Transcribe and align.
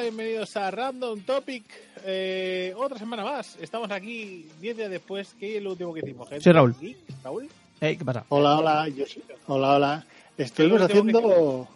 Hola, 0.00 0.08
bienvenidos 0.08 0.56
a 0.56 0.70
Random 0.70 1.20
Topic. 1.20 1.62
Eh, 2.06 2.72
otra 2.74 2.98
semana 2.98 3.22
más. 3.22 3.58
Estamos 3.60 3.90
aquí 3.90 4.46
10 4.58 4.74
días 4.78 4.90
después. 4.90 5.34
¿Qué 5.38 5.58
es 5.58 5.62
lo 5.62 5.72
último 5.72 5.92
que 5.92 6.00
hicimos? 6.00 6.26
gente? 6.26 6.42
Soy 6.42 6.54
Raúl. 6.54 6.74
¿Y? 6.80 6.96
¿Raúl? 7.22 7.48
Hey, 7.82 7.98
¿Qué 7.98 8.04
pasa? 8.06 8.24
Hola, 8.30 8.56
hola, 8.60 8.88
yo 8.88 9.04
soy- 9.04 9.22
hola, 9.46 9.74
hola. 9.76 10.06
Estuvimos 10.38 10.78
que- 10.78 10.84
haciendo, 10.86 11.68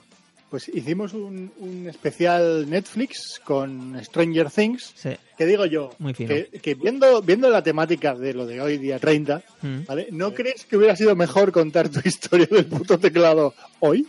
pues 0.48 0.71
hicimos 0.71 1.12
un, 1.12 1.53
un 1.59 1.87
especial 1.87 2.65
Netflix 2.71 3.43
con 3.45 4.03
Stranger 4.03 4.51
Things, 4.51 4.95
Sí. 4.97 5.11
que 5.37 5.45
digo 5.45 5.67
yo, 5.67 5.91
Muy 5.98 6.15
fino. 6.15 6.29
que, 6.31 6.47
que 6.62 6.75
viendo, 6.77 7.20
viendo 7.20 7.51
la 7.51 7.62
temática 7.62 8.15
de 8.15 8.33
lo 8.33 8.47
de 8.47 8.59
hoy, 8.62 8.79
día 8.79 8.98
30, 8.98 9.43
Mm. 9.61 9.81
¿vale? 9.87 10.09
¿No 10.12 10.33
crees 10.33 10.65
que 10.65 10.79
hubiera 10.79 10.97
sido 10.97 11.15
mejor 11.15 11.53
contar 11.53 11.91
tu 11.91 12.01
historia 12.09 12.47
del 12.51 12.65
puto 12.65 12.98
teclado 12.98 13.53
hoy? 13.81 14.06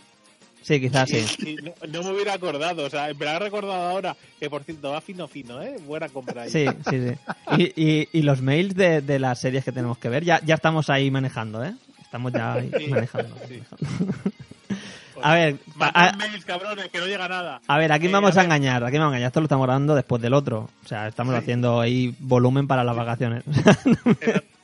Sí, 0.66 0.80
quizás 0.80 1.08
sí. 1.08 1.20
Sí, 1.22 1.56
no, 1.62 1.72
no 1.86 2.02
me 2.02 2.10
hubiera 2.14 2.32
acordado, 2.32 2.84
o 2.86 2.90
sea, 2.90 3.08
me 3.14 3.28
ha 3.28 3.38
recordado 3.38 3.74
ahora 3.88 4.16
que 4.40 4.50
por 4.50 4.64
cierto 4.64 4.90
va 4.90 5.00
fino 5.00 5.28
fino, 5.28 5.62
¿eh? 5.62 5.76
Buena 5.86 6.08
compra 6.08 6.42
ahí. 6.42 6.50
Sí, 6.50 6.66
sí, 6.90 7.08
sí. 7.08 7.14
Y, 7.56 7.82
y, 8.02 8.08
y 8.12 8.22
los 8.22 8.42
mails 8.42 8.74
de, 8.74 9.00
de 9.00 9.20
las 9.20 9.38
series 9.40 9.64
que 9.64 9.70
tenemos 9.70 9.96
que 9.98 10.08
ver, 10.08 10.24
ya, 10.24 10.40
ya 10.44 10.56
estamos 10.56 10.90
ahí 10.90 11.08
manejando, 11.10 11.64
¿eh? 11.64 11.72
Estamos 12.02 12.32
ya 12.32 12.54
ahí 12.54 12.70
Sí, 12.78 12.88
manejando. 12.88 13.36
sí. 13.48 13.62
A 15.22 15.34
ver, 15.34 15.56
a, 15.80 16.12
mails, 16.16 16.44
cabrones, 16.44 16.88
que 16.88 16.98
no 16.98 17.06
llega 17.06 17.26
nada. 17.28 17.60
a 17.66 17.78
ver, 17.78 17.90
aquí 17.92 18.06
Eh, 18.06 18.10
vamos 18.12 18.36
a 18.36 18.40
a 18.40 18.44
engañar, 18.44 18.82
aquí 18.84 18.98
vamos 18.98 19.12
a 19.12 19.16
engañar. 19.16 19.28
Esto 19.28 19.40
lo 19.40 19.44
estamos 19.46 19.66
grabando 19.66 19.94
después 19.94 20.20
del 20.20 20.34
otro. 20.34 20.68
O 20.84 20.88
sea, 20.88 21.06
estamos 21.08 21.32
Sí. 21.34 21.38
haciendo 21.38 21.80
ahí 21.80 22.14
volumen 22.18 22.66
para 22.66 22.82
las 22.84 22.94
vacaciones. 22.96 23.44
Lo 24.04 24.14
que 24.16 24.42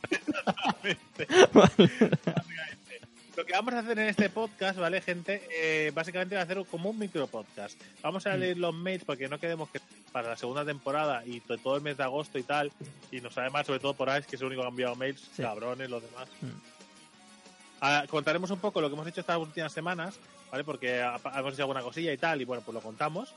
vamos 3.65 3.75
a 3.75 3.79
hacer 3.79 3.99
en 4.01 4.09
este 4.09 4.29
podcast, 4.29 4.77
¿vale, 4.79 5.01
gente? 5.01 5.47
Eh, 5.53 5.93
básicamente 5.95 6.35
va 6.35 6.43
a 6.43 6.47
ser 6.47 6.65
como 6.69 6.91
un 6.91 6.99
micro 6.99 7.29
podcast. 7.29 7.81
Vamos 8.03 8.25
Mm. 8.25 8.29
a 8.29 8.37
leer 8.37 8.59
los 8.59 8.75
mails 8.75 9.05
porque 9.05 9.29
no 9.29 9.39
queremos 9.39 9.71
que 9.71 9.81
para 10.11 10.31
la 10.31 10.37
segunda 10.37 10.65
temporada 10.65 11.23
y 11.25 11.41
to- 11.41 11.57
todo 11.59 11.77
el 11.77 11.83
mes 11.83 11.97
de 11.97 12.03
agosto 12.03 12.39
y 12.39 12.43
tal, 12.43 12.73
y 13.13 13.21
nos 13.21 13.35
sabe 13.35 13.51
más, 13.51 13.65
sobre 13.67 13.79
todo 13.79 13.95
por 13.95 14.11
Alex, 14.11 14.27
que 14.27 14.35
es 14.37 14.43
el 14.43 14.49
único 14.49 14.63
que 14.63 14.67
ha 14.67 14.71
enviado 14.71 14.97
mails, 14.97 15.21
Sí. 15.37 15.43
cabrones, 15.43 15.89
los 15.89 16.03
demás. 16.03 16.29
Mm. 16.41 16.47
Ah, 17.81 18.05
contaremos 18.11 18.51
un 18.51 18.59
poco 18.59 18.81
lo 18.81 18.89
que 18.89 18.95
hemos 18.95 19.07
hecho 19.07 19.21
estas 19.21 19.39
últimas 19.39 19.73
semanas, 19.73 20.17
¿vale? 20.51 20.65
Porque 20.65 20.99
hemos 21.01 21.55
hecho 21.55 21.63
alguna 21.63 21.83
cosilla 21.83 22.13
y 22.13 22.19
tal, 22.19 22.41
y 22.41 22.45
bueno, 22.45 22.63
pues 22.65 22.75
lo 22.75 22.81
contamos. 22.81 23.33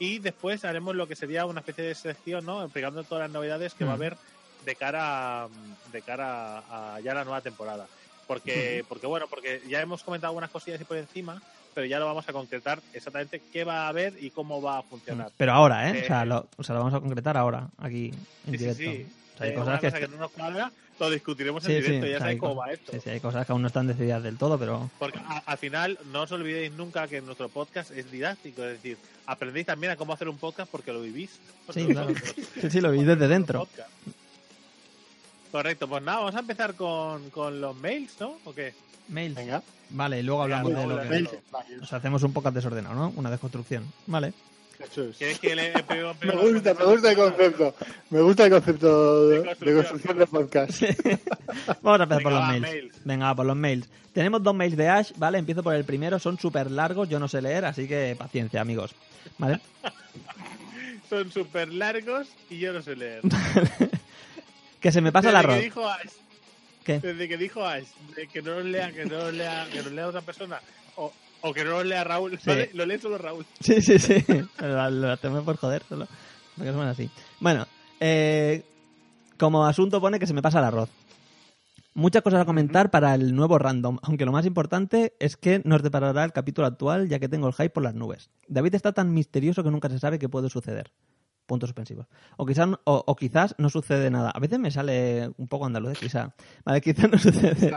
Y 0.00 0.18
después 0.18 0.64
haremos 0.64 0.94
lo 0.96 1.06
que 1.06 1.14
sería 1.16 1.46
una 1.46 1.60
especie 1.60 1.84
de 1.84 1.94
sección, 1.94 2.44
¿no? 2.44 2.62
Explicando 2.64 3.02
todas 3.04 3.22
las 3.22 3.30
novedades 3.30 3.74
que 3.74 3.84
va 3.84 3.92
a 3.92 3.96
Mm. 3.96 4.00
haber 4.00 4.16
de 4.64 4.74
cara 4.76 5.44
a, 5.44 5.48
de 5.92 6.02
cara 6.02 6.58
a 6.68 7.00
ya 7.00 7.14
la 7.14 7.22
nueva 7.24 7.40
temporada. 7.40 7.86
Porque, 8.28 8.84
porque 8.88 9.06
bueno, 9.08 9.26
porque 9.28 9.60
ya 9.68 9.80
hemos 9.80 10.04
comentado 10.04 10.30
algunas 10.30 10.50
cosillas 10.50 10.80
y 10.80 10.84
por 10.84 10.96
encima, 10.98 11.42
pero 11.74 11.86
ya 11.86 11.98
lo 11.98 12.06
vamos 12.06 12.28
a 12.28 12.32
concretar 12.32 12.80
exactamente 12.92 13.42
qué 13.52 13.64
va 13.64 13.86
a 13.86 13.88
haber 13.88 14.14
y 14.22 14.30
cómo 14.30 14.60
va 14.62 14.78
a 14.78 14.82
funcionar. 14.82 15.32
Pero 15.36 15.52
ahora, 15.52 15.90
¿eh? 15.90 15.98
Eh, 15.98 16.02
O 16.04 16.06
sea, 16.06 16.24
lo, 16.24 16.46
o 16.56 16.62
sea, 16.62 16.74
lo 16.74 16.80
vamos 16.82 16.94
a 16.94 17.00
concretar 17.00 17.36
ahora, 17.36 17.68
aquí, 17.78 18.12
en 18.46 18.52
Sí, 18.52 18.52
sí, 18.52 18.56
directo. 18.58 18.82
sí. 18.82 19.06
O 19.34 19.38
sea, 19.38 19.46
hay 19.46 19.52
Eh, 19.52 19.54
cosas 19.54 19.80
que, 19.80 20.08
no 20.08 20.16
nos 20.18 20.30
cuadra, 20.32 20.70
lo 21.00 21.10
discutiremos 21.10 21.62
Sí, 21.64 21.72
en 21.72 21.78
sí, 21.78 21.82
directo, 21.86 22.06
o 22.06 22.08
ya 22.08 22.12
sea, 22.16 22.20
sabéis 22.20 22.40
cómo 22.40 22.54
va 22.56 22.72
esto. 22.72 22.92
sí, 22.92 22.98
sí, 23.02 23.10
hay 23.10 23.20
cosas 23.20 23.46
que 23.46 23.52
aún 23.52 23.62
no 23.62 23.68
están 23.68 23.86
decididas 23.86 24.22
del 24.22 24.36
todo, 24.36 24.58
pero 24.58 24.90
Porque 24.98 25.18
a- 25.20 25.42
al 25.46 25.58
final 25.58 25.98
no 26.12 26.22
os 26.22 26.32
olvidéis 26.32 26.72
nunca 26.72 27.08
que 27.08 27.20
nuestro 27.22 27.48
podcast 27.48 27.90
es 27.92 28.10
didáctico, 28.10 28.62
es 28.64 28.72
decir, 28.82 28.98
aprendéis 29.26 29.66
también 29.66 29.92
a 29.92 29.96
cómo 29.96 30.12
hacer 30.12 30.28
un 30.28 30.36
podcast 30.38 30.70
porque 30.70 30.92
lo 30.92 31.00
vivís. 31.00 31.30
Sí, 31.72 31.86
claro. 31.94 32.12
sí, 32.60 32.70
sí, 32.70 32.80
lo 32.82 32.90
vi 32.90 33.04
desde 33.04 33.26
dentro. 33.28 33.60
podcast. 33.60 33.88
Correcto, 35.50 35.88
pues 35.88 36.02
nada, 36.02 36.18
vamos 36.18 36.34
a 36.34 36.40
empezar 36.40 36.74
con, 36.74 37.30
con 37.30 37.60
los 37.60 37.74
mails, 37.76 38.14
¿no? 38.20 38.36
¿O 38.44 38.52
qué? 38.54 38.74
Mails. 39.08 39.34
Venga. 39.34 39.62
Vale, 39.90 40.20
y 40.20 40.22
luego 40.22 40.42
hablamos 40.42 40.68
Venga, 40.68 40.80
de 40.82 40.86
lo 40.88 41.02
que... 41.02 41.08
mail. 41.08 41.28
Mails, 41.52 41.82
O 41.82 41.86
sea, 41.86 41.98
hacemos 41.98 42.22
un 42.22 42.32
poco 42.32 42.50
desordenado, 42.50 42.94
¿no? 42.94 43.12
Una 43.16 43.30
desconstrucción. 43.30 43.84
Vale. 44.06 44.34
eso 44.78 45.04
es. 45.04 45.16
¿Quieres 45.16 45.38
que 45.38 45.56
le 45.56 45.72
pero- 45.88 46.14
Me 46.22 46.36
gusta, 46.36 46.74
me 46.74 46.84
gusta 46.84 47.10
el 47.12 47.16
concepto. 47.16 47.74
Me 48.10 48.20
gusta 48.20 48.44
el 48.44 48.50
concepto 48.52 49.28
de, 49.30 49.38
De 49.38 49.74
construcción. 49.74 50.18
de 50.18 50.26
podcast. 50.26 50.82
Vamos 51.82 52.00
a 52.00 52.02
empezar 52.02 52.18
Venga, 52.18 52.22
por 52.22 52.32
los 52.32 52.42
va, 52.42 52.46
mails. 52.48 52.62
mails. 52.62 52.94
Venga, 53.04 53.34
por 53.34 53.46
los 53.46 53.56
mails. 53.56 53.88
Tenemos 54.12 54.42
dos 54.42 54.54
mails 54.54 54.76
de 54.76 54.88
Ash, 54.88 55.12
¿vale? 55.16 55.38
Empiezo 55.38 55.62
por 55.62 55.74
el 55.74 55.84
primero. 55.84 56.18
Son 56.18 56.38
súper 56.38 56.70
largos, 56.70 57.08
yo 57.08 57.18
no 57.18 57.28
sé 57.28 57.40
leer, 57.40 57.64
así 57.64 57.88
que 57.88 58.14
paciencia, 58.18 58.60
amigos. 58.60 58.94
¿Vale? 59.38 59.60
Son 61.08 61.30
súper 61.32 61.72
largos 61.72 62.28
y 62.50 62.58
yo 62.58 62.70
no 62.74 62.82
sé 62.82 62.94
leer. 62.94 63.22
Que 64.80 64.92
se 64.92 65.00
me 65.00 65.12
pasa 65.12 65.28
Desde 65.28 65.38
arroz. 65.38 65.60
dijo 65.60 65.88
Ash, 65.88 66.10
¿Qué? 66.84 67.00
desde 67.00 67.28
que 67.28 67.36
dijo 67.36 67.64
Ash, 67.64 67.86
de 68.16 68.26
que 68.28 68.42
no 68.42 68.52
los 68.56 68.64
lea, 68.64 68.92
que 68.92 69.04
no 69.04 69.16
los 69.18 69.34
lea, 69.34 69.66
que 69.72 69.82
los 69.82 69.92
lea 69.92 70.06
otra 70.08 70.20
persona, 70.22 70.60
o, 70.96 71.12
o 71.42 71.52
que 71.54 71.64
no 71.64 71.70
los 71.72 71.86
lea 71.86 72.04
Raúl, 72.04 72.38
Sí. 72.38 72.50
lo 72.74 72.86
lee 72.86 72.98
solo 72.98 73.18
Raúl. 73.18 73.44
Sí, 73.60 73.80
sí, 73.82 73.98
sí. 73.98 74.24
Lo, 74.60 74.90
lo 74.90 75.12
hacemos 75.12 75.44
por 75.44 75.56
joder, 75.56 75.82
solo. 75.88 76.06
Porque 76.56 76.72
son 76.72 76.86
así. 76.86 77.10
Bueno, 77.40 77.66
eh, 78.00 78.64
como 79.38 79.66
asunto 79.66 80.00
pone 80.00 80.18
que 80.18 80.26
se 80.26 80.34
me 80.34 80.42
pasa 80.42 80.58
el 80.58 80.64
arroz. 80.64 80.88
Muchas 81.94 82.22
cosas 82.22 82.40
a 82.42 82.44
comentar 82.44 82.90
para 82.92 83.12
el 83.14 83.34
nuevo 83.34 83.58
random, 83.58 83.98
aunque 84.02 84.24
lo 84.24 84.30
más 84.30 84.46
importante 84.46 85.14
es 85.18 85.36
que 85.36 85.60
nos 85.64 85.82
deparará 85.82 86.22
el 86.24 86.32
capítulo 86.32 86.66
actual, 86.68 87.08
ya 87.08 87.18
que 87.18 87.28
tengo 87.28 87.48
el 87.48 87.54
hype 87.54 87.70
por 87.70 87.82
las 87.82 87.94
nubes. 87.94 88.30
David 88.46 88.76
está 88.76 88.92
tan 88.92 89.12
misterioso 89.12 89.64
que 89.64 89.70
nunca 89.72 89.88
se 89.88 89.98
sabe 89.98 90.20
qué 90.20 90.28
puede 90.28 90.48
suceder. 90.48 90.92
Puntos 91.48 91.70
suspensivos. 91.70 92.06
O 92.36 92.44
quizás, 92.44 92.68
o, 92.84 93.04
o 93.06 93.16
quizás 93.16 93.54
no 93.56 93.70
sucede 93.70 94.10
nada. 94.10 94.28
A 94.34 94.38
veces 94.38 94.58
me 94.58 94.70
sale 94.70 95.30
un 95.38 95.48
poco 95.48 95.64
andaluz, 95.64 95.98
quizá. 95.98 96.34
Vale, 96.62 96.82
quizás 96.82 97.10
no 97.10 97.16
sucede 97.18 97.74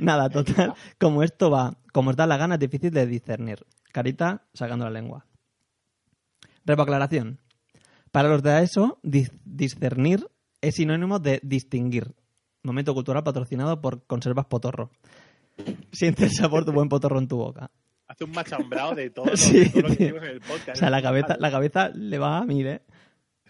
nada, 0.00 0.28
total. 0.28 0.74
Como 0.98 1.22
esto 1.22 1.48
va, 1.48 1.78
como 1.92 2.10
os 2.10 2.16
da 2.16 2.26
la 2.26 2.36
gana, 2.36 2.54
es 2.56 2.60
difícil 2.60 2.90
de 2.90 3.06
discernir. 3.06 3.64
Carita 3.92 4.42
sacando 4.52 4.84
la 4.84 4.90
lengua. 4.90 5.26
Revo 6.64 6.82
aclaración. 6.82 7.38
Para 8.10 8.28
los 8.28 8.42
de 8.42 8.62
ESO, 8.62 8.98
dis- 9.04 9.30
discernir 9.44 10.26
es 10.60 10.74
sinónimo 10.74 11.20
de 11.20 11.38
distinguir. 11.44 12.14
Momento 12.64 12.94
cultural 12.94 13.22
patrocinado 13.22 13.80
por 13.80 14.06
Conservas 14.08 14.46
Potorro. 14.46 14.90
Siente 15.92 16.24
el 16.24 16.32
sabor 16.32 16.64
de 16.64 16.72
buen 16.72 16.88
potorro 16.88 17.20
en 17.20 17.28
tu 17.28 17.36
boca. 17.36 17.70
Hace 18.08 18.24
un 18.24 18.32
machambrado 18.32 18.94
de 18.94 19.10
todo, 19.10 19.26
Sí, 19.36 19.70
todo 19.70 19.88
lo 19.88 19.96
que 19.96 20.08
en 20.08 20.24
el 20.24 20.40
podcast. 20.40 20.70
O 20.70 20.76
sea, 20.76 20.90
la 20.90 21.00
cabeza, 21.00 21.36
la 21.38 21.50
cabeza 21.50 21.88
le 21.94 22.18
va 22.18 22.38
a 22.38 22.44
mí, 22.44 22.62
¿eh? 22.62 22.82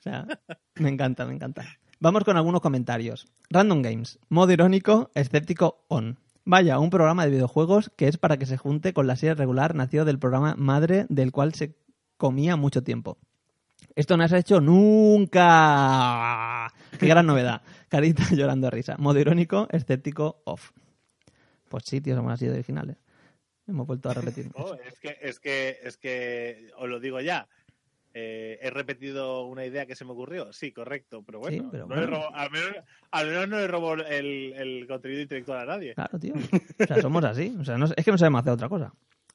O 0.04 0.10
sea, 0.10 0.26
me 0.74 0.90
encanta, 0.90 1.24
me 1.24 1.32
encanta. 1.32 1.64
Vamos 1.98 2.24
con 2.24 2.36
algunos 2.36 2.60
comentarios. 2.60 3.26
Random 3.48 3.80
Games. 3.80 4.18
Modo 4.28 4.52
irónico, 4.52 5.10
escéptico 5.14 5.86
on. 5.88 6.18
Vaya, 6.44 6.78
un 6.78 6.90
programa 6.90 7.24
de 7.24 7.30
videojuegos 7.30 7.90
que 7.96 8.08
es 8.08 8.18
para 8.18 8.36
que 8.36 8.44
se 8.44 8.58
junte 8.58 8.92
con 8.92 9.06
la 9.06 9.16
serie 9.16 9.34
regular 9.34 9.74
nacido 9.74 10.04
del 10.04 10.18
programa 10.18 10.56
madre 10.58 11.06
del 11.08 11.32
cual 11.32 11.54
se 11.54 11.74
comía 12.18 12.56
mucho 12.56 12.82
tiempo. 12.82 13.16
Esto 13.96 14.18
no 14.18 14.28
se 14.28 14.36
ha 14.36 14.40
hecho 14.40 14.60
nunca. 14.60 15.40
Qué 16.98 17.06
gran 17.06 17.24
novedad. 17.24 17.62
Carita 17.88 18.24
llorando 18.32 18.66
de 18.66 18.72
risa. 18.72 18.96
Modo 18.98 19.18
irónico, 19.20 19.68
escéptico 19.70 20.42
off. 20.44 20.72
Pues 21.70 21.84
sí, 21.86 22.02
tío, 22.02 22.14
somos 22.14 22.34
así 22.34 22.44
de 22.44 22.52
originales. 22.52 22.98
Hemos 23.66 23.86
vuelto 23.86 24.10
a 24.10 24.14
repetir. 24.14 24.50
No, 24.58 24.74
es 24.74 25.00
que, 25.00 25.16
es 25.22 25.40
que, 25.40 25.78
es 25.82 25.96
que, 25.96 26.70
os 26.76 26.90
lo 26.90 27.00
digo 27.00 27.22
ya. 27.22 27.48
Eh, 28.14 28.58
he 28.62 28.70
repetido 28.70 29.44
una 29.44 29.64
idea 29.66 29.86
que 29.86 29.96
se 29.96 30.04
me 30.04 30.12
ocurrió. 30.12 30.52
Sí, 30.52 30.70
correcto, 30.72 31.22
pero 31.26 31.40
bueno, 31.40 31.62
Sí, 31.64 31.68
pero 31.70 31.86
no 31.86 31.94
le 31.96 32.06
bueno. 32.06 32.16
robo- 32.18 32.30
al, 32.34 32.50
menos, 32.50 32.70
al 33.10 33.26
menos 33.26 33.48
no 33.48 33.56
le 33.58 33.66
robo 33.66 33.94
el, 33.94 34.52
el 34.54 34.86
contenido 34.86 35.20
intelectual 35.20 35.60
a 35.60 35.64
nadie. 35.66 35.94
Claro, 35.94 36.18
tío. 36.18 36.32
O 36.80 36.86
sea, 36.86 37.02
somos 37.02 37.24
así. 37.24 37.54
O 37.60 37.64
sea, 37.64 37.76
no- 37.76 37.86
es 37.94 38.04
que 38.04 38.10
no 38.12 38.18
sabemos 38.18 38.40
hacer 38.42 38.52
otra 38.52 38.68
cosa. 38.68 38.92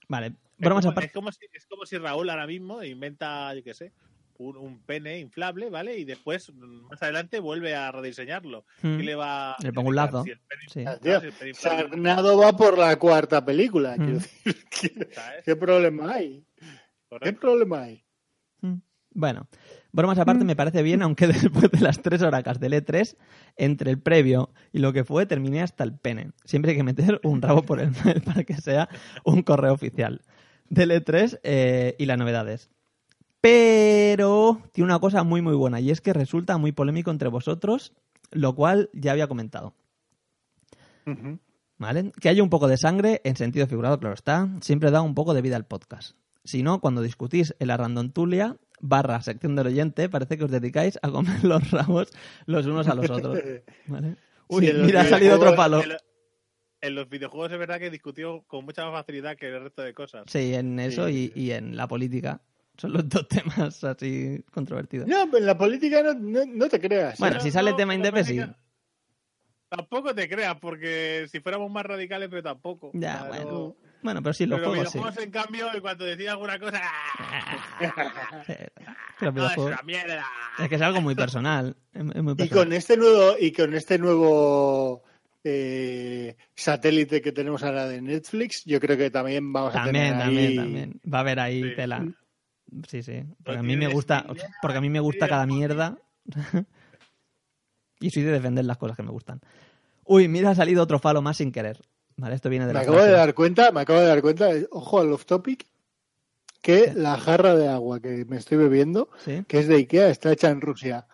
Vale, 0.07 0.27
Es 0.27 0.33
bromas 0.57 0.85
como, 0.85 0.91
aparte. 0.93 1.07
es, 1.07 1.13
como 1.13 1.31
si, 1.31 1.45
es 1.53 1.65
como 1.67 1.85
si 1.85 1.97
Raúl 1.97 2.29
ahora 2.29 2.47
mismo 2.47 2.81
inventa, 2.83 3.53
yo 3.53 3.63
qué 3.63 3.73
sé, 3.75 3.91
un, 4.37 4.55
un 4.55 4.79
pene 4.83 5.19
inflable, 5.19 5.69
¿vale? 5.69 5.97
Y 5.97 6.05
después, 6.05 6.51
más 6.55 7.03
adelante, 7.03 7.39
vuelve 7.41 7.75
a 7.75 7.91
rediseñarlo. 7.91 8.65
Mm. 8.81 8.99
Y 9.01 9.03
le 9.03 9.15
va 9.15 9.55
Le 9.61 9.73
pongo 9.73 9.89
un 9.89 9.95
lazo. 9.97 10.23
Si 10.23 10.31
Sí. 10.69 10.85
Sarnado 11.53 12.37
va 12.37 12.55
por 12.55 12.77
la 12.77 12.97
cuarta 12.97 13.43
película. 13.43 13.95
Mm. 13.97 14.03
Quiero 14.03 14.13
decir, 14.19 14.65
¿qué, 15.45 15.55
problema 15.57 16.13
hay? 16.13 16.45
¿Qué 17.21 17.33
problema 17.33 17.81
hay? 17.83 18.03
Mm. 19.13 19.19
Bueno, 19.19 19.47
bromas 19.91 20.19
aparte 20.19 20.45
me 20.45 20.55
parece 20.55 20.83
bien, 20.83 21.01
aunque 21.01 21.27
después 21.27 21.71
de 21.71 21.79
las 21.79 22.01
tres 22.01 22.21
horacas 22.21 22.59
del 22.59 22.73
E3, 22.73 23.15
entre 23.57 23.91
el 23.91 23.99
previo 23.99 24.51
y 24.71 24.79
lo 24.79 24.93
que 24.93 25.03
fue, 25.03 25.25
terminé 25.25 25.61
hasta 25.61 25.83
el 25.83 25.93
pene. 25.93 26.31
Siempre 26.45 26.71
hay 26.71 26.77
que 26.77 26.83
meter 26.83 27.19
un 27.23 27.41
rabo 27.41 27.63
por 27.63 27.79
el 27.79 27.91
mail 28.03 28.21
para 28.21 28.43
que 28.43 28.55
sea 28.55 28.89
un 29.23 29.43
correo 29.43 29.73
oficial 29.73 30.21
del 30.69 30.91
E3 30.91 31.39
eh, 31.43 31.95
y 31.97 32.05
las 32.05 32.17
novedades. 32.17 32.69
Pero 33.41 34.61
tiene 34.73 34.85
una 34.85 34.99
cosa 34.99 35.23
muy 35.23 35.41
muy 35.41 35.55
buena 35.55 35.79
y 35.79 35.91
es 35.91 36.01
que 36.01 36.13
resulta 36.13 36.57
muy 36.57 36.73
polémico 36.73 37.09
entre 37.09 37.29
vosotros, 37.29 37.93
lo 38.31 38.53
cual 38.53 38.89
ya 38.93 39.13
había 39.13 39.27
comentado. 39.27 39.73
¿Vale? 41.77 42.11
Que 42.19 42.29
haya 42.29 42.43
un 42.43 42.49
poco 42.49 42.67
de 42.67 42.77
sangre, 42.77 43.21
en 43.23 43.35
sentido 43.35 43.65
figurado, 43.65 43.99
claro 43.99 44.13
está, 44.13 44.49
siempre 44.61 44.91
da 44.91 45.01
un 45.01 45.15
poco 45.15 45.33
de 45.33 45.41
vida 45.41 45.55
al 45.55 45.65
podcast. 45.65 46.15
Si 46.49 46.63
no, 46.63 46.81
cuando 46.81 47.03
discutís 47.03 47.53
en 47.59 47.67
la 47.67 47.77
randontulia, 47.77 48.57
barra 48.79 49.21
sección 49.21 49.55
del 49.55 49.67
oyente, 49.67 50.09
parece 50.09 50.35
que 50.35 50.45
os 50.45 50.49
dedicáis 50.51 50.97
a 51.03 51.11
comer 51.11 51.43
los 51.43 51.69
rabos 51.69 52.09
los 52.47 52.65
unos 52.65 52.87
a 52.87 52.95
los 52.95 53.07
otros. 53.07 53.37
¿Vale? 53.85 54.15
Uy, 54.47 54.65
Sí, 54.65 54.73
mira, 54.83 55.01
ha 55.01 55.05
salido 55.05 55.35
otro 55.35 55.55
palo. 55.55 55.83
En, 55.83 55.91
en 56.81 56.95
los 56.95 57.07
videojuegos 57.07 57.51
es 57.51 57.59
verdad 57.59 57.77
que 57.77 57.91
discutió 57.91 58.41
con 58.47 58.65
mucha 58.65 58.83
más 58.83 58.93
facilidad 58.93 59.37
que 59.37 59.45
el 59.47 59.61
resto 59.61 59.83
de 59.83 59.93
cosas. 59.93 60.23
Sí, 60.25 60.55
en 60.55 60.79
eso 60.79 61.07
Sí. 61.07 61.31
y, 61.35 61.39
y 61.39 61.51
en 61.51 61.77
la 61.77 61.87
política. 61.87 62.41
Son 62.79 62.93
los 62.93 63.07
dos 63.07 63.27
temas 63.29 63.83
así 63.83 64.43
controvertidos. 64.51 65.07
No, 65.07 65.25
pero 65.27 65.37
en 65.37 65.45
la 65.45 65.55
política 65.57 66.01
no, 66.01 66.15
no, 66.15 66.45
no 66.47 66.67
te 66.67 66.79
creas. 66.79 67.13
¿eh? 67.13 67.17
Bueno, 67.19 67.35
No, 67.35 67.41
si 67.43 67.51
sale 67.51 67.69
el 67.69 67.73
no, 67.73 67.77
tema 67.77 67.93
sí. 67.93 67.99
política- 68.09 68.57
Tampoco 69.69 70.15
te 70.15 70.27
creas, 70.27 70.55
porque 70.59 71.27
si 71.31 71.41
fuéramos 71.41 71.69
más 71.69 71.85
radicales, 71.85 72.27
pero 72.29 72.41
tampoco. 72.41 72.89
Ya, 72.95 73.27
Claro. 73.27 73.27
bueno. 73.29 73.75
Bueno, 74.01 74.21
pero 74.23 74.33
sí, 74.33 74.45
los 74.45 74.59
pero 74.59 74.69
juegos 74.71 75.15
sí. 75.15 75.23
en 75.23 75.31
cambio, 75.31 75.73
en 75.73 75.81
cuanto 75.81 76.05
decía 76.05 76.31
alguna 76.31 76.57
cosa, 76.57 76.81
¡ah! 77.19 78.43
Sí, 78.47 78.53
los 79.21 79.33
¡No, 79.33 79.45
es 79.47 79.55
videojuegos- 79.55 79.67
una 79.73 79.81
mierda! 79.83 80.25
Es 80.57 80.69
que 80.69 80.75
es 80.75 80.81
algo 80.81 81.01
muy 81.01 81.15
personal. 81.15 81.75
Es, 81.93 82.01
es 82.15 82.23
muy 82.23 82.35
Y 82.37 82.49
con 82.49 82.71
este 82.73 82.95
nuevo, 82.97 83.35
y 83.39 83.51
con 83.51 83.73
este 83.73 83.97
nuevo 83.99 85.03
eh, 85.43 86.35
satélite 86.55 87.21
que 87.21 87.31
tenemos 87.31 87.63
ahora 87.63 87.87
de 87.87 88.01
Netflix, 88.01 88.63
yo 88.65 88.79
creo 88.79 88.97
que 88.97 89.09
también 89.11 89.51
vamos 89.51 89.75
a 89.75 89.83
También, 89.83 90.11
tener 90.13 90.19
también, 90.19 90.47
ahí- 90.49 90.55
también. 90.55 91.01
Va 91.13 91.17
a 91.17 91.21
haber 91.21 91.39
ahí 91.39 91.63
Sí. 91.63 91.75
tela. 91.75 92.05
Sí, 92.87 93.03
sí. 93.03 93.23
Porque 93.43 93.59
a 93.59 93.63
mí 93.63 93.75
me 93.75 93.87
gusta, 93.87 94.25
porque 94.61 94.77
a 94.77 94.81
mí 94.81 94.89
me 94.89 94.99
gusta 94.99 95.27
cada 95.27 95.45
mierda. 95.45 95.97
y 97.99 98.09
soy 98.11 98.23
de 98.23 98.31
defender 98.31 98.63
las 98.65 98.77
cosas 98.77 98.95
que 98.95 99.03
me 99.03 99.11
gustan. 99.11 99.41
Uy, 100.05 100.27
mira, 100.27 100.51
ha 100.51 100.55
salido 100.55 100.83
otro 100.83 100.99
falo 100.99 101.21
más 101.21 101.37
sin 101.37 101.51
querer. 101.51 101.81
Vale, 102.19 102.35
esto 102.35 102.49
viene 102.49 102.65
de 102.67 102.73
Me 102.73 102.79
la 102.79 102.81
acabo 102.81 103.01
de 103.01 103.11
dar 103.11 103.33
cuenta, 103.33 103.71
me 103.71 103.81
acabo 103.81 103.99
de 103.99 104.05
dar 104.07 104.21
cuenta, 104.21 104.51
eh, 104.51 104.67
ojo 104.71 104.99
al 104.99 105.11
off 105.13 105.25
topic, 105.25 105.65
que 106.61 106.91
la 106.93 107.17
jarra 107.17 107.55
de 107.55 107.67
agua 107.69 107.99
que 108.01 108.25
me 108.25 108.37
estoy 108.37 108.57
bebiendo, 108.57 109.09
¿Sí? 109.23 109.43
que 109.47 109.59
es 109.59 109.67
de 109.67 109.75
Ikea, 109.75 110.09
está 110.09 110.31
hecha 110.31 110.49
en 110.49 110.59
Rusia. 110.61 111.07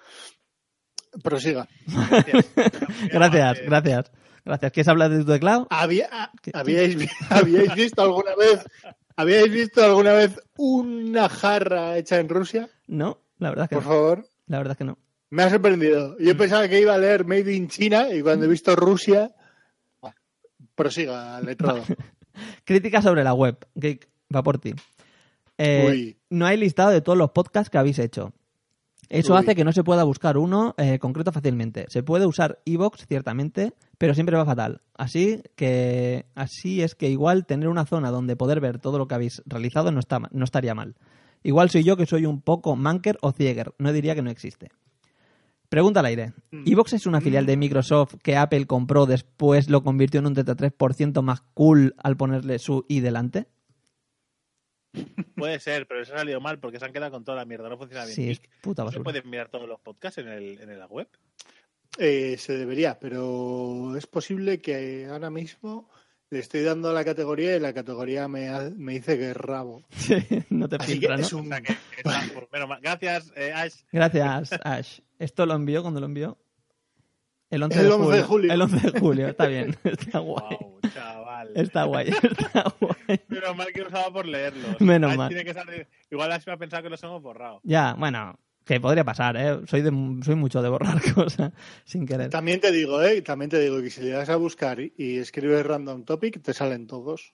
Prosiga. 1.24 1.68
Gracias. 1.88 2.46
Gracias, 3.12 3.62
gracias. 3.66 4.12
Gracias. 4.44 4.72
¿Quieres 4.74 4.88
hablar 4.90 5.10
de 5.12 5.20
tu 5.24 5.32
teclado? 5.32 5.66
Había, 5.70 6.10
ah, 6.12 6.32
¿Qué- 6.42 6.52
¿habíais, 6.54 6.98
¿Habíais 7.30 7.74
visto 7.76 8.02
alguna 8.02 8.36
vez, 8.36 8.64
habíais 9.16 9.50
visto 9.52 9.84
alguna 9.84 10.14
vez 10.14 10.40
una 10.58 11.30
jarra 11.30 11.98
hecha 11.98 12.20
en 12.20 12.30
Rusia? 12.30 12.70
No, 12.88 13.22
la 13.40 13.50
verdad 13.50 13.64
es 13.66 13.70
que 13.70 13.76
Por 13.76 13.84
no. 13.86 13.90
favor. 13.90 14.28
La 14.48 14.58
verdad 14.58 14.72
es 14.74 14.78
que 14.78 14.84
no. 14.84 14.98
Me 15.32 15.44
ha 15.44 15.50
sorprendido. 15.50 16.18
Yo 16.20 16.38
pensaba 16.38 16.68
que 16.68 16.80
iba 16.82 16.94
a 16.94 16.98
leer 16.98 17.26
Made 17.26 17.52
in 17.54 17.68
China 17.70 18.10
y 18.14 18.22
cuando 18.22 18.46
he 18.46 18.50
visto 18.50 18.76
Rusia. 18.76 19.34
Prosiga, 20.76 21.40
letrado. 21.42 21.84
Crítica 22.66 23.02
sobre 23.02 23.24
la 23.24 23.34
web. 23.34 23.58
Geek, 23.76 24.08
va 24.34 24.44
por 24.44 24.60
ti. 24.60 24.74
Eh, 25.58 26.18
no 26.30 26.46
hay 26.46 26.58
listado 26.58 26.92
de 26.92 27.02
todos 27.02 27.18
los 27.18 27.32
podcasts 27.32 27.70
que 27.70 27.78
habéis 27.78 28.00
hecho. 28.00 28.34
Eso 29.10 29.34
Uy. 29.34 29.40
hace 29.40 29.56
que 29.56 29.64
no 29.64 29.72
se 29.72 29.84
pueda 29.84 30.04
buscar 30.04 30.38
uno 30.38 30.74
eh, 30.78 31.00
concreto 31.00 31.32
fácilmente. 31.32 31.86
Se 31.90 32.04
puede 32.04 32.26
usar 32.26 32.60
Evox, 32.66 33.06
ciertamente, 33.08 33.74
pero 33.98 34.14
siempre 34.14 34.36
va 34.36 34.46
fatal. 34.46 34.82
Así 34.96 35.42
que 35.56 36.26
así 36.36 36.82
es 36.82 36.96
que 36.96 37.10
igual 37.10 37.46
tener 37.46 37.70
una 37.70 37.86
zona 37.86 38.12
donde 38.12 38.36
poder 38.36 38.60
ver 38.60 38.80
todo 38.80 38.98
lo 38.98 39.08
que 39.08 39.16
habéis 39.16 39.42
realizado 39.46 39.92
no, 39.92 40.00
está, 40.00 40.20
no 40.32 40.44
estaría 40.44 40.74
mal. 40.74 40.96
Igual 41.44 41.70
soy 41.70 41.84
yo 41.84 41.96
que 41.96 42.08
soy 42.08 42.26
un 42.26 42.42
poco 42.42 42.76
manker 42.76 43.18
o 43.22 43.32
cieger. 43.32 43.74
No 43.78 43.94
diría 43.94 44.16
que 44.16 44.24
no 44.24 44.32
existe. 44.32 44.70
Pregunta 45.70 46.00
al 46.00 46.06
aire. 46.06 46.34
Mm. 46.52 46.64
¿Evox 46.72 46.94
es 46.94 47.06
una 47.06 47.22
filial 47.22 47.46
de 47.46 47.58
Microsoft 47.58 48.16
que 48.24 48.36
Apple 48.38 48.66
compró 48.66 49.06
después 49.06 49.70
lo 49.70 49.84
convirtió 49.84 50.20
en 50.20 50.28
un 50.28 50.36
33% 50.36 51.22
más 51.22 51.42
cool 51.54 51.96
al 51.98 52.18
ponerle 52.18 52.60
su 52.60 52.86
i 52.88 53.00
delante? 53.00 53.48
Puede 55.36 55.60
ser, 55.60 55.88
pero 55.88 56.02
eso 56.02 56.14
ha 56.14 56.20
salido 56.20 56.40
mal 56.40 56.60
porque 56.60 56.80
se 56.80 56.86
han 56.86 56.94
quedado 56.94 57.12
con 57.12 57.26
toda 57.26 57.38
la 57.38 57.46
mierda. 57.46 57.68
No 57.70 57.78
funciona 57.78 58.06
bien. 58.06 58.16
Sí, 58.16 58.30
es 58.32 58.42
puta 58.62 58.84
¿no 58.84 58.90
se 58.92 58.98
basura. 59.00 59.04
pueden 59.04 59.30
mirar 59.30 59.50
todos 59.50 59.68
los 59.68 59.80
podcasts 59.82 60.20
en, 60.20 60.28
el, 60.30 60.60
en 60.62 60.80
la 60.80 60.88
web? 60.88 61.10
Eh, 61.98 62.38
se 62.38 62.58
debería, 62.58 63.00
pero 63.00 63.96
es 63.98 64.08
posible 64.08 64.60
que 64.62 65.08
ahora 65.10 65.30
mismo 65.30 65.90
le 66.30 66.40
estoy 66.40 66.62
dando 66.64 66.92
la 66.94 67.06
categoría 67.06 67.56
y 67.56 67.60
la 67.60 67.74
categoría 67.74 68.28
me, 68.28 68.50
ha- 68.50 68.72
me 68.76 68.94
dice 68.94 69.18
que 69.18 69.32
es 69.32 69.38
rabo. 69.38 69.84
Sí, 69.92 70.16
no 70.50 70.68
te 70.68 70.78
que 70.78 71.08
¿no? 71.08 71.16
es 71.16 71.34
un-. 71.34 71.50
Gracias, 72.82 73.32
eh, 73.36 73.52
Ash. 73.54 73.76
Gracias, 73.92 74.52
Ash. 74.64 75.00
¿Esto 75.20 75.46
lo 75.46 75.54
envió 75.56 75.82
cuando 75.82 76.00
lo 76.00 76.06
envió? 76.08 76.38
El 77.50 77.62
11, 77.64 77.80
El 77.80 77.86
de, 77.86 77.92
11 77.92 78.04
julio. 78.04 78.18
de 78.18 78.24
julio. 78.24 78.54
El 78.54 78.62
11 78.62 78.92
de 78.92 79.00
julio, 79.00 79.28
está 79.28 79.46
bien. 79.48 79.78
Está 79.84 80.20
guay. 80.20 80.58
Wow, 80.60 80.80
chaval. 80.94 81.52
Está 81.56 81.84
guay, 81.84 82.10
está 82.10 82.74
guay. 82.80 83.20
Menos 83.28 83.56
mal 83.56 83.68
que 83.72 83.82
no 83.82 83.86
estaba 83.88 84.12
por 84.12 84.26
leerlos. 84.26 84.82
Menos 84.82 85.12
Ash 85.12 85.18
mal. 85.18 85.28
tiene 85.30 85.46
que 85.46 85.54
salir- 85.54 85.88
Igual 86.10 86.32
Ash 86.32 86.44
me 86.48 86.54
ha 86.54 86.58
pensado 86.58 86.84
que 86.84 86.90
los 86.90 87.02
hemos 87.04 87.22
borrado. 87.22 87.62
Ya, 87.64 87.94
bueno, 87.94 88.38
que 88.66 88.80
podría 88.82 89.04
pasar, 89.06 89.38
¿eh? 89.38 89.60
Soy, 89.68 89.82
de, 89.82 89.92
soy 90.24 90.36
mucho 90.36 90.62
de 90.62 90.70
borrar 90.70 91.00
cosas 91.16 91.54
sin 91.86 92.06
querer. 92.06 92.30
También 92.30 92.60
te 92.60 92.72
digo, 92.72 93.02
¿eh? 93.02 93.22
También 93.22 93.50
te 93.50 93.60
digo 93.60 93.82
que 93.82 93.90
si 93.90 94.02
le 94.02 94.10
das 94.10 94.30
a 94.30 94.36
buscar 94.36 94.80
y- 94.80 95.18
escribes 95.18 95.66
random 95.66 96.04
topic, 96.04 96.42
te 96.42 96.54
salen 96.54 96.88
todos. 96.88 97.34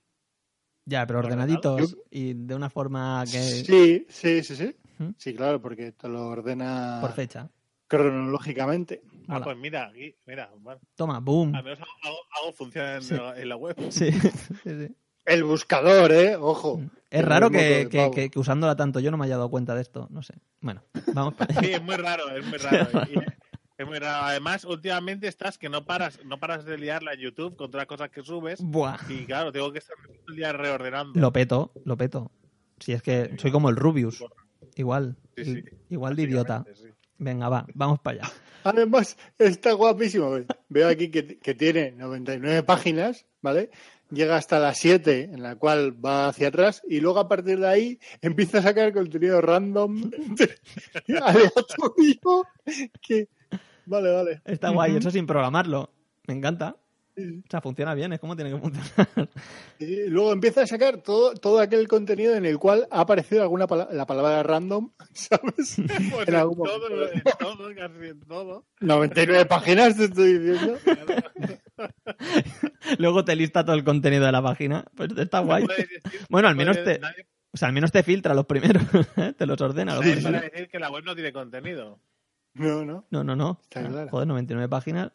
Ya, 0.85 1.05
pero 1.07 1.19
ordenaditos 1.19 1.97
y 2.09 2.33
de 2.33 2.55
una 2.55 2.69
forma 2.69 3.23
que... 3.25 3.37
Sí, 3.39 4.05
sí, 4.09 4.43
sí, 4.43 4.55
sí. 4.55 4.75
¿Mm? 4.97 5.09
Sí, 5.17 5.33
claro, 5.33 5.61
porque 5.61 5.91
te 5.93 6.09
lo 6.09 6.27
ordena 6.27 6.97
Por 7.01 7.13
fecha. 7.13 7.49
cronológicamente. 7.87 9.01
Ah, 9.27 9.39
pues 9.43 9.55
mira, 9.57 9.87
aquí, 9.87 10.15
mira, 10.25 10.51
bueno, 10.59 10.81
Toma, 10.95 11.19
boom. 11.19 11.55
al 11.55 11.63
menos 11.63 11.79
hago, 11.79 11.91
hago, 12.03 12.17
hago 12.41 12.53
función 12.53 12.85
en, 12.87 13.01
Sí. 13.03 13.13
la, 13.13 13.39
en 13.39 13.49
la 13.49 13.55
web. 13.55 13.75
Sí, 13.89 14.11
sí, 14.63 14.87
sí. 14.87 14.95
El 15.25 15.43
buscador, 15.43 16.11
¿eh? 16.11 16.35
Ojo. 16.35 16.81
Es 17.09 17.23
raro 17.25 17.49
que, 17.51 17.87
que, 17.89 18.09
que- 18.11 18.29
que 18.29 18.39
usándola 18.39 18.75
tanto 18.75 18.99
yo 18.99 19.11
no 19.11 19.17
me 19.17 19.25
haya 19.25 19.35
dado 19.37 19.49
cuenta 19.49 19.75
de 19.75 19.81
esto. 19.81 20.07
No 20.11 20.23
sé. 20.23 20.33
Bueno, 20.61 20.83
vamos 21.13 21.33
para 21.35 21.53
Sí, 21.61 21.71
es 21.73 21.81
muy 21.83 21.95
raro, 21.95 22.29
es 22.35 22.45
muy 22.45 22.57
raro. 22.57 22.87
Y- 23.11 23.19
es 23.81 23.87
muy 23.87 23.97
raro. 23.99 24.25
Además, 24.25 24.63
últimamente 24.65 25.27
estás 25.27 25.57
que 25.57 25.67
no 25.67 25.85
paras, 25.85 26.19
no 26.23 26.39
paras 26.39 26.65
de 26.65 26.77
liarla 26.77 27.13
en 27.13 27.19
YouTube 27.21 27.55
con 27.55 27.71
todas 27.71 27.81
las 27.81 27.87
cosas 27.87 28.09
que 28.11 28.21
subes. 28.23 28.61
Buah. 28.61 28.97
Y 29.09 29.25
claro, 29.25 29.51
tengo 29.51 29.71
que 29.71 29.79
estar 29.79 29.95
todo 30.05 30.15
el 30.29 30.35
día 30.35 30.53
reordenando. 30.53 31.19
Lo 31.19 31.33
peto, 31.33 31.71
lo 31.83 31.97
peto. 31.97 32.31
Si 32.79 32.93
es 32.93 33.01
que 33.01 33.35
soy 33.37 33.51
como 33.51 33.69
el 33.69 33.75
Rubius. 33.75 34.23
Igual. 34.75 35.17
Sí, 35.35 35.45
sí. 35.45 35.63
Igual 35.89 36.15
de 36.15 36.23
idiota. 36.23 36.63
Venga, 37.17 37.49
va, 37.49 37.65
vamos 37.73 37.99
para 37.99 38.21
allá. 38.23 38.33
Además, 38.63 39.17
está 39.39 39.73
guapísimo. 39.73 40.29
Ve- 40.31 40.45
Veo 40.69 40.87
aquí 40.87 41.09
que, 41.09 41.39
que 41.39 41.53
tiene 41.55 41.91
99 41.91 42.61
páginas, 42.63 43.25
¿vale? 43.41 43.71
Llega 44.11 44.35
hasta 44.35 44.59
las 44.59 44.77
7, 44.77 45.29
en 45.33 45.41
la 45.41 45.55
cual 45.55 45.93
va 46.05 46.27
hacia 46.27 46.49
atrás, 46.49 46.81
y 46.87 46.99
luego 46.99 47.19
a 47.19 47.29
partir 47.29 47.59
de 47.59 47.67
ahí 47.67 47.99
empieza 48.21 48.59
a 48.59 48.61
sacar 48.61 48.91
contenido 48.93 49.39
random, 49.41 50.11
aleatorio, 51.21 52.47
que... 53.01 53.29
Vale, 53.85 54.11
vale. 54.11 54.41
Está 54.45 54.69
guay, 54.69 54.97
eso 54.97 55.09
sin 55.11 55.25
programarlo. 55.25 55.93
Me 56.27 56.33
encanta. 56.33 56.77
O 57.17 57.49
sea, 57.49 57.61
funciona 57.61 57.93
bien, 57.93 58.13
es 58.13 58.19
como 58.19 58.35
tiene 58.35 58.51
que 58.51 58.57
funcionar. 58.57 59.29
Y 59.79 60.07
luego 60.07 60.31
empieza 60.33 60.61
a 60.63 60.67
sacar 60.67 60.97
todo, 61.01 61.33
todo 61.33 61.59
aquel 61.59 61.87
contenido 61.87 62.35
en 62.35 62.45
el 62.45 62.57
cual 62.57 62.87
ha 62.89 63.01
aparecido 63.01 63.41
alguna 63.41 63.67
pala- 63.67 63.89
la 63.91 64.05
palabra 64.05 64.41
random, 64.43 64.91
¿sabes? 65.13 65.75
Pues 66.11 66.27
En 66.27 66.29
en 66.29 66.35
algún 66.35 66.67
todo, 66.67 66.89
momento. 66.89 67.13
en 67.15 67.23
todo, 67.39 67.75
casi 67.75 68.05
en 68.07 68.19
todo. 68.21 68.65
99 68.79 69.45
páginas 69.45 69.97
te 69.97 70.05
estoy 70.05 70.37
diciendo. 70.39 70.77
Luego 72.97 73.25
te 73.25 73.35
lista 73.35 73.63
todo 73.65 73.75
el 73.75 73.83
contenido 73.83 74.25
de 74.25 74.31
la 74.31 74.41
página. 74.41 74.85
Pues 74.95 75.09
está 75.17 75.39
guay. 75.39 75.65
Bueno, 76.29 76.47
al 76.47 76.55
menos 76.55 76.77
te, 76.83 76.99
o 77.53 77.57
sea, 77.57 77.67
al 77.67 77.73
menos 77.73 77.91
te 77.91 78.03
filtra 78.03 78.33
los 78.33 78.45
primeros. 78.45 78.83
¿eh? 79.17 79.33
te 79.37 79.45
los 79.45 79.59
ordena 79.61 79.97
primeros. 79.99 80.23
puede 80.23 80.41
decir 80.49 80.69
que 80.69 80.79
la 80.79 80.89
web 80.91 81.03
no 81.03 81.15
tiene 81.15 81.33
contenido. 81.33 81.99
No, 82.53 82.85
no. 82.85 83.05
No, 83.09 83.23
no, 83.23 83.35
no. 83.35 83.59
Está 83.63 83.87
claro. 83.87 84.09
Joder, 84.09 84.27
99 84.27 84.69
páginas. 84.69 85.11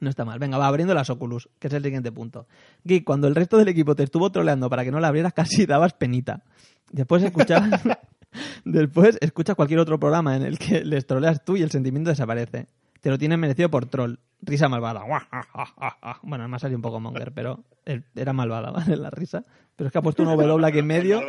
No 0.00 0.10
está 0.10 0.24
mal. 0.24 0.38
Venga, 0.38 0.58
va 0.58 0.66
abriendo 0.66 0.94
las 0.94 1.10
Oculus, 1.10 1.48
que 1.58 1.68
es 1.68 1.72
el 1.74 1.82
siguiente 1.82 2.12
punto. 2.12 2.46
Geek, 2.84 3.04
cuando 3.04 3.26
el 3.26 3.34
resto 3.34 3.56
del 3.56 3.68
equipo 3.68 3.94
te 3.94 4.04
estuvo 4.04 4.30
troleando 4.30 4.70
para 4.70 4.84
que 4.84 4.90
no 4.90 5.00
la 5.00 5.08
abrieras, 5.08 5.32
casi 5.32 5.66
dabas 5.66 5.94
penita. 5.94 6.42
Después 6.90 7.22
escuchabas. 7.22 7.82
Después 8.64 9.18
escuchas 9.20 9.56
cualquier 9.56 9.80
otro 9.80 9.98
programa 9.98 10.36
en 10.36 10.42
el 10.42 10.58
que 10.58 10.84
les 10.84 11.06
troleas 11.06 11.44
tú 11.44 11.56
y 11.56 11.62
el 11.62 11.70
sentimiento 11.70 12.10
desaparece. 12.10 12.68
Te 13.00 13.10
lo 13.10 13.18
tienes 13.18 13.38
merecido 13.38 13.70
por 13.70 13.86
troll. 13.86 14.16
Risa 14.40 14.68
malvada. 14.68 15.02
Bueno, 16.22 16.54
ha 16.54 16.58
salido 16.58 16.78
un 16.78 16.82
poco 16.82 17.00
monger, 17.00 17.32
pero 17.32 17.64
era 18.14 18.32
malvada, 18.32 18.70
¿vale? 18.72 18.96
La 18.96 19.10
risa. 19.10 19.44
Pero 19.76 19.88
es 19.88 19.92
que 19.92 19.98
ha 19.98 20.02
puesto 20.02 20.22
una 20.22 20.34
W 20.34 20.66
aquí 20.66 20.78
en 20.78 20.86
medio. 20.86 21.20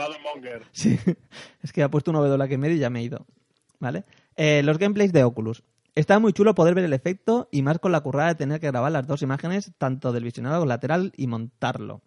Sí, 0.71 0.99
es 1.61 1.71
que 1.71 1.83
ha 1.83 1.89
puesto 1.89 2.11
una 2.11 2.19
W 2.19 2.43
aquí 2.43 2.55
en 2.55 2.59
medio 2.59 2.75
y 2.75 2.79
ya 2.79 2.89
me 2.89 2.99
he 2.99 3.03
ido. 3.03 3.25
¿Vale? 3.79 4.03
Eh, 4.35 4.61
los 4.63 4.77
gameplays 4.77 5.13
de 5.13 5.23
Oculus. 5.23 5.63
Está 5.99 6.17
muy 6.17 6.31
chulo 6.31 6.55
poder 6.55 6.75
ver 6.75 6.85
el 6.85 6.93
efecto 6.93 7.49
y 7.51 7.61
más 7.61 7.77
con 7.79 7.91
la 7.91 7.99
currada 7.99 8.29
de 8.29 8.35
tener 8.35 8.61
que 8.61 8.67
grabar 8.67 8.89
las 8.89 9.05
dos 9.05 9.21
imágenes, 9.21 9.73
tanto 9.77 10.13
del 10.13 10.23
visionado 10.23 10.65
lateral 10.65 11.11
y 11.17 11.27
montarlo. 11.27 12.01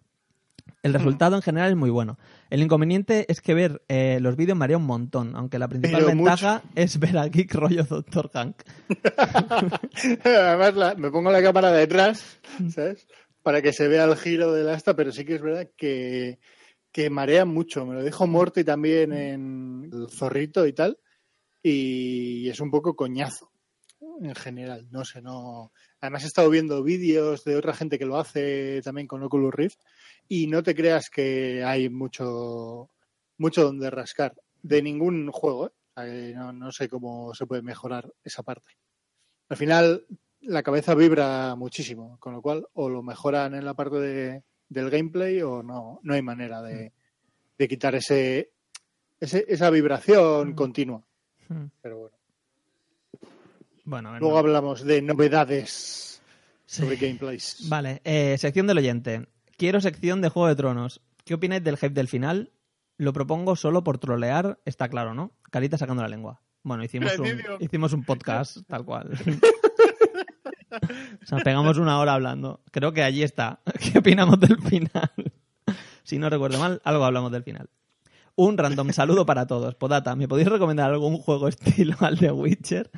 El 0.81 0.93
resultado 0.95 1.35
en 1.35 1.43
general 1.43 1.69
es 1.69 1.75
muy 1.75 1.91
bueno. 1.91 2.17
El 2.49 2.63
inconveniente 2.63 3.31
es 3.31 3.39
que 3.39 3.53
ver 3.53 3.83
eh, 3.89 4.17
los 4.19 4.35
vídeos 4.35 4.57
marea 4.57 4.77
un 4.77 4.87
montón, 4.87 5.35
aunque 5.35 5.59
la 5.59 5.67
principal 5.67 6.05
Pero 6.05 6.07
ventaja 6.15 6.63
es 6.73 6.97
ver 6.97 7.19
a 7.19 7.27
Geek 7.27 7.53
rollo 7.53 7.83
Dr. 7.83 8.31
Hank. 8.33 8.55
Además, 10.23 10.75
la- 10.75 10.95
me 10.95 11.11
pongo 11.11 11.29
la 11.31 11.43
cámara 11.43 11.71
detrás, 11.71 12.39
¿sabes? 12.73 13.07
Para 13.43 13.61
que 13.61 13.73
se 13.73 13.87
vea 13.87 14.05
el 14.05 14.15
giro 14.15 14.51
del 14.53 14.69
asta, 14.69 14.95
pero 14.95 15.11
sí 15.11 15.23
que 15.23 15.35
es 15.35 15.41
verdad 15.43 15.69
que, 15.77 16.39
que 16.91 17.11
marea 17.11 17.45
mucho. 17.45 17.85
Me 17.85 17.93
lo 17.93 18.03
dijo 18.03 18.25
Morty 18.25 18.63
también 18.63 19.13
en 19.13 19.89
el 19.93 20.07
zorrito 20.09 20.65
y 20.65 20.73
tal. 20.73 20.97
Y 21.61 22.49
es 22.49 22.59
un 22.59 22.71
poco 22.71 22.95
coñazo 22.95 23.52
en 24.21 24.35
general. 24.35 24.87
No 24.91 25.03
sé, 25.05 25.21
no. 25.21 25.71
Además, 26.01 26.23
he 26.23 26.27
estado 26.27 26.49
viendo 26.49 26.83
vídeos 26.83 27.43
de 27.43 27.55
otra 27.55 27.73
gente 27.73 27.97
que 27.99 28.05
lo 28.05 28.17
hace 28.17 28.81
también 28.83 29.07
con 29.07 29.23
Oculus 29.23 29.53
Rift. 29.53 29.79
Y 30.27 30.47
no 30.47 30.63
te 30.63 30.75
creas 30.75 31.09
que 31.09 31.63
hay 31.63 31.89
mucho, 31.89 32.89
mucho 33.37 33.63
donde 33.63 33.89
rascar. 33.89 34.33
de 34.61 34.81
ningún 34.81 35.29
juego. 35.31 35.71
¿eh? 35.97 36.33
No, 36.35 36.53
no 36.53 36.71
sé 36.71 36.87
cómo 36.87 37.33
se 37.33 37.45
puede 37.45 37.61
mejorar 37.61 38.11
esa 38.23 38.43
parte. 38.43 38.71
Al 39.49 39.57
final, 39.57 40.05
la 40.41 40.63
cabeza 40.63 40.95
vibra 40.95 41.55
muchísimo, 41.55 42.17
con 42.19 42.33
lo 42.33 42.41
cual 42.41 42.65
o 42.73 42.89
lo 42.89 43.03
mejoran 43.03 43.53
en 43.55 43.65
la 43.65 43.73
parte 43.73 43.97
de, 43.99 44.43
del 44.69 44.89
gameplay 44.89 45.41
o 45.41 45.61
no, 45.63 45.99
no 46.03 46.13
hay 46.13 46.21
manera 46.21 46.61
de, 46.61 46.93
de 47.57 47.67
quitar 47.67 47.93
ese, 47.95 48.51
ese- 49.19 49.45
esa 49.47 49.69
vibración 49.69 50.51
Mm. 50.51 50.55
continua. 50.55 51.03
Hmm. 51.49 51.65
Pero 51.81 51.97
bueno. 51.99 52.15
Bueno, 53.83 54.11
ver, 54.11 54.21
Luego 54.21 54.35
no. 54.35 54.39
hablamos 54.39 54.83
de 54.83 55.01
novedades 55.01 56.21
Sí. 56.65 56.81
sobre 56.81 56.95
gameplays. 56.95 57.67
Vale, 57.69 58.01
eh, 58.03 58.35
sección 58.39 58.67
del 58.67 58.77
oyente. 58.77 59.27
Quiero 59.57 59.81
sección 59.81 60.21
de 60.21 60.29
Juego 60.29 60.47
de 60.47 60.55
Tronos. 60.55 61.01
¿Qué 61.25 61.33
opináis 61.33 61.63
del 61.63 61.77
hype 61.77 61.93
del 61.93 62.07
final? 62.07 62.51
Lo 62.97 63.13
propongo 63.13 63.55
solo 63.55 63.83
por 63.83 63.97
trolear, 63.97 64.59
está 64.65 64.89
claro, 64.89 65.13
¿no? 65.13 65.31
Carita 65.51 65.77
sacando 65.77 66.01
la 66.01 66.09
lengua. 66.09 66.41
Bueno, 66.63 66.83
hicimos 66.83 67.17
un, 67.19 67.27
hicimos 67.59 67.93
un 67.93 68.03
podcast, 68.03 68.57
tal 68.67 68.85
cual. 68.85 69.11
o 71.23 71.25
sea, 71.25 71.39
pegamos 71.39 71.77
una 71.77 71.99
hora 71.99 72.13
hablando. 72.13 72.61
Creo 72.71 72.93
que 72.93 73.03
allí 73.03 73.23
está. 73.23 73.59
¿Qué 73.79 73.99
opinamos 73.99 74.39
del 74.39 74.57
final? 74.61 75.11
si 76.03 76.17
no 76.17 76.29
recuerdo 76.29 76.59
mal, 76.59 76.81
algo 76.83 77.05
hablamos 77.05 77.31
del 77.31 77.43
final. 77.43 77.69
Un 78.35 78.57
random 78.57 78.91
saludo 78.91 79.25
para 79.25 79.45
todos. 79.45 79.75
Podata, 79.75 80.15
¿me 80.15 80.27
podéis 80.27 80.47
recomendar 80.47 80.91
algún 80.91 81.17
juego 81.17 81.47
estilo 81.47 81.95
al 81.99 82.17
de 82.17 82.31
Witcher? 82.31 82.89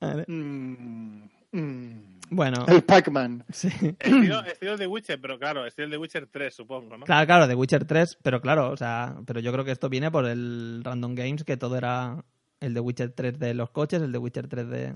Mm, 0.00 1.22
mm. 1.52 2.16
Bueno, 2.30 2.66
El 2.68 2.82
Pac-Man. 2.82 3.44
sí. 3.50 3.68
Estilo, 3.98 4.44
estilo 4.44 4.76
de 4.76 4.86
Witcher, 4.86 5.20
pero 5.20 5.38
claro, 5.38 5.64
estilo 5.64 5.88
de 5.88 5.96
Witcher 5.98 6.26
3, 6.26 6.52
supongo, 6.54 6.96
¿no? 6.96 7.04
Claro, 7.06 7.26
claro, 7.26 7.46
de 7.46 7.54
Witcher 7.54 7.84
3, 7.84 8.18
pero 8.22 8.40
claro, 8.40 8.70
o 8.70 8.76
sea, 8.76 9.16
pero 9.26 9.38
yo 9.40 9.52
creo 9.52 9.64
que 9.64 9.70
esto 9.70 9.88
viene 9.88 10.10
por 10.10 10.26
el 10.26 10.80
Random 10.84 11.14
Games, 11.14 11.44
que 11.44 11.56
todo 11.56 11.76
era 11.76 12.24
el 12.60 12.74
de 12.74 12.80
Witcher 12.80 13.12
3 13.12 13.38
de 13.38 13.54
los 13.54 13.70
coches, 13.70 14.02
el 14.02 14.10
de 14.10 14.18
Witcher 14.18 14.48
3 14.48 14.68
de... 14.68 14.92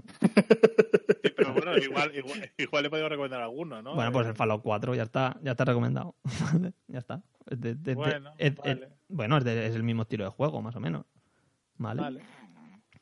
Sí, 1.23 1.31
pero 1.37 1.53
bueno, 1.55 1.77
igual, 1.79 2.13
igual, 2.17 2.51
igual 2.59 2.83
le 2.83 2.91
podemos 2.91 3.11
recomendar 3.11 3.41
alguno, 3.43 3.81
¿no? 3.83 3.95
Bueno, 3.95 4.11
pues 4.11 4.27
el 4.27 4.35
Fallout 4.35 4.63
4, 4.63 4.95
ya 4.97 5.05
está, 5.05 5.39
ya 5.43 5.53
está 5.53 5.65
recomendado. 5.67 6.17
Vale, 6.53 6.73
ya 6.89 6.99
está. 6.99 7.23
Es 7.49 7.61
de- 7.61 7.75
de- 7.75 7.81
de- 7.83 7.95
Bueno, 7.95 8.33
es- 8.39 8.55
es- 8.65 8.79
bueno, 9.09 9.39
es, 9.39 9.45
de- 9.45 9.67
es 9.67 9.75
el 9.77 9.83
mismo 9.85 10.03
estilo 10.03 10.25
de 10.25 10.31
juego, 10.31 10.61
más 10.63 10.75
o 10.75 10.81
menos. 10.81 11.05
Vale. 11.79 12.01
Vale. 12.03 12.21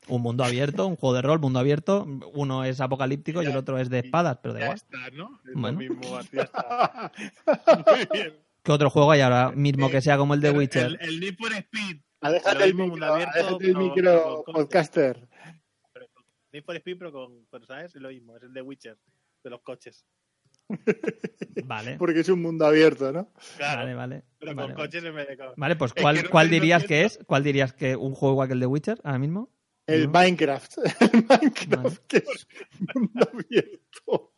Un 0.07 0.21
mundo 0.23 0.43
abierto, 0.43 0.87
un 0.87 0.95
juego 0.95 1.15
de 1.15 1.21
rol, 1.21 1.39
mundo 1.39 1.59
abierto. 1.59 2.07
Uno 2.33 2.63
es 2.63 2.81
apocalíptico 2.81 3.43
y 3.43 3.45
el 3.47 3.55
otro 3.57 3.77
es 3.77 3.89
de 3.89 3.99
espadas, 3.99 4.39
pero 4.41 4.55
Ya 4.55 4.61
igual. 4.65 4.77
está, 4.77 5.09
¿no? 5.11 5.39
Es 5.45 5.53
Bueno. 5.53 5.79
lo 5.81 5.89
mismo, 5.89 6.17
así 6.17 6.29
ya 6.33 6.43
está. 6.43 7.11
Muy 7.91 8.07
bien. 8.11 8.33
¿Qué 8.63 8.71
otro 8.71 8.89
juego 8.89 9.11
hay 9.11 9.21
ahora 9.21 9.51
mismo 9.51 9.89
que 9.89 10.01
sea 10.01 10.17
como 10.17 10.33
el 10.33 10.41
de 10.41 10.51
Witcher? 10.51 10.85
El, 10.85 10.97
el 11.01 11.19
Need 11.19 11.35
for 11.37 11.51
Speed. 11.53 11.97
Aléjate 12.21 12.63
el 12.63 12.73
micro, 12.73 12.87
mundo 12.87 13.05
abierto, 13.05 13.59
el 13.61 13.73
con- 13.73 13.83
micro 13.83 14.43
con- 14.45 14.53
podcaster. 14.55 15.27
Need 16.51 16.63
for 16.63 16.75
Speed, 16.77 16.97
pero 16.97 17.11
con, 17.11 17.45
pero, 17.51 17.65
¿sabes? 17.65 17.95
Es 17.95 18.01
lo 18.01 18.09
mismo, 18.09 18.35
es 18.35 18.43
el 18.43 18.53
de 18.53 18.61
Witcher, 18.61 18.97
de 19.43 19.49
los 19.49 19.61
coches. 19.61 20.05
Vale, 21.65 21.97
Porque 21.97 22.19
es 22.21 22.29
un 22.29 22.41
mundo 22.41 22.65
abierto, 22.65 23.11
¿no? 23.11 23.31
Claro, 23.57 23.79
vale, 23.81 23.93
vale. 23.95 24.23
pero 24.39 24.55
Vale, 24.55 24.67
con 24.67 24.75
vale. 24.75 24.87
coches 24.87 25.03
en 25.03 25.15
vez 25.15 25.27
de. 25.27 25.37
Vale, 25.55 25.75
pues 25.75 25.91
Es 25.95 26.01
¿cuál, 26.01 26.17
que 26.17 26.23
no 26.23 26.29
cuál 26.29 26.49
dirías 26.49 26.83
que 26.83 27.03
es? 27.05 27.19
¿Cuál 27.25 27.43
dirías 27.43 27.73
que 27.73 27.95
un 27.95 28.13
juego 28.15 28.33
igual 28.33 28.47
que 28.47 28.53
el 28.53 28.59
de 28.59 28.65
Witcher 28.65 28.99
ahora 29.03 29.19
mismo? 29.19 29.49
El 29.89 30.05
¿No? 30.05 30.11
Minecraft. 30.11 30.77
El 31.13 31.25
Minecraft, 31.27 32.05
que 32.07 32.17
es 32.17 32.47
un 32.95 33.01
mundo 33.13 33.29
abierto. 33.33 34.33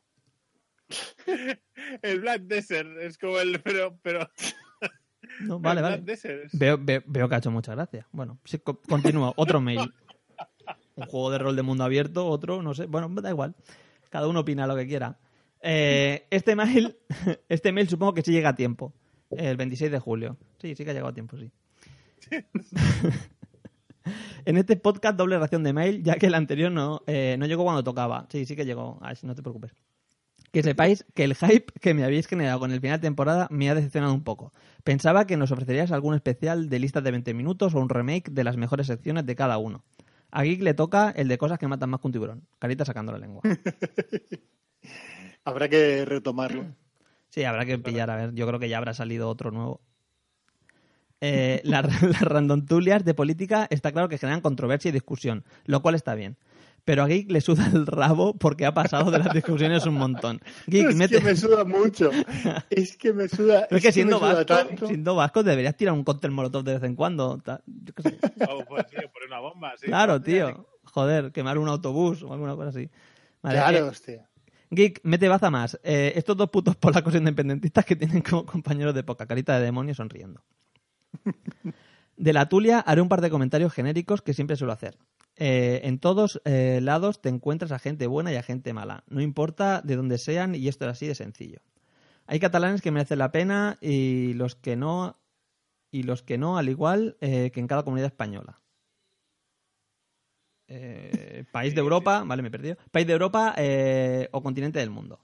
El 2.02 2.20
Black 2.22 2.42
Desert 2.44 2.98
es 3.00 3.18
como 3.18 3.40
el... 3.40 3.62
Pero, 3.62 3.98
pero 4.02 4.30
No, 5.42 5.60
vale, 5.60 5.80
el 5.80 5.84
vale. 5.84 5.96
Black 5.98 6.06
Desert 6.08 6.46
es- 6.46 6.60
Veo, 6.60 6.78
veo, 6.80 7.02
veo 7.06 7.30
que 7.30 7.36
ha 7.36 7.38
hecho 7.38 7.52
mucha 7.52 7.74
gracia. 7.74 8.08
Bueno, 8.12 8.40
sí, 8.44 8.60
co- 8.60 8.82
continúo. 8.82 9.34
Otro 9.38 9.62
mail. 9.62 9.80
Un 10.96 11.06
juego 11.06 11.32
de 11.32 11.38
rol 11.38 11.56
de 11.56 11.62
mundo 11.62 11.84
abierto, 11.84 12.28
otro, 12.28 12.62
no 12.62 12.74
sé. 12.74 12.86
Bueno, 12.86 13.08
da 13.22 13.30
igual. 13.30 13.56
Cada 14.10 14.28
uno 14.28 14.42
opina 14.42 14.68
lo 14.68 14.76
que 14.76 14.86
quiera. 14.88 15.18
Eh, 15.62 16.28
este 16.32 16.56
mail, 16.56 16.98
este 17.50 17.72
mail 17.72 17.88
supongo 17.88 18.14
que 18.14 18.22
sí 18.24 18.32
llega 18.32 18.50
a 18.50 18.56
tiempo. 18.56 18.94
El 19.30 19.56
26 19.56 19.90
de 19.92 20.00
julio. 20.00 20.38
Sí, 20.60 20.76
sí 20.76 20.84
que 20.84 20.90
ha 20.92 20.94
llegado 20.94 21.12
a 21.12 21.14
tiempo, 21.14 21.38
sí. 21.38 21.50
en 24.46 24.58
este 24.58 24.78
podcast 24.78 25.18
doble 25.18 25.40
ración 25.40 25.64
de 25.64 25.74
mail, 25.74 26.04
ya 26.04 26.16
que 26.16 26.28
el 26.28 26.36
anterior 26.36 26.72
no, 26.72 27.02
eh, 27.08 27.36
no 27.40 27.46
llegó 27.46 27.64
cuando 27.64 27.84
tocaba. 27.84 28.28
Sí, 28.30 28.46
sí 28.46 28.56
que 28.56 28.66
llegó. 28.66 29.00
Ay, 29.02 29.16
no 29.24 29.36
te 29.36 29.42
preocupes. 29.42 29.74
Que 30.52 30.64
sepáis 30.64 31.06
que 31.14 31.24
el 31.24 31.36
hype 31.36 31.72
que 31.80 31.94
me 31.94 32.04
habéis 32.04 32.28
generado 32.28 32.60
con 32.60 32.72
el 32.72 32.82
final 32.82 33.00
de 33.00 33.08
temporada 33.08 33.48
me 33.52 33.70
ha 33.70 33.76
decepcionado 33.76 34.14
un 34.14 34.24
poco. 34.24 34.52
Pensaba 34.84 35.26
que 35.26 35.38
nos 35.38 35.52
ofrecerías 35.52 35.92
algún 35.92 36.14
especial 36.14 36.70
de 36.70 36.80
listas 36.80 37.04
de 37.04 37.12
20 37.12 37.34
minutos 37.34 37.74
o 37.74 37.80
un 37.80 37.88
remake 37.88 38.32
de 38.32 38.44
las 38.44 38.58
mejores 38.58 38.88
secciones 38.88 39.26
de 39.26 39.36
cada 39.36 39.58
uno. 39.58 39.86
A 40.30 40.44
Geek 40.44 40.62
le 40.62 40.74
toca 40.74 41.12
el 41.12 41.28
de 41.28 41.38
cosas 41.38 41.58
que 41.58 41.68
matan 41.68 41.90
más 41.90 42.02
que 42.02 42.08
un 42.08 42.14
tiburón. 42.14 42.48
Carita 42.60 42.84
sacando 42.84 43.12
la 43.12 43.20
lengua. 43.20 43.42
Habrá 45.46 45.70
que 45.70 46.06
retomarlo. 46.06 46.66
Sí, 47.30 47.44
habrá 47.46 47.66
que 47.66 47.80
pillar, 47.80 48.12
a 48.12 48.16
ver. 48.16 48.34
Yo 48.34 48.46
creo 48.46 48.60
que 48.60 48.70
ya 48.70 48.78
habrá 48.78 48.94
salido 48.94 49.30
otro 49.30 49.52
nuevo. 49.52 49.82
Eh, 51.22 51.62
la- 51.64 51.82
las 52.02 52.22
randontulias 52.22 53.06
de 53.06 53.14
política 53.14 53.68
está 53.70 53.92
claro 53.92 54.10
que 54.10 54.18
generan 54.18 54.42
controversia 54.42 54.90
y 54.90 54.92
discusión, 54.92 55.44
lo 55.66 55.82
cual 55.82 55.96
está 55.96 56.16
bien. 56.16 56.38
Pero 56.84 57.04
a 57.04 57.08
Geek 57.08 57.30
le 57.30 57.42
suda 57.42 57.68
el 57.72 57.86
rabo 57.86 58.34
porque 58.36 58.66
ha 58.66 58.74
pasado 58.74 59.12
de 59.12 59.20
las 59.20 59.32
discusiones 59.34 59.86
un 59.86 59.94
montón. 59.94 60.42
Geek, 60.66 60.90
es 60.90 60.96
mete- 60.96 61.20
que 61.20 61.24
me 61.26 61.36
suda 61.36 61.64
mucho. 61.64 62.10
Es 62.72 62.98
que 62.98 63.14
me 63.14 63.30
suda. 63.30 63.68
Es 63.70 63.84
que 63.84 63.92
siendo 63.92 64.20
vasco, 64.20 64.46
tanto. 64.48 64.88
siendo 64.88 65.14
vasco 65.14 65.44
deberías 65.44 65.78
tirar 65.78 65.94
un 65.94 66.04
cóctel 66.04 66.32
molotov 66.32 66.64
de 66.64 66.74
vez 66.74 66.84
en 66.84 66.96
cuando. 66.96 67.38
ta- 67.38 67.62
yo 67.68 67.94
qué 67.94 68.02
sé. 68.02 68.18
O 68.50 68.66
pues 68.66 68.88
sí, 68.90 68.96
poner 68.96 69.28
una 69.28 69.40
bomba, 69.42 69.74
sí. 69.80 69.86
Claro, 69.86 70.20
tío. 70.24 70.68
Joder, 70.86 71.32
quemar 71.32 71.60
un 71.60 71.68
autobús 71.70 72.24
o 72.24 72.34
alguna 72.34 72.56
cosa 72.56 72.70
así. 72.70 72.90
Vale, 73.44 73.58
Claro, 73.60 73.78
eh, 73.78 73.82
hostia. 73.84 74.28
Geek, 74.72 75.02
mete 75.04 75.28
baza 75.30 75.52
más. 75.52 75.80
Eh, 75.84 76.14
estos 76.16 76.36
dos 76.36 76.50
putos 76.50 76.76
polacos 76.78 77.14
independentistas 77.14 77.86
que 77.86 77.96
tienen 77.96 78.22
como 78.24 78.44
compañeros 78.46 78.96
de 78.96 79.04
poca 79.04 79.28
carita 79.28 79.60
de 79.60 79.66
demonio 79.66 79.94
sonriendo. 79.94 80.42
De 82.18 82.34
la 82.34 82.48
Tulia 82.50 82.80
haré 82.80 83.02
un 83.02 83.10
par 83.10 83.22
de 83.22 83.30
comentarios 83.32 83.74
genéricos 83.74 84.22
que 84.22 84.34
siempre 84.34 84.56
suelo 84.56 84.74
hacer. 84.74 84.98
Eh, 85.38 85.82
en 85.86 85.98
todos 85.98 86.40
eh, 86.46 86.80
lados 86.82 87.22
te 87.22 87.30
encuentras 87.30 87.72
a 87.72 87.80
gente 87.80 88.06
buena 88.06 88.32
y 88.32 88.36
a 88.36 88.44
gente 88.44 88.74
mala. 88.74 89.04
No 89.08 89.22
importa 89.22 89.82
de 89.82 89.96
dónde 89.96 90.18
sean 90.20 90.54
y 90.54 90.68
esto 90.68 90.86
es 90.86 90.92
así 90.92 91.08
de 91.08 91.16
sencillo. 91.16 91.62
Hay 92.28 92.40
catalanes 92.40 92.82
que 92.82 92.92
merecen 92.92 93.18
la 93.20 93.32
pena 93.32 93.78
y 93.82 94.34
los 94.34 94.56
que 94.56 94.76
no, 94.76 95.18
y 95.90 96.04
los 96.04 96.22
que 96.22 96.38
no, 96.38 96.58
al 96.58 96.70
igual 96.70 97.18
eh, 97.22 97.50
que 97.52 97.60
en 97.60 97.68
cada 97.68 97.84
comunidad 97.84 98.08
española. 98.12 98.62
País 101.52 101.74
de 101.76 101.82
Europa, 101.82 102.24
vale, 102.26 102.42
me 102.42 102.48
he 102.50 102.52
perdido. 102.52 102.78
País 102.92 103.08
de 103.08 103.14
Europa 103.14 103.56
o 104.32 104.42
continente 104.44 104.80
del 104.80 104.90
mundo. 104.90 105.20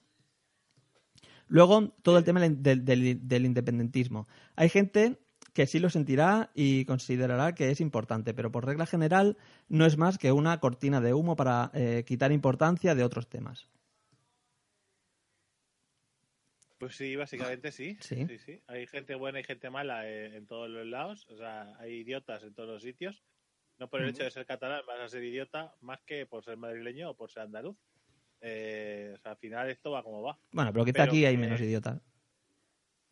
Luego, 1.48 1.90
todo 2.02 2.18
el 2.18 2.24
tema 2.26 2.42
del, 2.42 2.62
del- 2.62 2.84
del- 2.84 3.28
del 3.28 3.46
independentismo. 3.46 4.28
Hay 4.56 4.68
gente 4.70 5.20
que 5.58 5.66
sí 5.66 5.80
lo 5.80 5.90
sentirá 5.90 6.52
y 6.54 6.86
considerará 6.86 7.56
que 7.56 7.72
es 7.72 7.82
importante, 7.82 8.36
pero 8.36 8.52
por 8.52 8.64
regla 8.64 8.86
general 8.86 9.38
no 9.70 9.88
es 9.88 9.98
más 9.98 10.20
que 10.20 10.32
una 10.32 10.60
cortina 10.60 11.02
de 11.02 11.16
humo 11.16 11.36
para 11.36 11.72
eh, 11.74 12.04
quitar 12.06 12.32
importancia 12.32 12.94
de 12.94 13.04
otros 13.04 13.28
temas. 13.28 13.68
Pues 16.78 16.96
sí, 16.96 17.16
básicamente 17.16 17.72
sí. 17.72 17.98
Sí. 18.02 18.28
Sí, 18.28 18.38
sí. 18.38 18.62
Hay 18.68 18.86
gente 18.86 19.16
buena 19.16 19.40
y 19.40 19.44
gente 19.44 19.72
mala 19.72 20.08
eh, 20.08 20.38
en 20.38 20.46
todos 20.46 20.70
los 20.70 20.86
lados. 20.86 21.26
O 21.28 21.38
sea, 21.38 21.76
hay 21.80 22.02
idiotas 22.02 22.44
en 22.44 22.54
todos 22.54 22.70
los 22.70 22.84
sitios. 22.84 23.24
No 23.80 23.90
por 23.90 24.04
el 24.04 24.10
hecho 24.10 24.26
de 24.26 24.30
ser 24.30 24.46
catalán 24.46 24.84
vas 24.86 25.00
a 25.00 25.10
ser 25.10 25.24
idiota 25.24 25.74
más 25.82 26.00
que 26.06 26.28
por 26.28 26.46
ser 26.46 26.58
madrileño 26.58 27.10
o 27.10 27.16
por 27.16 27.32
ser 27.32 27.42
andaluz. 27.42 27.76
Eh, 28.42 29.14
o 29.16 29.18
sea, 29.18 29.32
al 29.32 29.38
final 29.40 29.72
esto 29.72 29.90
va 29.90 30.04
como 30.04 30.22
va. 30.22 30.38
Bueno, 30.52 30.72
pero 30.72 30.86
quizá 30.86 30.94
Pero 30.98 31.12
aquí 31.14 31.26
hay 31.26 31.36
menos 31.36 31.60
idiotas. 31.60 32.00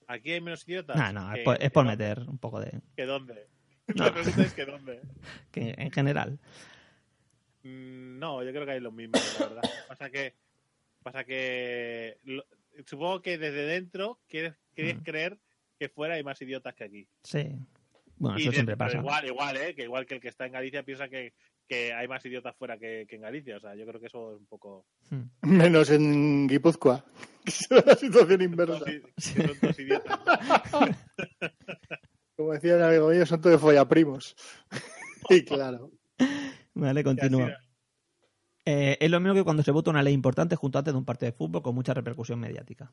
Aquí 0.08 0.32
hay 0.34 0.42
menos 0.42 0.68
idiotas. 0.68 0.96
No, 0.96 1.12
no, 1.14 1.34
es 1.34 1.44
por, 1.44 1.62
es 1.62 1.72
dónde- 1.72 1.92
meter 1.92 2.20
un 2.28 2.38
poco 2.38 2.60
de... 2.60 2.80
¿Que 2.96 3.06
dónde? 3.06 3.48
No. 3.88 4.06
La 4.06 4.14
pregunta 4.14 4.42
es 4.44 4.54
que 4.54 4.66
dónde. 4.66 5.02
que 5.52 5.74
en 5.78 5.92
general. 5.92 6.40
Mm, 7.64 8.20
No, 8.20 8.44
yo 8.44 8.52
creo 8.52 8.66
que 8.66 8.72
hay 8.74 8.80
lo 8.80 8.92
mismo, 8.92 9.14
la 9.40 9.48
verdad. 9.48 9.62
Pasa 9.88 10.10
que, 10.10 10.34
pasa 11.04 11.24
que 11.24 12.18
lo- 12.24 12.46
supongo 12.86 13.22
que 13.22 13.38
desde 13.38 13.66
dentro 13.66 14.20
quieres, 14.28 14.54
quieres 14.74 14.98
Mm. 14.98 15.04
creer 15.04 15.38
que 15.80 15.90
fuera 15.90 16.16
hay 16.16 16.24
más 16.24 16.42
idiotas 16.42 16.74
que 16.76 16.84
aquí. 16.84 17.08
Sí. 17.24 17.50
Bueno, 18.18 18.38
Y 18.40 18.44
eso 18.44 18.54
siempre 18.54 18.78
pasa. 18.78 18.98
Igual, 18.98 19.26
igual, 19.26 19.58
¿eh? 19.58 19.76
Que 19.76 19.84
igual 19.84 20.06
que 20.06 20.16
el 20.16 20.22
que 20.22 20.30
está 20.30 20.46
en 20.46 20.54
Galicia 20.54 20.84
piensa 20.84 21.10
que, 21.10 21.34
que 21.68 21.94
hay 21.94 22.08
más 22.08 22.26
idiotas 22.26 22.56
fuera 22.56 22.78
que, 22.78 23.06
que 23.08 23.16
en 23.16 23.22
Galicia. 23.22 23.58
O 23.58 23.60
sea, 23.60 23.76
yo 23.76 23.86
creo 23.86 24.00
que 24.00 24.08
eso 24.08 24.34
es 24.34 24.40
un 24.40 24.46
poco... 24.46 24.86
Hmm. 25.10 25.24
Menos 25.42 25.90
en 25.90 26.48
Guipúzcoa. 26.48 27.04
Que 27.44 27.52
es 27.52 27.86
la 27.86 27.96
situación 27.96 28.42
inversa. 28.42 28.86
Que 28.86 29.02
son 29.16 29.60
todos 29.60 29.80
idiotas. 29.80 30.20
Como 32.36 32.54
decía 32.54 32.76
un 32.76 32.82
amigo 32.82 33.10
mío, 33.10 33.26
son 33.26 33.42
todos 33.42 33.62
follaprimos. 33.62 34.36
y 35.30 35.44
claro. 35.44 35.92
Vale, 36.74 37.04
continúa. 37.04 37.58
Eh, 38.66 38.98
es 39.00 39.12
lo 39.12 39.20
mismo 39.20 39.36
que 39.36 39.44
cuando 39.44 39.64
se 39.64 39.72
vota 39.72 39.92
una 39.92 40.04
ley 40.04 40.14
importante 40.14 40.56
junto 40.56 40.80
antes 40.80 40.94
de 40.94 40.98
un 40.98 41.06
partido 41.06 41.32
de 41.32 41.38
fútbol 41.38 41.62
con 41.62 41.76
mucha 41.76 41.94
repercusión 41.94 42.40
mediática. 42.40 42.92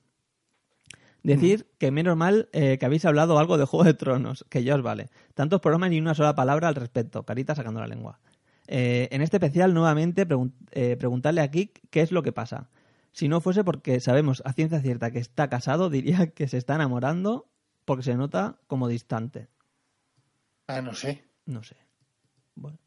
Decir 1.23 1.67
que 1.79 1.91
menos 1.93 2.17
mal 2.17 2.49
eh, 2.53 2.79
que 2.79 2.87
habéis 2.87 3.05
hablado 3.05 3.39
algo 3.39 3.57
de 3.57 3.65
Juego 3.65 3.85
de 3.85 3.95
Tronos, 3.95 4.45
que 4.51 4.65
ya 4.65 4.75
os 4.75 4.83
vale. 4.83 5.09
Tantos 5.35 5.61
programas 5.61 5.91
ni 5.91 6.01
una 6.01 6.15
sola 6.15 6.35
palabra 6.35 6.69
al 6.69 6.75
respecto. 6.75 7.25
Carita 7.25 7.55
sacando 7.55 7.81
la 7.81 7.87
lengua. 7.87 8.21
Eh, 8.69 9.09
en 9.11 9.23
este 9.23 9.37
especial, 9.39 9.75
nuevamente, 9.75 10.27
pregun- 10.27 10.53
eh, 10.71 10.97
preguntarle 10.97 11.41
a 11.41 11.51
Kik 11.51 11.81
qué 11.91 12.01
es 12.01 12.13
lo 12.13 12.23
que 12.23 12.33
pasa. 12.33 12.71
Si 13.13 13.29
no 13.29 13.41
fuese 13.41 13.65
porque 13.65 14.01
sabemos 14.01 14.43
a 14.47 14.53
ciencia 14.53 14.81
cierta 14.81 15.11
que 15.11 15.19
está 15.19 15.49
casado, 15.51 15.91
diría 15.91 16.29
que 16.29 16.49
se 16.49 16.59
está 16.59 16.75
enamorando 16.77 17.49
porque 17.85 18.03
se 18.05 18.15
nota 18.15 18.59
como 18.67 18.89
distante. 18.89 19.49
Ah, 20.69 20.81
no 20.81 20.95
sé. 20.95 21.25
No 21.47 21.63
sé. 21.63 21.77
Bueno. 22.55 22.79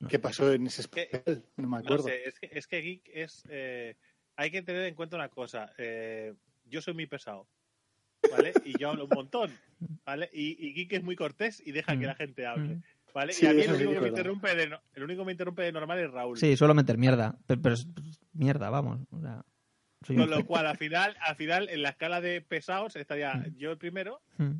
No. 0.00 0.08
¿Qué 0.08 0.18
pasó 0.18 0.52
en 0.52 0.66
ese 0.66 0.82
especial? 0.82 1.42
No 1.56 1.64
me 1.68 1.78
No 1.78 1.84
acuerdo. 1.84 2.04
sé, 2.04 2.28
es 2.28 2.38
que, 2.38 2.48
es 2.52 2.66
que 2.68 2.80
Geek 2.82 3.10
es. 3.12 3.42
eh, 3.48 3.96
hay 4.36 4.50
que 4.52 4.62
tener 4.62 4.84
en 4.84 4.94
cuenta 4.94 5.16
una 5.16 5.28
cosa. 5.28 5.72
eh, 5.78 6.34
yo 6.66 6.80
soy 6.82 6.94
muy 6.94 7.06
pesado. 7.06 7.48
¿Vale? 8.30 8.52
Y 8.64 8.78
yo 8.78 8.90
hablo 8.90 9.04
un 9.04 9.10
montón. 9.14 9.50
¿Vale? 10.04 10.28
Y, 10.32 10.56
y 10.68 10.72
Geek 10.74 10.92
es 10.92 11.02
muy 11.02 11.16
cortés 11.16 11.62
y 11.64 11.72
deja 11.72 11.92
que 11.92 12.04
Mm. 12.04 12.08
la 12.08 12.14
gente 12.14 12.46
hable. 12.46 12.74
Mm. 12.76 12.82
¿Vale? 13.14 13.32
Sí, 13.32 13.44
y 13.44 13.48
a 13.48 13.52
mí 13.52 13.62
el 13.62 13.64
eso 13.70 13.76
sí 13.76 13.84
único, 13.84 13.94
que 13.94 14.00
me 14.02 14.08
interrumpe 14.08 14.54
de, 14.54 14.68
no- 14.68 14.80
el 14.94 15.02
único 15.02 15.22
que 15.22 15.26
me 15.26 15.32
interrumpe 15.32 15.62
de 15.62 15.72
normal 15.72 15.98
es 15.98 16.10
Raúl. 16.10 16.36
Sí, 16.38 16.56
suelo 16.56 16.74
meter 16.74 16.98
mierda. 16.98 17.36
Pero, 17.46 17.60
pero 17.62 17.76
mierda, 18.32 18.70
vamos. 18.70 19.00
O 19.10 19.20
sea, 19.20 19.44
soy 20.06 20.16
un 20.16 20.22
Con 20.22 20.30
lo 20.30 20.46
cual, 20.46 20.66
al 20.66 20.76
final, 20.76 21.16
al 21.20 21.34
final, 21.36 21.68
en 21.68 21.82
la 21.82 21.90
escala 21.90 22.20
de 22.20 22.40
pesados 22.40 22.94
estaría 22.96 23.34
Mm. 23.34 23.56
yo 23.56 23.70
el 23.72 23.78
primero, 23.78 24.20
Mm. 24.36 24.52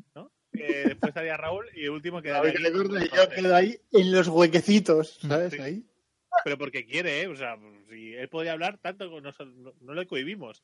eh, 0.53 0.83
después 0.87 1.09
estaría 1.09 1.37
Raúl 1.37 1.67
y 1.75 1.83
el 1.85 1.91
último 1.91 2.17
A 2.17 2.21
quedaría 2.21 2.43
ver, 2.43 2.53
que 2.57 2.63
Geek. 2.63 2.73
recuerdo 2.73 2.99
que 2.99 3.15
yo 3.15 3.29
quedo 3.29 3.55
ahí 3.55 3.77
en 3.91 4.11
los 4.11 4.27
huequecitos, 4.27 5.19
Mm. 5.23 5.27
¿sabes? 5.29 5.53
Sí. 5.53 5.61
Ahí. 5.61 5.85
Pero 6.43 6.57
porque 6.57 6.85
quiere, 6.85 7.21
¿eh? 7.21 7.27
O 7.27 7.35
sea, 7.35 7.57
si 7.89 8.13
él 8.15 8.29
podría 8.29 8.53
hablar 8.53 8.77
tanto, 8.79 9.05
no, 9.21 9.31
no, 9.31 9.73
no 9.81 9.93
le 9.93 10.05
cohibimos. 10.07 10.63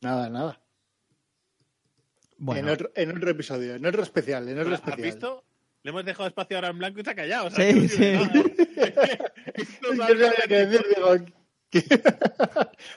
Nada, 0.00 0.28
nada. 0.30 0.60
Bueno, 2.38 2.60
En, 2.60 2.68
otro, 2.74 2.90
en 2.94 3.16
otro 3.16 3.30
episodio, 3.30 3.74
en 3.76 3.86
otro 3.86 4.02
especial, 4.02 4.46
en 4.48 4.58
otro 4.58 4.74
¿Has 4.74 4.80
especial. 4.80 5.02
visto? 5.06 5.44
Le 5.86 5.90
hemos 5.90 6.04
dejado 6.04 6.26
espacio 6.26 6.56
ahora 6.56 6.70
en 6.70 6.78
blanco 6.78 6.98
y 6.98 7.08
ha 7.08 7.14
callado. 7.14 7.46
o 7.46 7.50
sea, 7.50 7.72
Sí, 7.72 7.88
sí. 7.88 8.12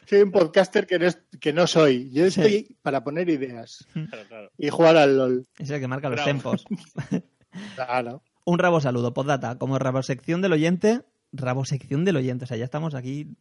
soy 0.08 0.22
un 0.24 0.32
podcaster 0.32 0.88
que 0.88 0.98
no, 0.98 1.06
es- 1.06 1.22
que 1.40 1.54
no 1.54 1.68
soy. 1.68 2.10
Yo 2.12 2.24
Sí. 2.32 2.42
estoy 2.42 2.78
para 2.82 3.04
poner 3.04 3.30
ideas 3.30 3.86
Claro, 3.94 4.24
claro. 4.28 4.52
y 4.58 4.70
jugar 4.70 4.98
al 4.98 5.18
LOL. 5.18 5.46
es 5.60 5.70
el 5.70 5.80
que 5.80 5.88
marca 5.88 6.10
los 6.10 6.16
Bravo. 6.16 6.28
tempos. 6.32 6.66
Claro. 7.76 8.24
Un 8.46 8.58
rabo 8.58 8.82
saludo, 8.82 9.14
postdata. 9.14 9.60
Como 9.60 9.78
rabosección 9.78 10.42
del 10.42 10.54
oyente, 10.54 11.02
rabosección 11.32 12.06
del 12.06 12.16
oyente. 12.18 12.46
O 12.46 12.48
sea, 12.48 12.58
ya 12.58 12.64
estamos 12.66 12.96
aquí, 12.96 13.36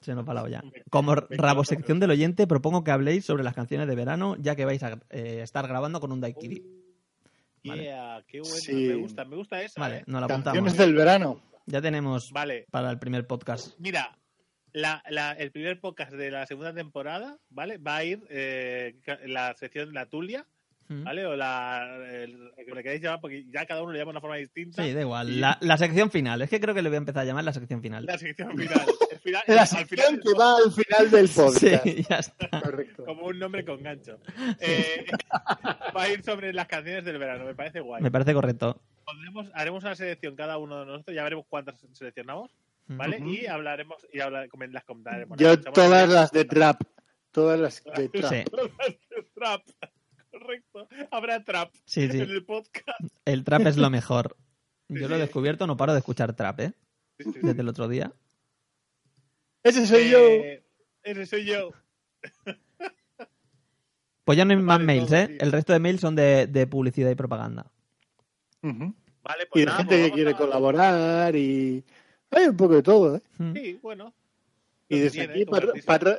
se 0.00 0.14
nos 0.14 0.28
va 0.28 0.34
la 0.34 0.42
olla. 0.44 0.62
Como 0.90 1.14
rabosección 1.16 1.98
del 1.98 2.10
oyente, 2.12 2.46
propongo 2.46 2.84
que 2.84 2.92
habléis 2.92 3.24
sobre 3.24 3.42
las 3.42 3.54
canciones 3.54 3.88
de 3.88 3.96
verano, 3.96 4.36
ya 4.38 4.54
que 4.54 4.64
vais 4.64 4.82
a 4.84 5.00
eh, 5.10 5.40
estar 5.42 5.66
grabando 5.66 5.98
con 6.00 6.12
un 6.12 6.20
daiquiri. 6.20 6.64
Vale. 7.64 7.82
Yeah, 7.84 8.24
qué 8.26 8.40
bueno. 8.40 8.56
Sí. 8.56 8.72
Me 8.74 8.94
gusta, 8.96 9.24
me 9.24 9.36
gusta 9.36 9.62
esa. 9.62 9.80
Vale, 9.80 9.98
¿eh? 9.98 10.04
nos 10.06 10.20
la 10.20 10.26
Canciones 10.28 10.58
apuntamos. 10.58 10.76
del 10.78 10.94
verano. 10.94 11.42
Ya 11.66 11.80
tenemos 11.80 12.30
Vale, 12.32 12.66
para 12.70 12.90
el 12.90 12.98
primer 12.98 13.26
podcast. 13.26 13.78
mira, 13.78 14.18
la, 14.72 15.02
la- 15.10 15.32
el 15.32 15.52
primer 15.52 15.78
podcast 15.80 16.12
de 16.12 16.30
la 16.30 16.44
segunda 16.46 16.74
temporada, 16.74 17.38
¿vale? 17.50 17.78
Va 17.78 17.96
a 17.96 18.04
ir 18.04 18.20
eh, 18.30 18.94
la 19.26 19.54
sección 19.54 19.92
La 19.94 20.06
Tulia. 20.06 20.46
¿vale? 20.88 21.24
O 21.24 21.34
la. 21.36 21.86
El, 22.12 22.50
que 22.66 22.74
le 22.74 22.82
queréis 22.82 23.00
llamar, 23.00 23.20
porque 23.22 23.46
ya 23.48 23.64
cada 23.64 23.82
uno 23.82 23.92
le 23.92 23.98
llama 23.98 24.10
de 24.10 24.16
una 24.16 24.20
forma 24.20 24.36
distinta. 24.36 24.82
Sí, 24.84 24.92
da 24.92 25.00
igual. 25.00 25.30
Y- 25.30 25.36
La, 25.38 25.56
la 25.62 25.78
sección 25.78 26.10
final. 26.10 26.42
Es 26.42 26.50
que 26.50 26.60
creo 26.60 26.74
que 26.74 26.82
le 26.82 26.90
voy 26.90 26.96
a 26.96 26.98
empezar 26.98 27.22
a 27.22 27.24
llamar 27.24 27.44
la 27.44 27.52
sección 27.54 27.80
final. 27.80 28.04
La 28.04 28.18
sección 28.18 28.54
final. 28.58 28.84
El 29.24 29.30
final- 29.30 29.42
La 29.46 29.60
al 29.62 29.66
sección 29.68 29.88
final 30.06 30.20
que 30.20 30.38
va 30.38 30.56
al 30.56 30.72
final 30.72 31.10
del 31.10 31.28
podcast. 31.34 31.84
Sí, 31.84 32.06
ya 32.08 32.16
está. 32.16 32.60
Correcto. 32.60 33.04
como 33.04 33.26
un 33.26 33.38
nombre 33.38 33.64
con 33.64 33.82
gancho. 33.82 34.18
Eh, 34.60 35.06
va 35.96 36.02
a 36.02 36.08
ir 36.08 36.22
sobre 36.24 36.52
las 36.52 36.66
canciones 36.66 37.04
del 37.04 37.18
verano, 37.18 37.44
me 37.44 37.54
parece 37.54 37.80
guay. 37.80 38.02
Me 38.02 38.10
parece 38.10 38.34
correcto. 38.34 38.80
Pondremos- 39.04 39.50
haremos 39.54 39.84
una 39.84 39.94
selección 39.94 40.34
cada 40.36 40.58
uno 40.58 40.80
de 40.80 40.86
nosotros, 40.86 41.14
ya 41.14 41.22
veremos 41.24 41.44
cuántas 41.48 41.78
seleccionamos, 41.92 42.50
¿vale? 42.86 43.18
Mm. 43.20 43.22
Ujú. 43.22 43.32
Y 43.34 43.46
hablaremos 43.46 44.06
y 44.12 44.20
habla- 44.20 44.46
comen- 44.48 44.72
las 44.72 44.84
comentaremos. 44.84 45.38
Yo 45.38 45.60
todas 45.60 45.90
las- 45.90 46.08
las 46.10 46.30
de 46.32 46.44
trap. 46.44 46.82
Todas 47.30 47.58
las 47.60 47.82
de 47.84 48.08
trap. 48.08 48.32
Sí, 48.32 48.44
Trap, 49.34 49.62
correcto. 50.30 50.88
Habrá 51.10 51.42
trap 51.44 51.70
sí, 51.84 52.02
en 52.02 52.12
sí. 52.12 52.18
el 52.20 52.44
podcast. 52.44 53.00
El 53.24 53.44
trap 53.44 53.66
es 53.66 53.76
lo 53.76 53.88
mejor. 53.90 54.36
Yo 54.88 55.08
lo 55.08 55.16
he 55.16 55.18
descubierto, 55.18 55.66
no 55.66 55.76
paro 55.76 55.92
de 55.92 56.00
escuchar 56.00 56.34
trap, 56.36 56.60
¿eh? 56.60 56.72
Desde 57.18 57.60
el 57.62 57.68
otro 57.68 57.88
día. 57.88 58.12
Ese 59.62 59.86
soy 59.86 60.10
yo. 60.10 60.18
Eh, 60.18 60.62
Ese 61.02 61.26
soy 61.26 61.44
yo. 61.46 61.70
Pues 64.24 64.38
ya 64.38 64.44
no 64.44 64.52
hay 64.52 64.56
más 64.58 64.76
Vale, 64.78 64.84
mails, 64.84 65.10
¿eh? 65.12 65.26
tío. 65.28 65.36
El 65.40 65.50
resto 65.50 65.72
de 65.72 65.80
mails 65.80 66.00
son 66.00 66.14
de, 66.14 66.46
de 66.46 66.66
publicidad 66.68 67.10
y 67.10 67.16
propaganda. 67.16 67.66
Ujú. 68.62 68.94
Vale, 69.24 69.42
Y 69.42 69.46
pues 69.50 69.60
de 69.62 69.66
nada, 69.66 69.78
gente 69.78 69.96
pues 69.98 70.06
que 70.10 70.12
quiere 70.14 70.30
a- 70.30 70.36
colaborar 70.36 71.34
y... 71.36 71.84
Hay 72.30 72.46
un 72.46 72.56
poco 72.56 72.74
de 72.76 72.82
todo, 72.84 73.16
¿eh? 73.16 73.22
Mm. 73.38 73.52
Sí, 73.54 73.78
bueno. 73.82 74.14
Y 74.88 75.00
desde 75.00 75.26
tiene, 75.26 75.32
aquí 75.34 75.44
patro- 75.44 75.72
patro- 75.84 76.18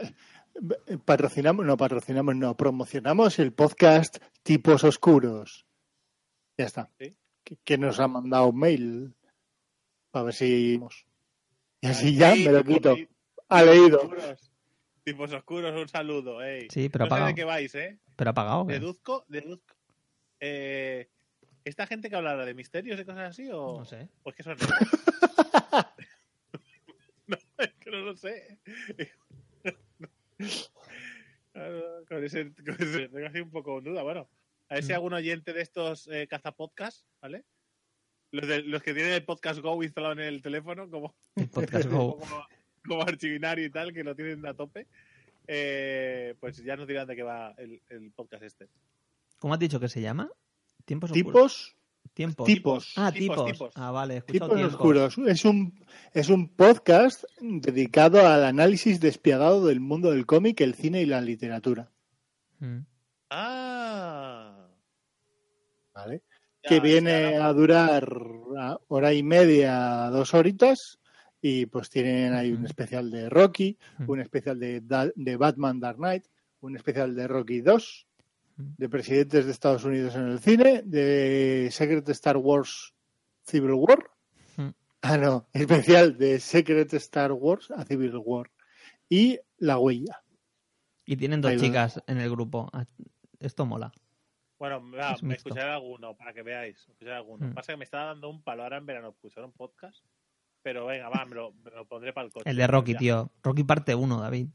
patrocinamos, 1.06 1.65
no 1.65 1.77
patrocinamos, 1.77 2.36
no, 2.36 2.58
promocionamos 2.58 3.39
el 3.39 3.53
podcast 3.53 4.17
Tipos 4.43 4.84
Oscuros. 4.84 5.65
Ya 6.58 6.65
está. 6.65 6.89
Sí. 6.99 7.15
Que, 7.43 7.56
que 7.63 7.77
nos 7.77 8.01
ha 8.01 8.08
mandado 8.10 8.47
un 8.49 8.60
mail. 8.60 9.13
A 10.12 10.23
ver 10.23 10.34
si... 10.34 10.77
Y 11.82 11.88
así 11.88 12.08
Ay, 12.08 12.15
ya 12.17 12.34
sí, 12.36 12.45
me 12.45 12.51
lo 12.51 12.63
quito. 12.65 12.95
Ha 13.53 13.63
leído. 13.63 14.01
oscuros. 14.01 14.51
Tipos 15.03 15.31
oscuros, 15.33 15.79
un 15.79 15.87
saludo, 15.89 16.41
ey. 16.41 16.67
Sí, 16.69 16.89
pero 16.89 17.05
no 17.05 17.09
sé 17.09 17.13
apagado. 17.13 17.27
de 17.27 17.35
qué 17.35 17.43
vais, 17.43 17.75
¿eh? 17.75 17.99
Pero 18.15 18.29
apagado. 18.31 18.61
¿o 18.61 18.67
qué? 18.67 18.73
Deduzco, 18.73 19.25
deduzco. 19.27 19.75
Eh, 20.39 21.09
¿Esta 21.65 21.87
gente 21.87 22.09
que 22.09 22.15
hablará 22.15 22.45
de 22.45 22.53
misterios 22.53 22.99
y 22.99 23.05
cosas 23.05 23.29
así 23.29 23.49
o, 23.51 23.79
No 23.79 23.85
sé. 23.85 24.07
o 24.23 24.29
es 24.29 24.35
que 24.35 24.43
son 24.43 24.57
no, 27.27 27.37
es 27.57 27.73
que 27.79 27.91
no 27.91 27.97
lo 28.01 28.15
sé. 28.15 28.59
Con 32.07 32.23
ese, 32.23 32.51
con 32.65 32.75
ese 32.79 33.07
tengo 33.09 33.27
así 33.27 33.39
un 33.39 33.51
poco 33.51 33.79
duda. 33.79 34.01
Bueno, 34.01 34.27
a 34.69 34.73
ver 34.75 34.83
si 34.83 34.91
Mm. 34.91 34.95
algún 34.95 35.13
oyente 35.13 35.53
de 35.53 35.61
estos 35.61 36.07
eh, 36.07 36.27
cazapodcasts, 36.27 37.05
¿vale? 37.21 37.45
Los, 38.31 38.47
de- 38.47 38.63
los 38.63 38.81
que 38.81 38.93
tienen 38.95 39.13
el 39.13 39.23
podcast 39.23 39.59
Go 39.59 39.83
instalado 39.83 40.13
en 40.13 40.21
el 40.21 40.41
teléfono, 40.41 40.89
como, 40.89 41.15
El 41.35 41.47
podcast 41.49 41.87
Go. 41.89 42.17
como, 42.19 42.47
como 42.88 43.02
archivinario 43.02 43.65
y 43.65 43.69
tal, 43.69 43.93
que 43.93 44.04
lo 44.04 44.15
tienen 44.15 44.46
a 44.46 44.54
tope, 44.54 44.88
eh, 45.48 46.36
pues 46.39 46.63
ya 46.63 46.76
nos 46.76 46.88
dirán 46.88 47.08
de 47.08 47.15
qué 47.15 47.24
va 47.24 47.54
el, 47.58 47.82
el 47.89 48.12
podcast 48.12 48.43
este. 48.43 48.69
¿Cómo 49.39 49.54
has 49.54 49.60
dicho 49.60 49.80
que 49.80 49.89
se 49.89 50.02
llama? 50.02 50.30
¿Tiempos 50.86 51.12
oscuros? 51.12 51.34
Tipos, 51.34 51.76
Tiempos. 52.13 52.46
tipos. 52.46 52.93
Ah, 52.98 53.12
Tipos, 53.12 53.36
tipos. 53.38 53.52
tipos. 53.52 53.72
Ah, 53.76 53.91
vale. 53.91 54.22
tipos 54.22 54.50
tiempos. 54.50 54.74
oscuros. 54.74 55.17
Es 55.17 55.46
un, 55.46 55.84
es 56.13 56.30
un 56.30 56.50
podcast 56.50 57.24
dedicado 57.39 58.28
al 58.28 58.43
análisis 58.43 59.00
despiadado 59.00 59.65
del 59.65 59.80
mundo 59.80 60.12
del 60.12 60.26
cómic, 60.26 60.62
el 60.62 60.76
cine 60.76 61.02
y 61.02 61.06
la 61.06 61.22
literatura. 61.22 61.91
Mm. 62.60 62.80
Ah. 63.30 64.67
¿Vale? 65.93 66.24
Ya, 66.63 66.69
que 66.69 66.80
viene 66.80 67.38
a 67.38 67.52
durar 67.52 68.08
hora 68.88 69.13
y 69.13 69.24
media, 69.24 70.10
dos 70.12 70.34
horitas, 70.34 71.00
y 71.45 71.65
pues 71.65 71.89
tienen 71.89 72.34
ahí 72.34 72.53
un 72.53 72.65
especial 72.65 73.12
de 73.12 73.29
Rocky, 73.29 73.77
un 74.08 74.21
especial 74.21 74.58
de, 74.58 74.79
de 75.13 75.36
Batman 75.36 75.77
Dark 75.77 75.97
Knight, 75.97 76.25
un 76.62 76.77
especial 76.77 77.13
de 77.13 77.27
Rocky 77.27 77.60
2, 77.60 78.08
Ujú. 78.56 78.69
de 78.77 78.88
presidentes 78.88 79.45
de 79.45 79.51
Estados 79.51 79.84
Unidos 79.84 80.15
en 80.15 80.29
el 80.29 80.39
cine, 80.39 80.84
de 80.86 81.67
Secret 81.69 82.08
Star 82.10 82.38
Wars 82.38 82.93
Civil 83.41 83.73
War. 83.73 84.10
Ah, 85.01 85.17
no, 85.17 85.49
especial 85.51 86.17
de 86.17 86.39
Secret 86.39 86.93
Star 86.93 87.34
Wars 87.34 87.71
a 87.71 87.84
Civil 87.84 88.15
War. 88.23 88.49
Y 89.10 89.38
La 89.58 89.77
Huella. 89.77 90.23
Y 91.03 91.17
tienen 91.17 91.41
dos 91.41 91.51
Ahí 91.51 91.58
chicas 91.60 92.01
en 92.08 92.19
el 92.19 92.29
grupo. 92.29 92.69
Ah, 92.71 92.86
Esto 93.41 93.65
mola. 93.65 93.91
Bueno, 94.58 94.82
va, 94.91 95.12
Es 95.12 95.23
me 95.23 95.34
escucharé 95.36 95.71
alguno 95.71 96.15
para 96.15 96.32
que 96.32 96.41
veáis. 96.41 96.77
Escucharé 96.77 97.15
alguno. 97.17 97.47
Mm. 97.47 97.53
Pasa 97.53 97.73
que 97.73 97.77
me 97.77 97.84
estaba 97.84 98.06
dando 98.06 98.29
un 98.29 98.41
palo 98.43 98.63
ahora 98.63 98.77
en 98.77 98.86
verano 98.86 99.10
escuchar 99.10 99.43
un 99.43 99.51
podcast. 99.51 100.06
Pero 100.63 100.86
venga, 100.88 101.10
va, 101.10 101.26
me 101.26 101.36
lo, 101.36 101.52
me 101.54 101.71
lo 101.71 101.86
pondré 101.86 102.13
para 102.13 102.26
el 102.26 102.32
coche. 102.34 102.49
El 102.49 102.56
de 102.56 102.65
Rocky, 102.67 102.93
Ya. 102.93 102.99
tío. 102.99 103.32
Rocky 103.43 103.63
parte 103.63 103.93
1, 103.95 104.19
David. 104.21 104.47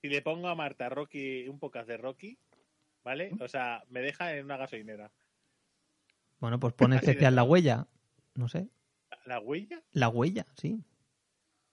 Si 0.00 0.08
le 0.08 0.22
pongo 0.22 0.48
a 0.48 0.54
Marta 0.54 0.88
Rocky 0.88 1.48
un 1.48 1.58
podcast 1.58 1.88
de 1.88 1.96
Rocky, 1.96 2.38
¿vale? 3.04 3.32
O 3.40 3.48
sea, 3.48 3.82
me 3.90 4.00
deja 4.00 4.34
en 4.36 4.44
una 4.44 4.56
gasolinera. 4.56 5.10
Bueno, 6.38 6.60
pues 6.60 6.74
pone 6.74 6.94
de- 7.00 7.00
especial 7.00 7.34
la 7.34 7.42
huella. 7.42 7.86
No 8.34 8.48
sé. 8.48 8.68
¿La 9.24 9.40
huella? 9.40 9.82
La 9.92 10.08
huella, 10.08 10.46
sí. 10.56 10.80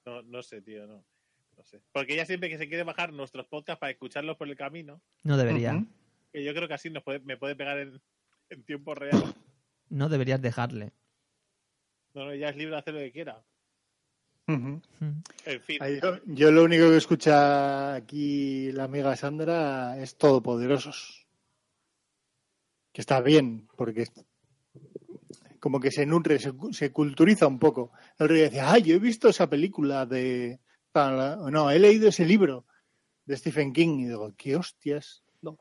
No, 0.06 0.22
no 0.24 0.42
sé, 0.42 0.62
tío, 0.62 0.88
no. 0.88 1.04
No 1.56 1.64
sé. 1.64 1.82
Porque 1.92 2.14
ella 2.14 2.26
siempre 2.26 2.50
que 2.50 2.58
se 2.58 2.68
quiere 2.68 2.84
bajar 2.84 3.14
nuestros 3.14 3.46
podcasts 3.46 3.80
para 3.80 3.92
escucharlos 3.92 4.38
por 4.38 4.50
el 4.50 4.56
camino, 4.56 5.00
No 5.22 5.38
debería. 5.38 5.86
Que 6.32 6.44
yo 6.44 6.54
creo 6.56 6.68
que 6.68 6.74
así 6.74 6.90
nos 6.90 7.04
puede, 7.04 7.20
me 7.20 7.38
puede 7.38 7.56
pegar 7.56 7.78
en, 7.78 8.02
en 8.50 8.64
tiempo 8.64 8.96
real. 8.96 9.36
No 9.90 10.10
deberías 10.10 10.42
dejarle. 10.42 10.94
No, 12.14 12.26
no, 12.26 12.32
ella 12.32 12.50
es 12.50 12.56
libre 12.56 12.76
de 12.76 12.80
hacer 12.80 12.94
lo 12.94 13.00
que 13.00 13.12
quiera. 13.12 13.44
En 14.48 14.82
fin. 15.62 15.80
Yo, 16.02 16.20
yo 16.26 16.52
lo 16.52 16.64
único 16.64 16.90
que 16.90 16.98
escucha 16.98 17.96
aquí 17.96 18.72
la 18.72 18.84
amiga 18.86 19.16
Sandra 19.16 19.98
es 19.98 20.18
Todopoderosos. 20.18 21.26
que 22.92 23.02
está 23.02 23.22
bien, 23.22 23.68
porque 23.78 24.06
como 25.60 25.80
que 25.80 25.92
se 25.92 26.06
nutre, 26.06 26.40
se, 26.40 26.52
se 26.72 26.92
culturiza 26.92 27.48
un 27.48 27.58
poco. 27.58 27.94
El 28.20 28.28
rey 28.30 28.42
decía, 28.42 28.72
ah, 28.72 28.78
yo 28.80 28.96
he 28.96 29.00
visto 29.00 29.30
esa 29.30 29.50
película 29.50 30.06
de... 30.06 30.60
No, 30.94 31.72
he 31.72 31.80
leído 31.80 32.10
ese 32.10 32.26
libro 32.26 32.68
de 33.26 33.38
Stephen 33.38 33.72
King 33.72 34.00
y 34.00 34.08
digo, 34.08 34.34
qué 34.38 34.58
hostias. 34.58 35.24
No. 35.42 35.58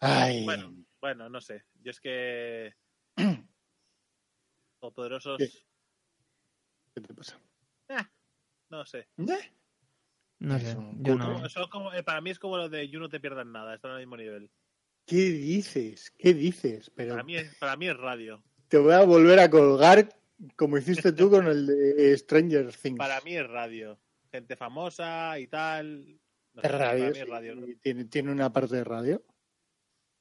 Ay. 0.00 0.44
Bueno, 0.44 0.74
bueno, 1.00 1.28
no 1.28 1.40
sé. 1.40 1.64
Yo 1.82 1.90
es 1.90 2.00
que... 2.00 2.74
Los 4.82 4.92
poderosos... 4.92 5.38
¿Qué? 5.38 5.48
¿Qué 6.94 7.00
te 7.00 7.14
pasa? 7.14 7.38
Eh, 7.88 7.96
no 8.70 8.84
sé. 8.86 9.08
¿Eh? 9.18 9.52
No 10.38 10.58
sé, 10.58 10.76
yo 11.00 11.14
no. 11.16 11.48
Son 11.48 11.68
como, 11.68 11.92
eh, 11.94 12.02
para 12.02 12.20
mí 12.20 12.30
es 12.30 12.38
como 12.38 12.56
lo 12.58 12.68
de 12.68 12.88
You 12.88 13.00
no 13.00 13.08
te 13.08 13.20
pierdas 13.20 13.46
nada, 13.46 13.74
están 13.74 13.92
al 13.92 13.98
mismo 14.00 14.16
nivel. 14.16 14.50
¿Qué 15.06 15.16
dices? 15.30 16.10
¿Qué 16.18 16.34
dices? 16.34 16.90
Pero 16.94 17.12
Para 17.12 17.22
mí, 17.24 17.36
es, 17.36 17.54
para 17.56 17.76
mí 17.76 17.88
es 17.88 17.96
radio. 17.96 18.42
te 18.68 18.76
voy 18.78 18.92
a 18.92 19.04
volver 19.04 19.38
a 19.40 19.48
colgar 19.48 20.08
como 20.56 20.76
hiciste 20.76 21.12
tú 21.12 21.30
con 21.30 21.46
el 21.46 21.66
de 21.66 22.18
Stranger 22.18 22.74
Things. 22.74 22.98
Para 22.98 23.20
mí 23.22 23.36
es 23.36 23.48
radio. 23.48 23.98
Gente 24.30 24.56
famosa 24.56 25.38
y 25.38 25.46
tal. 25.46 26.18
No 26.52 26.60
sé, 26.60 26.66
Es 26.68 26.72
radio, 26.72 27.04
para 27.04 27.12
mí 27.12 27.18
es 27.18 27.28
radio. 27.28 27.66
sí, 27.66 27.76
tiene, 27.76 28.04
tiene 28.06 28.32
una 28.32 28.52
parte 28.52 28.76
de 28.76 28.84
radio. 28.84 29.24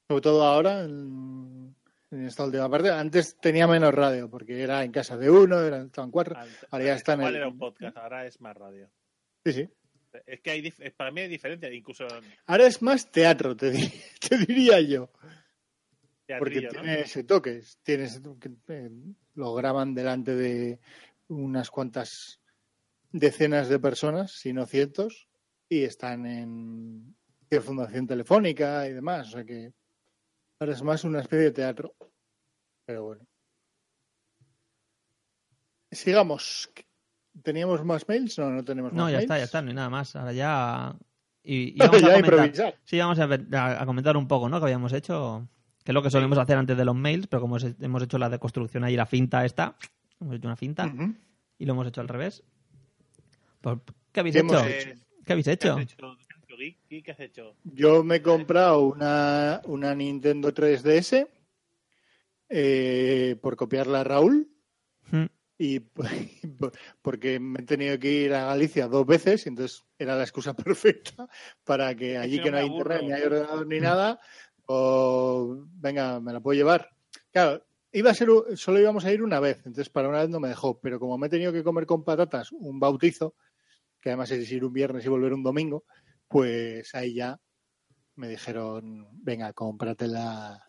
Sobre 0.07 0.21
todo 0.21 0.43
ahora, 0.45 0.83
en, 0.83 1.75
en 2.15 2.25
esta 2.25 2.45
última 2.45 2.69
parte. 2.69 2.89
Antes 2.89 3.37
tenía 3.39 3.67
menos 3.67 3.93
radio, 3.93 4.29
porque 4.29 4.61
era 4.61 4.83
en 4.83 4.91
casa 4.91 5.17
de 5.17 5.29
uno, 5.29 5.61
eran, 5.61 5.87
estaban 5.87 6.11
cuatro. 6.11 6.37
Antes- 6.37 6.65
Ahora 6.71 6.85
ya 6.85 6.95
está 6.95 7.13
en 7.13 7.21
el- 7.21 7.35
era 7.35 7.47
un 7.47 7.57
podcast, 7.57 7.97
ahora 7.97 8.25
es 8.25 8.39
más 8.41 8.55
radio. 8.55 8.89
Sí, 9.45 9.53
sí. 9.53 9.69
Es 10.25 10.39
que 10.41 10.49
hay 10.51 10.71
para 10.95 11.11
mí 11.11 11.21
hay 11.21 11.27
diferencia, 11.27 11.71
incluso 11.73 12.07
Ahora 12.45 12.65
es 12.67 12.81
más 12.81 13.11
teatro, 13.11 13.55
te, 13.55 13.69
di- 13.71 13.91
te 14.29 14.37
diría 14.37 14.79
yo. 14.81 15.11
Porque 16.39 16.61
teatrillo, 16.61 16.69
¿no? 16.73 16.81
tiene 16.81 17.01
ese 17.01 17.23
toque. 17.23 17.61
Tiene 17.83 18.03
ese 18.05 18.19
toque, 18.21 18.49
eh, 18.69 18.89
lo 19.35 19.53
graban 19.53 19.93
delante 19.93 20.33
de 20.33 20.79
unas 21.27 21.69
cuantas 21.69 22.39
decenas 23.11 23.69
de 23.69 23.79
personas, 23.79 24.31
si 24.31 24.53
no 24.53 24.65
cientos, 24.65 25.27
y 25.69 25.83
están 25.83 26.25
en 26.25 27.15
en 27.51 27.61
Fundación 27.63 28.07
Telefónica 28.07 28.87
y 28.87 28.93
demás. 28.93 29.27
O 29.27 29.31
sea 29.31 29.43
que 29.45 29.71
ahora 30.59 30.73
es 30.73 30.81
más 30.83 31.03
una 31.03 31.21
especie 31.21 31.45
de 31.45 31.51
teatro. 31.51 31.93
Pero 32.85 33.03
bueno. 33.03 33.25
Sigamos. 35.91 36.69
¿Teníamos 37.43 37.83
más 37.83 38.07
mails? 38.07 38.37
No, 38.39 38.49
no 38.49 38.63
tenemos 38.63 38.93
No, 38.93 39.03
más 39.03 39.11
ya 39.11 39.17
mails. 39.17 39.23
está, 39.23 39.37
ya 39.37 39.43
está, 39.45 39.61
no 39.61 39.69
hay 39.69 39.75
nada 39.75 39.89
más. 39.89 40.15
Ahora 40.15 40.33
ya. 40.33 40.95
Y, 41.43 41.73
y 41.75 41.77
vamos 41.79 42.01
ya 42.01 42.07
a 42.07 42.11
comentar. 42.13 42.33
improvisar. 42.33 42.79
Sí, 42.83 42.97
vamos 42.99 43.19
a, 43.19 43.25
ver- 43.25 43.47
a- 43.55 43.81
a 43.81 43.85
comentar 43.85 44.15
un 44.17 44.27
poco, 44.27 44.49
¿no? 44.49 44.59
Que 44.59 44.65
habíamos 44.65 44.93
hecho. 44.93 45.47
Que 45.83 45.91
es 45.91 45.93
lo 45.93 46.01
que 46.01 46.09
solemos 46.09 46.37
hacer 46.39 46.57
antes 46.57 46.75
de 46.77 46.83
los 46.85 46.95
mails, 46.95 47.27
pero 47.27 47.41
como 47.41 47.57
hemos 47.59 48.03
hecho 48.03 48.17
la 48.17 48.29
deconstrucción 48.29 48.83
ahí, 48.83 48.95
la 48.95 49.05
finta 49.05 49.45
esta. 49.45 49.75
Hemos 50.19 50.35
hecho 50.35 50.47
una 50.47 50.55
finta 50.55 50.91
y 51.59 51.65
lo 51.65 51.73
hemos 51.73 51.87
hecho 51.87 52.01
al 52.01 52.07
revés. 52.07 52.43
Pues, 53.61 53.77
¿Qué 54.11 54.19
habéis 54.21 54.33
¿Qué 54.33 54.39
hecho? 54.41 54.57
hemos 54.57 54.67
hecho? 54.67 55.01
¿Qué 55.25 55.33
habéis 55.33 55.45
¿Qué 55.45 55.51
hecho? 55.51 55.77
Has 56.55 56.61
hecho, 56.61 56.77
Geek? 56.89 57.05
¿Qué 57.05 57.11
has 57.11 57.19
hecho? 57.19 57.55
Yo 57.63 58.03
me 58.03 58.17
he 58.17 58.21
comprado 58.21 58.81
una, 58.81 59.61
una 59.65 59.93
Nintendo 59.93 60.53
3DS 60.53 61.27
eh, 62.49 63.35
por 63.41 63.55
copiarla 63.55 64.01
a 64.01 64.03
Raúl 64.03 64.55
Mm, 65.11 65.25
y 65.57 65.79
porque 67.01 67.39
me 67.39 67.59
he 67.61 67.63
tenido 67.63 67.97
que 67.99 68.11
ir 68.11 68.33
a 68.33 68.45
Galicia 68.45 68.87
dos 68.87 69.05
veces, 69.05 69.45
y 69.45 69.49
entonces 69.49 69.83
era 69.97 70.15
la 70.15 70.23
excusa 70.23 70.53
perfecta 70.75 71.27
para 71.63 71.95
que 71.95 72.17
allí 72.17 72.37
no 72.37 72.43
que 72.43 72.51
no 72.51 72.57
hay 72.57 72.65
internet, 72.65 73.01
ni 73.03 73.11
hay 73.13 73.23
ordenador 73.23 73.67
ni 73.67 73.79
nada, 73.79 74.19
o 74.65 75.65
venga, 75.75 76.19
me 76.19 76.33
la 76.33 76.39
puedo 76.39 76.57
llevar. 76.57 76.89
Claro, 77.31 77.65
iba 77.91 78.11
a 78.11 78.13
ser, 78.13 78.29
solo 78.55 78.79
íbamos 78.79 79.05
a 79.05 79.11
ir 79.11 79.21
una 79.21 79.39
vez, 79.39 79.57
entonces 79.57 79.89
para 79.89 80.09
una 80.09 80.19
vez 80.19 80.29
no 80.29 80.39
me 80.39 80.49
dejó, 80.49 80.79
pero 80.79 80.99
como 80.99 81.17
me 81.17 81.27
he 81.27 81.29
tenido 81.29 81.53
que 81.53 81.63
comer 81.63 81.85
con 81.85 82.03
patatas 82.03 82.51
un 82.51 82.79
bautizo, 82.79 83.35
que 84.01 84.09
además 84.09 84.31
es 84.31 84.51
ir 84.51 84.65
un 84.65 84.73
viernes 84.73 85.05
y 85.05 85.09
volver 85.09 85.33
un 85.33 85.43
domingo, 85.43 85.85
pues 86.27 86.93
ahí 86.95 87.13
ya 87.13 87.39
me 88.15 88.27
dijeron, 88.29 89.07
venga, 89.13 89.51
cómpratela, 89.53 90.63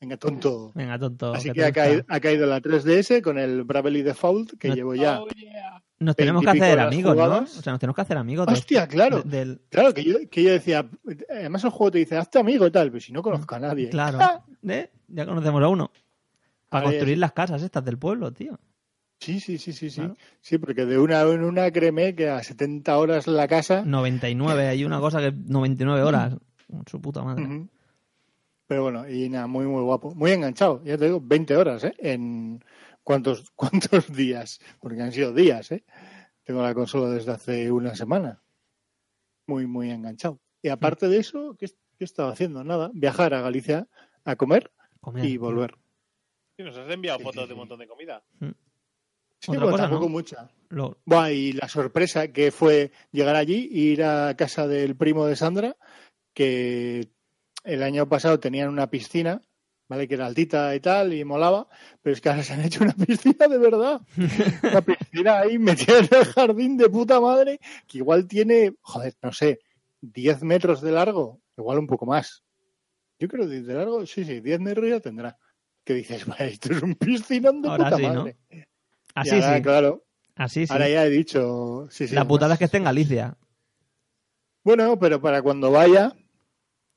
venga, 0.00 0.16
tonto. 0.16 0.72
Venga, 0.74 0.98
tonto. 0.98 1.32
Así 1.34 1.50
que 1.52 1.64
ha 1.64 1.72
caído, 1.72 2.04
ha 2.08 2.20
caído 2.20 2.46
la 2.46 2.60
3DS 2.60 3.22
con 3.22 3.38
el 3.38 3.64
Bravely 3.64 4.02
Default 4.02 4.58
que 4.58 4.68
No- 4.68 4.74
llevo 4.74 4.94
ya. 4.94 5.20
Oh, 5.22 5.28
yeah. 5.28 5.82
Nos 5.98 6.16
tenemos 6.16 6.42
que 6.42 6.50
hacer 6.50 6.80
amigos, 6.80 7.16
¿no? 7.16 7.22
O 7.38 7.46
sea, 7.46 7.72
nos 7.72 7.78
tenemos 7.80 7.94
que 7.94 8.02
hacer 8.02 8.16
amigos. 8.18 8.46
de- 8.46 8.52
Hostia, 8.54 8.88
claro. 8.88 9.22
de- 9.22 9.38
del, 9.38 9.60
Claro, 9.70 9.94
que 9.94 10.02
yo, 10.02 10.14
que 10.28 10.42
yo 10.42 10.50
decía, 10.50 10.88
además 11.30 11.62
el 11.62 11.70
juego 11.70 11.92
te 11.92 11.98
dice, 11.98 12.16
hazte 12.16 12.40
amigo 12.40 12.66
y 12.66 12.70
tal, 12.72 12.90
pero 12.90 13.00
si 13.00 13.12
no 13.12 13.22
conozco 13.22 13.54
a 13.54 13.60
nadie. 13.60 13.88
Claro. 13.88 14.18
¿Eh? 14.68 14.90
Ya 15.08 15.24
conocemos 15.26 15.62
a 15.62 15.68
uno. 15.68 15.92
Para 16.68 16.86
construir 16.86 17.18
las 17.18 17.32
casas 17.32 17.62
estas 17.62 17.84
del 17.84 17.98
pueblo, 17.98 18.32
tío. 18.32 18.58
Sí, 19.22 19.38
sí, 19.38 19.56
sí, 19.56 19.72
sí, 19.72 19.88
sí. 19.88 20.00
Claro. 20.00 20.16
Sí, 20.40 20.58
porque 20.58 20.84
de 20.84 20.98
una 20.98 21.20
en 21.22 21.44
una 21.44 21.70
créeme 21.70 22.12
que 22.16 22.28
a 22.28 22.42
70 22.42 22.98
horas 22.98 23.28
la 23.28 23.46
casa. 23.46 23.84
99, 23.84 24.66
hay 24.66 24.84
una 24.84 24.98
cosa 24.98 25.20
que 25.20 25.30
99 25.30 26.02
horas. 26.02 26.34
Su 26.90 27.00
puta 27.00 27.22
madre. 27.22 27.68
Pero 28.66 28.82
bueno, 28.82 29.08
y 29.08 29.28
nada, 29.28 29.46
muy, 29.46 29.64
muy 29.66 29.82
guapo. 29.82 30.12
Muy 30.14 30.32
enganchado, 30.32 30.82
ya 30.82 30.98
te 30.98 31.04
digo, 31.04 31.20
20 31.22 31.56
horas, 31.56 31.84
¿eh? 31.84 31.94
En 31.98 32.64
cuántos, 33.04 33.50
cuántos 33.54 34.12
días, 34.12 34.58
porque 34.80 35.02
han 35.02 35.12
sido 35.12 35.32
días, 35.32 35.70
¿eh? 35.70 35.84
Tengo 36.42 36.62
la 36.62 36.74
consola 36.74 37.10
desde 37.10 37.30
hace 37.30 37.70
una 37.70 37.94
semana. 37.94 38.42
Muy, 39.46 39.66
muy 39.68 39.90
enganchado. 39.90 40.40
Y 40.62 40.68
aparte 40.68 41.06
de 41.06 41.18
eso, 41.18 41.54
¿qué, 41.56 41.68
qué 41.96 42.04
estaba 42.04 42.32
haciendo? 42.32 42.64
Nada, 42.64 42.90
viajar 42.92 43.34
a 43.34 43.40
Galicia 43.40 43.86
a 44.24 44.34
comer 44.34 44.72
Comer. 45.00 45.24
y 45.24 45.36
volver. 45.36 45.76
Sí, 46.56 46.64
nos 46.64 46.76
has 46.76 46.90
enviado 46.90 47.18
Sí, 47.18 47.24
fotos 47.24 47.42
sí, 47.42 47.46
de 47.48 47.54
un 47.54 47.58
montón 47.60 47.78
de 47.78 47.86
comida. 47.86 48.24
Sí, 49.42 49.50
Otra 49.50 49.64
bueno, 49.64 49.70
cosa, 49.72 49.82
tampoco 49.84 50.04
¿no? 50.04 50.10
mucha. 50.10 50.48
Lo- 50.68 50.96
y 51.30 51.52
la 51.52 51.68
sorpresa 51.68 52.28
que 52.28 52.52
fue 52.52 52.92
llegar 53.10 53.34
allí 53.34 53.68
e 53.72 53.78
ir 53.78 54.04
a 54.04 54.36
casa 54.36 54.68
del 54.68 54.94
primo 54.94 55.26
de 55.26 55.34
Sandra, 55.34 55.76
que 56.32 57.08
el 57.64 57.82
año 57.82 58.08
pasado 58.08 58.38
tenían 58.38 58.68
una 58.68 58.88
piscina, 58.88 59.42
¿vale? 59.88 60.06
Que 60.06 60.14
era 60.14 60.26
altita 60.26 60.74
y 60.76 60.80
tal, 60.80 61.12
y 61.12 61.24
molaba, 61.24 61.66
pero 62.02 62.14
es 62.14 62.20
que 62.20 62.28
ahora 62.28 62.44
se 62.44 62.52
han 62.52 62.60
hecho 62.60 62.84
una 62.84 62.94
piscina 63.06 63.48
de 63.48 63.58
verdad. 63.58 64.00
Una 64.62 64.80
piscina 64.80 65.40
ahí 65.40 65.58
metida 65.58 65.98
en 65.98 66.08
el 66.10 66.24
jardín 66.24 66.76
de 66.76 66.88
puta 66.88 67.20
madre, 67.20 67.58
que 67.88 67.98
igual 67.98 68.28
tiene, 68.28 68.76
joder, 68.80 69.14
no 69.22 69.32
sé, 69.32 69.58
10 70.00 70.44
metros 70.44 70.80
de 70.82 70.92
largo, 70.92 71.40
igual 71.56 71.80
un 71.80 71.88
poco 71.88 72.06
más. 72.06 72.44
Yo 73.18 73.26
creo 73.26 73.48
que 73.48 73.60
de 73.60 73.74
largo, 73.74 74.06
sí, 74.06 74.24
sí, 74.24 74.38
10 74.40 74.60
metros 74.60 74.88
ya 74.88 75.00
tendrá. 75.00 75.36
Que 75.84 75.94
dices, 75.94 76.26
vale, 76.26 76.46
esto 76.46 76.72
es 76.72 76.80
un 76.80 76.94
piscinón 76.94 77.60
de 77.60 77.68
Ahora 77.68 77.84
puta 77.90 77.96
sí, 77.96 78.02
¿no? 78.06 78.24
Así 79.14 79.30
ahora, 79.30 79.56
sí. 79.56 79.62
claro, 79.62 80.04
Así 80.36 80.66
sí. 80.66 80.72
ahora 80.72 80.88
ya 80.88 81.04
he 81.06 81.10
dicho, 81.10 81.86
sí, 81.90 82.08
sí. 82.08 82.14
La 82.14 82.26
putada 82.26 82.54
es 82.54 82.58
que 82.58 82.64
esté 82.66 82.78
en 82.78 82.84
Galicia. 82.84 83.36
Bueno, 84.64 84.98
pero 84.98 85.20
para 85.20 85.42
cuando 85.42 85.70
vaya, 85.70 86.14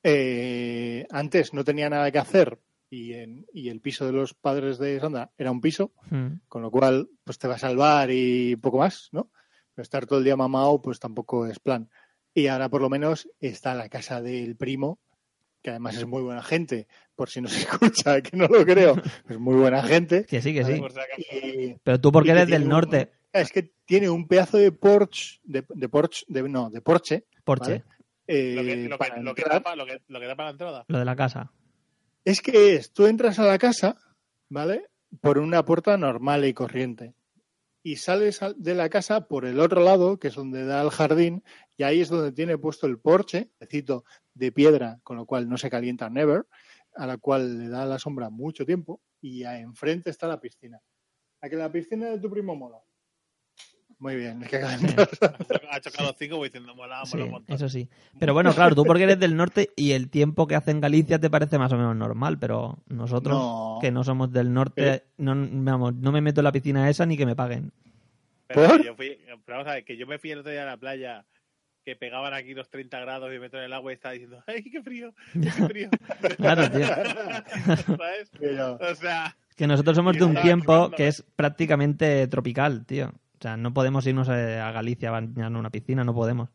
eh, 0.02 1.06
antes 1.10 1.52
no 1.52 1.64
tenía 1.64 1.90
nada 1.90 2.10
que 2.10 2.18
hacer 2.18 2.60
y, 2.90 3.12
en, 3.14 3.46
y 3.52 3.68
el 3.68 3.80
piso 3.80 4.06
de 4.06 4.12
los 4.12 4.34
padres 4.34 4.78
de 4.78 5.00
Sandra 5.00 5.30
era 5.36 5.50
un 5.50 5.60
piso, 5.60 5.92
Mm. 6.10 6.40
con 6.48 6.62
lo 6.62 6.70
cual 6.70 7.08
pues 7.24 7.38
te 7.38 7.48
va 7.48 7.54
a 7.56 7.58
salvar 7.58 8.10
y 8.12 8.54
poco 8.56 8.78
más, 8.78 9.08
¿no? 9.12 9.30
Pero 9.74 9.82
estar 9.82 10.06
todo 10.06 10.20
el 10.20 10.24
día 10.24 10.36
mamado 10.36 10.80
pues 10.80 11.00
tampoco 11.00 11.46
es 11.46 11.58
plan. 11.58 11.90
Y 12.32 12.46
ahora 12.46 12.68
por 12.68 12.80
lo 12.82 12.88
menos 12.88 13.28
está 13.40 13.74
la 13.74 13.88
casa 13.88 14.22
del 14.22 14.56
primo, 14.56 14.98
que 15.66 15.70
además 15.70 15.96
es 15.96 16.06
muy 16.06 16.22
buena 16.22 16.44
gente, 16.44 16.86
por 17.16 17.28
si 17.28 17.40
no 17.40 17.48
se 17.48 17.58
escucha, 17.68 18.20
que 18.22 18.36
no 18.36 18.46
lo 18.46 18.64
creo, 18.64 18.94
es 19.28 19.36
muy 19.36 19.56
buena 19.56 19.82
gente. 19.82 20.24
Que 20.24 20.40
sí, 20.40 20.54
que 20.54 20.62
sí. 20.64 20.80
Y, 21.32 21.74
Pero 21.82 22.00
tú 22.00 22.12
porque 22.12 22.30
eres 22.30 22.46
del 22.46 22.62
un- 22.62 22.68
norte, 22.68 23.10
es 23.32 23.50
que 23.50 23.72
tiene 23.84 24.08
un 24.08 24.28
pedazo 24.28 24.58
de 24.58 24.70
porche, 24.70 25.40
de, 25.42 25.64
de 25.68 25.88
porche, 25.88 26.24
de, 26.28 26.48
no, 26.48 26.70
de 26.70 26.80
porche, 26.80 27.24
Porche, 27.42 27.70
¿vale? 27.70 27.84
eh, 28.28 28.54
Lo 28.54 28.62
que, 28.62 28.76
lo, 28.76 28.90
que, 28.90 28.96
para 28.98 29.20
lo, 29.20 29.34
que 29.34 29.42
entrar. 29.42 29.58
tapa, 29.62 29.74
lo, 29.74 29.86
que, 29.86 30.00
lo 30.06 30.20
que 30.20 30.26
tapa 30.28 30.44
la 30.44 30.50
entrada. 30.50 30.84
lo 30.86 30.98
de 31.00 31.04
la 31.04 31.16
casa. 31.16 31.50
Es 32.24 32.40
que 32.40 32.76
es, 32.76 32.92
tú 32.92 33.06
entras 33.06 33.40
a 33.40 33.44
la 33.44 33.58
casa, 33.58 33.96
¿vale? 34.48 34.86
Por 35.20 35.38
una 35.38 35.64
puerta 35.64 35.96
normal 35.96 36.44
y 36.44 36.54
corriente. 36.54 37.14
Y 37.82 37.96
sales 37.96 38.40
al- 38.40 38.54
de 38.56 38.74
la 38.76 38.88
casa 38.88 39.26
por 39.26 39.44
el 39.46 39.58
otro 39.58 39.80
lado, 39.82 40.20
que 40.20 40.28
es 40.28 40.34
donde 40.36 40.64
da 40.64 40.80
al 40.80 40.90
jardín, 40.90 41.42
y 41.76 41.82
ahí 41.82 42.00
es 42.00 42.08
donde 42.08 42.32
tiene 42.32 42.58
puesto 42.58 42.86
el 42.86 42.98
porche, 42.98 43.50
necesito 43.60 44.04
de 44.34 44.52
piedra, 44.52 44.98
con 45.02 45.16
lo 45.16 45.26
cual 45.26 45.48
no 45.48 45.56
se 45.58 45.70
calienta 45.70 46.08
never, 46.10 46.46
a 46.94 47.06
la 47.06 47.18
cual 47.18 47.58
le 47.58 47.68
da 47.68 47.84
la 47.86 47.98
sombra 47.98 48.30
mucho 48.30 48.64
tiempo, 48.64 49.00
y 49.20 49.44
a- 49.44 49.58
enfrente 49.58 50.10
está 50.10 50.26
la 50.28 50.40
piscina. 50.40 50.80
¿A 51.42 51.48
que 51.48 51.56
la 51.56 51.70
piscina 51.70 52.06
de 52.10 52.18
tu 52.18 52.30
primo 52.30 52.54
mola? 52.56 52.78
Muy 53.98 54.16
bien, 54.16 54.42
es 54.42 54.50
que. 54.50 54.56
Ha 55.70 55.80
chocado 55.80 56.14
cinco 56.18 56.36
voy 56.36 56.48
diciendo 56.48 56.74
mola, 56.74 57.02
Sí, 57.06 57.12
mola 57.16 57.24
un 57.24 57.30
montón. 57.30 57.56
eso 57.56 57.68
sí. 57.68 57.88
Pero 58.18 58.34
bueno, 58.34 58.52
claro, 58.54 58.74
tú 58.74 58.84
porque 58.84 59.04
eres 59.04 59.18
del 59.18 59.36
norte 59.36 59.70
y 59.74 59.92
el 59.92 60.10
tiempo 60.10 60.46
que 60.46 60.54
hace 60.54 60.70
en 60.70 60.80
Galicia 60.82 61.18
te 61.18 61.30
parece 61.30 61.58
más 61.58 61.72
o 61.72 61.76
menos 61.78 61.96
normal, 61.96 62.38
pero 62.38 62.78
nosotros 62.88 63.34
No. 63.38 63.78
que 63.80 63.90
no 63.90 64.04
somos 64.04 64.30
del 64.32 64.52
norte, 64.52 65.04
no, 65.16 65.34
vamos, 65.34 65.94
no 65.94 66.12
me 66.12 66.20
meto 66.20 66.40
en 66.40 66.44
la 66.44 66.52
piscina 66.52 66.90
esa 66.90 67.06
ni 67.06 67.16
que 67.16 67.24
me 67.26 67.36
paguen. 67.36 67.72
Pero 68.48 68.68
¿Por? 68.68 68.84
yo 68.84 68.94
fui, 68.94 69.18
pero 69.44 69.58
vamos 69.58 69.66
a 69.68 69.74
ver, 69.74 69.84
que 69.84 69.96
yo 69.96 70.06
me 70.06 70.18
fui 70.18 70.30
el 70.30 70.40
otro 70.40 70.52
día 70.52 70.62
a 70.64 70.66
la 70.66 70.76
playa 70.76 71.24
que 71.86 71.94
pegaban 71.94 72.34
aquí 72.34 72.52
los 72.52 72.68
30 72.68 72.98
grados 72.98 73.32
y 73.32 73.38
meto 73.38 73.58
en 73.58 73.62
el 73.62 73.72
agua 73.72 73.92
y 73.92 73.94
estaba 73.94 74.12
diciendo, 74.14 74.42
¡ay, 74.48 74.64
qué 74.64 74.82
frío! 74.82 75.14
¡Qué 75.40 75.50
frío! 75.52 75.88
Claro, 76.36 76.68
tío. 76.68 76.84
¿Sabes? 77.96 78.30
Pero- 78.38 78.74
O 78.80 78.94
sea, 78.96 79.36
Que 79.56 79.68
nosotros 79.68 79.94
somos 79.96 80.18
de 80.18 80.24
un 80.24 80.34
tiempo 80.34 80.72
chupando. 80.74 80.96
que 80.96 81.06
es 81.06 81.22
prácticamente 81.36 82.26
tropical, 82.26 82.84
tío. 82.86 83.10
O 83.38 83.40
sea, 83.40 83.56
no 83.56 83.72
podemos 83.72 84.04
irnos 84.04 84.28
eh, 84.28 84.58
a 84.58 84.72
Galicia 84.72 85.10
a 85.10 85.12
bañarnos 85.12 85.46
en 85.46 85.56
una 85.56 85.70
piscina, 85.70 86.02
no 86.02 86.12
podemos. 86.12 86.48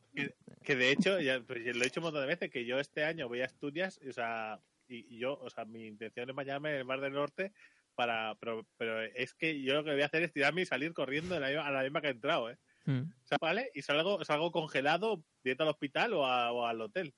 que 0.63 0.75
de 0.75 0.91
hecho, 0.91 1.17
ya, 1.21 1.39
pues, 1.39 1.59
lo 1.75 1.81
he 1.81 1.85
dicho 1.85 2.01
un 2.01 2.05
montón 2.05 2.23
de 2.23 2.27
veces, 2.27 2.51
que 2.51 2.65
yo 2.65 2.77
este 2.79 3.05
año 3.05 3.29
voy 3.29 3.39
a 3.41 3.45
Asturias, 3.45 4.01
o 4.07 4.11
sea, 4.11 4.59
y, 4.89 5.15
y 5.15 5.17
yo, 5.17 5.39
o 5.39 5.49
sea, 5.49 5.63
mi 5.63 5.87
intención 5.87 6.29
es 6.29 6.35
bañarme 6.35 6.71
en 6.71 6.75
el 6.75 6.85
Mar 6.85 6.99
del 6.99 7.13
Norte, 7.13 7.53
para 7.95 8.35
pero, 8.35 8.65
pero 8.77 9.01
es 9.01 9.33
que 9.33 9.61
yo 9.61 9.75
lo 9.75 9.83
que 9.85 9.91
voy 9.93 10.01
a 10.01 10.07
hacer 10.07 10.23
es 10.23 10.33
tirarme 10.33 10.63
y 10.63 10.65
salir 10.65 10.91
corriendo 10.93 11.35
a 11.35 11.39
la 11.39 11.81
misma 11.83 12.01
que 12.01 12.07
he 12.07 12.11
entrado, 12.11 12.49
¿eh? 12.51 12.57
Mm. 12.85 13.01
O 13.01 13.27
sea, 13.27 13.37
¿vale? 13.39 13.71
Y 13.75 13.81
salgo, 13.81 14.23
salgo 14.25 14.51
congelado, 14.51 15.23
directo 15.43 15.63
al 15.63 15.69
hospital 15.69 16.13
o, 16.13 16.25
a- 16.25 16.51
o 16.51 16.65
al 16.65 16.81
hotel. 16.81 17.13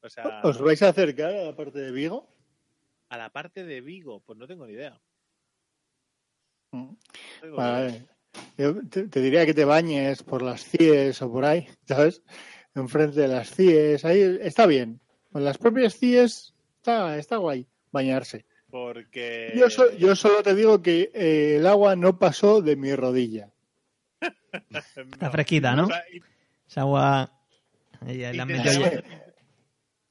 O 0.00 0.08
sea, 0.08 0.40
¿Os 0.44 0.60
vais 0.60 0.80
a 0.82 0.88
acercar 0.90 1.32
a 1.34 1.44
la 1.44 1.56
parte 1.56 1.80
de 1.80 1.90
Vigo? 1.92 2.28
a 3.10 3.16
la 3.16 3.30
parte 3.30 3.64
de 3.64 3.80
Vigo, 3.80 4.20
pues 4.20 4.38
no 4.38 4.46
tengo 4.46 4.66
ni 4.66 4.74
idea. 4.74 5.00
Mm. 6.72 6.78
No 6.82 6.96
tengo 7.40 7.56
ni 7.56 7.62
idea. 7.62 7.72
Vale. 7.72 8.06
Yo 8.56 8.88
te, 8.88 9.08
te 9.08 9.20
diría 9.20 9.46
que 9.46 9.54
te 9.54 9.64
bañes 9.64 10.22
por 10.22 10.42
las 10.42 10.64
CIES 10.64 11.22
o 11.22 11.32
por 11.32 11.44
ahí, 11.44 11.66
¿sabes? 11.86 12.22
Enfrente 12.74 13.20
de 13.22 13.28
las 13.28 13.50
CIES, 13.54 14.04
ahí 14.04 14.38
está 14.42 14.66
bien. 14.66 15.00
Con 15.32 15.44
las 15.44 15.58
propias 15.58 15.98
CIES 15.98 16.54
está, 16.76 17.16
está 17.18 17.36
guay 17.38 17.66
bañarse. 17.90 18.44
Porque... 18.70 19.52
Yo, 19.56 19.70
so- 19.70 19.90
yo 19.96 20.14
solo 20.14 20.42
te 20.42 20.54
digo 20.54 20.82
que 20.82 21.10
eh, 21.14 21.56
el 21.56 21.66
agua 21.66 21.96
no 21.96 22.18
pasó 22.18 22.60
de 22.60 22.76
mi 22.76 22.94
rodilla. 22.94 23.50
Está 24.20 25.04
No. 25.20 25.30
fresquita, 25.30 25.74
¿no? 25.76 25.84
O 25.84 25.86
sea, 25.88 26.02
y- 26.12 26.20
Esa 26.68 26.80
agua... 26.82 27.32
ahí, 28.00 28.24
ahí 28.24 28.36
le 28.36 28.42
han 28.42 28.48
metido, 28.48 28.72
hie- 28.72 29.04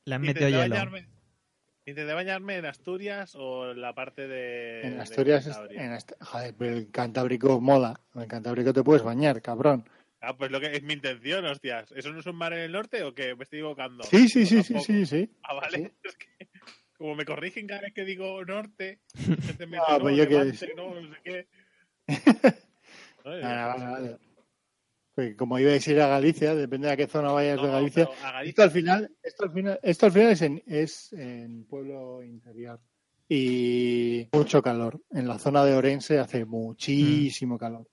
le 0.05 0.15
han 0.15 0.21
metido 0.21 0.47
intenté 0.47 0.63
hielo. 0.63 0.75
bañarme, 0.75 1.07
intenté 1.85 2.13
bañarme 2.13 2.57
en 2.57 2.65
Asturias 2.65 3.35
o 3.35 3.71
en 3.71 3.81
la 3.81 3.93
parte 3.93 4.27
de... 4.27 4.81
En 4.83 4.95
de 4.95 5.01
Asturias, 5.01 5.45
Cantabria. 5.45 5.83
en 5.85 5.91
Ast- 5.93 6.15
joder, 6.21 6.55
pero 6.57 6.75
el 6.77 6.91
Cantábrico 6.91 7.59
mola. 7.61 7.99
En 8.15 8.21
el 8.21 8.27
Cantábrico 8.27 8.73
te 8.73 8.83
puedes 8.83 9.03
bañar, 9.03 9.41
cabrón. 9.41 9.87
Ah, 10.21 10.35
pues 10.35 10.49
lo 10.49 10.59
que 10.59 10.75
es 10.75 10.81
mi 10.81 10.93
intención, 10.93 11.45
hostias. 11.45 11.91
¿Eso 11.95 12.11
no 12.11 12.19
es 12.19 12.25
un 12.25 12.35
mar 12.35 12.51
en 12.53 12.59
el 12.59 12.71
norte 12.71 13.03
o 13.03 13.13
qué? 13.13 13.35
Me 13.35 13.43
estoy 13.43 13.59
equivocando. 13.59 14.03
Sí, 14.03 14.27
sí, 14.27 14.45
sí, 14.47 14.63
sí, 14.63 14.79
sí, 14.79 15.05
sí. 15.05 15.29
Ah, 15.43 15.53
vale. 15.53 15.77
Sí. 15.77 15.91
Es 16.03 16.15
que 16.17 16.47
como 16.97 17.13
me 17.13 17.25
corrigen 17.25 17.67
cada 17.67 17.81
vez 17.81 17.93
que 17.93 18.03
digo 18.03 18.43
norte, 18.43 19.01
gente 19.45 19.67
me 19.67 19.77
Ah, 19.77 19.99
dice, 19.99 20.01
pues 20.01 20.17
no, 20.17 20.23
yo 20.43 20.53
sé. 20.53 20.73
no, 20.75 20.99
no 20.99 21.13
sé 21.13 21.21
qué. 21.23 21.47
Oye, 23.27 23.41
Vale, 23.41 23.63
vale, 23.65 23.85
vale. 23.91 24.17
Porque 25.15 25.35
como 25.35 25.57
ibais 25.57 25.87
a 25.87 25.91
ir 25.91 26.01
a 26.01 26.07
Galicia, 26.07 26.53
depende 26.55 26.87
de 26.87 26.93
a 26.93 26.97
qué 26.97 27.07
zona 27.07 27.31
vayas 27.31 27.59
de 27.59 27.67
no, 27.67 27.71
Galicia. 27.73 28.05
Galicia- 28.21 28.43
Esto 28.49 28.61
al 28.63 28.71
final, 28.71 29.11
esto 29.23 29.43
al 29.45 29.51
final, 29.51 29.79
esto 29.81 30.05
al 30.05 30.11
final 30.11 30.29
es 30.29 30.41
en, 30.43 30.63
es 30.67 31.13
en 31.13 31.65
pueblo 31.65 32.21
interior. 32.23 32.79
Y 33.29 34.29
mucho 34.31 34.61
calor. 34.61 35.01
En 35.11 35.27
la 35.27 35.37
zona 35.39 35.65
de 35.65 35.75
Orense 35.75 36.19
hace 36.19 36.45
muchísimo 36.45 37.57
calor. 37.57 37.87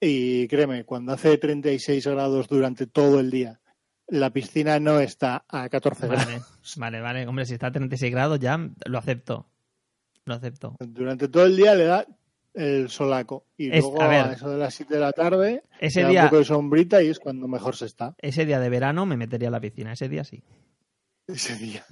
Y 0.00 0.46
créeme, 0.48 0.84
cuando 0.84 1.12
hace 1.12 1.38
36 1.38 2.06
grados 2.06 2.48
durante 2.48 2.86
todo 2.86 3.20
el 3.20 3.30
día, 3.30 3.60
la 4.08 4.30
piscina 4.30 4.78
no 4.80 5.00
está 5.00 5.44
a 5.48 5.68
14 5.70 6.08
grados. 6.08 6.26
Vale, 6.26 6.42
vale, 6.76 7.00
vale. 7.00 7.26
Hombre, 7.26 7.46
si 7.46 7.54
está 7.54 7.68
a 7.68 7.72
36 7.72 8.12
grados 8.12 8.38
ya 8.40 8.58
lo 8.86 8.98
acepto. 8.98 9.48
Lo 10.26 10.34
acepto. 10.34 10.76
Durante 10.80 11.28
todo 11.28 11.46
el 11.46 11.56
día 11.56 11.74
le 11.74 11.84
da 11.84 12.06
el 12.54 12.88
solaco. 12.88 13.46
Y 13.56 13.70
Es- 13.70 13.82
luego 13.82 14.00
a 14.02 14.32
eso 14.32 14.48
de 14.50 14.58
las 14.58 14.74
7 14.74 14.94
de 14.94 15.00
la 15.00 15.12
tarde, 15.12 15.62
Ese 15.80 16.04
día, 16.06 16.22
un 16.22 16.26
poco 16.28 16.38
de 16.38 16.44
sombrita 16.44 17.02
y 17.02 17.08
es 17.08 17.18
cuando 17.18 17.46
mejor 17.48 17.76
se 17.76 17.86
está. 17.86 18.14
ese 18.22 18.46
día 18.46 18.60
de 18.60 18.68
verano 18.70 19.04
me 19.06 19.16
metería 19.16 19.48
a 19.48 19.50
la 19.50 19.60
piscina. 19.60 19.92
Ese 19.92 20.08
día 20.08 20.24
sí. 20.24 20.42
Ese 21.26 21.56
día. 21.56 21.84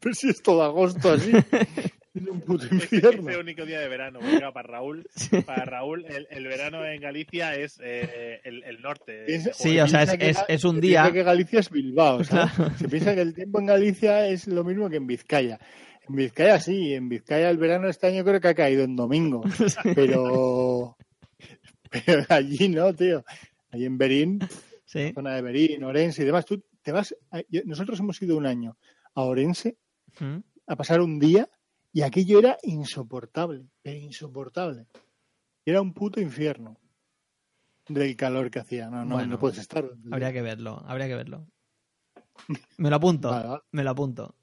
Pero 0.00 0.14
si 0.14 0.28
es 0.28 0.42
todo 0.42 0.62
agosto 0.62 1.12
así. 1.12 1.30
es 2.14 2.26
un 2.28 2.40
puto 2.40 2.64
Ese, 2.66 2.74
infierno. 2.76 3.28
ese 3.30 3.38
único 3.38 3.64
día 3.66 3.80
de 3.80 3.88
verano. 3.88 4.20
porque, 4.20 4.40
para 4.52 4.62
Raúl, 4.68 5.06
para 5.44 5.64
Raúl 5.64 6.06
el, 6.06 6.26
el 6.30 6.46
verano 6.46 6.84
en 6.84 7.00
Galicia 7.00 7.54
es 7.54 7.78
eh, 7.82 8.40
el, 8.44 8.62
el 8.64 8.80
norte. 8.80 9.24
Piensa- 9.26 9.52
Sí, 9.52 9.78
o 9.80 9.86
sea, 9.88 10.02
es- 10.04 10.16
que 10.16 10.30
es- 10.30 10.44
es 10.48 10.64
un 10.64 10.76
se 10.76 10.80
día- 10.82 11.02
piensa 11.02 11.12
que 11.14 11.22
Galicia 11.24 11.60
es 11.60 11.70
Bilbao. 11.70 12.22
Se 12.24 12.88
piensa 12.88 13.14
que 13.14 13.20
el 13.22 13.34
tiempo 13.34 13.58
en 13.58 13.66
Galicia 13.66 14.26
es 14.28 14.46
lo 14.46 14.64
mismo 14.64 14.88
que 14.88 14.96
en 14.96 15.06
Vizcaya. 15.06 15.58
En 16.08 16.14
Vizcaya 16.16 16.60
sí, 16.60 16.94
en 16.94 17.08
Vizcaya 17.08 17.50
el 17.50 17.58
verano 17.58 17.88
este 17.88 18.06
año 18.06 18.24
creo 18.24 18.40
que 18.40 18.48
ha 18.48 18.54
caído 18.54 18.84
en 18.84 18.94
domingo. 18.96 19.42
Pero, 19.94 20.96
pero 21.90 22.24
allí 22.28 22.68
no, 22.68 22.92
tío. 22.94 23.24
Allí 23.70 23.84
en 23.84 23.98
Berín, 23.98 24.38
Sí. 24.84 25.12
zona 25.14 25.34
de 25.34 25.42
Berín, 25.42 25.84
Orense 25.84 26.22
y 26.22 26.24
demás. 26.26 26.44
Tú 26.44 26.62
te 26.82 26.92
vas. 26.92 27.14
a- 27.30 27.42
yo- 27.48 27.62
nosotros 27.64 27.98
hemos 28.00 28.20
ido 28.22 28.36
un 28.36 28.46
año 28.46 28.76
a 29.14 29.22
Orense 29.22 29.76
Mm. 30.20 30.38
a 30.68 30.76
pasar 30.76 31.00
un 31.00 31.18
día 31.18 31.48
y 31.92 32.02
aquello 32.02 32.38
era 32.38 32.56
insoportable, 32.62 33.66
pero 33.82 33.98
insoportable. 33.98 34.86
Era 35.64 35.80
un 35.80 35.92
puto 35.92 36.20
infierno 36.20 36.78
del 37.88 38.16
calor 38.16 38.50
que 38.50 38.60
hacía. 38.60 38.88
No, 38.90 39.04
no, 39.04 39.14
Bueno, 39.16 39.32
no 39.32 39.38
puedes 39.38 39.58
estar. 39.58 39.88
Habría 40.10 40.32
que 40.32 40.42
verlo, 40.42 40.82
habría 40.86 41.08
que 41.08 41.16
verlo. 41.16 41.46
Me 42.78 42.90
lo 42.90 42.96
apunto, 42.96 43.30
Vale, 43.30 43.48
vale. 43.48 43.62
me 43.72 43.82
lo 43.84 43.90
apunto. 43.90 44.34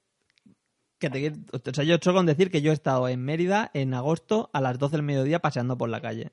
Que 1.03 1.09
te, 1.09 1.33
o 1.51 1.73
sea, 1.73 1.83
yo 1.83 1.97
solo 2.01 2.19
con 2.19 2.25
decir 2.25 2.49
que 2.49 2.61
yo 2.61 2.71
he 2.71 2.73
estado 2.73 3.09
en 3.09 3.21
Mérida 3.21 3.69
en 3.73 3.93
agosto 3.93 4.49
a 4.53 4.61
las 4.61 4.79
12 4.79 4.95
del 4.95 5.03
mediodía 5.03 5.39
paseando 5.39 5.77
por 5.77 5.89
la 5.89 5.99
calle. 5.99 6.31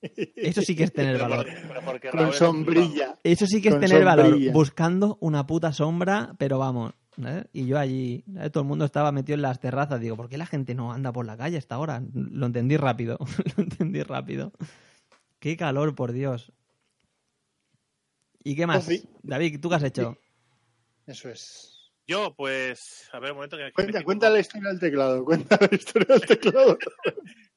Eso 0.00 0.62
sí 0.62 0.74
que 0.74 0.84
es 0.84 0.92
tener 0.92 1.16
Pero 1.18 1.28
valor. 1.28 1.46
porque 1.84 2.08
Con 2.08 2.32
sombrilla. 2.32 3.18
Eso 3.22 3.46
sí 3.46 3.60
que 3.60 3.68
es 3.68 3.74
Con 3.74 3.82
tener 3.82 4.04
valor. 4.04 4.38
Buscando 4.52 5.18
una 5.20 5.46
puta 5.46 5.72
sombra, 5.72 6.34
pero 6.38 6.58
vamos. 6.58 6.94
¿eh? 7.22 7.44
Y 7.52 7.66
yo 7.66 7.78
allí, 7.78 8.24
¿eh? 8.38 8.48
todo 8.48 8.62
el 8.62 8.68
mundo 8.68 8.86
estaba 8.86 9.12
metido 9.12 9.34
en 9.34 9.42
las 9.42 9.60
terrazas. 9.60 10.00
Digo, 10.00 10.16
¿por 10.16 10.28
qué 10.28 10.38
la 10.38 10.46
gente 10.46 10.74
no 10.74 10.92
anda 10.92 11.12
por 11.12 11.26
la 11.26 11.36
calle 11.36 11.56
a 11.56 11.58
esta 11.58 11.78
hora? 11.78 12.02
Lo 12.14 12.46
entendí 12.46 12.76
rápido. 12.76 13.18
Lo 13.56 13.64
entendí 13.64 14.02
rápido. 14.02 14.52
Qué 15.38 15.56
calor, 15.56 15.94
por 15.94 16.12
Dios. 16.12 16.52
¿Y 18.42 18.56
qué 18.56 18.66
más? 18.66 18.84
Pues 18.84 19.00
sí. 19.00 19.08
David, 19.22 19.60
¿tú 19.60 19.68
qué 19.68 19.74
has 19.74 19.82
hecho? 19.82 20.16
Eso 21.06 21.28
es. 21.28 21.75
Yo, 22.08 22.34
pues, 22.36 23.08
a 23.12 23.18
ver, 23.18 23.32
un 23.32 23.38
momento 23.38 23.56
que 23.56 23.72
Cuenta, 23.72 24.04
cuenta 24.04 24.30
la 24.30 24.38
historia 24.40 24.68
del 24.70 24.78
teclado. 24.78 25.24
Cuenta 25.24 25.58
la 25.60 25.68
historia 25.76 26.06
del 26.16 26.26
teclado. 26.26 26.78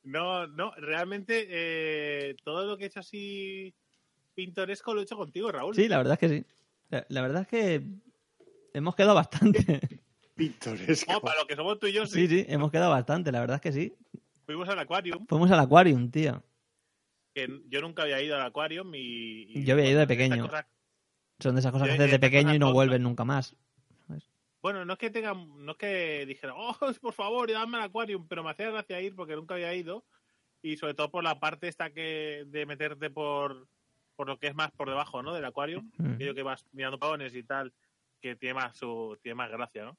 No, 0.02 0.48
no, 0.48 0.74
realmente 0.78 1.46
eh, 1.50 2.36
todo 2.44 2.66
lo 2.66 2.78
que 2.78 2.86
he 2.86 2.88
hecho 2.88 3.02
así 3.02 3.76
pintoresco 4.34 4.94
lo 4.94 5.02
he 5.02 5.04
hecho 5.04 5.18
contigo, 5.18 5.52
Raúl. 5.52 5.76
Sí, 5.76 5.88
la 5.88 5.98
verdad 5.98 6.14
es 6.14 6.20
que 6.20 6.30
sí. 6.30 6.46
La, 6.90 7.06
la 7.10 7.22
verdad 7.22 7.42
es 7.44 7.48
que 7.48 7.86
hemos 8.74 8.96
quedado 8.96 9.14
bastante. 9.14 9.60
Pintoresco. 10.36 11.18
Oh, 11.18 11.22
para 11.22 11.40
lo 11.42 11.46
que 11.46 11.56
somos 11.56 11.78
tú 11.78 11.86
y 11.86 11.92
yo, 11.94 12.08
sí. 12.08 12.28
Sí, 12.28 12.40
sí, 12.40 12.46
hemos 12.48 12.72
quedado 12.72 12.90
bastante. 12.90 13.32
La 13.32 13.42
verdad 13.42 13.58
es 13.58 13.62
que 13.62 13.72
sí. 13.72 13.94
Fuimos 14.48 14.68
al 14.70 14.80
Aquarium, 14.80 15.28
Fuimos 15.28 15.52
al 15.52 15.60
Aquarium, 15.60 16.10
tío. 16.10 16.42
que 17.36 17.48
yo 17.68 17.82
nunca 17.82 18.02
había 18.04 18.20
ido 18.20 18.36
al 18.36 18.42
Aquarium 18.48 18.96
y... 18.96 19.60
y, 19.60 19.64
Yo 19.64 19.76
había 19.76 19.92
ido 19.92 20.00
de 20.00 20.08
pequeño. 20.08 20.48
cosa- 20.48 20.68
Son 21.40 21.54
de 21.54 21.60
esas 21.60 21.72
cosas 21.72 21.88
que 21.90 21.94
haces 21.96 22.10
de 22.12 22.20
pequeño 22.20 22.56
y 22.56 22.58
no 22.60 22.74
vuelven 22.74 23.04
nunca 23.04 23.26
más. 23.26 23.56
Bueno, 24.62 24.84
no 24.86 24.94
es 24.94 25.00
que 25.00 25.10
tengan, 25.10 25.66
no 25.66 25.72
es 25.74 25.78
que 25.78 26.26
dijeran, 26.26 26.56
oh, 26.58 26.76
por 27.02 27.14
favor, 27.14 27.52
dame 27.52 27.78
al 27.78 27.84
Aquarium, 27.84 28.28
pero 28.28 28.44
me 28.44 28.52
hacía 28.52 28.70
gracia 28.72 29.02
ir 29.02 29.16
porque 29.16 29.36
nunca 29.36 29.54
había 29.56 29.74
ido 29.74 30.06
y 30.62 30.76
sobre 30.78 30.94
todo 30.94 31.10
por 31.10 31.24
la 31.24 31.40
parte 31.40 31.68
esta 31.68 31.90
que 31.92 32.44
de 32.48 32.66
meterte 32.66 33.10
por, 33.10 33.68
por 34.16 34.28
lo 34.28 34.38
que 34.38 34.48
es 34.48 34.56
más 34.56 34.72
por 34.72 34.90
debajo, 34.90 35.24
¿no? 35.24 35.34
Del 35.34 35.46
Aquarium. 35.46 35.90
Mm. 35.98 36.14
aquello 36.16 36.36
que 36.36 36.44
vas 36.44 36.66
mirando 36.74 37.00
pavones 37.00 37.34
y 37.36 37.44
tal, 37.44 37.74
que 38.22 38.36
tiene 38.36 38.56
más 38.56 38.76
su, 38.78 39.18
tiene 39.22 39.36
más 39.36 39.50
gracia, 39.50 39.86
¿no? 39.86 39.98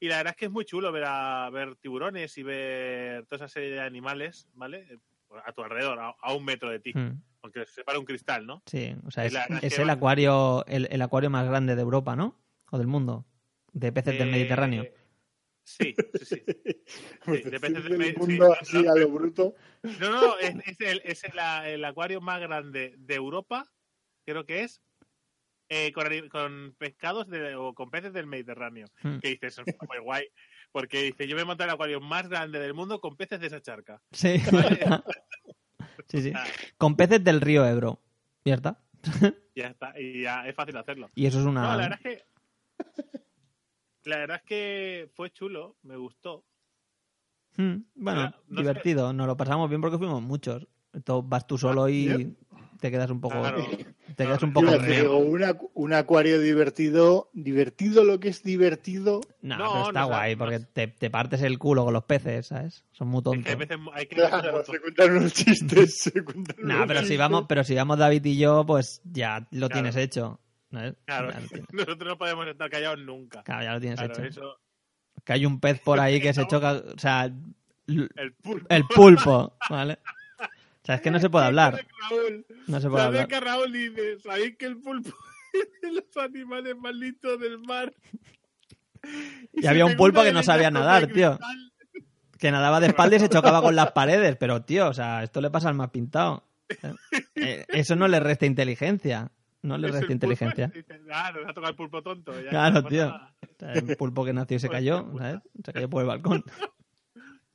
Y 0.00 0.08
la 0.08 0.18
verdad 0.18 0.30
es 0.30 0.36
que 0.36 0.44
es 0.46 0.50
muy 0.50 0.64
chulo 0.64 0.92
ver 0.92 1.04
a 1.06 1.50
ver 1.50 1.74
tiburones 1.76 2.38
y 2.38 2.42
ver 2.44 3.26
toda 3.26 3.44
esa 3.44 3.48
serie 3.52 3.70
de 3.70 3.80
animales, 3.80 4.48
¿vale? 4.54 4.86
Eh, 4.90 4.98
A 5.44 5.52
tu 5.52 5.62
alrededor, 5.62 5.98
a, 5.98 6.14
a 6.18 6.32
un 6.32 6.44
metro 6.44 6.70
de 6.70 6.78
ti, 6.80 6.92
Mm. 6.94 7.20
aunque 7.42 7.66
se 7.66 7.72
separa 7.74 7.98
un 7.98 8.06
cristal, 8.06 8.46
¿no? 8.46 8.62
Sí, 8.64 8.94
o 9.06 9.10
sea, 9.10 9.26
es, 9.26 9.34
es 9.34 9.64
es 9.74 9.78
el 9.78 9.90
acuario, 9.90 10.64
el, 10.66 10.88
el 10.90 11.02
acuario 11.02 11.28
más 11.28 11.46
grande 11.46 11.76
de 11.76 11.82
Europa, 11.82 12.16
¿no? 12.16 12.34
O 12.70 12.78
del 12.78 12.86
mundo. 12.86 13.26
De 13.78 13.92
peces 13.92 14.18
del 14.18 14.28
Eh, 14.28 14.32
Mediterráneo. 14.32 14.86
Sí, 15.62 15.94
sí, 16.14 16.24
sí. 16.24 16.42
Pues 17.24 17.42
Sí, 17.44 17.50
decir 17.50 17.50
depende 17.50 17.80
del 17.82 17.98
de- 17.98 18.14
sí, 18.14 18.38
así 18.60 18.82
no. 18.82 18.90
a 18.92 18.96
lo 18.96 19.08
bruto. 19.10 19.54
No, 20.00 20.10
no, 20.10 20.38
es, 20.38 20.54
es 20.66 20.80
el, 20.80 21.02
es 21.04 21.22
el, 21.24 21.32
el 21.66 21.84
acuario 21.84 22.20
más 22.20 22.40
grande 22.40 22.94
de 22.96 23.14
Europa, 23.14 23.70
creo 24.24 24.46
que 24.46 24.62
es, 24.62 24.82
eh, 25.68 25.92
con, 25.92 26.74
pescados 26.78 27.28
de- 27.28 27.54
o 27.54 27.74
con 27.74 27.90
peces 27.90 28.12
del 28.12 28.26
Mediterráneo. 28.26 28.86
Mm. 29.02 29.18
Que 29.18 29.28
dices, 29.28 29.58
es 29.64 29.76
muy 29.88 29.98
guay. 29.98 30.26
Porque 30.72 31.02
dice, 31.02 31.28
yo 31.28 31.36
me 31.36 31.42
he 31.42 31.44
montado 31.44 31.68
el 31.68 31.74
acuario 31.74 32.00
más 32.00 32.28
grande 32.28 32.58
del 32.58 32.74
mundo 32.74 33.00
con 33.00 33.16
peces 33.16 33.38
de 33.40 33.46
esa 33.46 33.60
charca. 33.62 34.00
Sí. 34.12 34.38
sí, 36.08 36.22
sí. 36.22 36.32
Ah, 36.34 36.44
Con 36.78 36.96
peces 36.96 37.22
del 37.22 37.40
río 37.40 37.64
Ebro. 37.66 38.02
¿Ya 38.44 38.54
está? 38.54 38.82
ya 39.54 39.68
está, 39.68 39.98
y 40.00 40.22
ya 40.22 40.46
es 40.48 40.54
fácil 40.54 40.76
hacerlo. 40.78 41.10
Y 41.14 41.26
eso 41.26 41.38
es 41.40 41.44
una... 41.46 41.62
No, 41.62 41.68
la 41.76 41.88
verdad 41.88 42.00
es 42.04 42.16
que. 42.16 42.24
La 44.08 44.18
verdad 44.18 44.36
es 44.38 44.42
que 44.42 45.10
fue 45.14 45.30
chulo, 45.30 45.76
me 45.82 45.96
gustó. 45.96 46.44
Mm, 47.56 47.76
bueno, 47.96 48.20
Ahora, 48.20 48.36
no 48.48 48.56
sé. 48.56 48.62
divertido. 48.62 49.12
Nos 49.12 49.26
lo 49.26 49.36
pasamos 49.36 49.68
bien 49.68 49.80
porque 49.80 49.98
fuimos 49.98 50.22
muchos. 50.22 50.66
Entonces 50.92 51.28
vas 51.28 51.46
tú 51.46 51.58
solo 51.58 51.88
y 51.88 52.34
te 52.80 52.90
quedas 52.90 53.10
un 53.10 53.20
poco 53.20 53.40
Claro. 53.40 53.66
te 54.16 54.24
quedas 54.24 54.42
un 54.42 54.52
poco... 54.54 54.78
digo, 54.78 55.18
un 55.18 55.40
acu- 55.42 55.70
un 55.74 55.92
acuario 55.92 56.40
divertido, 56.40 57.28
divertido 57.34 58.04
lo 58.04 58.18
que 58.20 58.28
es 58.28 58.42
divertido. 58.42 59.20
No, 59.42 59.58
No, 59.58 59.72
pero 59.72 59.86
está 59.88 60.00
no, 60.00 60.06
guay, 60.08 60.34
no 60.34 60.38
porque 60.38 60.60
te, 60.60 60.88
te 60.88 61.10
partes 61.10 61.42
el 61.42 61.58
culo 61.58 61.84
con 61.84 61.92
los 61.92 62.04
peces, 62.04 62.46
¿sabes? 62.46 62.84
Son 62.92 63.08
muy 63.08 63.18
Es 63.18 63.24
que 63.24 63.24
tontos. 63.24 63.50
hay 63.50 63.56
veces 63.56 63.78
hay 63.92 64.06
que 64.06 64.16
Claro, 64.16 64.64
se 64.64 64.80
cuentan 64.80 65.16
unos 65.16 65.34
chistes, 65.34 65.96
se 66.02 66.24
cuentan 66.24 66.56
No, 66.62 66.74
unos 66.76 66.88
pero 66.88 67.02
si 67.02 67.16
vamos, 67.18 67.44
pero 67.48 67.64
si 67.64 67.74
vamos 67.74 67.98
David 67.98 68.24
y 68.24 68.38
yo, 68.38 68.64
pues 68.64 69.02
ya 69.04 69.46
lo 69.50 69.68
Claro. 69.68 69.72
tienes 69.74 69.96
hecho. 69.96 70.40
¿No? 70.70 70.94
Claro, 71.04 71.30
nosotros 71.72 72.08
no 72.08 72.18
podemos 72.18 72.46
estar 72.46 72.68
callados 72.70 72.98
nunca. 73.00 73.42
claro, 73.42 73.62
ya 73.64 73.72
lo 73.74 73.80
tienes 73.80 73.98
Claro, 73.98 74.14
hecho. 74.14 74.22
eso, 74.24 74.60
Que 75.24 75.32
hay 75.34 75.46
un 75.46 75.60
pez 75.60 75.80
por 75.80 76.00
ahí 76.00 76.20
que 76.20 76.32
se 76.34 76.46
choca, 76.46 76.72
o 76.72 76.98
sea, 76.98 77.24
el 77.86 78.32
pulpo. 78.42 78.66
el 78.68 78.84
pulpo, 78.84 79.56
¿vale? 79.70 79.98
O 80.40 80.84
sea, 80.88 80.94
es 80.96 81.00
que 81.02 81.10
no 81.10 81.18
se 81.20 81.28
puede 81.30 81.46
hablar, 81.46 81.84
no 82.66 82.80
se 82.80 82.88
puede 82.88 83.02
¿Sabes 83.04 83.20
hablar. 83.22 83.28
que 83.28 83.40
Raúl 83.40 83.72
dice? 83.72 84.18
¿Sabéis 84.20 84.56
que 84.56 84.66
el 84.66 84.78
pulpo 84.78 85.10
es 85.52 85.80
de 85.82 85.92
los 85.92 86.16
animales 86.16 86.76
más 86.76 86.94
listos 86.94 87.38
del 87.40 87.58
mar? 87.58 87.92
Y 89.52 89.66
había 89.66 89.86
un 89.86 89.96
pulpo 89.96 90.22
que 90.22 90.32
no 90.32 90.42
sabía 90.42 90.70
nadar, 90.70 91.06
tío. 91.08 91.38
Que 92.38 92.50
nadaba 92.50 92.80
de 92.80 92.88
espalda 92.88 93.16
y 93.16 93.20
se 93.20 93.28
chocaba 93.28 93.60
con 93.62 93.74
las 93.76 93.92
paredes, 93.92 94.36
pero 94.36 94.62
tío, 94.62 94.88
o 94.88 94.94
sea, 94.94 95.22
esto 95.24 95.40
le 95.40 95.50
pasa 95.50 95.68
al 95.68 95.74
más 95.74 95.90
pintado. 95.90 96.44
¿eh? 96.68 96.94
Eh, 97.34 97.64
Eso 97.68 97.96
no 97.96 98.06
le 98.08 98.20
resta 98.20 98.46
inteligencia, 98.46 99.30
no 99.68 99.78
le 99.78 99.88
Es 99.88 99.94
el 99.94 100.00
resta 100.00 100.12
inteligencia. 100.12 100.66
dice, 100.68 101.00
Ah, 101.12 101.30
nos 101.32 101.44
ha 101.44 101.48
tocado 101.54 101.68
el 101.70 101.76
pulpo 101.76 102.02
tonto. 102.02 102.40
ya, 102.40 102.48
Claro, 102.50 102.82
no 102.82 102.88
tío. 102.88 103.14
un 103.60 103.94
pulpo 103.96 104.24
que 104.24 104.32
nació 104.32 104.56
y 104.56 104.60
se 104.60 104.68
cayó, 104.70 105.06
¿sabes? 105.18 105.40
Se 105.64 105.72
cayó 105.72 105.88
por 105.90 106.02
el 106.02 106.08
balcón. 106.08 106.42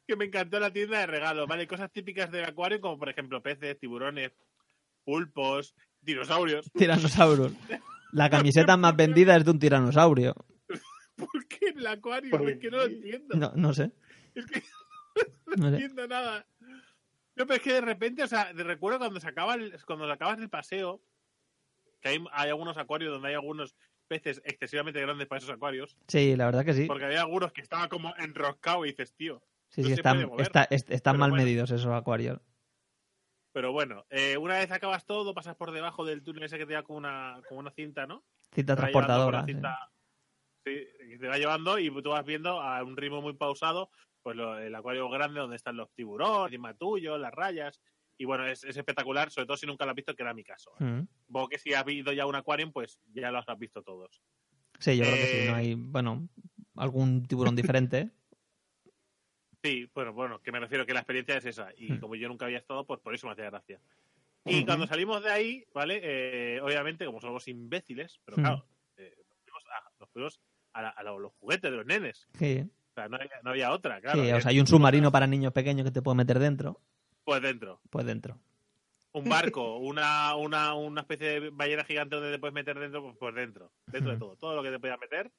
Que 0.05 0.17
me 0.17 0.25
encantó 0.25 0.59
la 0.59 0.69
tienda 0.69 0.99
de 0.99 1.07
regalos, 1.07 1.47
¿vale? 1.47 1.65
Cosas 1.65 1.89
típicas 1.89 2.29
del 2.29 2.43
acuario, 2.43 2.81
como 2.81 2.99
por 2.99 3.07
ejemplo 3.07 3.41
peces, 3.41 3.79
tiburones, 3.79 4.33
pulpos, 5.05 5.73
dinosaurios. 6.01 6.69
Tiranosaurus. 6.77 7.53
La 8.11 8.29
camiseta 8.29 8.75
más 8.75 8.97
vendida 8.97 9.33
es 9.37 9.45
de 9.45 9.51
un 9.51 9.59
tiranosaurio. 9.59 10.35
¿Por 11.15 11.47
qué 11.47 11.67
en 11.69 11.77
el 11.79 11.87
acuario? 11.87 12.31
¿Por 12.31 12.49
Es 12.49 12.59
que 12.59 12.69
no 12.69 12.77
lo 12.77 12.83
entiendo. 12.85 13.35
No, 13.37 13.53
no 13.55 13.73
sé. 13.73 13.91
Es 14.35 14.45
que 14.45 14.61
No 15.55 15.55
no 15.55 15.69
sé. 15.69 15.75
entiendo 15.75 16.07
nada. 16.09 16.45
No, 17.37 17.45
pero 17.47 17.53
es 17.55 17.61
que 17.61 17.73
de 17.73 17.81
repente, 17.81 18.23
o 18.23 18.27
sea, 18.27 18.53
te 18.53 18.63
recuerdo 18.63 18.99
cuando 18.99 19.21
se 19.21 19.27
acaba 19.29 19.55
el, 19.55 19.73
cuando 19.85 20.11
acabas 20.11 20.37
el 20.39 20.49
paseo, 20.49 21.01
que 22.03 22.09
hay, 22.09 22.23
hay 22.31 22.49
algunos 22.49 22.77
acuarios 22.77 23.11
donde 23.11 23.29
hay 23.29 23.33
algunos 23.35 23.75
peces 24.07 24.41
excesivamente 24.45 24.99
grandes 25.01 25.27
para 25.27 25.37
esos 25.39 25.49
acuarios, 25.49 25.97
Sí, 26.07 26.35
la 26.35 26.45
verdad 26.45 26.65
que 26.65 26.73
sí. 26.73 26.85
porque 26.85 27.05
había 27.05 27.21
algunos 27.21 27.51
que 27.53 27.61
estaban 27.61 27.89
como 27.89 28.13
enroscados 28.17 28.85
y 28.85 28.89
dices, 28.89 29.13
tío. 29.15 29.41
Sí, 29.69 29.81
no 29.81 29.87
sí, 29.87 29.93
se 29.95 30.01
están, 30.01 30.15
puede 30.17 30.27
mover. 30.27 30.45
está- 30.45 30.67
est- 30.69 30.91
están 30.91 31.13
Pero 31.13 31.19
mal 31.21 31.29
bueno. 31.31 31.43
medidos 31.45 31.71
esos 31.71 31.91
acuarios. 31.91 32.39
Pero 33.53 33.71
bueno, 33.71 34.05
eh, 34.09 34.37
una 34.37 34.57
vez 34.59 34.71
acabas 34.71 35.05
todo, 35.05 35.33
pasas 35.33 35.55
por 35.55 35.71
debajo 35.71 36.05
del 36.05 36.23
túnel 36.23 36.43
ese 36.43 36.57
que 36.57 36.65
te 36.65 36.73
da 36.73 36.83
como 36.83 36.97
una, 36.97 37.41
como 37.47 37.59
una 37.59 37.71
cinta, 37.71 38.05
¿no? 38.05 38.23
Cinta 38.53 38.75
transportadora. 38.75 39.45
sí. 39.45 39.53
sí, 40.65 40.87
y 41.13 41.17
te 41.17 41.27
va 41.27 41.37
llevando 41.37 41.77
y 41.79 41.89
tú 42.01 42.09
vas 42.09 42.25
viendo 42.25 42.61
a 42.61 42.83
un 42.83 42.97
ritmo 42.97 43.21
muy 43.21 43.33
pausado 43.33 43.89
pues 44.21 44.35
lo- 44.37 44.57
el 44.57 44.73
acuario 44.73 45.09
grande 45.09 45.39
donde 45.41 45.57
están 45.57 45.75
los 45.75 45.91
tiburones, 45.93 46.45
encima 46.53 46.73
tuyo, 46.75 47.17
las 47.17 47.33
rayas. 47.33 47.81
Y 48.17 48.25
bueno, 48.25 48.45
es, 48.45 48.63
es 48.63 48.77
espectacular, 48.77 49.31
sobre 49.31 49.47
todo 49.47 49.57
si 49.57 49.65
nunca 49.65 49.85
lo 49.85 49.91
has 49.91 49.95
visto, 49.95 50.15
que 50.15 50.21
era 50.23 50.33
mi 50.33 50.43
caso. 50.43 50.71
¿eh? 50.79 50.83
Mm. 50.83 51.07
Supongo 51.27 51.49
que 51.49 51.57
si 51.59 51.73
has 51.73 51.87
ido 51.87 52.13
ya 52.13 52.25
un 52.25 52.35
acuario, 52.35 52.71
pues 52.71 52.99
ya 53.13 53.31
los 53.31 53.47
has 53.47 53.57
visto 53.59 53.81
todos. 53.81 54.21
Sí, 54.79 54.97
yo 54.97 55.03
creo 55.05 55.17
que 55.17 55.27
sí. 55.27 55.37
Eh, 55.37 55.45
No 55.45 55.55
hay, 55.55 55.75
bueno, 55.75 56.27
algún 56.75 57.25
tiburón 57.25 57.55
diferente. 57.55 58.09
Sí, 59.63 59.89
bueno, 59.95 60.11
bueno, 60.11 60.41
que 60.41 60.51
me 60.51 60.59
refiero 60.59 60.85
que 60.85 60.93
la 60.93 60.99
experiencia 60.99 61.37
es 61.37 61.45
esa. 61.45 61.69
Y 61.77 61.93
Mm. 61.93 61.99
como 62.01 62.15
yo 62.15 62.27
nunca 62.27 62.45
había 62.45 62.57
estado, 62.57 62.85
pues 62.85 62.99
por 62.99 63.15
eso 63.15 63.27
me 63.27 63.33
hacía 63.33 63.49
gracia. 63.49 63.79
Y 64.45 64.65
cuando 64.65 64.85
salimos 64.87 65.23
de 65.23 65.31
ahí, 65.31 65.63
¿vale? 65.73 66.01
Eh, 66.03 66.59
obviamente, 66.61 67.05
como 67.05 67.21
somos 67.21 67.47
imbéciles, 67.47 68.19
pero 68.25 68.37
Mm. 68.37 68.41
claro, 68.41 68.65
eh, 68.97 69.15
nos 69.29 69.37
fuimos, 69.45 69.63
a, 69.69 69.91
nos 70.01 70.09
fuimos 70.09 70.41
a 70.73 70.81
la- 70.81 70.89
a 70.89 71.03
lo- 71.03 71.17
los 71.19 71.31
juguetes 71.39 71.71
de 71.71 71.77
los 71.77 71.85
nenes. 71.85 72.27
Sí, 72.37 72.69
O 72.89 72.93
sea, 72.93 73.07
no 73.07 73.15
había, 73.15 73.31
no 73.41 73.49
había 73.51 73.71
otra, 73.71 74.01
claro. 74.01 74.21
sí, 74.21 74.27
Eh, 74.29 74.33
o 74.33 74.41
sea, 74.41 74.49
hay 74.51 74.59
un 74.59 74.67
submarino 74.67 75.11
para 75.13 75.27
niños 75.27 75.53
pequeños 75.53 75.85
que 75.85 75.91
te 75.91 76.01
puede 76.01 76.17
meter 76.17 76.39
dentro. 76.39 76.81
Pues 77.23 77.41
dentro. 77.41 77.79
Pues 77.89 78.05
dentro. 78.05 78.37
Un 79.13 79.25
barco, 79.25 79.77
una, 79.77 80.35
una, 80.35 80.73
una 80.73 81.01
especie 81.01 81.39
de 81.39 81.49
ballena 81.51 81.83
gigante 81.83 82.15
donde 82.15 82.31
te 82.31 82.39
puedes 82.39 82.53
meter 82.53 82.79
dentro, 82.79 83.03
pues, 83.03 83.15
pues 83.19 83.35
dentro. 83.35 83.71
Dentro 83.85 84.11
de 84.13 84.17
todo. 84.17 84.35
Todo 84.37 84.55
lo 84.55 84.63
que 84.63 84.71
te 84.71 84.79
podías 84.79 84.99
meter, 84.99 85.31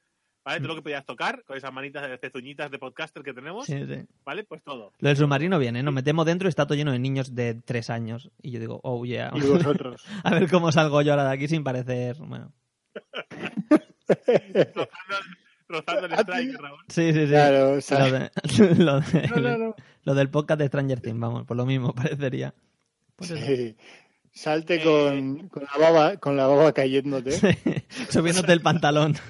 ¿vale? 0.44 0.58
Todo 0.60 0.68
lo 0.68 0.74
que 0.76 0.82
podías 0.82 1.04
tocar 1.04 1.42
con 1.44 1.56
esas 1.56 1.72
manitas 1.72 2.08
de 2.08 2.16
pezuñitas 2.16 2.70
de 2.70 2.78
podcaster 2.78 3.24
que 3.24 3.34
tenemos, 3.34 3.66
Sí, 3.66 3.84
sí. 3.84 4.06
¿vale? 4.24 4.44
Pues 4.44 4.62
todo. 4.62 4.92
Lo 4.98 5.08
del 5.08 5.16
submarino 5.16 5.58
viene, 5.58 5.82
nos 5.82 5.92
metemos 5.92 6.24
dentro 6.24 6.46
y 6.46 6.50
está 6.50 6.66
todo 6.66 6.76
lleno 6.76 6.92
de 6.92 7.00
niños 7.00 7.34
de 7.34 7.54
tres 7.54 7.90
años. 7.90 8.30
Y 8.40 8.52
yo 8.52 8.60
digo, 8.60 8.78
oh 8.84 9.04
yeah. 9.04 9.32
Y 9.34 9.40
vosotros. 9.40 10.04
A 10.22 10.30
ver 10.30 10.48
cómo 10.48 10.70
salgo 10.70 11.02
yo 11.02 11.10
ahora 11.12 11.24
de 11.24 11.34
aquí 11.34 11.48
sin 11.48 11.64
parecer. 11.64 12.16
Bueno. 12.20 12.52
Rozando, 14.06 14.88
rozando 15.68 16.06
el 16.06 16.12
strike, 16.12 16.60
Raúl. 16.60 16.78
Sí, 16.88 17.12
sí, 17.12 17.20
sí. 17.22 17.26
Claro, 17.28 17.70
o 17.70 17.74
Lo, 17.74 17.80
sea, 17.80 18.04
de- 18.04 18.30
lo 18.84 19.00
de- 19.00 19.28
no, 19.28 19.36
no, 19.40 19.58
no. 19.58 19.74
Lo 20.04 20.14
del 20.14 20.30
podcast 20.30 20.60
de 20.60 20.68
Stranger 20.68 21.00
Things, 21.00 21.18
vamos, 21.18 21.44
por 21.44 21.56
lo 21.56 21.66
mismo 21.66 21.94
parecería. 21.94 22.54
Pues. 23.16 23.30
Sí. 23.30 23.76
Salte 24.32 24.76
Eh, 24.76 24.82
con, 24.82 25.48
con 25.48 25.62
la 25.62 25.78
baba, 25.78 26.16
con 26.16 26.36
la 26.36 26.46
baba 26.48 26.72
cayéndote. 26.72 27.32
Subiéndote 28.10 28.52
el 28.52 28.62
pantalón. 28.62 29.14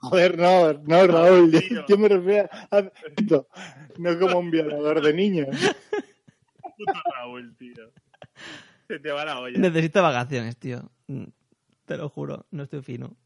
Joder, 0.00 0.38
no, 0.38 0.72
no, 0.74 1.06
Raúl, 1.06 1.50
yo 1.88 1.98
me 1.98 2.08
refiero 2.08 2.48
a 2.70 2.90
esto, 3.16 3.48
no 3.98 4.18
como 4.18 4.38
un 4.38 4.50
violador 4.50 5.02
de 5.02 5.14
niños. 5.14 5.48
Puto 6.76 6.92
Raúl, 7.16 7.56
tío. 7.56 7.90
Se 8.86 8.98
te 8.98 9.10
va 9.10 9.24
la 9.24 9.40
olla. 9.40 9.58
Necesito 9.58 10.02
vacaciones, 10.02 10.56
tío. 10.58 10.90
Mm, 11.06 11.24
Te 11.86 11.96
lo 11.96 12.08
juro, 12.10 12.46
no 12.50 12.64
estoy 12.64 12.82
fino. 12.82 13.16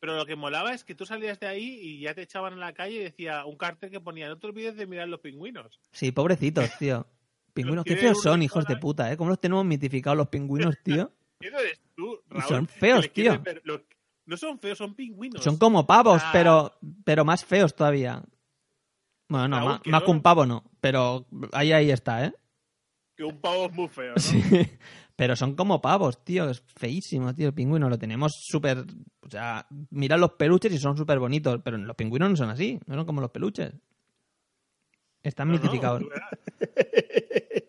Pero 0.00 0.16
lo 0.16 0.24
que 0.26 0.36
molaba 0.36 0.72
es 0.74 0.84
que 0.84 0.94
tú 0.94 1.04
salías 1.04 1.40
de 1.40 1.46
ahí 1.48 1.78
y 1.82 2.00
ya 2.00 2.14
te 2.14 2.22
echaban 2.22 2.52
en 2.52 2.60
la 2.60 2.72
calle 2.72 2.94
y 2.96 2.98
decía 3.00 3.44
un 3.44 3.56
cartel 3.56 3.90
que 3.90 4.00
ponía 4.00 4.28
no 4.28 4.38
te 4.38 4.46
olvides 4.46 4.76
de 4.76 4.86
mirar 4.86 5.08
los 5.08 5.20
pingüinos. 5.20 5.80
Sí, 5.90 6.12
pobrecitos, 6.12 6.70
tío. 6.78 7.06
Pingüinos, 7.54 7.84
qué 7.84 7.96
feos 7.96 8.22
son, 8.22 8.42
hijos 8.42 8.64
de 8.66 8.76
puta, 8.76 9.10
¿eh? 9.10 9.16
¿Cómo 9.16 9.30
los 9.30 9.40
tenemos 9.40 9.64
mitificados 9.64 10.16
los 10.16 10.28
pingüinos, 10.28 10.76
tío? 10.84 11.12
¿Quién 11.40 11.54
eres 11.54 11.80
tú, 11.96 12.20
Y 12.30 12.34
Raúl? 12.34 12.42
son 12.48 12.66
feos, 12.68 13.12
tío. 13.12 13.40
ver- 13.42 13.62
No 14.26 14.36
son 14.36 14.58
feos, 14.60 14.78
son 14.78 14.94
pingüinos. 14.94 15.42
Son 15.42 15.56
como 15.56 15.84
pavos, 15.86 16.22
Ah. 16.24 16.30
pero, 16.32 16.78
pero 17.04 17.24
más 17.24 17.44
feos 17.44 17.74
todavía. 17.74 18.22
Bueno, 19.28 19.48
no, 19.48 19.66
más, 19.66 19.80
que 19.80 19.90
más 19.90 20.02
que 20.04 20.10
un 20.10 20.22
pavo 20.22 20.46
no, 20.46 20.64
pero 20.80 21.26
ahí, 21.52 21.72
ahí 21.72 21.90
está, 21.90 22.24
¿eh? 22.26 22.32
Que 23.16 23.24
un 23.24 23.40
pavo 23.40 23.66
es 23.66 23.72
muy 23.74 23.88
feo, 23.88 24.14
¿no? 24.14 24.16
Sí. 24.20 24.40
Pero 25.16 25.34
son 25.34 25.56
como 25.56 25.80
pavos, 25.80 26.22
tío. 26.24 26.48
Es 26.48 26.60
feísimo, 26.60 27.34
tío. 27.34 27.48
El 27.48 27.54
pingüino 27.54 27.88
lo 27.88 27.98
tenemos 27.98 28.32
súper. 28.40 28.84
O 29.28 29.30
sea, 29.30 29.66
mira 29.90 30.16
los 30.16 30.32
peluches 30.32 30.72
y 30.72 30.78
son 30.78 30.96
súper 30.96 31.18
bonitos. 31.18 31.60
Pero 31.62 31.76
los 31.78 31.94
pingüinos 31.94 32.30
no 32.30 32.36
son 32.36 32.50
así. 32.50 32.80
No 32.86 32.94
son 32.96 33.04
como 33.06 33.20
los 33.20 33.30
peluches. 33.30 33.72
Están 35.22 35.48
No, 35.48 35.54
no, 35.54 35.60
mitificados. 35.60 36.02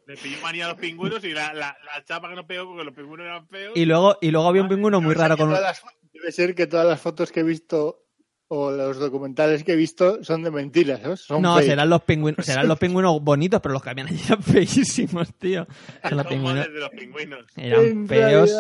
Le 0.08 0.18
pilló 0.18 0.42
manía 0.42 0.66
a 0.66 0.70
los 0.70 0.78
pingüinos 0.78 1.24
y 1.24 1.32
la, 1.34 1.54
la, 1.54 1.78
la 1.86 2.04
chapa 2.06 2.30
que 2.30 2.36
nos 2.36 2.46
pegó 2.46 2.66
porque 2.68 2.84
los 2.84 2.94
pingüinos 2.94 3.26
eran 3.26 3.48
feos. 3.48 3.74
y 3.76 3.86
luego, 3.86 4.18
y 4.22 4.32
luego 4.32 4.48
había 4.48 4.62
un 4.64 4.70
pingüino 4.70 5.02
muy 5.02 5.14
raro 5.14 5.38
con. 5.38 5.52
las- 5.52 5.84
Debe 6.14 6.32
ser 6.32 6.56
que 6.56 6.66
todas 6.68 6.86
las 6.88 7.00
fotos 7.00 7.32
que 7.32 7.42
he 7.42 7.44
visto 7.44 8.06
o 8.48 8.72
los 8.72 8.98
documentales 8.98 9.64
que 9.64 9.74
he 9.74 9.76
visto 9.76 10.24
son 10.24 10.42
de 10.44 10.50
mentiras, 10.52 11.02
¿no? 11.04 11.16
Son 11.16 11.42
No, 11.42 11.56
fake. 11.58 11.68
serán 11.68 11.90
los 11.90 12.02
pingüinos, 12.02 12.44
serán 12.46 12.68
los 12.68 12.80
pingüinos 12.80 13.22
bonitos, 13.22 13.62
pero 13.62 13.74
los 13.74 13.84
que 13.84 13.90
habían 13.92 14.08
allí 14.08 14.20
eran 14.26 14.42
feísimos, 14.42 15.34
tío. 15.36 15.68
Los 16.04 16.10
Son 16.12 16.24
pingüinos 16.28 16.54
moles 16.56 16.74
de 16.74 16.80
los 16.80 16.90
pingüinos. 16.90 17.46
eran 17.56 18.08
feos, 18.08 18.52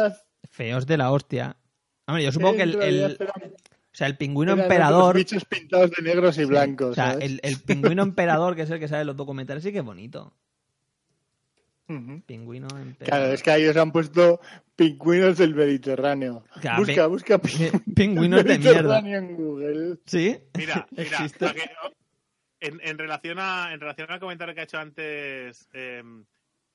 feos 0.51 0.85
de 0.85 0.97
la 0.97 1.11
hostia. 1.11 1.57
Hombre, 2.09 2.23
yo 2.23 2.31
supongo 2.31 2.57
que 2.57 2.63
el, 2.63 3.17
o 3.21 3.95
sea, 3.99 4.07
el 4.07 4.17
pingüino 4.17 4.53
emperador, 4.53 5.15
bichos 5.15 5.45
pintados 5.45 5.91
de 5.91 6.01
negros 6.03 6.37
y 6.37 6.45
blancos. 6.45 6.91
o 6.91 6.93
sea, 6.95 7.13
el, 7.13 7.39
el 7.43 7.59
pingüino 7.61 8.03
emperador, 8.03 8.55
que 8.55 8.63
es 8.63 8.69
el 8.69 8.79
que 8.79 8.87
sale 8.87 9.01
en 9.01 9.07
los 9.07 9.17
documentales, 9.17 9.63
sí 9.63 9.71
que 9.71 9.79
es 9.79 9.83
bonito. 9.85 10.33
Pingüino 12.25 12.67
emperador. 12.69 12.97
Claro, 13.07 13.25
es 13.33 13.41
que 13.41 13.55
ellos 13.55 13.75
han 13.75 13.91
puesto 13.91 14.39
pingüinos 14.75 15.39
del 15.39 15.55
Mediterráneo. 15.55 16.43
Claro, 16.61 16.79
busca, 16.85 17.39
pi- 17.39 17.49
busca 17.63 17.81
Pingüinos 17.95 18.43
de 18.43 18.59
mierda. 18.59 18.99
En 18.99 19.35
Google. 19.35 19.97
¿Sí? 20.05 20.37
Mira, 20.55 20.87
mira, 20.95 21.27
que- 21.39 21.71
en, 22.59 22.79
en 22.83 22.97
relación 22.97 23.37
a 23.39 23.73
en 23.73 23.79
relación 23.79 24.11
al 24.11 24.19
comentario 24.19 24.53
que 24.53 24.61
ha 24.61 24.65
hecho 24.65 24.77
antes 24.77 25.67
eh, 25.73 26.03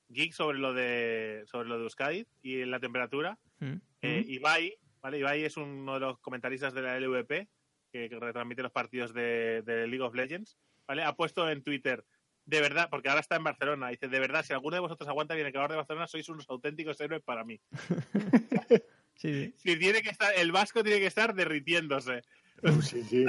Geek 0.09 0.32
sobre 0.32 0.59
lo 0.59 0.72
de 0.74 1.45
sobre 1.47 1.68
lo 1.68 1.76
de 1.78 1.85
Euskadi 1.85 2.26
y 2.43 2.64
la 2.64 2.80
temperatura, 2.80 3.39
Mm. 3.61 3.74
eh, 4.03 4.24
Ibai, 4.26 4.74
¿vale? 5.05 5.18
Ibai 5.18 5.44
es 5.44 5.59
uno 5.59 5.94
de 5.94 6.00
los 6.00 6.18
comentaristas 6.20 6.72
de 6.72 6.80
la 6.80 6.98
LVP 6.98 7.48
que, 7.92 8.09
retransmite 8.09 8.62
los 8.62 8.72
partidos 8.72 9.12
de, 9.12 9.62
de 9.62 9.86
League 9.86 10.00
of 10.00 10.14
Legends, 10.14 10.57
¿vale? 10.88 11.05
Ha 11.05 11.14
puesto 11.14 11.48
en 11.48 11.62
Twitter, 11.62 12.05
de 12.46 12.61
verdad, 12.62 12.88
porque 12.90 13.11
ahora 13.11 13.20
está 13.20 13.36
en 13.36 13.44
Barcelona, 13.44 13.90
dice, 13.90 14.09
de 14.09 14.18
verdad, 14.18 14.42
si 14.42 14.55
alguno 14.55 14.76
de 14.76 14.80
vosotros 14.80 15.07
aguanta 15.07 15.34
bien 15.34 15.46
el 15.46 15.52
calor 15.52 15.70
de 15.70 15.76
Barcelona, 15.76 16.07
sois 16.07 16.26
unos 16.30 16.48
auténticos 16.48 16.98
héroes 17.00 17.22
para 17.22 17.44
mí. 17.44 17.61
Sí, 19.16 19.32
sí. 19.32 19.55
Si 19.57 19.78
tiene 19.78 20.02
que 20.02 20.11
estar, 20.11 20.34
el 20.36 20.50
vasco 20.50 20.82
tiene 20.82 20.98
que 20.98 21.07
estar 21.07 21.36
derritiéndose. 21.36 22.22
Uh, 22.64 22.82
sí, 22.82 23.05
sí. 23.05 23.24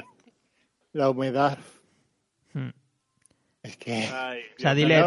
La 0.93 1.11
humedad. 1.11 1.59
Mm. 2.53 2.69
Es 3.65 3.77
que... 3.77 3.93
Ay, 3.93 4.41
O 4.57 4.61
sea, 4.61 4.73
dile-. 4.75 5.03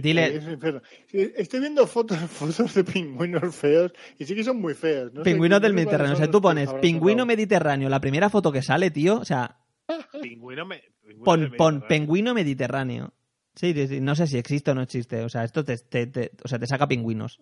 Dile, 0.00 0.36
es 0.36 1.32
estoy 1.38 1.60
viendo 1.60 1.86
fotos, 1.86 2.18
fotos 2.30 2.74
de 2.74 2.84
pingüinos 2.84 3.54
feos 3.54 3.92
y 4.18 4.24
sí 4.26 4.34
que 4.34 4.44
son 4.44 4.60
muy 4.60 4.74
feos. 4.74 5.12
No 5.14 5.22
pingüinos 5.22 5.60
del 5.62 5.72
Mediterráneo. 5.74 6.14
O 6.14 6.16
sea, 6.16 6.30
tú 6.30 6.40
pones 6.42 6.72
pingüino 6.74 7.24
mediterráneo, 7.24 7.88
la 7.88 8.00
primera 8.00 8.28
foto 8.28 8.52
que 8.52 8.62
sale, 8.62 8.90
tío. 8.90 9.16
O 9.18 9.24
sea, 9.24 9.56
Pingüino 10.20 10.64
me- 10.66 10.82
pingüino 11.06 11.56
pon, 11.56 11.84
pingüino 11.88 12.34
mediterráneo. 12.34 13.12
Sí, 13.54 13.72
sí, 13.72 13.86
sí. 13.86 14.00
No 14.00 14.14
sé 14.16 14.26
si 14.26 14.36
existe 14.38 14.70
o 14.72 14.74
no 14.74 14.82
existe. 14.82 15.22
O 15.22 15.28
sea, 15.28 15.44
esto 15.44 15.64
te, 15.64 15.76
te- 15.78 16.06
te- 16.08 16.32
o 16.44 16.48
sea, 16.48 16.58
te 16.58 16.66
saca 16.66 16.88
pingüinos. 16.88 17.40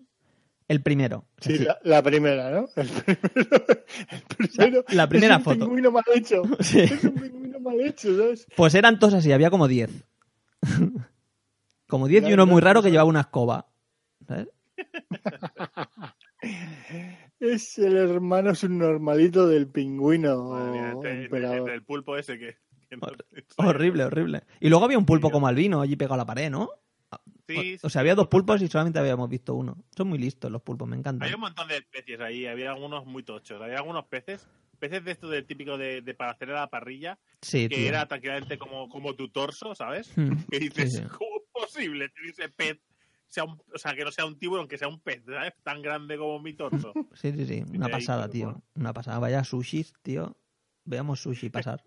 El 0.67 0.81
primero. 0.81 1.25
O 1.39 1.43
sea, 1.43 1.51
Sí, 1.51 1.57
sí. 1.59 1.65
la, 1.65 1.77
la 1.83 2.01
primera, 2.03 2.49
¿no? 2.51 2.69
El 2.75 2.87
primero, 2.87 3.19
el 4.09 4.23
primero 4.47 4.85
la 4.89 5.09
primera 5.09 5.33
es 5.35 5.37
un 5.39 5.43
foto. 5.43 5.59
pingüino 5.65 5.91
mal 5.91 6.03
hecho. 6.13 6.43
Sí. 6.61 6.79
Es 6.81 7.03
un 7.03 7.15
pingüino 7.15 7.59
mal 7.59 7.79
hecho, 7.81 8.15
¿sabes? 8.17 8.47
Pues 8.55 8.73
eran 8.75 8.99
todos 8.99 9.13
así, 9.15 9.31
había 9.31 9.49
como 9.49 9.67
10. 9.67 9.89
como 11.87 12.07
10 12.07 12.27
y 12.29 12.33
uno 12.33 12.45
muy 12.45 12.61
raro 12.61 12.81
que 12.81 12.89
llevaba 12.91 13.09
una 13.09 13.21
escoba. 13.21 13.67
¿Sabes? 14.27 14.47
Es 17.39 17.77
el 17.77 17.97
hermano 17.97 18.55
subnormalito 18.55 19.47
del 19.47 19.67
pingüino 19.67 20.71
mía, 20.71 20.91
este- 20.93 21.23
emperador. 21.25 21.69
el 21.71 21.83
pulpo 21.83 22.15
ese 22.17 22.37
que. 22.39 22.57
que 22.89 22.97
no- 22.97 23.07
Horrible, 23.57 24.05
horrible. 24.05 24.43
Y 24.59 24.69
luego 24.69 24.85
había 24.85 24.97
un 24.97 25.05
pulpo 25.05 25.29
como 25.29 25.47
albino 25.47 25.81
allí 25.81 25.95
pegado 25.95 26.15
a 26.15 26.17
la 26.17 26.25
pared, 26.25 26.49
¿no? 26.49 26.69
Sí, 27.47 27.77
O 27.83 27.89
sea, 27.89 27.99
había 27.99 28.15
dos 28.15 28.27
pulpos 28.27 28.61
y 28.61 28.67
solamente 28.67 28.97
habíamos 28.99 29.29
visto 29.29 29.53
uno. 29.53 29.83
Son 29.95 30.07
muy 30.07 30.17
listos 30.17 30.49
los 30.49 30.61
pulpos, 30.61 30.87
me 30.87 30.95
encantan. 30.95 31.27
Hay 31.27 31.33
un 31.35 31.41
montón 31.41 31.67
de 31.67 31.77
especies 31.77 32.19
ahí, 32.21 32.45
había 32.47 32.71
algunos 32.71 33.05
muy 33.05 33.23
tochos. 33.23 33.61
Había 33.61 33.77
algunos 33.77 34.05
peces, 34.05 34.47
peces 34.89 35.05
de 35.05 35.11
estos 35.11 35.31
del 35.31 35.45
típico 35.45 35.77
de, 35.77 36.01
de 36.01 36.13
para 36.13 36.31
hacer 36.31 36.49
a 36.51 36.55
la 36.61 36.69
parrilla, 36.69 37.17
Sí, 37.41 37.69
que 37.69 37.75
tío. 37.77 37.87
era 37.87 38.05
tranquilamente 38.05 38.57
como, 38.57 38.89
como 38.89 39.15
tu 39.15 39.29
torso, 39.29 39.73
¿sabes? 39.75 40.11
Hmm. 40.17 40.33
Que 40.51 40.59
dices, 40.59 40.91
Sí, 40.91 40.97
sí. 40.97 41.03
¿cómo 41.09 41.37
es 41.37 41.43
posible 41.53 42.11
que 42.13 42.29
ese 42.29 42.49
pez 42.49 42.79
sea 43.29 43.45
un, 43.45 43.61
o 43.73 43.77
sea, 43.77 43.95
que 43.95 44.03
no 44.03 44.11
sea 44.11 44.25
un 44.25 44.37
tiburón, 44.37 44.67
que 44.67 44.77
sea 44.77 44.89
un 44.89 44.99
pez, 44.99 45.23
¿sabes? 45.25 45.53
Tan 45.63 45.81
grande 45.81 46.17
como 46.17 46.39
mi 46.41 46.53
torso. 46.53 46.91
Sí, 47.15 47.31
sí, 47.31 47.45
sí. 47.45 47.63
Una 47.73 47.87
pasada, 47.87 48.25
tío, 48.27 48.31
tío. 48.31 48.45
bueno. 48.47 48.63
Una 48.75 48.93
pasada. 48.93 49.19
Vaya 49.19 49.43
sushis, 49.45 49.93
tío. 50.01 50.35
Veamos 50.83 51.21
sushi 51.21 51.49
pasar. 51.49 51.81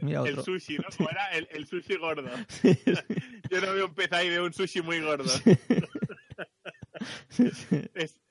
Mira 0.00 0.20
El 0.26 0.38
otro. 0.38 0.44
sushi, 0.44 0.76
¿no? 0.76 0.84
Como 0.96 1.08
era 1.10 1.30
el, 1.30 1.48
el 1.52 1.66
sushi 1.66 1.96
gordo. 1.96 2.28
Yo 3.50 3.60
no 3.60 3.72
veo 3.74 3.86
un 3.86 3.94
pez 3.94 4.12
ahí, 4.12 4.28
veo 4.28 4.44
un 4.44 4.52
sushi 4.52 4.82
muy 4.82 5.00
gordo. 5.00 5.30
Es- 7.94 8.20
ah, 8.20 8.21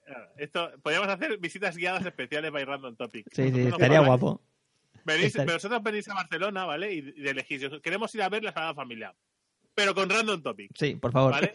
esto, 0.44 0.72
podríamos 0.82 1.10
hacer 1.10 1.38
visitas 1.38 1.76
guiadas 1.78 2.06
especiales 2.06 2.52
by 2.52 2.64
Random 2.66 2.96
Topic. 2.96 3.28
Sí, 3.32 3.52
sí, 3.52 3.62
estaría 3.68 4.00
guapo. 4.02 4.42
Venís, 5.04 5.26
Estaría- 5.28 5.54
Vosotros 5.54 5.82
venís 5.84 6.08
a 6.10 6.14
Barcelona, 6.14 6.66
¿vale? 6.66 6.94
Y, 6.94 7.14
y 7.18 7.28
elegís. 7.28 7.64
Queremos 7.82 8.14
ir 8.16 8.22
a 8.22 8.30
ver 8.30 8.44
la 8.44 8.52
Sagrada 8.52 8.74
Familia. 8.76 9.16
Pero 9.74 9.96
con 9.96 10.10
Random 10.10 10.42
Topic, 10.44 10.72
Sí, 10.76 10.96
por 10.96 11.12
favor. 11.12 11.32
¿vale? 11.32 11.52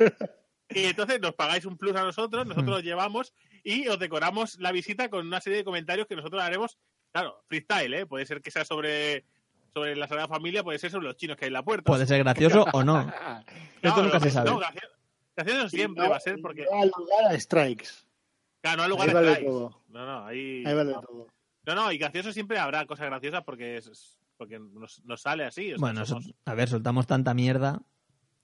Y 0.71 0.85
entonces 0.85 1.21
nos 1.21 1.35
pagáis 1.35 1.65
un 1.65 1.77
plus 1.77 1.95
a 1.95 2.03
nosotros, 2.03 2.45
nosotros 2.47 2.83
Mm. 2.83 2.85
llevamos 2.85 3.33
y 3.63 3.87
os 3.89 3.99
decoramos 3.99 4.59
la 4.59 4.73
visita 4.73 5.09
con 5.11 5.27
una 5.27 5.41
serie 5.41 5.59
de 5.59 5.65
comentarios 5.65 6.07
que 6.09 6.17
nosotros 6.17 6.43
haremos. 6.43 6.77
Claro, 7.13 7.43
freestyle, 7.47 7.95
¿eh? 7.95 8.07
Puede 8.07 8.27
ser 8.27 8.43
que 8.43 8.51
sea 8.51 8.65
sobre, 8.65 9.25
sobre 9.73 9.95
la 9.95 10.09
Sagrada 10.09 10.27
Familia, 10.29 10.65
puede 10.65 10.79
ser 10.81 10.91
sobre 10.91 11.07
los 11.07 11.17
chinos 11.17 11.37
que 11.37 11.45
hay 11.45 11.49
en 11.49 11.53
la 11.53 11.63
puerta. 11.63 11.85
Puede 11.85 12.07
ser 12.07 12.19
gracioso 12.25 12.65
o 12.73 12.83
no. 12.83 12.95
No, 13.83 13.91
Esto 13.91 14.03
nunca 14.03 14.15
lo 14.19 14.21
se 14.25 14.31
sabe. 14.33 14.51
No, 14.51 14.59
gracioso, 14.59 14.89
gracioso 15.37 15.69
siempre 15.69 16.09
va 16.09 16.17
a 16.17 16.21
ser 16.21 16.39
porque. 16.43 16.65
No 16.69 16.85
lugar 16.85 17.27
a 17.33 17.39
strikes. 17.39 17.89
Claro, 18.67 18.77
no 18.79 18.83
hay 18.83 18.91
lugar 18.91 19.09
Ahí 19.09 19.15
vale 19.15 19.37
todo. 19.45 19.83
No, 19.89 20.07
no, 20.07 20.27
ahí. 20.27 20.65
Ahí 20.67 20.75
vale 20.75 20.93
no. 20.93 21.01
todo. 21.01 21.29
No, 21.67 21.75
no, 21.75 21.93
y 21.93 21.99
gracioso 21.99 22.33
siempre 22.33 22.59
habrá 22.59 22.85
cosas 22.87 23.07
graciosas 23.07 23.45
porque 23.45 23.77
es, 23.77 24.19
porque 24.37 24.59
nos, 24.59 25.05
nos 25.05 25.21
sale 25.21 25.45
así. 25.45 25.67
o 25.67 25.77
sea, 25.77 25.79
Bueno, 25.79 26.05
somos- 26.05 26.35
a 26.45 26.55
ver, 26.55 26.69
soltamos 26.69 27.07
tanta 27.07 27.33
mierda. 27.35 27.81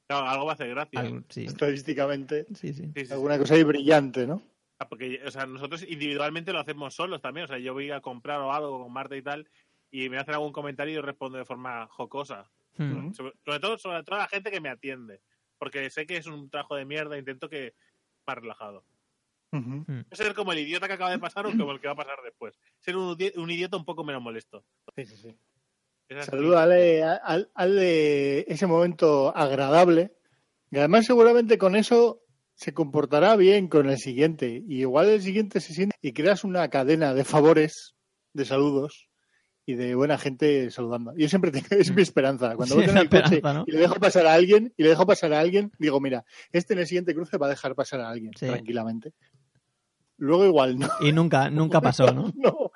claro, 0.07 0.29
algo 0.29 0.45
va 0.47 0.53
a 0.53 0.55
hacer 0.55 0.69
gracia. 0.71 1.01
Al- 1.01 1.25
Sí, 1.29 1.45
Estadísticamente, 1.47 2.47
sí, 2.55 2.73
sí. 2.73 2.85
Sí, 2.85 2.93
sí, 2.95 3.07
sí. 3.07 3.13
alguna 3.13 3.39
cosa 3.39 3.55
ahí 3.55 3.65
brillante, 3.65 4.27
¿no? 4.27 4.43
Ah, 4.79 4.89
Porque, 4.89 5.21
o 5.27 5.31
sea, 5.31 5.47
nosotros 5.47 5.83
individualmente 5.89 6.53
lo 6.53 6.59
hacemos 6.61 6.95
solos 6.95 7.21
también. 7.21 7.45
O 7.45 7.49
sea, 7.49 7.59
yo 7.59 7.73
voy 7.73 7.91
a 7.91 8.01
comprar 8.01 8.41
o 8.41 8.53
algo 8.53 8.83
con 8.83 8.93
Marta 8.93 9.17
y 9.17 9.23
tal, 9.23 9.49
y 9.91 10.09
me 10.09 10.19
hacen 10.19 10.35
algún 10.35 10.53
comentario 10.53 10.93
y 10.93 10.97
yo 10.97 11.03
respondo 11.03 11.39
de 11.39 11.45
forma 11.45 11.87
jocosa. 11.89 12.51
Hmm. 12.77 13.13
Sobre, 13.13 13.33
sobre 13.45 13.61
todo, 13.61 13.79
sobre 13.79 14.03
todo 14.05 14.19
la 14.19 14.29
gente 14.29 14.51
que 14.51 14.61
me 14.61 14.69
atiende. 14.71 15.21
Porque 15.59 15.89
sé 15.91 16.07
que 16.07 16.17
es 16.17 16.27
un 16.27 16.49
trabajo 16.51 16.75
de 16.77 16.85
mierda, 16.85 17.19
intento 17.19 17.49
que 17.49 17.75
más 18.27 18.37
relajado. 18.39 18.85
No 19.53 20.05
ser 20.13 20.35
como 20.35 20.53
el 20.53 20.61
idiota 20.61 20.87
que 20.89 20.95
acaba 20.95 21.11
de 21.11 21.19
pasar 21.19 21.47
o 21.47 21.51
como 21.57 21.73
el 21.73 21.81
que 21.81 21.87
va 21.87 21.93
a 21.93 21.97
pasar 21.97 22.17
después. 22.25 22.59
Ser 22.81 22.97
un, 22.97 23.17
idi- 23.17 23.37
un 23.37 23.51
idiota 23.51 23.77
un 23.77 23.85
poco 23.85 24.03
menos 24.05 24.23
molesto. 24.23 24.65
Sí, 24.97 25.05
a- 27.03 27.15
al, 27.17 27.51
al 27.55 27.77
de 27.77 28.45
ese 28.49 28.67
momento 28.67 29.35
agradable. 29.37 30.13
Y 30.71 30.79
además 30.79 31.07
seguramente 31.07 31.59
con 31.59 31.77
eso 31.77 32.23
se 32.55 32.73
comportará 32.73 33.37
bien 33.37 33.69
con 33.69 33.89
el 33.91 33.99
siguiente. 33.99 34.63
Y 34.67 34.81
igual 34.81 35.09
el 35.09 35.21
siguiente 35.23 35.61
se 35.61 35.75
siente 35.75 35.97
y 36.01 36.13
creas 36.13 36.45
una 36.45 36.69
cadena 36.69 37.13
de 37.15 37.25
favores, 37.25 37.95
de 38.33 38.45
saludos 38.45 39.09
y 39.65 39.75
de 39.75 39.95
buena 39.95 40.19
gente 40.19 40.71
saludando. 40.71 41.13
Yo 41.17 41.29
siempre 41.29 41.51
tengo, 41.51 41.67
es 41.71 41.95
mi 41.95 42.03
esperanza. 42.03 42.57
Cuando 42.57 42.75
Sí, 42.75 42.81
voy 42.81 42.91
en 42.91 42.97
el 42.99 43.09
coche 43.09 43.41
y 43.67 43.73
le 43.73 43.79
dejo 43.79 43.95
pasar 43.97 44.27
a 44.27 44.35
alguien, 44.35 44.73
y 44.77 44.83
le 44.83 44.89
dejo 44.89 45.07
pasar 45.07 45.33
a 45.33 45.41
alguien, 45.41 45.71
digo, 45.79 46.01
mira, 46.01 46.25
este 46.53 46.73
en 46.75 46.81
el 46.81 46.87
siguiente 46.87 47.15
cruce 47.15 47.37
va 47.39 47.47
a 47.47 47.51
dejar 47.51 47.75
pasar 47.75 48.01
a 48.01 48.09
alguien 48.11 48.33
Sí. 48.37 48.47
tranquilamente. 48.47 49.13
Luego 50.23 50.45
igual 50.47 50.79
no. 50.79 50.89
Y 51.01 51.11
nunca, 51.11 51.51
nunca 51.51 51.81
pasó, 51.81 52.13
¿no? 52.13 52.33
no. 52.37 52.71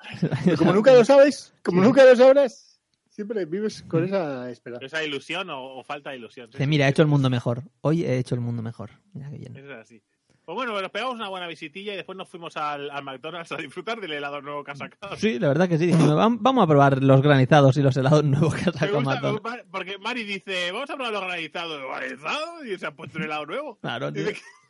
Como 0.57 0.73
nunca 0.73 0.93
lo 0.93 1.05
sabes, 1.05 1.53
como 1.63 1.81
nunca 1.81 2.03
lo 2.03 2.13
sabrás, 2.15 2.81
siempre 3.09 3.45
vives 3.45 3.83
con 3.87 4.03
esa 4.03 4.51
esperanza. 4.51 4.85
Esa 4.85 5.01
ilusión 5.03 5.49
o, 5.49 5.77
o 5.77 5.83
falta 5.83 6.09
de 6.09 6.17
ilusión. 6.17 6.47
Sí, 6.47 6.51
Dice, 6.57 6.63
sí, 6.65 6.69
mira, 6.69 6.85
he 6.85 6.87
sí. 6.89 6.91
hecho 6.91 7.01
el 7.03 7.07
mundo 7.07 7.29
mejor. 7.29 7.63
Hoy 7.79 8.03
he 8.03 8.17
hecho 8.17 8.35
el 8.35 8.41
mundo 8.41 8.61
mejor. 8.61 8.89
Mira 9.13 9.29
qué 9.31 9.37
bien. 9.37 9.55
Eso 9.55 9.71
es 9.71 9.77
así. 9.77 10.03
Pues 10.43 10.55
bueno, 10.55 10.81
nos 10.81 10.91
pegamos 10.91 11.15
una 11.15 11.29
buena 11.29 11.47
visitilla 11.47 11.93
y 11.93 11.95
después 11.97 12.17
nos 12.17 12.27
fuimos 12.29 12.55
al, 12.57 12.89
al 12.89 13.03
McDonald's 13.03 13.51
a 13.53 13.57
disfrutar 13.57 13.99
del 14.01 14.11
helado 14.13 14.41
nuevo 14.41 14.63
que 14.63 14.71
ha 14.71 14.75
sacado. 14.75 15.15
Sí, 15.15 15.39
la 15.39 15.47
verdad 15.49 15.69
que 15.69 15.77
sí. 15.77 15.87
Dijimos, 15.87 16.11
"Vam- 16.15 16.37
Vamos 16.41 16.63
a 16.63 16.67
probar 16.67 17.01
los 17.01 17.21
granizados 17.21 17.75
y 17.77 17.81
los 17.81 17.95
helados 17.95 18.23
nuevos 18.25 18.55
que 18.55 18.69
ha 18.69 18.73
sacado 18.73 18.99
McDonald's. 19.01 19.65
Porque 19.71 19.97
Mari 19.99 20.23
dice, 20.25 20.71
vamos 20.73 20.89
a 20.89 20.95
probar 20.95 21.13
los 21.13 21.21
granizados. 21.23 21.81
¿Granizado? 21.81 22.65
Y 22.65 22.77
se 22.77 22.85
ha 22.85 22.91
puesto 22.91 23.17
un 23.17 23.23
helado 23.25 23.45
nuevo. 23.45 23.77
Claro, 23.81 24.11
tío. 24.11 24.25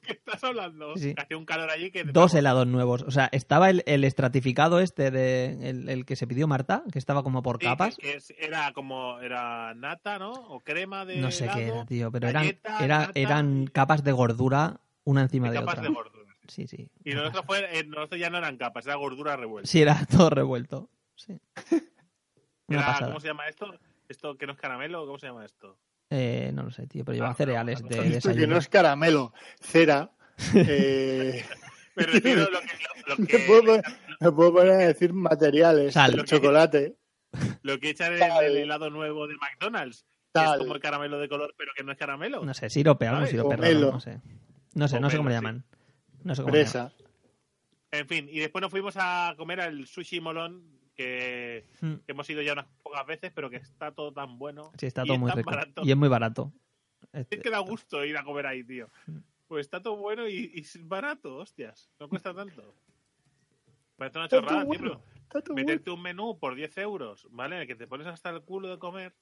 ¿Qué, 0.08 0.14
estás 0.14 0.43
hablando? 0.43 0.95
Sí, 0.95 1.01
sí. 1.10 1.16
Hacía 1.18 1.38
un 1.38 1.45
calor 1.45 1.70
allí 1.70 1.91
que... 1.91 2.03
Dos 2.03 2.34
helados 2.34 2.66
nuevos. 2.66 3.03
O 3.03 3.12
sea, 3.12 3.30
estaba 3.32 3.70
el, 3.70 3.84
el 3.86 4.03
estratificado 4.03 4.80
este 4.80 5.12
de 5.12 5.70
el, 5.70 5.89
el 5.89 6.05
que 6.05 6.16
se 6.16 6.26
pidió 6.28 6.47
Marta, 6.47 6.84
que 6.91 6.97
estaba 6.99 7.24
como 7.24 7.43
por 7.43 7.60
Sí, 7.60 7.66
capas. 7.66 7.97
que- 7.97 8.18
era 8.39 8.72
como, 8.74 9.20
era 9.20 9.74
nata, 9.76 10.18
¿no? 10.20 10.32
O 10.32 10.62
crema 10.62 11.05
de 11.05 11.18
No 11.18 11.30
sé 11.32 11.49
qué 11.53 11.68
era, 11.68 11.86
tío, 11.86 12.12
pero 12.12 12.28
eran, 12.28 12.43
galleta, 12.43 12.84
era- 12.84 12.99
nata 12.99 13.12
eran 13.16 13.68
capas 13.68 14.03
de 14.03 14.12
gordura 14.14 14.80
una 15.03 15.22
encima 15.22 15.49
de 15.51 15.55
capas 15.60 15.76
otra. 15.76 15.84
de 15.89 15.93
gordura. 15.93 16.36
Sí, 16.47 16.66
sí. 16.68 16.89
Y 17.03 17.14
nosotros, 17.14 17.45
fue, 17.45 17.80
eh, 17.80 17.84
nosotros 17.86 18.20
ya 18.22 18.30
no 18.30 18.38
eran 18.38 18.58
capas, 18.58 18.86
era 18.86 18.95
gordura 18.95 19.36
revuelta. 19.36 19.70
Sí, 19.70 19.82
era 19.82 20.05
todo 20.10 20.30
revuelto. 20.30 20.89
Sí. 21.16 21.39
Una 22.68 22.78
Era- 22.80 22.86
pasada. 22.88 23.08
¿Cómo 23.08 23.20
se 23.20 23.28
llama 23.28 23.47
esto? 23.47 23.74
¿Esto 24.10 24.38
que 24.38 24.45
no 24.47 24.53
es 24.53 24.58
caramelo? 24.60 25.05
¿Cómo 25.05 25.20
se 25.20 25.28
llama 25.28 25.45
esto? 25.45 25.78
Eh, 26.10 26.51
no 26.53 26.64
lo 26.64 26.72
sé, 26.72 26.88
tío, 26.88 27.03
pero 27.03 27.16
lleva 27.16 27.30
Ah, 27.32 27.34
cereales 27.36 27.82
no, 27.84 27.89
de 27.89 27.95
no, 27.97 28.01
Esto 28.03 28.10
que 28.10 28.16
desayuno. 28.36 28.53
no 28.53 28.60
es 28.60 28.68
caramelo, 28.70 29.34
cera. 29.60 30.12
Eh, 30.55 31.43
Me 31.95 32.03
refiero 32.03 32.43
a 32.45 32.49
lo 32.49 32.60
que... 32.62 32.68
Lo, 32.68 33.16
lo 33.16 33.18
me, 33.18 33.28
que 33.28 33.39
puedo, 33.47 33.64
poner- 33.64 33.84
me 34.20 34.32
puedo 34.32 34.53
poner 34.53 34.72
a 34.74 34.78
decir 34.78 35.14
materiales, 35.14 35.93
Sal. 35.93 36.14
el 36.20 36.26
chocolate, 36.26 36.95
Lo 37.64 37.80
que 37.80 37.89
echan 37.89 38.14
en 38.14 38.22
el 38.43 38.58
helado 38.58 38.89
nuevo 38.89 39.28
de 39.28 39.36
McDonald's. 39.36 40.05
tal. 40.32 40.53
Es 40.53 40.60
como 40.60 40.76
el 40.76 40.80
caramelo 40.82 41.18
de 41.20 41.28
color, 41.28 41.53
pero 41.58 41.72
que 41.76 41.84
no 41.84 41.91
es 41.91 41.97
caramelo. 41.97 42.43
No 42.45 42.53
sé, 42.53 42.70
sirope, 42.70 43.08
algo 43.08 43.26
sirope 43.26 43.55
O 43.55 43.58
raro, 43.58 43.91
no 43.93 43.99
sé. 43.99 44.22
No 44.76 44.88
sé, 44.88 44.99
no 44.99 45.10
sé 45.10 45.18
cómo 45.18 45.30
le 45.30 45.36
llaman. 45.36 45.66
No 46.24 46.36
sé 46.36 46.43
cómo 46.43 46.53
le 46.55 46.64
llaman. 46.66 46.91
Fresa. 46.91 47.03
En 47.91 48.08
fin, 48.08 48.28
y 48.30 48.39
después 48.39 48.62
nos 48.62 48.70
fuimos 48.72 48.95
a 48.97 49.34
comer 49.38 49.60
al 49.62 49.88
sushi 49.88 50.20
molón, 50.22 50.62
que, 50.98 51.66
Mm. 51.82 51.93
que 52.06 52.12
hemos 52.12 52.30
ido 52.30 52.41
ya 52.41 52.54
unas 52.54 52.66
pocas 52.84 53.06
veces, 53.06 53.32
pero 53.34 53.50
que 53.50 53.58
está 53.58 53.91
todo 53.91 54.12
tan 54.12 54.38
bueno. 54.38 54.72
Sí, 54.78 54.88
está 54.88 55.04
y 55.04 55.08
todo 55.08 55.14
es 55.16 55.20
muy 55.22 55.43
barato. 55.43 55.82
Y 55.86 55.91
es 55.91 55.98
muy 55.98 56.10
barato. 56.10 56.52
Es 57.14 57.28
que 57.28 57.50
da 57.50 57.60
gusto 57.60 58.04
ir 58.04 58.18
a 58.18 58.24
comer 58.24 58.48
ahí, 58.48 58.64
tío. 58.64 58.89
Mm. 59.06 59.18
Pues 59.48 59.66
está 59.68 59.82
todo 59.82 59.95
bueno 59.95 60.28
y, 60.28 60.52
y 60.54 60.60
es 60.62 60.78
barato, 60.88 61.38
hostias. 61.38 61.89
No 62.00 62.10
cuesta 62.10 62.34
tanto. 62.34 62.76
Parece 63.95 64.18
una 64.20 64.28
chorrada, 64.28 64.60
tío, 64.62 64.68
bueno, 64.68 65.02
meterte 65.56 65.89
un 65.91 66.02
menú 66.02 66.38
por 66.39 66.54
10 66.56 66.78
euros, 66.80 67.28
¿vale? 67.32 67.56
En 67.56 67.62
el 67.62 67.68
que 67.68 67.76
te 67.76 67.88
pones 67.88 68.06
hasta 68.08 68.30
el 68.30 68.41
culo 68.41 68.70
de 68.70 68.78
comer. 68.78 69.14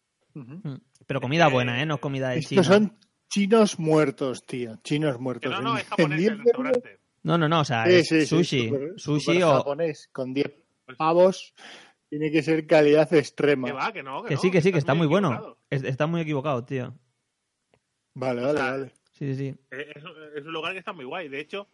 Pero 1.07 1.21
comida 1.21 1.47
buena, 1.47 1.81
¿eh? 1.81 1.85
No 1.85 1.99
comida 1.99 2.29
de 2.29 2.41
chino. 2.41 2.63
Son 2.63 2.97
chinos 3.29 3.79
muertos, 3.79 4.45
tío. 4.45 4.77
Chinos 4.83 5.15
Que 5.17 5.21
muertos. 5.21 5.51
no, 5.51 5.61
no, 5.61 5.71
En- 5.73 5.77
es 5.79 5.83
japonés 5.87 6.11
el 6.11 6.17
10 6.17 6.31
euros- 6.31 6.43
restaurante. 6.45 6.99
No, 7.23 7.37
no, 7.37 7.47
no, 7.49 7.61
o 7.61 7.65
sea, 7.65 7.85
Sí, 7.85 7.93
es 7.93 8.07
sí, 8.07 8.21
sí, 8.21 8.27
sushi. 8.27 8.71
sushi 8.97 9.41
o... 9.43 9.53
japonés, 9.57 10.09
con 10.11 10.33
10 10.33 10.47
Pues- 10.47 10.64
pavos. 10.97 11.53
Tiene 12.09 12.31
que 12.31 12.43
ser 12.43 12.65
calidad 12.67 13.11
extrema. 13.13 13.67
Que 13.67 13.73
va, 13.73 13.91
que 13.91 14.03
no, 14.03 14.21
que, 14.23 14.29
Que 14.29 14.35
no, 14.35 14.41
sí, 14.41 14.51
que 14.51 14.61
sí, 14.61 14.71
que 14.71 14.77
está 14.77 14.93
muy 14.93 15.07
bueno. 15.07 15.57
Está 15.69 16.07
muy 16.07 16.21
equivocado, 16.21 16.63
tío. 16.63 16.93
Vale, 18.13 18.41
vale, 18.41 18.59
vale. 18.59 18.91
Sí, 19.11 19.33
sí, 19.33 19.35
sí. 19.35 19.55
Es, 19.71 19.87
es- 20.35 20.45
un 20.45 20.53
lugar 20.53 20.73
que 20.73 20.79
está 20.79 20.93
muy 20.93 21.05
guay. 21.05 21.27
De 21.29 21.39
hecho, 21.39 21.67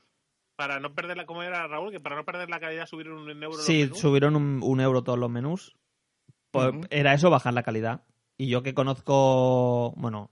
para 0.56 0.80
no 0.80 0.94
perder 0.96 1.18
la, 1.18 1.26
como 1.26 1.44
era 1.44 1.68
Raúl, 1.68 1.92
que 1.92 2.00
para 2.00 2.16
no 2.16 2.26
perder 2.26 2.50
la 2.50 2.60
calidad 2.60 2.86
subieron 2.86 3.20
un 3.20 3.30
euro 3.30 3.58
los 3.58 3.66
Sí, 3.66 3.84
menús. 3.84 4.00
subieron 4.00 4.36
un, 4.36 4.62
un 4.64 4.80
euro 4.82 5.04
todos 5.04 5.20
los 5.20 5.30
menús. 5.30 5.76
Pues. 6.52 6.74
Era 6.90 7.14
eso, 7.14 7.30
bajar 7.30 7.54
la 7.54 7.64
calidad. 7.64 8.04
Y 8.38 8.48
yo 8.50 8.64
que 8.64 8.74
conozco, 8.74 9.94
bueno, 9.98 10.32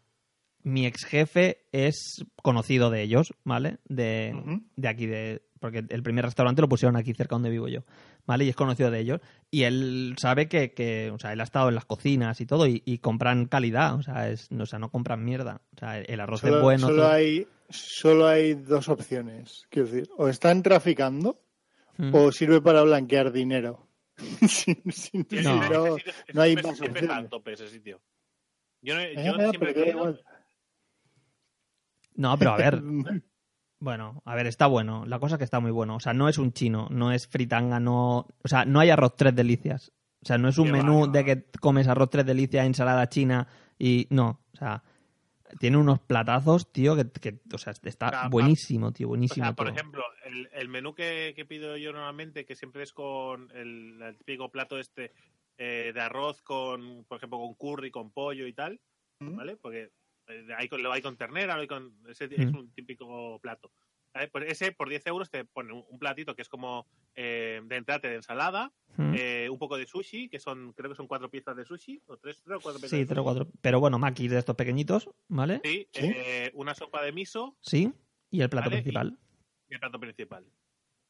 mi 0.64 0.86
ex 0.86 1.06
jefe 1.06 1.66
es 1.72 2.26
conocido 2.42 2.90
de 2.90 3.04
ellos, 3.04 3.34
¿vale? 3.44 3.78
De, 3.86 4.34
de 4.76 4.88
aquí, 4.88 5.06
de 5.06 5.44
porque 5.60 5.84
el 5.90 6.04
primer 6.04 6.26
restaurante 6.26 6.62
lo 6.62 6.70
pusieron 6.70 6.96
aquí 6.96 7.14
cerca 7.14 7.36
donde 7.36 7.50
vivo 7.50 7.68
yo, 7.68 7.82
¿vale? 8.30 8.46
Y 8.46 8.50
es 8.50 8.56
conocido 8.56 8.92
de 8.92 9.00
ellos. 9.00 9.20
Y 9.52 9.64
él 9.64 10.16
sabe 10.22 10.48
que, 10.48 10.72
que 10.74 11.10
o 11.12 11.18
sea, 11.18 11.34
él 11.34 11.42
ha 11.42 11.44
estado 11.44 11.68
en 11.70 11.76
las 11.76 11.86
cocinas 11.86 12.40
y 12.40 12.46
todo 12.46 12.68
y, 12.68 12.84
y 12.86 13.00
compran 13.00 13.48
calidad, 13.48 13.96
o 13.96 14.04
sea, 14.04 14.30
es, 14.30 14.52
no, 14.52 14.64
o 14.64 14.66
sea, 14.68 14.78
no 14.78 14.90
compran 14.92 15.26
mierda. 15.26 15.62
O 15.76 15.80
sea, 15.80 16.00
el 16.00 16.20
arroz 16.20 16.42
Solo, 16.42 16.58
es 16.58 16.64
bueno. 16.64 16.88
solo 16.88 17.02
todo. 17.02 17.12
hay, 17.12 17.48
solo 17.70 18.28
hay 18.28 18.54
dos 18.54 18.88
opciones. 18.88 19.66
Quiero 19.72 19.88
decir, 19.90 20.10
o 20.18 20.28
están 20.30 20.62
traficando 20.64 21.42
Mm. 21.98 22.16
o 22.16 22.32
sirve 22.32 22.62
para 22.62 22.82
blanquear 22.84 23.30
dinero. 23.34 23.90
Sin- 24.48 25.28
No. 25.44 25.98
no, 26.34 26.42
hay 26.42 26.56
más 26.56 26.66
opciones. 26.80 27.30
tope 27.30 27.54
ese 27.54 27.68
sitio. 27.68 28.00
Yo, 28.82 28.96
no, 28.96 29.02
Eh, 29.02 29.14
yo 29.26 29.34
pero 29.36 29.50
siempre 29.52 29.90
igual. 29.90 30.22
No, 32.16 32.38
pero 32.38 32.52
a 32.52 32.58
ver, 32.58 32.82
Bueno, 33.80 34.22
a 34.26 34.36
ver, 34.36 34.48
está 34.48 34.68
bueno. 34.68 35.06
La 35.06 35.20
cosa 35.20 35.36
es 35.36 35.38
que 35.40 35.46
está 35.46 35.60
muy 35.60 35.72
bueno. 35.72 35.96
O 35.96 36.00
sea, 36.00 36.14
no 36.14 36.28
es 36.28 36.38
un 36.38 36.52
chino, 36.52 36.88
no 36.92 37.12
es 37.12 37.28
fritanga, 37.28 37.80
no. 37.80 38.28
O 38.44 38.48
sea, 38.48 38.66
no 38.66 38.80
hay 38.80 38.90
arroz 38.90 39.16
tres 39.16 39.36
delicias. 39.36 39.92
O 40.22 40.26
sea, 40.26 40.38
no 40.38 40.50
es 40.50 40.58
un 40.58 40.66
Qué 40.66 40.72
menú 40.74 41.10
de 41.12 41.24
que 41.24 41.46
comes 41.62 41.88
arroz 41.88 42.10
tres 42.10 42.26
delicias, 42.26 42.66
ensalada 42.66 43.08
china 43.08 43.48
y. 43.78 44.06
No. 44.10 44.42
O 44.54 44.58
sea, 44.58 44.84
tiene 45.60 45.78
unos 45.78 46.00
platazos, 46.02 46.72
tío, 46.74 46.96
que, 46.96 47.10
que- 47.10 47.40
o 47.54 47.58
sea, 47.58 47.74
está 47.84 48.28
O 48.28 48.30
buenísimo, 48.30 48.92
tío, 48.92 49.08
O 49.08 49.10
buenísimo. 49.10 49.46
sea, 49.46 49.54
por 49.56 49.68
todo. 49.68 49.76
ejemplo, 49.78 50.04
el, 50.26 50.50
el 50.54 50.68
menú 50.68 50.94
que, 50.94 51.34
que 51.36 51.46
pido 51.46 51.78
yo 51.78 51.92
normalmente, 51.94 52.46
que 52.46 52.56
siempre 52.56 52.84
es 52.84 52.92
con 52.94 53.50
el, 53.56 54.02
el 54.02 54.18
típico 54.18 54.50
plato 54.52 54.78
este 54.78 55.12
eh, 55.58 55.92
de 55.94 56.02
arroz 56.02 56.42
con, 56.42 57.06
por 57.06 57.18
ejemplo, 57.18 57.40
con 57.40 57.54
curry, 57.56 57.90
con 57.92 58.12
pollo 58.12 58.46
y 58.46 58.54
tal. 58.54 58.80
¿vale? 59.22 59.58
Porque 59.58 59.92
hay 60.58 60.68
con, 60.70 60.82
lo 60.84 60.92
hay 60.92 61.02
con 61.02 61.18
ternera, 61.18 61.56
lo 61.56 61.62
hay 61.62 61.68
con... 61.68 61.94
Ese 62.08 62.26
es 62.26 62.46
un 62.54 62.72
típico 62.74 63.40
plato. 63.40 63.72
¿vale? 64.14 64.28
Pues 64.30 64.46
ese, 64.52 64.72
por 64.72 64.90
10 64.90 65.06
euros, 65.08 65.30
te 65.30 65.46
pone 65.46 65.74
un, 65.74 66.00
platito 66.00 66.36
que 66.36 66.42
es 66.42 66.50
como 66.50 66.88
eh, 67.16 67.62
de 67.64 67.76
entrate 67.76 68.10
de 68.10 68.16
ensalada, 68.16 68.72
Mm. 68.98 69.14
eh, 69.18 69.50
un 69.50 69.58
poco 69.60 69.78
de 69.78 69.86
sushi, 69.86 70.28
que 70.30 70.40
son, 70.40 70.74
creo 70.74 70.90
que 70.90 70.96
son 70.96 71.08
cuatro 71.08 71.30
piezas 71.30 71.56
de 71.56 71.64
sushi, 71.64 72.02
o 72.08 72.18
tres, 72.18 72.42
tres 72.44 72.58
o 72.58 72.60
cuatro 72.60 72.82
piezas 72.82 73.00
Sí, 73.00 73.06
tres 73.06 73.20
o 73.20 73.24
cuatro. 73.24 73.48
Pero 73.62 73.80
bueno, 73.80 73.98
maquis 74.00 74.30
de 74.32 74.40
estos 74.40 74.56
pequeñitos, 74.58 75.10
¿vale? 75.30 75.62
Sí, 75.64 75.88
Sí. 75.94 76.12
eh, 76.14 76.52
una 76.56 76.74
sopa 76.76 77.02
de 77.04 77.12
miso 77.14 77.56
Sí. 77.62 77.94
Y 78.32 78.42
el 78.42 78.50
plato 78.50 78.70
Vale, 78.70 78.82
principal. 78.82 79.18
y 79.70 79.74
el 79.76 79.80
plato 79.80 80.00
principal. 80.00 80.46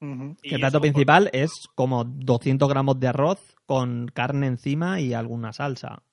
Y 0.02 0.06
el 0.06 0.60
plato 0.60 0.68
eso 0.68 0.72
por- 0.74 0.82
principal 0.82 1.30
es 1.34 1.68
como 1.74 2.04
200 2.04 2.70
gramos 2.70 3.00
de 3.00 3.08
arroz 3.08 3.56
con 3.66 4.08
carne 4.14 4.48
encima 4.48 5.02
y 5.02 5.14
alguna 5.14 5.52
salsa. 5.52 6.04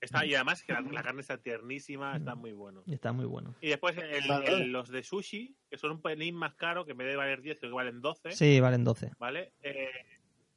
Está, 0.00 0.26
y 0.26 0.34
además 0.34 0.62
que 0.62 0.72
la, 0.72 0.80
la 0.82 1.02
carne 1.02 1.20
está 1.22 1.38
tiernísima, 1.38 2.16
está 2.16 2.34
muy 2.34 2.52
bueno. 2.52 2.82
Y 2.86 2.94
está 2.94 3.12
muy 3.12 3.24
bueno. 3.24 3.54
Y 3.60 3.68
después 3.68 3.96
el- 3.96 4.28
Vale. 4.28 4.46
el- 4.52 4.70
los 4.72 4.88
de 4.90 5.02
sushi, 5.02 5.56
que 5.70 5.78
son 5.78 5.92
un 5.92 6.02
pelín 6.02 6.34
más 6.34 6.54
caros, 6.54 6.84
que 6.84 6.92
en 6.92 6.98
vez 6.98 7.08
de 7.08 7.16
valer 7.16 7.40
10, 7.42 7.58
creo 7.58 7.70
que 7.70 7.76
valen 7.76 8.00
12, 8.02 8.32
Sí, 8.32 8.60
valen 8.60 8.84
12. 8.84 9.12
¿vale? 9.18 9.52
Eh, 9.62 9.88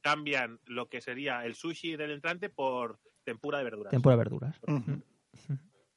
cambian 0.02 0.60
lo 0.66 0.88
que 0.88 1.00
sería 1.00 1.44
el 1.44 1.54
sushi 1.54 1.96
del 1.96 2.10
entrante 2.12 2.48
por 2.50 2.98
tempura 3.24 3.58
de 3.58 3.64
verduras. 3.64 3.90
Tempura 3.90 4.14
de 4.14 4.18
verduras. 4.18 4.60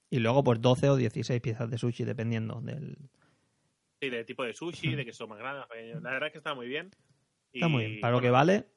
Y 0.10 0.20
luego, 0.20 0.44
pues 0.44 0.62
12 0.62 0.90
o 0.90 0.96
16 0.96 1.42
piezas 1.42 1.70
de 1.70 1.78
sushi, 1.78 2.04
dependiendo 2.04 2.62
del. 2.62 2.98
Sí, 4.00 4.10
de 4.10 4.24
tipo 4.26 4.44
de 4.44 4.54
sushi, 4.54 4.96
de 4.96 5.06
que 5.06 5.14
son 5.14 5.30
más 5.30 5.40
grandes, 5.40 5.62
más 5.62 5.70
pequeños. 5.70 6.02
La 6.04 6.12
verdad 6.12 6.28
es 6.28 6.32
que 6.34 6.38
está 6.38 6.54
muy 6.54 6.68
bien. 6.68 6.92
Está 7.54 7.68
Y, 7.68 7.70
muy 7.70 7.86
bien. 7.88 8.02
Para 8.02 8.14
lo 8.14 8.22
que 8.22 8.30
vale, 8.30 8.68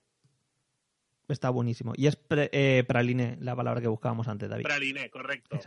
está 1.32 1.50
buenísimo. 1.50 1.92
Y 1.96 2.06
es 2.06 2.16
pre- 2.16 2.50
eh, 2.52 2.84
praline, 2.86 3.36
la 3.40 3.54
palabra 3.56 3.80
que 3.80 3.88
buscábamos 3.88 4.28
antes, 4.28 4.48
David. 4.48 4.64
Praliné, 4.64 5.10
correcto. 5.10 5.58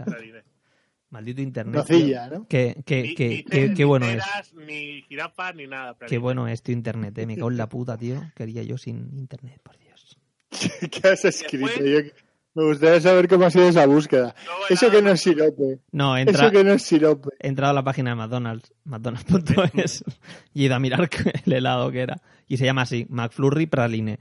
Maldito 1.11 1.41
internet. 1.41 1.75
Nocilla, 1.75 2.27
¿no? 2.29 2.47
Qué, 2.47 2.83
qué, 2.85 3.01
Ni- 3.01 3.15
qué- 3.15 3.29
ni 3.29 3.43
qué- 3.43 3.73
qué 3.73 3.73
ni 3.79 3.83
bueno 3.83 4.05
es. 4.07 4.23
Ni 4.53 5.01
jirafas, 5.09 5.55
ni 5.55 5.65
nada. 5.65 5.93
Qué 5.93 5.97
praliné. 5.99 6.19
bueno 6.19 6.47
es 6.47 6.61
tu 6.61 6.71
internet, 6.71 7.17
eh. 7.17 7.25
Me 7.25 7.35
cago 7.35 7.49
en 7.49 7.57
la 7.57 7.67
puta, 7.67 7.97
tío. 7.97 8.21
Quería 8.35 8.61
yo 8.63 8.77
sin 8.77 9.17
internet, 9.17 9.59
por 9.63 9.75
Dios. 9.79 10.17
¿Qué 10.91 11.07
has 11.07 11.25
escrito? 11.25 11.65
Después- 11.67 12.05
Yo- 12.05 12.11
me 12.55 12.65
gustaría 12.65 12.99
saber 12.99 13.27
cómo 13.27 13.45
ha 13.45 13.51
sido 13.51 13.69
esa 13.69 13.85
búsqueda. 13.85 14.35
No, 14.45 14.51
Eso 14.75 14.89
que 14.91 15.01
no 15.03 15.11
es 15.11 15.21
sirope. 15.21 15.79
No, 15.91 16.17
entra, 16.17 16.47
Eso 16.47 16.51
que 16.51 16.63
no 16.63 16.73
es 16.73 16.81
sirope. 16.83 17.29
he 17.39 17.47
entrado 17.47 17.71
a 17.71 17.73
la 17.75 17.83
página 17.83 18.09
de 18.09 18.15
McDonald's, 18.17 18.73
mcdonalds.es, 18.85 20.03
y 20.53 20.63
he 20.63 20.65
ido 20.65 20.75
a 20.75 20.79
mirar 20.79 21.09
el 21.45 21.53
helado 21.53 21.91
que 21.91 22.01
era. 22.01 22.21
Y 22.47 22.57
se 22.57 22.65
llama 22.65 22.81
así, 22.81 23.05
McFlurry 23.09 23.67
Praline. 23.67 24.19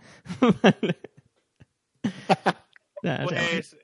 Así. 0.63 0.77
Pues 3.25 3.77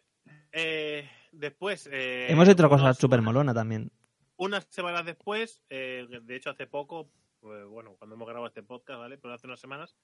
eh, 0.52 1.08
después... 1.32 1.88
eh, 1.92 2.26
Hemos 2.30 2.48
hecho 2.48 2.68
cosas 2.68 2.96
súper 2.98 3.22
molona 3.22 3.54
también. 3.54 3.90
unas 4.36 4.66
semanas 4.70 5.04
después, 5.06 5.62
eh, 5.70 6.06
de 6.22 6.36
hecho 6.36 6.50
hace 6.50 6.66
poco, 6.66 7.08
pues, 7.40 7.64
bueno, 7.66 7.94
cuando 7.98 8.16
hemos 8.16 8.26
grabado 8.26 8.46
este 8.48 8.62
podcast, 8.62 8.98
¿vale? 8.98 9.18
Pero 9.18 9.34
hace 9.34 9.46
unas 9.46 9.60
semanas, 9.60 9.96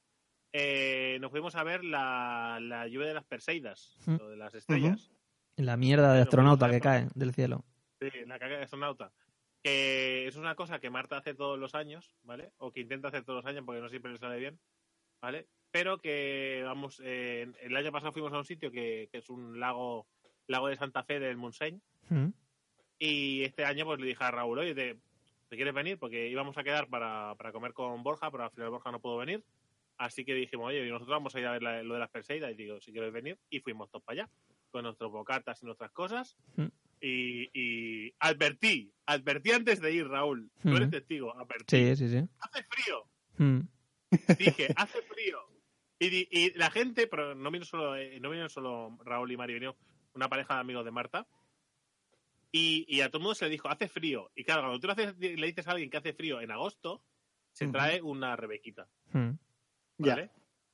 eh, 0.52 1.18
nos 1.20 1.30
fuimos 1.30 1.54
a 1.56 1.64
ver 1.64 1.84
la, 1.84 2.58
la 2.60 2.86
lluvia 2.86 3.08
de 3.08 3.14
las 3.14 3.24
Perseidas, 3.24 3.96
Mm. 4.06 4.16
de 4.16 4.36
las 4.36 4.54
estrellas. 4.54 5.10
La 5.56 5.76
mierda 5.76 6.04
de 6.08 6.10
Bueno, 6.12 6.22
astronauta 6.22 6.66
pues, 6.66 6.76
que 6.78 6.80
cae 6.82 7.08
del 7.14 7.34
cielo. 7.34 7.64
Sí, 8.00 8.08
la 8.26 8.38
caca 8.38 8.56
de 8.56 8.62
astronauta. 8.64 9.12
Que 9.62 10.26
es 10.26 10.36
una 10.36 10.54
cosa 10.54 10.78
que 10.78 10.88
Marta 10.88 11.18
hace 11.18 11.34
todos 11.34 11.58
los 11.58 11.74
años, 11.74 12.14
¿vale? 12.22 12.52
O 12.58 12.72
que 12.72 12.80
intenta 12.80 13.08
hacer 13.08 13.24
todos 13.24 13.44
los 13.44 13.46
años 13.46 13.62
porque 13.66 13.80
no 13.82 13.88
siempre 13.90 14.10
le 14.12 14.18
sale 14.18 14.38
bien, 14.38 14.58
¿vale? 15.20 15.48
Pero 15.70 15.98
que, 15.98 16.62
vamos, 16.64 17.00
eh, 17.04 17.46
el 17.60 17.76
año 17.76 17.92
pasado 17.92 18.12
fuimos 18.12 18.32
a 18.32 18.38
un 18.38 18.44
sitio 18.44 18.70
que, 18.70 19.08
que 19.12 19.18
es 19.18 19.28
un 19.30 19.60
lago, 19.60 20.06
lago 20.46 20.68
de 20.68 20.76
Santa 20.76 21.02
Fe 21.04 21.20
del 21.20 21.36
Montseny, 21.36 21.80
Mm. 22.08 22.28
Y 22.98 23.44
este 23.44 23.64
año 23.64 23.84
pues 23.86 23.98
le 24.00 24.08
dije 24.08 24.22
a 24.24 24.30
Raúl, 24.30 24.58
oye, 24.58 24.74
¿te, 24.74 24.96
te 25.48 25.56
quieres 25.56 25.72
venir? 25.72 25.96
Porque 25.98 26.28
íbamos 26.28 26.58
a 26.58 26.64
quedar 26.64 26.88
para, 26.88 27.34
para 27.36 27.50
comer 27.52 27.72
con 27.72 28.02
Borja, 28.02 28.30
pero 28.30 28.44
al 28.44 28.50
final 28.50 28.68
Borja 28.70 28.90
no 28.90 29.00
pudo 29.00 29.16
venir. 29.16 29.42
Así 29.96 30.24
que 30.24 30.34
dijimos, 30.34 30.66
oye, 30.68 30.86
nosotros 30.88 31.08
vamos 31.16 31.34
a 31.34 31.40
ir 31.40 31.46
a 31.46 31.52
ver 31.52 31.62
la- 31.62 31.82
lo 31.82 31.94
de 31.94 32.00
las 32.00 32.10
Perseidas. 32.10 32.50
Y 32.52 32.56
digo, 32.56 32.78
si 32.80 32.92
quieres 32.92 33.12
venir. 33.12 33.38
Y 33.48 33.60
fuimos 33.60 33.88
todos 33.90 34.02
para 34.04 34.22
allá, 34.24 34.30
con 34.70 34.82
nuestros 34.82 35.10
bocatas 35.12 35.62
y 35.62 35.66
nuestras 35.66 35.92
cosas. 35.92 36.36
Mm. 36.56 36.66
Y, 37.00 37.50
y 37.54 38.14
advertí, 38.18 38.92
advertí 39.06 39.52
antes 39.52 39.80
de 39.80 39.92
ir, 39.94 40.06
Raúl. 40.06 40.50
Tú 40.60 40.68
eres 40.76 40.88
Mm. 40.88 40.90
testigo, 40.90 41.34
advertí. 41.38 41.76
Sí, 41.76 41.96
sí, 41.96 42.08
sí. 42.10 42.28
Hace 42.40 42.64
frío. 42.64 43.04
Mm. 43.38 43.60
Dije, 44.38 44.68
hace 44.76 45.00
frío. 45.02 45.38
Y, 46.00 46.08
di- 46.08 46.28
y 46.32 46.58
la 46.58 46.70
gente, 46.70 47.06
pero 47.06 47.34
no 47.36 47.50
vino 47.50 47.64
solo, 47.64 47.94
eh, 47.94 48.18
no 48.20 48.30
vinieron 48.30 48.50
solo 48.50 48.98
Raúl 49.04 49.30
y 49.30 49.36
Mari, 49.36 49.54
vino 49.54 49.76
una 50.14 50.28
pareja 50.28 50.54
de 50.54 50.60
amigos 50.60 50.84
de 50.84 50.90
Marta. 50.90 51.26
Y, 52.52 52.84
y 52.88 53.00
a 53.02 53.08
todo 53.08 53.18
el 53.18 53.22
mundo 53.22 53.34
se 53.36 53.44
le 53.44 53.50
dijo, 53.52 53.68
hace 53.68 53.88
frío. 53.88 54.30
Y 54.34 54.42
claro, 54.44 54.62
cuando 54.62 54.80
tú 54.80 54.86
le, 54.88 54.94
haces- 54.94 55.16
le 55.38 55.46
dices 55.46 55.68
a 55.68 55.72
alguien 55.72 55.90
que 55.90 55.98
hace 55.98 56.12
frío 56.12 56.40
en 56.40 56.50
agosto, 56.50 57.02
se 57.52 57.68
trae 57.68 58.02
una 58.02 58.34
rebequita. 58.36 58.88
¿vale? 59.98 60.30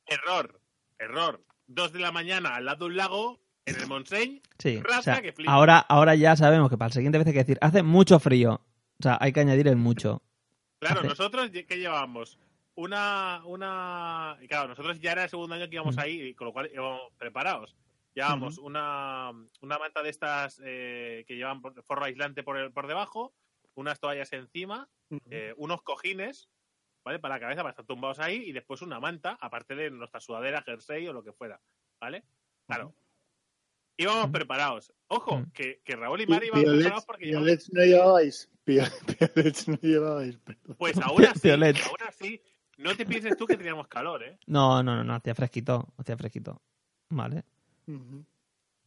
Error, 0.06 0.60
error. 0.98 1.44
Dos 1.66 1.92
de 1.92 1.98
la 1.98 2.12
mañana 2.12 2.54
al 2.54 2.64
lado 2.64 2.84
de 2.86 2.92
un 2.92 2.96
lago, 2.96 3.40
en 3.66 3.76
el 3.80 3.86
Montseny. 3.88 4.40
Sí, 4.58 4.80
Raza 4.80 4.98
o 5.00 5.02
sea, 5.02 5.22
que 5.22 5.32
flipa. 5.32 5.52
ahora, 5.52 5.78
ahora 5.80 6.14
ya 6.14 6.36
sabemos 6.36 6.70
que 6.70 6.78
para 6.78 6.90
la 6.90 6.92
siguiente 6.94 7.18
vez 7.18 7.26
hay 7.26 7.32
que 7.32 7.40
decir, 7.40 7.58
hace 7.60 7.82
mucho 7.82 8.20
frío. 8.20 8.60
O 9.00 9.02
sea, 9.02 9.18
hay 9.20 9.32
que 9.32 9.40
añadir 9.40 9.66
el 9.66 9.76
mucho. 9.76 10.22
Claro, 10.78 11.00
Hace- 11.00 11.08
nosotros, 11.08 11.50
¿qué 11.50 11.76
llevábamos? 11.76 12.38
Una, 12.76 13.42
una... 13.46 14.36
y 14.40 14.46
Claro, 14.48 14.68
nosotros 14.68 15.00
ya 15.00 15.12
era 15.12 15.24
el 15.24 15.30
segundo 15.30 15.54
año 15.54 15.68
que 15.68 15.76
íbamos 15.76 15.96
ahí, 15.98 16.20
y 16.20 16.34
con 16.34 16.46
lo 16.46 16.52
cual 16.52 16.70
íbamos 16.72 17.12
preparados. 17.18 17.74
Llevábamos 18.14 18.58
una, 18.58 19.30
una 19.60 19.78
manta 19.78 20.02
de 20.02 20.10
estas 20.10 20.60
eh, 20.64 21.24
que 21.26 21.36
llevan 21.36 21.60
por- 21.60 21.82
forro 21.84 22.04
aislante 22.04 22.42
por, 22.42 22.56
el- 22.58 22.72
por 22.72 22.86
debajo, 22.86 23.34
unas 23.74 23.98
toallas 24.00 24.32
encima, 24.32 24.88
eh, 25.30 25.52
unos 25.56 25.82
cojines, 25.82 26.48
¿vale? 27.04 27.18
Para 27.18 27.34
la 27.36 27.40
cabeza, 27.40 27.62
para 27.62 27.70
estar 27.70 27.84
tumbados 27.86 28.18
ahí, 28.20 28.36
y 28.46 28.52
después 28.52 28.80
una 28.82 29.00
manta, 29.00 29.36
aparte 29.40 29.74
de 29.74 29.90
nuestra 29.90 30.20
sudadera, 30.20 30.62
jersey 30.62 31.06
o 31.08 31.12
lo 31.12 31.22
que 31.22 31.32
fuera, 31.32 31.60
¿ale? 32.00 32.24
Claro. 32.66 32.94
Íbamos 33.98 34.24
Ujú. 34.24 34.32
preparados. 34.32 34.92
Ojo, 35.08 35.42
que, 35.54 35.80
que 35.82 35.96
Raúl 35.96 36.20
y 36.20 36.26
Mari 36.26 36.48
iban 36.48 36.62
preparados 36.62 37.06
porque 37.06 37.24
piolets 37.26 37.72
no 37.72 37.82
llevabais. 37.82 38.50
Pio- 38.64 38.82
Piolets 39.34 39.68
no 39.68 39.76
llevabais. 39.80 40.36
perdón. 40.38 40.76
Pues 40.78 40.98
aún 41.00 41.24
así, 41.24 41.50
aún 41.50 41.62
así, 42.06 42.42
no 42.78 42.94
te 42.96 43.06
pienses 43.06 43.36
tú 43.36 43.46
que 43.46 43.56
teníamos 43.56 43.88
calor, 43.88 44.22
¿eh? 44.22 44.38
No, 44.46 44.82
no, 44.82 44.96
no, 44.96 45.04
no, 45.04 45.14
hacía 45.14 45.34
fresquito. 45.34 45.88
Hacía 45.98 46.16
fresquito. 46.16 46.60
Vale. 47.10 47.44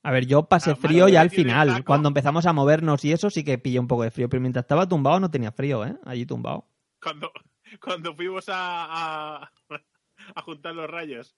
A 0.03 0.11
ver, 0.11 0.25
yo 0.25 0.43
pasé 0.43 0.71
Ah, 0.71 0.75
frío 0.75 1.07
ya 1.09 1.21
al 1.21 1.29
final. 1.29 1.83
Cuando 1.83 2.07
empezamos 2.09 2.45
a 2.45 2.53
movernos 2.53 3.03
y 3.05 3.11
eso 3.11 3.29
sí 3.29 3.43
que 3.43 3.57
pillé 3.57 3.79
un 3.79 3.87
poco 3.87 4.03
de 4.03 4.11
frío. 4.11 4.29
Pero 4.29 4.41
mientras 4.41 4.63
estaba 4.63 4.87
tumbado 4.87 5.19
no 5.19 5.31
tenía 5.31 5.51
frío, 5.51 5.85
¿eh? 5.85 5.95
Allí 6.05 6.25
tumbado. 6.25 6.65
Cuando, 7.01 7.31
cuando 7.81 8.15
fuimos 8.15 8.47
a, 8.49 9.43
a, 9.43 9.51
a 10.35 10.41
juntar 10.41 10.75
los 10.75 10.89
rayos. 10.89 11.35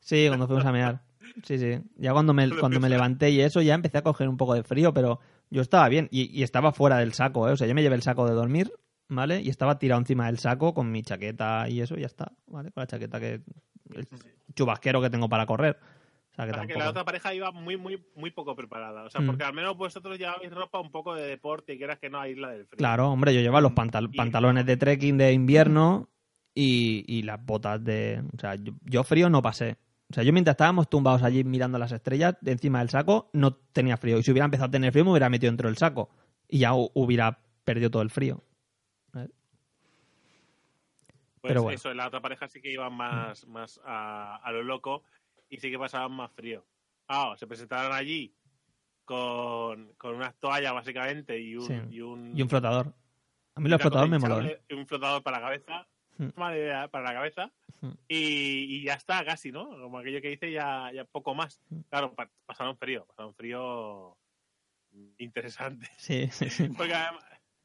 Sí, 0.00 0.26
cuando 0.28 0.46
fuimos 0.46 0.64
a 0.64 0.72
mear. 0.72 1.02
Sí, 1.44 1.58
sí. 1.58 1.78
Ya 1.96 2.12
cuando 2.12 2.32
me, 2.32 2.48
cuando 2.58 2.80
me 2.80 2.88
levanté 2.88 3.30
y 3.30 3.40
eso 3.40 3.60
ya 3.60 3.74
empecé 3.74 3.98
a 3.98 4.02
coger 4.02 4.28
un 4.28 4.36
poco 4.36 4.54
de 4.54 4.62
frío, 4.62 4.94
pero 4.94 5.20
yo 5.50 5.60
estaba 5.62 5.88
bien. 5.88 6.08
Y, 6.10 6.30
y 6.38 6.42
estaba 6.42 6.72
fuera 6.72 6.96
del 6.98 7.12
saco, 7.12 7.48
¿eh? 7.48 7.52
O 7.52 7.56
sea, 7.56 7.66
yo 7.66 7.74
me 7.74 7.82
llevé 7.82 7.96
el 7.96 8.02
saco 8.02 8.26
de 8.26 8.34
dormir, 8.34 8.72
¿vale? 9.10 9.42
Y 9.42 9.50
estaba 9.50 9.78
tirado 9.78 10.00
encima 10.00 10.26
del 10.26 10.38
saco 10.38 10.72
con 10.72 10.90
mi 10.90 11.02
chaqueta 11.02 11.68
y 11.68 11.80
eso, 11.82 11.96
y 11.96 12.00
ya 12.00 12.06
está, 12.06 12.32
¿vale? 12.46 12.70
Con 12.72 12.80
la 12.80 12.86
chaqueta 12.86 13.20
que... 13.20 13.42
El 13.94 14.06
chubasquero 14.54 15.02
que 15.02 15.10
tengo 15.10 15.28
para 15.28 15.44
correr, 15.46 15.76
O 16.32 16.34
sea, 16.34 16.46
que 16.66 16.74
la 16.78 16.88
otra 16.90 17.04
pareja 17.04 17.34
iba 17.34 17.50
muy, 17.50 17.76
muy, 17.76 18.00
muy 18.14 18.30
poco 18.30 18.54
preparada. 18.54 19.02
O 19.02 19.10
sea, 19.10 19.20
Mm. 19.20 19.26
porque 19.26 19.42
al 19.44 19.52
menos 19.52 19.76
vosotros 19.76 20.16
llevabais 20.16 20.52
ropa 20.52 20.78
un 20.80 20.90
poco 20.92 21.14
de 21.14 21.26
deporte 21.26 21.74
y 21.74 21.78
quieras 21.78 21.98
que 21.98 22.08
no 22.08 22.20
a 22.20 22.28
Isla 22.28 22.50
del 22.50 22.66
Frío. 22.66 22.78
Claro, 22.78 23.10
hombre, 23.10 23.34
yo 23.34 23.40
llevaba 23.40 23.60
los 23.60 23.72
pantal- 23.72 24.08
Y- 24.12 24.16
pantalones 24.16 24.64
de 24.64 24.76
trekking 24.76 25.18
de 25.18 25.32
invierno 25.32 26.08
y, 26.54 27.04
y 27.08 27.22
las 27.22 27.44
botas 27.44 27.82
de... 27.84 28.22
O 28.36 28.38
sea, 28.40 28.54
yo, 28.54 28.72
yo 28.84 29.02
frío 29.04 29.28
no 29.28 29.42
pasé. 29.42 29.76
O 30.10 30.14
sea, 30.14 30.22
yo 30.24 30.32
mientras 30.32 30.54
estábamos 30.54 30.88
tumbados 30.88 31.22
allí 31.24 31.42
mirando 31.44 31.78
las 31.78 31.92
estrellas 31.92 32.36
de 32.40 32.52
encima 32.52 32.78
del 32.80 32.90
saco, 32.90 33.28
no 33.32 33.54
tenía 33.54 33.96
frío. 33.96 34.18
Y 34.18 34.22
si 34.22 34.30
hubiera 34.30 34.44
empezado 34.44 34.68
a 34.68 34.70
tener 34.72 34.92
frío, 34.92 35.04
me 35.04 35.10
hubiera 35.12 35.28
metido 35.28 35.50
dentro 35.50 35.68
del 35.68 35.76
saco. 35.76 36.10
Y 36.48 36.58
ya 36.60 36.72
hu- 36.72 36.90
hubiera 36.94 37.40
perdido 37.64 37.90
todo 37.90 38.02
el 38.02 38.10
frío. 38.10 38.42
Pues 41.40 41.50
Pero 41.52 41.62
bueno. 41.62 41.74
eso, 41.76 41.94
la 41.94 42.06
otra 42.08 42.20
pareja 42.20 42.48
sí 42.48 42.60
que 42.60 42.70
iban 42.70 42.92
más, 42.94 43.46
más 43.46 43.80
a, 43.84 44.36
a 44.36 44.52
lo 44.52 44.62
loco 44.62 45.04
y 45.48 45.58
sí 45.58 45.70
que 45.70 45.78
pasaban 45.78 46.12
más 46.12 46.30
frío. 46.32 46.66
Ah, 47.08 47.34
se 47.38 47.46
presentaron 47.46 47.92
allí 47.92 48.34
con, 49.04 49.94
con 49.94 50.14
unas 50.14 50.34
toallas 50.36 50.72
básicamente 50.74 51.38
y 51.40 51.56
un, 51.56 51.66
Sí. 51.66 51.74
y 51.90 52.00
un, 52.00 52.36
Y 52.36 52.42
un 52.42 52.48
flotador. 52.48 52.94
A 53.54 53.60
mí 53.60 53.68
los 53.68 53.80
flotadores 53.80 54.10
me 54.10 54.18
molaron. 54.18 54.52
y 54.68 54.74
un 54.74 54.86
flotador 54.86 55.22
para 55.22 55.38
la 55.40 55.46
cabeza. 55.46 55.86
Mala 56.36 56.56
idea, 56.58 56.88
para 56.88 57.04
la 57.06 57.14
cabeza. 57.14 57.50
Hmm. 57.80 57.92
Y, 58.06 58.76
y 58.76 58.84
ya 58.84 58.92
está, 58.92 59.24
casi, 59.24 59.50
¿no? 59.50 59.70
Como 59.70 59.98
aquello 59.98 60.20
que 60.20 60.28
dice, 60.28 60.52
ya, 60.52 60.92
ya 60.92 61.04
poco 61.06 61.34
más. 61.34 61.62
Claro, 61.88 62.14
pa- 62.14 62.30
pasaron 62.44 62.76
frío, 62.76 63.06
pasaron 63.06 63.34
frío 63.34 64.18
interesante. 65.18 65.88
Sí, 65.96 66.28
sí, 66.30 66.50
sí. 66.50 66.68
Porque 66.76 66.92
además, 66.94 67.24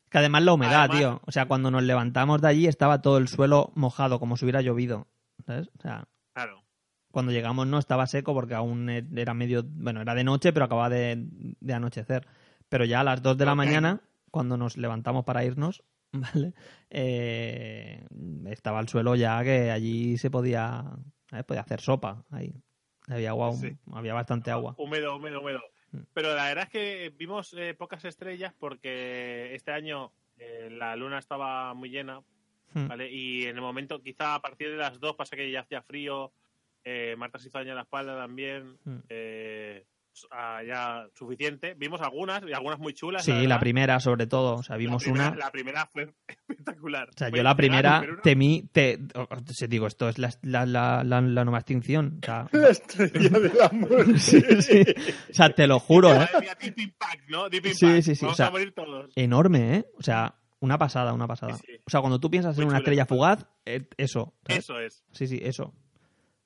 Que 0.10 0.18
además 0.20 0.44
la 0.44 0.54
humedad, 0.54 0.84
Además- 0.84 0.98
tío. 1.00 1.22
O 1.26 1.32
sea, 1.32 1.48
cuando 1.48 1.72
nos 1.72 1.84
levantamos 1.84 2.42
de 2.42 2.48
allí 2.48 2.68
estaba 2.68 3.02
todo 3.02 3.18
el 3.18 3.28
suelo 3.28 3.72
mojado, 3.76 4.20
como 4.20 4.38
si 4.38 4.46
hubiera 4.46 4.62
llovido. 4.62 5.08
¿Sabes? 5.46 5.70
O 5.78 5.82
sea, 5.82 6.08
claro, 6.34 6.64
cuando 7.12 7.32
llegamos 7.32 7.68
no 7.68 7.78
estaba 7.80 8.08
seco 8.08 8.34
porque 8.34 8.54
aún 8.56 8.90
e- 8.90 9.06
era 9.16 9.34
medio, 9.34 9.64
bueno, 9.66 10.02
era 10.02 10.16
de 10.16 10.24
noche, 10.24 10.54
pero 10.54 10.66
acababa 10.66 10.90
de, 10.90 11.28
de 11.60 11.74
anochecer. 11.74 12.26
Pero 12.70 12.86
ya 12.86 13.02
a 13.02 13.04
las 13.04 13.22
2 13.22 13.38
de 13.38 13.46
la 13.46 13.56
mañana, 13.56 14.02
cuando 14.32 14.58
nos 14.58 14.78
levantamos 14.78 15.24
para 15.26 15.44
irnos, 15.46 15.84
¿vale? 16.14 16.54
Eh, 16.90 18.06
estaba 18.48 18.80
el 18.80 18.88
suelo 18.88 19.16
ya 19.16 19.44
que 19.44 19.72
allí 19.72 20.18
se 20.18 20.30
podía, 20.32 20.84
¿sabes? 21.30 21.46
podía 21.46 21.62
hacer 21.62 21.82
sopa. 21.82 22.24
Ahí 22.32 22.54
había 23.08 23.30
agua, 23.32 23.54
Sí. 23.54 23.78
había 23.94 24.14
bastante 24.14 24.50
agua. 24.52 24.76
húmedo, 24.78 25.16
húmedo, 25.18 25.42
húmedo. 25.42 25.60
Mm. 25.96 26.06
Pero 26.14 26.36
la 26.36 26.46
verdad 26.46 26.64
es 26.66 26.70
que 26.70 27.14
vimos 27.18 27.54
eh, 27.58 27.74
pocas 27.74 28.04
estrellas 28.06 28.54
porque 28.60 29.54
este 29.56 29.72
año 29.72 30.12
eh, 30.38 30.70
la 30.72 30.96
luna 30.96 31.20
estaba 31.20 31.74
muy 31.74 31.90
llena, 31.90 32.22
Hmm. 32.74 32.90
¿vale? 32.90 33.10
Y 33.10 33.46
en 33.46 33.56
el 33.56 33.62
momento, 33.62 34.02
quizá 34.02 34.36
a 34.36 34.42
partir 34.42 34.70
de 34.70 34.76
las 34.76 35.00
dos, 35.00 35.16
pasa 35.16 35.38
que 35.38 35.50
ya 35.50 35.62
hacía 35.62 35.82
frío, 35.82 36.34
eh, 36.84 37.16
Marta 37.18 37.40
se 37.40 37.48
hizo 37.48 37.58
daño 37.58 37.70
en 37.70 37.76
la 37.78 37.84
espalda 37.84 38.18
también, 38.18 38.78
Mm. 38.84 39.00
Ah, 40.32 40.62
ya 40.68 41.08
suficiente. 41.14 41.74
Vimos 41.78 42.02
algunas, 42.02 42.44
y 42.48 42.54
algunas 42.54 42.80
muy 42.80 42.94
chulas. 42.94 43.24
Sí, 43.26 43.48
la 43.48 43.60
primera 43.60 44.00
sobre 44.00 44.28
todo. 44.28 44.56
O 44.56 44.64
sea, 44.64 44.76
La 44.76 44.78
vimos 44.80 45.04
primera- 45.04 45.28
una. 45.30 45.38
La 45.38 45.52
primera 45.52 45.90
fue 45.92 46.14
espectacular. 46.50 47.10
O 47.10 47.18
sea, 47.18 47.30
Fue 47.30 47.40
yo 47.40 47.44
la 47.44 47.56
primera 47.56 48.00
pero 48.02 48.14
una- 48.14 48.22
temí, 48.22 48.70
te, 48.72 49.00
sea, 49.54 49.68
digo, 49.68 49.88
esto 49.88 50.10
es 50.10 50.18
la, 50.18 50.30
la, 50.42 50.66
la, 50.66 51.04
la- 51.04 51.22
la 51.22 51.44
nueva 51.44 51.60
extinción. 51.60 52.20
O 52.22 52.26
sea, 52.26 52.48
La 52.52 52.70
estrella 52.70 53.40
del 53.40 53.62
amor. 53.62 54.20
sí, 54.20 54.42
sí. 54.62 54.84
O 55.30 55.34
sea, 55.34 55.50
te 55.50 55.68
lo 55.68 55.80
juro, 55.80 56.14
¿eh? 56.14 56.28
Deep 56.62 56.80
Impact, 56.80 57.30
¿no? 57.30 57.50
Deep 57.50 57.66
Sí, 57.74 57.86
Impact. 57.86 58.04
sí, 58.04 58.16
sí, 58.16 58.26
o 58.26 58.28
Vamos 58.28 58.38
sea, 58.38 58.48
a 58.48 58.52
morir 58.52 58.74
todos. 58.74 59.12
Enorme, 59.16 59.76
¿eh? 59.78 59.86
O 59.98 60.04
sea, 60.04 60.36
una 60.60 60.78
pasada, 60.78 61.14
una 61.14 61.28
pasada. 61.28 61.54
Sí, 61.58 61.64
sí. 61.68 61.74
O 61.86 61.90
sea, 61.90 62.00
cuando 62.00 62.20
tú 62.20 62.32
piensas 62.32 62.58
en 62.58 62.64
Muy 62.64 62.70
una 62.70 62.80
chula. 62.80 62.80
estrella 62.80 63.06
fugaz, 63.06 63.46
eh, 63.66 63.88
eso. 63.98 64.34
¿sabes? 64.48 64.64
Eso 64.64 64.80
es. 64.80 65.04
Sí, 65.12 65.28
sí, 65.28 65.40
eso. 65.44 65.74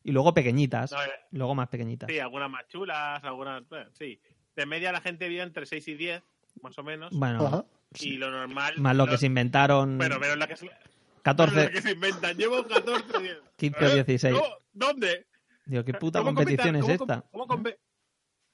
Y 0.04 0.12
luego 0.12 0.34
pequeñitas. 0.34 0.92
No, 0.92 1.04
eh, 1.04 1.10
Luego 1.32 1.56
más 1.56 1.68
pequeñitas. 1.70 2.10
Sí, 2.10 2.20
algunas 2.20 2.50
más 2.50 2.68
chulas, 2.68 3.24
algunas. 3.24 3.68
Bueno, 3.68 3.90
sí. 3.94 4.20
De 4.56 4.66
media 4.66 4.92
la 4.92 5.02
gente 5.02 5.28
vio 5.30 5.44
entre 5.44 5.66
6 5.66 5.88
y 5.90 5.94
10, 5.96 6.24
más 6.62 6.78
o 6.78 6.84
menos. 6.84 7.14
Bueno, 7.14 7.46
Ajá. 7.46 7.66
Y 8.00 8.14
lo 8.18 8.30
normal. 8.32 8.76
más 8.78 8.96
lo 8.96 9.08
que 9.08 9.18
se 9.18 9.26
inventaron. 9.26 9.98
Bueno, 9.98 10.18
pero 10.20 10.36
la 10.36 10.48
que 10.48 10.56
se, 10.56 10.68
pero 10.68 10.80
14, 11.24 11.64
lo 11.66 11.70
que 11.72 11.82
se 11.82 11.92
inventan. 11.92 12.38
Llevo 12.38 12.66
14, 12.68 13.20
10. 13.20 13.38
15 13.58 13.86
o 13.86 13.94
16. 13.96 14.36
¿Cómo? 14.36 14.48
¿Dónde? 14.74 15.26
Digo, 15.66 15.84
¿qué 15.84 15.94
puta 15.94 16.20
¿Cómo 16.20 16.34
competición 16.34 16.76
es 16.76 16.82
cómo- 16.84 16.94
esta? 16.94 17.22
cómo 17.32 17.48
conve- 17.48 17.78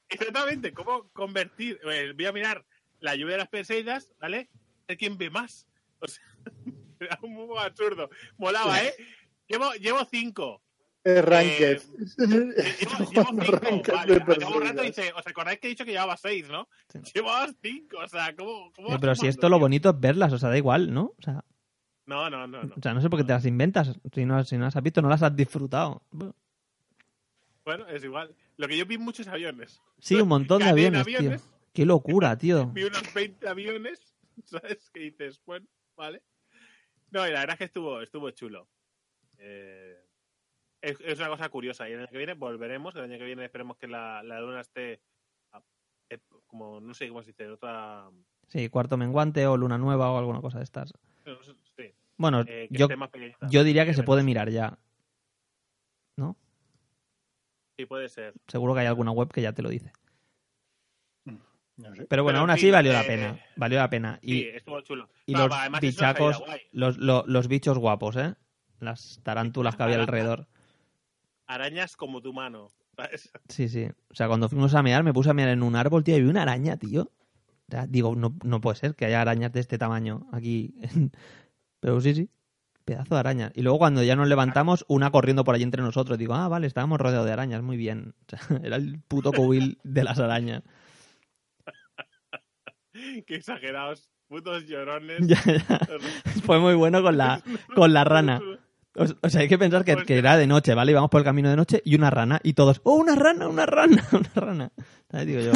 Exactamente, 0.09 0.73
¿cómo 0.73 1.09
convertir? 1.13 1.79
eh, 1.91 2.13
voy 2.15 2.25
a 2.25 2.31
mirar 2.31 2.65
la 2.99 3.15
lluvia 3.15 3.33
de 3.33 3.37
las 3.39 3.47
Perseidas, 3.49 4.11
¿vale? 4.19 4.49
¿De 4.87 4.97
quién 4.97 5.17
ve 5.17 5.29
más? 5.29 5.67
O 5.99 6.07
sea, 6.07 6.23
era 6.99 7.17
un 7.23 7.35
poco 7.35 7.59
absurdo. 7.59 8.09
Molaba, 8.37 8.83
¿eh? 8.83 8.93
Llevo, 9.47 9.71
llevo 9.73 10.05
cinco. 10.05 10.61
Ranked. 11.05 11.81
Eh, 11.81 12.75
Llevo, 12.79 13.11
llevo 13.11 13.27
cinco. 13.31 13.91
Ranked 13.93 13.93
un 14.55 14.61
rato 14.63 14.83
y 14.83 14.87
dice, 14.87 15.13
¿os 15.15 15.25
acordáis 15.27 15.59
que 15.59 15.67
he 15.67 15.69
dicho 15.69 15.85
que 15.85 15.91
llevaba 15.91 16.17
seis, 16.17 16.49
no? 16.49 16.67
Sí. 16.89 16.99
Llevabas 17.13 17.55
cinco, 17.61 17.97
o 18.03 18.07
sea, 18.07 18.35
¿cómo, 18.35 18.71
cómo 18.75 18.99
pero 18.99 19.13
si 19.15 19.27
esto 19.27 19.47
lo 19.47 19.59
bonito 19.59 19.89
es 19.91 19.99
verlas, 19.99 20.33
o 20.33 20.37
sea, 20.39 20.49
da 20.49 20.57
igual, 20.57 20.91
¿no? 20.93 21.13
O 21.17 21.21
sea, 21.21 21.43
No, 22.07 22.29
no, 22.29 22.47
no, 22.47 22.63
no. 22.63 22.73
o 22.75 22.81
sea, 22.81 22.93
no 22.95 23.01
sé 23.01 23.09
por 23.09 23.19
qué 23.19 23.25
te 23.25 23.33
las 23.33 23.45
inventas. 23.45 23.99
Si 24.13 24.25
no, 24.25 24.43
si 24.43 24.57
no 24.57 24.65
las 24.65 24.75
has 24.75 24.83
visto, 24.83 25.01
no 25.03 25.09
las 25.09 25.21
has 25.21 25.35
disfrutado. 25.35 26.01
Bueno, 27.63 27.87
es 27.87 28.03
igual. 28.03 28.35
Lo 28.57 28.67
que 28.67 28.77
yo 28.77 28.85
vi 28.85 28.97
muchos 28.97 29.27
aviones. 29.27 29.81
Sí, 29.99 30.15
un 30.15 30.27
montón 30.27 30.59
de 30.59 30.69
aviones, 30.69 31.05
tío. 31.05 31.17
aviones. 31.19 31.43
Qué 31.73 31.85
locura, 31.85 32.35
tío. 32.37 32.67
Vi 32.71 32.83
unos 32.83 33.13
20 33.13 33.47
aviones, 33.47 33.99
¿sabes? 34.45 34.89
Que 34.91 35.01
dices, 35.01 35.41
bueno, 35.45 35.67
vale. 35.95 36.23
No, 37.11 37.27
y 37.27 37.31
la 37.31 37.41
verdad 37.41 37.53
es 37.53 37.57
que 37.59 37.63
estuvo, 37.65 38.01
estuvo 38.01 38.29
chulo. 38.31 38.67
Eh, 39.37 39.97
es, 40.89 40.99
es 41.01 41.19
una 41.19 41.29
cosa 41.29 41.49
curiosa. 41.49 41.87
Y 41.89 41.93
el 41.93 41.99
año 41.99 42.07
que 42.07 42.17
viene 42.17 42.33
volveremos. 42.33 42.95
El 42.95 43.03
año 43.03 43.17
que 43.17 43.25
viene 43.25 43.45
esperemos 43.45 43.77
que 43.77 43.87
la, 43.87 44.21
la 44.23 44.39
luna 44.41 44.61
esté 44.61 45.01
a- 45.51 45.61
eh, 46.09 46.19
como, 46.47 46.79
no 46.79 46.93
sé 46.93 47.07
cómo 47.09 47.21
se 47.23 47.31
dice, 47.31 47.49
otra... 47.49 48.09
Sí, 48.47 48.69
cuarto 48.69 48.95
menguante 48.97 49.47
o 49.47 49.57
luna 49.57 49.77
nueva 49.77 50.11
o 50.11 50.17
alguna 50.19 50.39
cosa 50.41 50.59
de 50.59 50.63
estas. 50.65 50.93
sí, 51.75 51.91
Bueno, 52.17 52.43
eh, 52.47 52.67
yo, 52.69 52.87
yo 53.49 53.63
diría 53.63 53.85
que 53.85 53.93
se 53.95 54.03
puede 54.03 54.21
mirar 54.23 54.49
ya. 54.49 54.77
¿No? 56.17 56.37
Sí, 57.77 57.85
puede 57.85 58.07
ser. 58.07 58.33
Seguro 58.47 58.73
que 58.73 58.81
hay 58.81 58.85
alguna 58.87 59.11
web 59.11 59.29
que 59.31 59.41
ya 59.41 59.53
te 59.53 59.61
lo 59.63 59.69
dice. 59.69 59.91
No 61.77 61.93
sé. 61.93 62.05
Pero 62.05 62.23
bueno, 62.23 62.37
Pero, 62.37 62.39
aún 62.41 62.49
así 62.51 62.61
fin, 62.61 62.71
valió 62.71 62.93
la 62.93 63.01
eh, 63.01 63.07
pena. 63.07 63.39
Valió 63.57 63.79
la 63.79 63.89
pena. 63.89 64.19
Y, 64.21 64.31
sí, 64.43 64.47
estuvo 64.53 64.79
chulo. 64.81 65.09
y 65.25 65.33
No, 65.33 65.47
los 65.49 65.81
bichacos, 65.81 66.41
los, 66.71 66.97
lo- 66.97 67.25
los 67.27 67.47
bichos 67.49 67.77
guapos, 67.77 68.15
¿eh? 68.15 68.35
Las 68.79 69.19
tarántulas 69.23 69.75
que 69.75 69.83
había 69.83 69.99
alrededor. 69.99 70.47
Arañas 71.47 71.95
como 71.95 72.21
tu 72.21 72.33
mano. 72.33 72.69
¿sabes? 72.95 73.31
Sí, 73.49 73.69
sí. 73.69 73.87
O 74.09 74.15
sea, 74.15 74.27
cuando 74.27 74.49
fuimos 74.49 74.73
a 74.75 74.83
mear, 74.83 75.03
me 75.03 75.13
puse 75.13 75.29
a 75.29 75.33
mear 75.33 75.49
en 75.49 75.63
un 75.63 75.75
árbol, 75.75 76.03
tío, 76.03 76.17
y 76.17 76.21
vi 76.21 76.29
una 76.29 76.43
araña, 76.43 76.77
tío. 76.77 77.11
O 77.67 77.71
sea, 77.71 77.87
digo, 77.87 78.15
no, 78.15 78.35
no 78.43 78.61
puede 78.61 78.77
ser 78.77 78.95
que 78.95 79.05
haya 79.05 79.21
arañas 79.21 79.51
de 79.51 79.59
este 79.59 79.77
tamaño 79.77 80.27
aquí. 80.31 80.75
Pero 81.79 81.99
sí, 82.01 82.13
sí. 82.13 82.29
Pedazo 82.85 83.15
de 83.15 83.19
araña. 83.19 83.51
Y 83.55 83.63
luego 83.63 83.79
cuando 83.79 84.03
ya 84.03 84.15
nos 84.15 84.27
levantamos, 84.27 84.85
una 84.87 85.09
corriendo 85.09 85.43
por 85.43 85.55
allí 85.55 85.63
entre 85.63 85.81
nosotros. 85.81 86.19
Digo, 86.19 86.35
ah, 86.35 86.47
vale, 86.47 86.67
estábamos 86.67 86.99
rodeados 86.99 87.25
de 87.25 87.33
arañas, 87.33 87.63
muy 87.63 87.77
bien. 87.77 88.13
O 88.27 88.37
sea, 88.37 88.39
era 88.63 88.75
el 88.75 88.99
puto 88.99 89.31
cubil 89.31 89.79
de 89.83 90.03
las 90.03 90.19
arañas. 90.19 90.63
Qué 92.93 93.35
exagerados. 93.35 94.09
Putos 94.27 94.65
llorones. 94.65 95.19
Ya, 95.27 95.39
ya. 95.45 95.79
Fue 96.43 96.59
muy 96.59 96.73
bueno 96.73 97.03
con 97.03 97.17
la, 97.17 97.41
con 97.75 97.93
la 97.93 98.03
rana. 98.03 98.41
O, 98.95 99.05
o 99.21 99.29
sea, 99.29 99.41
hay 99.41 99.47
que 99.47 99.57
pensar 99.57 99.83
que, 99.83 99.95
que 100.05 100.17
era 100.17 100.37
de 100.37 100.47
noche, 100.47 100.73
¿vale? 100.73 100.91
Íbamos 100.91 101.09
por 101.09 101.19
el 101.19 101.25
camino 101.25 101.49
de 101.49 101.55
noche 101.55 101.81
y 101.83 101.95
una 101.95 102.09
rana. 102.09 102.39
Y 102.43 102.53
todos, 102.53 102.81
¡oh, 102.83 102.95
una 102.95 103.15
rana, 103.15 103.47
una 103.47 103.65
rana, 103.65 104.07
una 104.11 104.31
rana! 104.35 104.71
¿Sabes? 105.11 105.27
Digo 105.27 105.41
yo. 105.41 105.51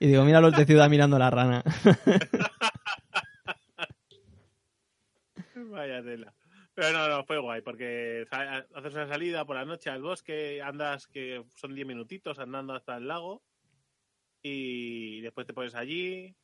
Y 0.00 0.08
digo, 0.08 0.24
mira 0.24 0.40
los 0.40 0.56
de 0.56 0.64
ciudad 0.66 0.88
mirando 0.90 1.18
la 1.18 1.30
rana. 1.30 1.62
Vaya 5.54 6.02
tela. 6.02 6.34
Pero 6.74 6.92
no, 6.92 7.08
no, 7.08 7.24
fue 7.24 7.38
guay, 7.38 7.60
porque 7.60 8.26
haces 8.30 8.94
una 8.94 9.06
salida 9.06 9.44
por 9.44 9.56
la 9.56 9.64
noche 9.64 9.90
al 9.90 10.02
bosque, 10.02 10.62
andas 10.62 11.06
que 11.06 11.44
son 11.54 11.74
10 11.74 11.86
minutitos 11.86 12.38
andando 12.38 12.74
hasta 12.74 12.96
el 12.96 13.06
lago 13.06 13.42
y 14.42 15.20
después 15.20 15.46
te 15.46 15.52
pones 15.52 15.74
allí 15.74 16.34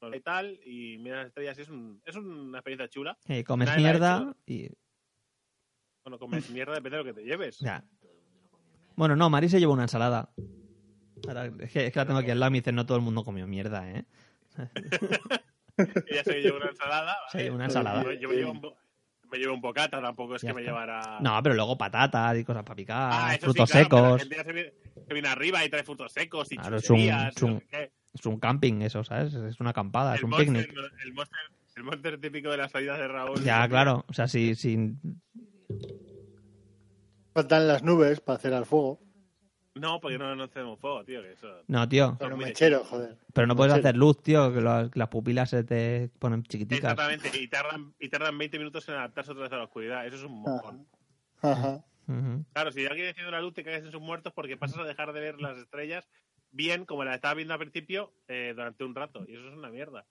y 0.00 0.20
tal 0.20 0.60
y 0.64 0.98
miras 0.98 1.18
las 1.18 1.26
estrellas 1.28 1.58
y 1.58 1.62
es, 1.62 1.68
un, 1.70 2.00
es 2.04 2.16
una 2.16 2.58
experiencia 2.58 2.88
chula. 2.88 3.18
Eh, 3.26 3.42
comes 3.42 3.68
Nadie 3.68 3.82
mierda 3.82 4.34
hecho. 4.46 4.76
Bueno, 6.08 6.18
comes 6.18 6.48
mierda 6.48 6.72
depende 6.72 6.96
de 6.96 7.04
lo 7.04 7.12
que 7.12 7.20
te 7.20 7.26
lleves. 7.26 7.58
Ya. 7.58 7.84
Bueno, 8.96 9.14
no, 9.14 9.28
Mari 9.28 9.50
se 9.50 9.60
llevó 9.60 9.74
una 9.74 9.82
ensalada. 9.82 10.30
Ahora, 11.26 11.46
es, 11.60 11.70
que, 11.70 11.86
es 11.86 11.92
que 11.92 11.98
la 11.98 12.06
tengo 12.06 12.18
aquí 12.20 12.30
al 12.30 12.40
lado 12.40 12.48
y 12.48 12.52
me 12.52 12.58
dicen, 12.60 12.74
no 12.74 12.86
todo 12.86 12.96
el 12.96 13.04
mundo 13.04 13.24
comió 13.24 13.46
mierda, 13.46 13.90
¿eh? 13.90 14.04
Ella 16.06 16.24
se 16.24 16.40
llevó 16.40 16.56
una 16.56 16.70
ensalada. 16.70 17.14
Se 17.30 17.36
¿vale? 17.36 17.44
llevó 17.44 17.56
una 17.56 17.64
ensalada. 17.66 18.02
Yo, 18.04 18.12
yo 18.12 18.28
me, 18.30 18.34
llevo 18.36 18.52
un, 18.52 18.60
me 19.30 19.38
llevo 19.38 19.52
un 19.54 19.60
bocata, 19.60 20.00
tampoco 20.00 20.36
es 20.36 20.42
Ya 20.42 20.48
que 20.48 20.54
me 20.54 20.62
llevara... 20.62 21.18
No, 21.20 21.40
pero 21.42 21.54
luego 21.54 21.76
patatas 21.76 22.38
y 22.38 22.44
cosas 22.44 22.62
para 22.64 22.76
picar, 22.76 23.10
Ah, 23.12 23.36
frutos 23.38 23.68
sí, 23.68 23.72
claro, 23.86 24.16
secos. 24.16 24.22
gente 24.22 24.36
ya 24.36 24.44
se 24.44 24.52
viene, 24.52 24.72
se 25.06 25.12
viene 25.12 25.28
arriba 25.28 25.62
y 25.64 25.68
trae 25.68 25.84
frutos 25.84 26.10
secos 26.10 26.50
y 26.52 26.56
Claro, 26.56 26.78
es 26.78 26.88
un- 26.88 26.98
es 27.00 27.42
no. 27.42 27.60
Es 28.14 28.40
camping 28.40 28.80
eso, 28.80 29.04
¿sabes? 29.04 29.34
Es 29.34 29.60
una 29.60 29.70
acampada, 29.70 30.14
es 30.14 30.20
el 30.20 30.24
un 30.24 30.30
monster, 30.30 30.54
picnic. 30.64 30.74
¿no? 30.74 30.82
el, 31.04 31.12
monster, 31.12 31.38
el 31.76 31.82
monster 31.84 32.18
típico 32.18 32.50
de 32.50 32.56
las 32.56 32.72
salidas 32.72 32.98
de 32.98 33.06
Raúl. 33.06 33.44
Ya, 33.44 33.68
claro. 33.68 34.04
O 34.08 34.12
sea, 34.14 34.26
si, 34.26 34.54
si 34.54 34.96
Faltan 37.34 37.68
las 37.68 37.82
nubes 37.82 38.20
para 38.20 38.38
hacer 38.38 38.54
al 38.54 38.66
fuego. 38.66 39.00
No, 39.74 40.00
porque 40.00 40.18
no, 40.18 40.34
no 40.34 40.44
encendemos 40.44 40.80
fuego, 40.80 41.04
tío. 41.04 41.22
Que 41.22 41.32
eso... 41.32 41.48
No, 41.68 41.88
tío. 41.88 42.16
Con 42.18 42.32
un 42.32 42.40
mechero, 42.40 42.84
joder. 42.84 43.16
Pero 43.32 43.46
no 43.46 43.54
puedes 43.54 43.72
Mechero. 43.72 43.88
hacer 43.88 43.96
luz, 43.96 44.22
tío, 44.22 44.52
que 44.52 44.60
las 44.60 45.08
pupilas 45.08 45.50
se 45.50 45.62
te 45.62 46.10
ponen 46.18 46.42
chiquiticas. 46.42 46.92
Exactamente, 46.92 47.30
y 47.38 47.46
tardan, 47.48 47.94
y 47.98 48.08
tardan 48.08 48.36
20 48.36 48.58
minutos 48.58 48.88
en 48.88 48.96
adaptarse 48.96 49.30
otra 49.30 49.44
vez 49.44 49.52
a 49.52 49.56
la 49.56 49.64
oscuridad. 49.64 50.04
Eso 50.06 50.16
es 50.16 50.22
un 50.24 50.40
mojón. 50.40 50.88
Ajá. 51.42 51.84
Claro, 52.54 52.72
si 52.72 52.86
alguien 52.86 53.08
enciende 53.08 53.28
una 53.28 53.40
luz, 53.40 53.52
te 53.54 53.62
caes 53.62 53.84
en 53.84 53.92
sus 53.92 54.00
muertos 54.00 54.32
porque 54.32 54.56
pasas 54.56 54.78
a 54.78 54.84
dejar 54.84 55.12
de 55.12 55.20
ver 55.20 55.40
las 55.40 55.58
estrellas 55.58 56.08
bien 56.50 56.86
como 56.86 57.04
las 57.04 57.16
estabas 57.16 57.36
viendo 57.36 57.52
al 57.54 57.60
principio 57.60 58.12
eh, 58.28 58.54
durante 58.56 58.82
un 58.84 58.94
rato. 58.94 59.24
Y 59.28 59.34
eso 59.34 59.46
es 59.48 59.54
una 59.54 59.68
mierda. 59.68 60.06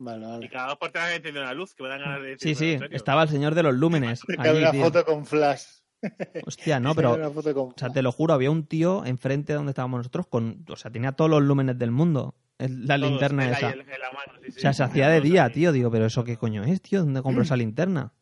Vale, 0.00 0.44
Y 0.44 0.48
cada 0.48 0.68
dos 0.68 0.78
por 0.78 0.90
tres 0.92 1.16
enciende 1.16 1.40
una 1.40 1.52
luz 1.54 1.74
que 1.74 1.82
me 1.82 1.88
dan 1.88 2.00
ganas 2.00 2.22
de 2.22 2.38
Sí, 2.38 2.50
decir. 2.50 2.56
sí, 2.56 2.72
¿en 2.74 2.78
serio? 2.80 2.96
estaba 2.96 3.22
el 3.24 3.28
señor 3.28 3.54
de 3.54 3.62
los 3.64 3.74
lúmenes. 3.74 4.20
Allí, 4.38 4.58
una 4.58 4.70
tío. 4.70 4.84
foto 4.84 5.04
con 5.04 5.26
flash. 5.26 5.64
Hostia, 6.46 6.78
no, 6.78 6.94
pero 6.94 7.10
cabe 7.12 7.22
una 7.22 7.30
foto 7.34 7.54
con 7.54 7.64
O 7.70 7.74
sea, 7.76 7.90
te 7.90 8.02
lo 8.02 8.12
juro, 8.12 8.34
había 8.34 8.50
un 8.50 8.64
tío 8.66 9.04
enfrente 9.04 9.52
de 9.52 9.56
donde 9.56 9.70
estábamos 9.70 9.98
nosotros 9.98 10.26
con. 10.28 10.64
O 10.68 10.76
sea, 10.76 10.90
tenía 10.90 11.12
todos 11.12 11.30
los 11.30 11.42
lúmenes 11.42 11.78
del 11.78 11.90
mundo. 11.90 12.36
La 12.58 12.96
Todos, 12.96 13.10
linterna 13.10 13.50
esa. 13.50 13.70
la 13.74 13.84
mano, 13.84 14.32
sí, 14.44 14.50
sí. 14.50 14.58
O 14.58 14.60
sea, 14.60 14.72
se 14.72 14.82
hacía 14.82 15.08
de 15.08 15.20
día, 15.20 15.44
ahí. 15.44 15.52
tío. 15.52 15.70
Digo, 15.72 15.90
pero 15.92 16.06
¿eso 16.06 16.24
qué 16.24 16.36
coño 16.36 16.64
es, 16.64 16.82
tío? 16.82 17.00
¿Dónde 17.04 17.22
compro 17.22 17.42
esa 17.44 17.56
linterna? 17.56 18.12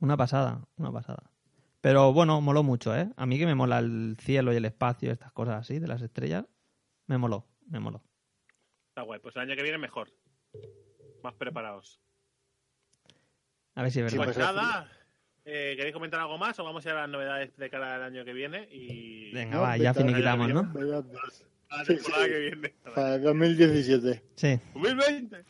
Una 0.00 0.16
pasada, 0.18 0.66
una 0.76 0.92
pasada. 0.92 1.30
Pero 1.80 2.12
bueno, 2.12 2.40
moló 2.42 2.62
mucho, 2.62 2.94
¿eh? 2.94 3.10
A 3.16 3.24
mí 3.24 3.38
que 3.38 3.46
me 3.46 3.54
mola 3.54 3.78
el 3.78 4.16
cielo 4.20 4.52
y 4.52 4.56
el 4.56 4.64
espacio, 4.66 5.10
estas 5.10 5.32
cosas 5.32 5.60
así, 5.60 5.78
de 5.78 5.88
las 5.88 6.02
estrellas. 6.02 6.44
Me 7.06 7.16
moló, 7.16 7.46
me 7.66 7.80
moló. 7.80 8.02
Está 8.88 9.02
guay. 9.02 9.18
Pues 9.20 9.34
el 9.36 9.42
año 9.42 9.56
que 9.56 9.62
viene 9.62 9.78
mejor. 9.78 10.10
Más 11.22 11.34
preparados. 11.34 12.00
A 13.74 13.82
ver 13.82 13.90
si 13.92 14.00
es 14.00 14.04
verdad. 14.12 14.24
Pues 14.24 14.36
pues 14.36 14.46
nada. 14.46 14.90
eh, 15.44 15.74
¿Queréis 15.76 15.92
comentar 15.94 16.20
algo 16.20 16.36
más 16.38 16.58
o 16.58 16.64
vamos 16.64 16.84
a 16.84 16.88
ir 16.88 16.94
a 16.96 17.00
las 17.02 17.08
novedades 17.10 17.56
de 17.56 17.70
cara 17.70 17.94
al 17.96 18.02
año 18.02 18.24
que 18.24 18.32
viene? 18.32 18.68
Y 18.70 19.32
Venga, 19.32 19.56
No, 19.56 19.62
va, 19.62 19.76
ya 19.76 19.94
finiquitamos, 19.94 20.48
¿no? 20.48 20.64
Vaya- 20.72 21.04
a 21.70 21.76
la 21.78 21.84
Sí, 21.84 21.94
temporada 21.96 22.24
sí. 22.24 22.30
que 22.30 22.38
viene. 22.38 22.74
Para 22.94 23.14
el 23.16 23.22
2017. 23.22 24.24
Sí. 24.36 24.60
2020. 24.74 25.44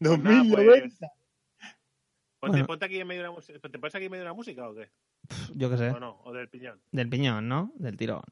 2090. 0.00 1.06
Ponte, 2.40 2.52
Bueno. 2.52 2.66
ponte 2.66 2.84
aquí 2.84 3.00
en 3.00 3.06
medio 3.08 3.22
de 3.24 3.30
música. 3.30 3.58
¿Te 3.58 3.78
pones 3.78 3.94
aquí 3.94 4.04
en 4.04 4.10
medio 4.12 4.22
de 4.24 4.28
la 4.28 4.34
música 4.34 4.68
o 4.68 4.74
qué? 4.74 4.88
Yo 5.54 5.68
qué 5.70 5.76
sé. 5.76 5.90
¿O 5.90 5.98
no? 5.98 6.20
¿O 6.24 6.32
del 6.32 6.48
piñón? 6.48 6.80
Del 6.92 7.08
piñón, 7.08 7.48
¿no? 7.48 7.72
Del 7.76 7.96
tirón. 7.96 8.22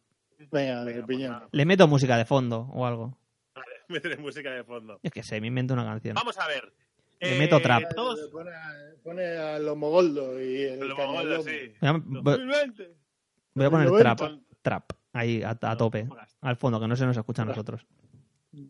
Venga, 0.53 0.85
del 0.85 0.95
pues 1.05 1.07
piñón. 1.07 1.49
Le 1.51 1.65
meto 1.65 1.89
música 1.89 2.17
de 2.17 2.25
fondo 2.25 2.69
o 2.73 2.87
algo. 2.87 3.19
Meteré 3.89 4.17
música 4.17 4.51
de 4.51 4.65
fondo. 4.65 5.01
Yo 5.03 5.11
qué 5.11 5.23
sé, 5.23 5.41
me 5.41 5.47
invento 5.49 5.75
una 5.75 5.85
canción. 5.85 6.15
Vamos 6.15 6.39
a 6.39 6.47
ver. 6.49 6.73
Le 7.21 7.39
meto 7.39 7.61
trap. 7.61 7.95
Todos. 7.95 8.29
Pone, 8.31 8.51
a- 8.51 8.95
pone 9.03 9.25
a 9.25 9.59
los 9.59 9.77
mogoldos 9.77 10.39
y 10.41 10.65
el 10.65 10.81
Lo 10.81 10.97
mogoldo, 10.97 11.43
cañalomo. 11.43 11.43
sí. 11.45 11.73
Voy 11.81 11.89
a, 11.89 11.93
voy- 11.93 12.23
2020. 12.23 12.95
voy 13.55 13.65
a 13.67 13.71
poner 13.71 13.91
trap. 13.99 14.21
Trap. 14.63 14.85
Ahí, 15.13 15.43
a, 15.43 15.57
a 15.61 15.77
tope. 15.77 16.07
Al 16.43 16.57
fondo, 16.57 16.79
que 16.79 16.89
no 16.89 16.95
se 16.97 17.07
nos 17.07 17.17
escucha 17.17 17.43
a 17.43 17.47
nosotros. 17.47 17.87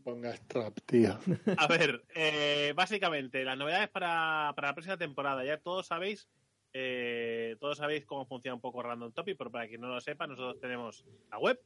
Pongas 0.05 0.41
trap, 0.49 0.77
tío. 0.87 1.19
A 1.57 1.67
ver, 1.67 2.05
eh, 2.14 2.73
básicamente, 2.77 3.45
las 3.45 3.57
novedades 3.59 3.89
para, 3.89 4.53
para 4.55 4.69
la 4.69 4.75
próxima 4.75 4.97
temporada. 4.97 5.45
Ya 5.45 5.59
todos 5.59 5.87
sabéis, 5.87 6.29
eh, 6.73 7.57
todos 7.61 7.79
sabéis 7.79 8.05
cómo 8.05 8.27
funciona 8.27 8.55
un 8.55 8.61
poco 8.61 8.83
Random 8.83 9.12
Topic, 9.12 9.37
pero 9.37 9.51
para 9.51 9.67
quien 9.67 9.81
no 9.81 9.89
lo 9.89 10.01
sepa, 10.01 10.27
nosotros 10.27 10.61
tenemos 10.61 11.05
la 11.31 11.39
web, 11.39 11.61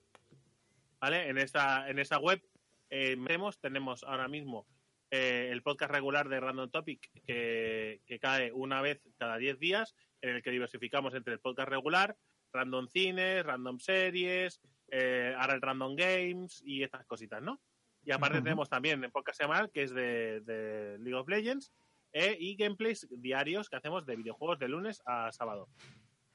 ¿vale? 1.01 1.29
En 1.29 1.37
esta, 1.39 1.89
en 1.91 1.99
esa 1.99 2.19
web 2.19 2.43
eh, 2.91 3.17
tenemos 3.61 4.05
ahora 4.05 4.29
mismo 4.29 4.67
eh, 5.11 5.49
el 5.51 5.63
podcast 5.63 5.93
regular 5.93 6.29
de 6.29 6.41
Random 6.41 6.71
Topic 6.71 7.11
que, 7.27 8.01
que 8.07 8.19
cae 8.19 8.53
una 8.53 8.81
vez 8.81 9.01
cada 9.19 9.39
10 9.39 9.59
días, 9.59 9.95
en 10.21 10.37
el 10.37 10.43
que 10.43 10.51
diversificamos 10.51 11.15
entre 11.15 11.35
el 11.35 11.41
podcast 11.41 11.69
regular, 11.69 12.17
Random 12.53 12.89
Cines, 12.89 13.45
Random 13.45 13.79
Series, 13.79 14.61
eh, 14.91 15.35
ahora 15.37 15.55
el 15.55 15.63
Random 15.63 15.95
Games 15.97 16.63
y 16.65 16.83
estas 16.83 17.07
cositas, 17.07 17.43
¿no? 17.43 17.61
Y 18.05 18.13
aparte 18.13 18.41
tenemos 18.41 18.69
también 18.69 19.03
el 19.05 19.11
podcast 19.11 19.39
semanal, 19.39 19.71
que 19.71 19.83
es 19.83 19.93
de, 19.93 20.41
de 20.41 20.99
League 20.99 21.15
of 21.15 21.29
Legends, 21.29 21.73
eh, 22.13 22.37
y 22.41 22.57
gameplays 22.57 23.07
diarios 23.11 23.69
que 23.69 23.77
hacemos 23.77 24.05
de 24.07 24.17
videojuegos 24.17 24.59
de 24.59 24.69
lunes 24.69 25.03
a 25.07 25.31
sábado. 25.33 25.69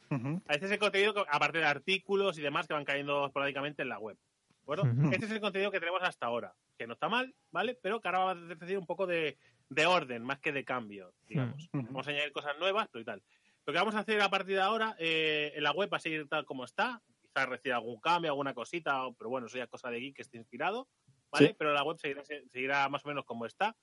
Ujú. 0.10 0.42
Este 0.48 0.68
es 0.68 0.72
el 0.72 0.80
contenido, 0.80 1.26
aparte 1.30 1.58
de 1.58 1.66
artículos 1.66 2.38
y 2.38 2.42
demás 2.42 2.68
que 2.68 2.74
van 2.74 2.86
cayendo 2.86 3.26
esporádicamente 3.26 3.82
en 3.82 3.90
la 3.90 4.00
web. 4.00 4.18
¿De 4.66 4.74
acuerdo? 4.74 4.84
Ujú. 4.84 5.12
Este 5.14 5.26
es 5.26 5.32
el 5.32 5.40
contenido 5.42 5.72
que 5.72 5.80
tenemos 5.80 6.02
hasta 6.04 6.26
ahora, 6.26 6.54
que 6.78 6.88
no 6.88 6.94
está 6.94 7.08
mal, 7.10 7.34
¿vale? 7.52 7.78
Pero 7.82 8.02
que 8.02 8.08
ahora 8.08 8.20
va 8.20 8.32
a 8.32 8.36
decir 8.36 8.78
un 8.78 8.86
poco 8.86 9.06
de, 9.08 9.38
de 9.70 9.86
orden, 9.86 10.24
más 10.24 10.40
que 10.40 10.52
de 10.52 10.64
cambio, 10.66 11.14
digamos. 11.28 11.70
Ujú. 11.74 11.86
Vamos 11.88 12.08
a 12.08 12.12
añadir 12.12 12.32
cosas 12.32 12.58
nuevas, 12.60 12.88
pero 12.92 13.02
y 13.02 13.06
tal. 13.06 13.22
Lo 13.66 13.74
que 13.74 13.80
vamos 13.80 13.96
a 13.96 14.00
hacer 14.00 14.22
a 14.22 14.30
partir 14.30 14.56
de 14.56 14.62
ahora, 14.62 14.96
eh, 15.00 15.54
en 15.56 15.64
la 15.64 15.72
web 15.72 15.92
va 15.92 15.98
a 15.98 16.00
seguir 16.00 16.28
tal 16.28 16.46
como 16.46 16.66
está, 16.66 17.02
quizás 17.22 17.48
reciba 17.50 17.76
algún 17.78 18.00
cambio, 18.00 18.32
alguna 18.32 18.54
cosita, 18.54 19.02
pero 19.18 19.30
bueno, 19.30 19.48
eso 19.48 19.58
ya 19.58 19.64
es 19.64 19.70
cosa 19.70 19.90
de 19.90 20.00
Geek 20.00 20.16
que 20.16 20.22
esté 20.22 20.38
inspirado, 20.38 20.88
¿vale? 21.32 21.48
Sí. 21.50 21.56
Pero 21.58 21.74
la 21.74 21.84
web 21.84 21.98
seguirá, 21.98 22.24
seguirá 22.24 22.88
más 22.90 23.04
o 23.06 23.08
menos 23.08 23.26
como 23.26 23.46
está. 23.46 23.76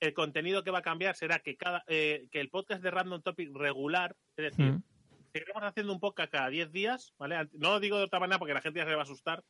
El 0.00 0.12
contenido 0.12 0.62
que 0.62 0.70
va 0.70 0.78
a 0.78 0.82
cambiar 0.82 1.14
será 1.16 1.38
que 1.38 1.56
cada 1.56 1.82
eh, 1.86 2.28
que 2.30 2.40
el 2.40 2.50
podcast 2.50 2.82
de 2.82 2.90
Random 2.90 3.22
Topic 3.22 3.50
regular, 3.54 4.14
es 4.36 4.50
decir, 4.50 4.72
Mm. 4.72 4.82
seguiremos 5.32 5.62
haciendo 5.62 5.92
un 5.92 6.00
podcast 6.00 6.32
cada 6.32 6.48
10 6.48 6.70
días, 6.72 7.12
¿vale? 7.18 7.48
No 7.52 7.72
lo 7.72 7.80
digo 7.80 7.96
de 7.98 8.04
otra 8.04 8.20
manera 8.20 8.38
porque 8.38 8.54
la 8.54 8.60
gente 8.62 8.78
ya 8.80 8.86
se 8.86 8.94
va 8.94 9.00
a 9.00 9.04
asustar. 9.04 9.42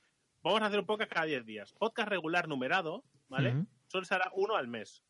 Vamos 0.46 0.62
a 0.62 0.66
hacer 0.66 0.78
un 0.78 0.86
podcast 0.86 1.10
cada 1.12 1.26
10 1.26 1.44
días. 1.44 1.72
Podcast 1.72 2.08
regular 2.08 2.46
numerado, 2.46 3.02
¿vale? 3.28 3.50
Ujú. 3.50 3.66
Solo 3.88 4.04
será 4.04 4.30
uno 4.34 4.54
al 4.54 4.68
mes, 4.68 5.02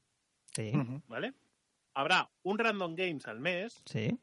Sí. 0.52 0.72
¿vale? 1.08 1.34
Habrá 1.92 2.30
un 2.42 2.58
Random 2.58 2.94
Games 2.94 3.26
al 3.28 3.40
mes 3.40 3.82
sí. 3.84 4.18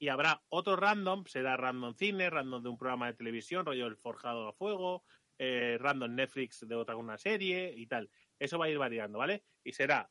y 0.00 0.08
habrá 0.08 0.42
otro 0.48 0.74
random, 0.74 1.24
será 1.26 1.56
random 1.56 1.94
cine, 1.94 2.30
random 2.30 2.64
de 2.64 2.68
un 2.68 2.76
programa 2.76 3.06
de 3.06 3.14
televisión, 3.14 3.64
rollo 3.64 3.86
El 3.86 3.96
Forjado 3.96 4.48
a 4.48 4.52
Fuego, 4.52 5.04
eh, 5.38 5.76
random 5.80 6.16
Netflix 6.16 6.66
de 6.66 6.74
otra 6.74 6.96
una 6.96 7.16
serie 7.16 7.72
y 7.76 7.86
tal. 7.86 8.10
Eso 8.40 8.58
va 8.58 8.64
a 8.64 8.70
ir 8.70 8.78
variando, 8.78 9.18
¿vale? 9.18 9.44
Y 9.62 9.72
será. 9.72 10.10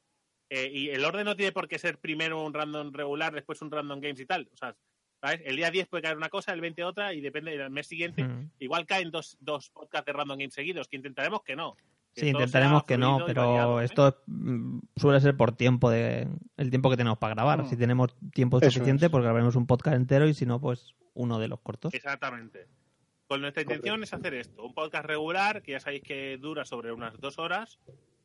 eh, 0.50 0.70
y 0.72 0.90
el 0.90 1.04
orden 1.04 1.26
no 1.26 1.36
tiene 1.36 1.52
por 1.52 1.68
qué 1.68 1.78
ser 1.80 2.00
primero 2.00 2.42
un 2.46 2.54
random 2.54 2.94
regular, 2.94 3.34
después 3.34 3.62
un 3.62 3.72
random 3.72 4.00
games 4.00 4.20
y 4.22 4.26
tal. 4.26 4.50
O 4.54 4.56
sea, 4.56 4.74
¿sabes? 5.24 5.42
El 5.46 5.56
día 5.56 5.72
10 5.72 5.88
puede 5.88 6.04
caer 6.04 6.18
una 6.18 6.28
cosa, 6.28 6.52
el 6.52 6.60
20 6.60 6.84
otra, 6.84 7.14
y 7.14 7.22
depende 7.22 7.58
del 7.58 7.70
mes 7.70 7.88
siguiente. 7.88 8.26
Mm. 8.26 8.52
Igual 8.60 8.86
caen 8.86 9.10
dos, 9.10 9.38
dos 9.40 9.70
podcasts 9.70 10.06
de 10.06 10.12
random 10.12 10.38
games 10.38 10.54
seguidos, 10.54 10.90
que 10.90 10.98
intentaremos 10.98 11.44
que 11.44 11.56
no. 11.56 11.78
Que 12.14 12.22
Sí, 12.22 12.28
intentaremos 12.28 12.84
que 12.84 12.98
no, 12.98 13.24
pero 13.26 13.48
variado, 13.48 13.82
¿eh? 13.82 13.86
esto 13.86 14.10
es, 14.10 14.16
mm, 14.28 14.80
suele 14.98 15.22
ser 15.22 15.38
por 15.38 15.56
tiempo 15.56 15.90
de 15.90 16.28
el 16.58 16.70
tiempo 16.70 16.90
que 16.90 16.98
tenemos 16.98 17.20
para 17.20 17.36
grabar. 17.36 17.64
Mm. 17.64 17.70
Si 17.70 17.78
tenemos 17.78 18.14
tiempo 18.34 18.58
Eso 18.58 18.70
suficiente, 18.70 19.06
es. 19.06 19.12
pues 19.12 19.24
grabaremos 19.24 19.56
un 19.56 19.66
podcast 19.66 19.96
entero 19.96 20.28
y 20.28 20.34
si 20.34 20.46
no, 20.46 20.60
pues 20.60 20.94
uno 21.14 21.40
de 21.40 21.48
los 21.48 21.62
cortos. 21.62 21.94
Exactamente. 21.94 22.68
Con 23.26 23.40
nuestra 23.40 23.62
intención 23.64 24.04
es 24.04 24.14
hacer 24.14 24.34
esto, 24.34 24.62
un 24.62 24.74
podcast 24.74 25.06
regular 25.06 25.64
que 25.64 25.72
ya 25.72 25.80
sabéis 25.80 26.04
que 26.04 26.38
dura 26.38 26.66
sobre 26.66 26.92
unas 26.92 27.18
dos 27.22 27.40
horas, 27.40 27.80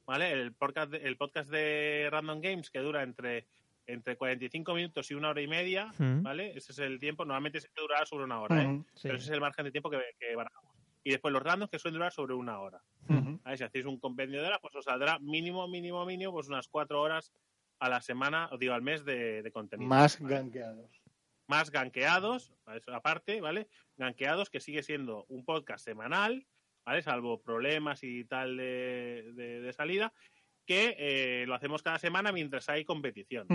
¿vale? 0.05 0.33
El 0.33 0.53
podcast 0.53 0.91
de, 0.91 0.99
el 0.99 1.17
podcast 1.17 1.49
de 1.49 2.09
Random 2.11 2.41
Games 2.41 2.71
que 2.71 2.81
dura 2.81 3.05
entre, 3.05 3.47
entre 3.89 4.17
45 4.17 4.75
minutos 4.75 5.11
y 5.11 5.15
una 5.15 5.31
hora 5.31 5.41
y 5.41 5.49
media, 5.49 5.93
Mm. 5.99 6.23
¿vale? 6.23 6.53
Ese 6.57 6.71
es 6.73 6.79
el 6.79 7.01
tiempo, 7.01 7.25
normalmente 7.25 7.61
siempre 7.61 7.83
durará 7.83 8.07
sobre 8.07 8.25
una 8.25 8.41
hora, 8.41 8.63
¿eh? 8.63 8.83
Sí. 8.95 9.01
Pero 9.05 9.17
ese 9.17 9.25
es 9.27 9.31
el 9.33 9.41
margen 9.41 9.65
de 9.65 9.73
tiempo 9.73 9.91
que, 9.91 9.99
que 10.21 10.37
barajamos. 10.37 10.73
Y 11.03 11.11
después 11.11 11.33
los 11.33 11.43
randoms 11.43 11.71
que 11.71 11.79
suelen 11.79 11.99
durar 11.99 12.13
sobre 12.13 12.35
una 12.35 12.61
hora. 12.61 12.81
Si 13.57 13.65
hacéis 13.65 13.87
un 13.87 13.99
compendio 13.99 14.41
de 14.43 14.47
horas, 14.49 14.59
pues 14.61 14.75
os 14.77 14.85
saldrá 14.85 15.19
mínimo, 15.21 15.67
mínimo, 15.67 16.05
mínimo, 16.05 16.33
pues 16.33 16.49
unas 16.49 16.69
cuatro 16.69 17.01
horas 17.01 17.33
a 17.81 17.89
la 17.89 18.01
semana, 18.03 18.49
os 18.53 18.59
digo, 18.59 18.75
al 18.75 18.83
mes 18.83 19.05
de, 19.07 19.43
de 19.43 19.51
contenido. 19.51 19.89
Más 19.89 20.21
¿vale? 20.21 20.35
ganqueados. 20.35 21.01
más 21.47 21.71
ganqueados, 21.71 22.53
eso 22.75 22.95
aparte, 22.95 23.41
¿vale? 23.41 23.69
Ganqueados 23.97 24.51
que 24.51 24.61
sigue 24.61 24.83
siendo 24.83 25.25
un 25.29 25.47
podcast 25.47 25.83
semanal, 25.83 26.47
¿vale? 26.85 27.01
Salvo 27.01 27.41
problemas 27.41 28.03
y 28.05 28.25
tal 28.27 28.59
de, 28.59 29.33
de- 29.35 29.61
de 29.63 29.73
salida, 29.73 30.13
que 30.69 30.95
eh, 30.99 31.47
lo 31.47 31.55
hacemos 31.55 31.83
cada 31.83 31.99
semana 31.99 32.31
mientras 32.31 32.69
hay 32.69 32.85
competición. 32.85 33.47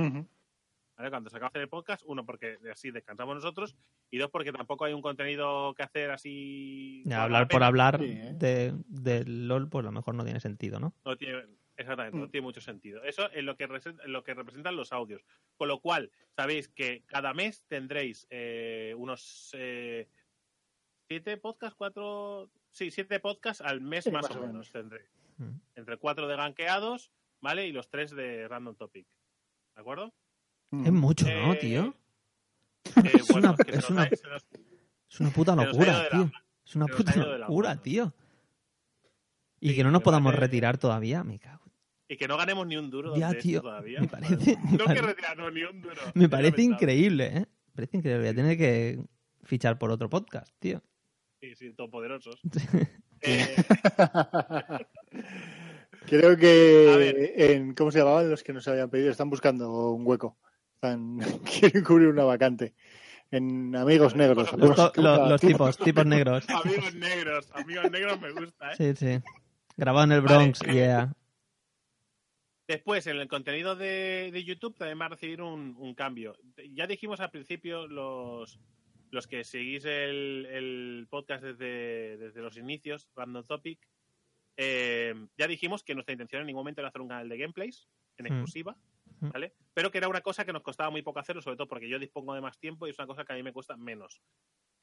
Cuando 0.96 1.30
se 1.30 1.38
acaba 1.38 1.50
de 1.50 1.52
hacer 1.52 1.62
el 1.62 1.70
podcast, 1.70 2.04
uno, 2.08 2.26
porque 2.26 2.58
así 2.72 2.90
descansamos 2.92 3.36
nosotros, 3.36 3.76
y 4.12 4.18
dos, 4.18 4.30
porque 4.32 4.52
tampoco 4.52 4.86
hay 4.86 4.94
un 4.94 5.02
contenido 5.02 5.74
que 5.76 5.84
hacer 5.84 6.10
así... 6.12 7.04
Ya, 7.06 7.24
hablar 7.24 7.44
la 7.44 7.48
por 7.48 7.64
hablar 7.64 8.00
Sí, 8.00 8.06
¿eh? 8.12 8.34
de, 8.36 8.74
del 8.88 9.48
LOL, 9.48 9.70
pues 9.70 9.84
a 9.84 9.88
lo 9.88 9.92
mejor 9.92 10.16
no 10.16 10.24
tiene 10.24 10.40
sentido, 10.40 10.80
¿no? 10.80 10.94
No 11.06 11.16
tiene, 11.18 11.44
exactamente, 11.78 12.18
no 12.18 12.26
Mm. 12.26 12.30
tiene 12.32 12.46
mucho 12.46 12.62
sentido. 12.62 13.04
Eso 13.04 13.30
es 13.32 13.44
lo 13.44 13.56
que, 13.58 13.68
rese- 13.68 13.96
lo 14.06 14.24
que 14.24 14.34
representan 14.34 14.76
los 14.76 14.92
audios. 14.94 15.24
Con 15.56 15.68
lo 15.68 15.80
cual, 15.82 16.12
sabéis 16.36 16.70
que 16.70 17.04
cada 17.08 17.34
mes 17.34 17.64
tendréis 17.68 18.28
eh, 18.30 18.94
unos 18.98 19.52
eh, 19.58 20.08
siete 21.08 21.38
podcasts, 21.38 21.76
cuatro. 21.76 22.50
Sí, 22.70 22.90
siete 22.92 23.20
podcasts 23.20 23.62
al 23.62 23.82
mes 23.82 24.04
Sí, 24.04 24.12
más, 24.12 24.26
o 24.30 24.34
menos 24.36 24.48
menos. 24.48 24.72
tendréis. 24.72 25.08
Mm. 25.38 25.60
Entre 25.76 25.98
cuatro 25.98 26.28
de 26.28 26.36
ganqueados, 26.36 27.12
¿vale? 27.42 27.68
Y 27.68 27.72
los 27.72 27.90
tres 27.90 28.12
de 28.12 28.48
random 28.48 28.76
topic. 28.76 29.08
¿De 29.76 29.82
acuerdo? 29.82 30.14
Ujú. 30.72 30.86
Es 30.86 30.92
mucho, 30.92 31.26
¿no, 31.26 31.54
Eh, 31.54 31.58
tío? 31.58 31.96
Eh, 32.86 32.92
Es 33.24 33.30
una- 33.30 33.56
que 33.56 33.72
es 33.72 33.90
una- 33.90 34.04
Es 34.06 35.32
puta 35.34 35.56
locura, 35.56 36.10
tío. 36.10 36.32
Es 36.66 36.76
una 36.76 36.86
puta 36.88 37.16
locura, 37.16 37.82
tío. 37.82 38.14
Y 39.60 39.70
Sí, 39.70 39.76
que 39.76 39.84
no 39.84 39.92
nos 39.92 40.02
podamos 40.02 40.36
retirar 40.36 40.78
todavía, 40.78 41.24
me 41.24 41.40
cago. 41.40 41.64
Y 42.10 42.18
que 42.18 42.28
no 42.28 42.36
ganemos 42.38 42.68
ni 42.68 42.76
un 42.78 42.90
duro 42.90 43.16
Ya, 43.16 43.34
tío, 43.34 43.62
todavía. 43.62 44.02
me 44.02 44.08
parece- 44.08 44.58
me 44.66 44.72
No 44.72 44.78
que 44.80 44.84
parece- 44.86 45.02
retirarnos 45.08 45.54
ni 45.54 45.64
un 45.64 45.82
duro. 45.82 45.96
Me 46.16 46.30
parece 46.30 46.62
increíble, 46.62 47.26
¿eh? 47.28 47.40
Me 47.40 47.74
parece 47.76 47.98
increíble. 47.98 48.22
Voy 48.24 48.30
a 48.30 48.36
tener 48.36 48.58
que 48.58 49.00
fichar 49.44 49.80
por 49.80 49.90
otro 49.92 50.10
podcast, 50.10 50.54
tío. 50.60 50.82
Sí, 51.42 51.56
sí, 51.56 51.74
todopoderosos. 51.74 52.40
Eh, 53.22 53.56
Creo 56.06 56.36
que 56.38 57.34
en 57.56 57.74
¿cómo 57.76 57.92
se 57.92 58.00
llamaban 58.00 58.30
los 58.30 58.44
que 58.44 58.54
nos 58.54 58.68
habían 58.68 58.90
pedido? 58.90 59.10
Están 59.12 59.30
buscando 59.30 59.92
un 59.92 60.06
hueco. 60.06 60.38
Están, 60.76 61.18
quieren 61.60 61.84
cubrir 61.84 62.10
una 62.10 62.24
vacante. 62.26 62.74
En 63.32 63.76
Amigos 63.76 64.16
Negros. 64.16 64.52
Los 64.52 64.60
Los, 64.60 64.80
Amigos- 64.80 64.94
to- 64.94 65.02
lo- 65.02 65.30
los 65.30 65.42
tipos, 65.42 65.78
tipos 65.78 66.06
negros. 66.06 66.46
amigos 66.50 66.94
negros, 66.96 67.50
amigos 67.54 67.90
negros 67.92 68.22
me 68.22 68.32
gusta, 68.32 68.72
¿eh? 68.74 68.76
Sí, 68.78 68.94
sí. 68.96 69.22
Grabado 69.76 70.06
en 70.06 70.12
el 70.12 70.22
Vale, 70.22 70.36
Bronx, 70.38 70.62
eh, 70.68 70.74
yeah. 70.74 71.14
Después, 72.68 73.08
en 73.08 73.18
el 73.18 73.28
contenido 73.28 73.76
de, 73.76 74.30
de 74.32 74.44
YouTube 74.44 74.78
también 74.78 75.00
va 75.02 75.06
a 75.06 75.10
recibir 75.10 75.42
un, 75.42 75.76
un 75.78 75.96
cambio. 75.96 76.36
Ya 76.74 76.88
dijimos 76.88 77.20
al 77.20 77.30
principio, 77.32 77.88
los, 77.88 78.60
los 79.12 79.28
que 79.28 79.44
seguís 79.44 79.84
el, 79.86 80.48
el 80.50 81.08
podcast 81.10 81.44
desde, 81.44 82.18
desde 82.18 82.42
los 82.42 82.56
inicios, 82.58 83.10
Random 83.16 83.44
Topic, 83.46 83.80
eh, 84.58 85.14
ya 85.38 85.48
dijimos 85.48 85.84
que 85.84 85.96
nuestra 85.96 86.14
intención 86.14 86.42
en 86.42 86.48
ningún 86.48 86.62
momento 86.62 86.82
era 86.82 86.90
hacer 86.90 87.02
un 87.02 87.08
canal 87.10 87.30
de 87.30 87.38
gameplays 87.38 87.90
en 88.18 88.26
Mm. 88.26 88.28
exclusiva, 88.28 88.78
Mm. 89.20 89.30
¿vale? 89.30 89.54
Pero 89.74 89.92
que 89.92 89.98
era 89.98 90.08
una 90.08 90.22
cosa 90.22 90.46
que 90.46 90.54
nos 90.54 90.62
costaba 90.64 90.90
muy 90.90 91.02
poco 91.02 91.20
hacerlo, 91.20 91.42
sobre 91.42 91.58
todo 91.58 91.68
porque 91.68 91.90
yo 91.90 92.00
dispongo 92.00 92.34
de 92.36 92.42
más 92.42 92.60
tiempo 92.60 92.86
y 92.88 92.92
es 92.92 93.00
una 93.00 93.08
cosa 93.08 93.26
que 93.26 93.34
a 93.34 93.36
mí 93.36 93.44
me 93.44 93.54
cuesta 93.54 93.76
menos. 93.78 94.22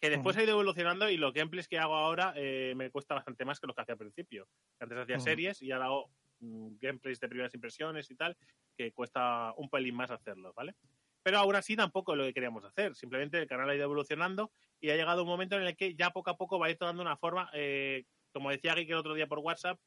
Que 0.01 0.09
después 0.11 0.37
ha 0.37 0.43
ido 0.43 0.53
evolucionando 0.53 1.11
y 1.11 1.17
los 1.19 1.33
gameplays 1.35 1.69
que 1.69 1.79
hago 1.79 1.95
ahora 1.95 2.33
eh, 2.37 2.73
me 2.75 2.91
cuesta 2.91 3.15
bastante 3.15 3.45
más 3.45 3.61
que 3.61 3.67
los 3.67 3.77
que 3.77 3.83
hacía 3.83 3.93
al 3.95 3.99
principio. 3.99 4.49
Antes 4.79 4.99
hacía 4.99 5.21
series 5.21 5.61
y 5.63 5.73
ahora 5.73 5.87
hago 5.87 6.11
mm, 6.39 6.77
gameplays 6.81 7.21
de 7.21 7.29
primeras 7.29 7.55
impresiones 7.55 8.11
y 8.11 8.17
tal, 8.17 8.37
que 8.75 8.93
cuesta 8.93 9.53
un 9.59 9.69
pelín 9.69 9.95
más 9.95 10.11
hacerlos, 10.11 10.55
¿vale? 10.55 10.75
Pero 11.23 11.37
aún 11.39 11.55
así 11.55 11.77
tampoco 11.77 12.13
es 12.13 12.19
lo 12.19 12.25
que 12.25 12.33
queríamos 12.33 12.65
hacer. 12.65 12.95
Simplemente 12.97 13.37
el 13.39 13.47
canal 13.47 13.69
ha 13.69 13.75
ido 13.75 13.85
evolucionando 13.85 14.51
y 14.81 14.89
ha 14.89 14.97
llegado 14.97 15.23
un 15.23 15.29
momento 15.29 15.57
en 15.57 15.65
el 15.65 15.77
que 15.77 15.95
ya 15.95 16.11
poco 16.11 16.31
a 16.31 16.39
poco 16.39 16.59
va 16.59 16.69
a 16.69 16.71
ir 16.71 16.79
tomando 16.79 17.03
una 17.03 17.19
forma, 17.19 17.51
eh, 17.53 18.07
como 18.33 18.51
decía 18.51 18.75
Gui 18.75 18.87
que 18.87 18.93
el 18.93 18.99
otro 18.99 19.15
día 19.15 19.27
por 19.27 19.39
WhatsApp, 19.41 19.79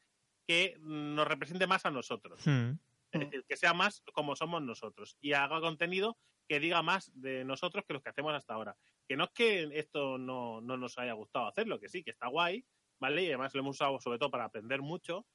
que 0.47 0.77
nos 0.81 1.27
represente 1.27 1.67
más 1.67 1.85
a 1.85 1.91
nosotros. 1.91 2.41
Hmm. 2.45 2.71
Es 3.11 3.19
decir, 3.19 3.45
que 3.47 3.55
sea 3.57 3.73
más 3.73 4.01
como 4.13 4.35
somos 4.35 4.61
nosotros 4.63 5.17
y 5.21 5.33
haga 5.33 5.61
contenido 5.61 6.17
que 6.47 6.59
diga 6.59 6.81
más 6.81 7.11
de 7.13 7.45
nosotros 7.45 7.85
que 7.87 7.93
los 7.93 8.01
que 8.01 8.09
hacemos 8.09 8.33
hasta 8.33 8.53
ahora. 8.55 8.75
Que 9.07 9.15
no 9.15 9.25
es 9.25 9.29
que 9.31 9.69
esto 9.77 10.17
no, 10.17 10.61
no 10.61 10.77
nos 10.77 10.97
haya 10.97 11.13
gustado 11.13 11.47
hacerlo, 11.47 11.79
que 11.79 11.89
sí, 11.89 12.03
que 12.03 12.11
está 12.11 12.27
guay, 12.27 12.65
¿vale? 12.99 13.23
Y 13.23 13.27
además 13.27 13.53
lo 13.53 13.61
hemos 13.61 13.75
usado 13.77 13.99
sobre 13.99 14.17
todo 14.17 14.31
para 14.31 14.45
aprender 14.45 14.81
mucho 14.81 15.25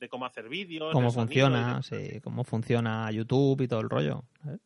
de 0.00 0.08
cómo 0.08 0.26
hacer 0.26 0.48
vídeos. 0.48 0.92
Cómo 0.92 1.10
funciona, 1.10 1.76
de- 1.76 1.82
sí, 2.14 2.20
cómo 2.20 2.42
funciona 2.44 3.10
YouTube 3.10 3.60
y 3.62 3.68
todo 3.68 3.80
el 3.80 3.88
rollo. 3.90 4.24
¿sabes? 4.42 4.60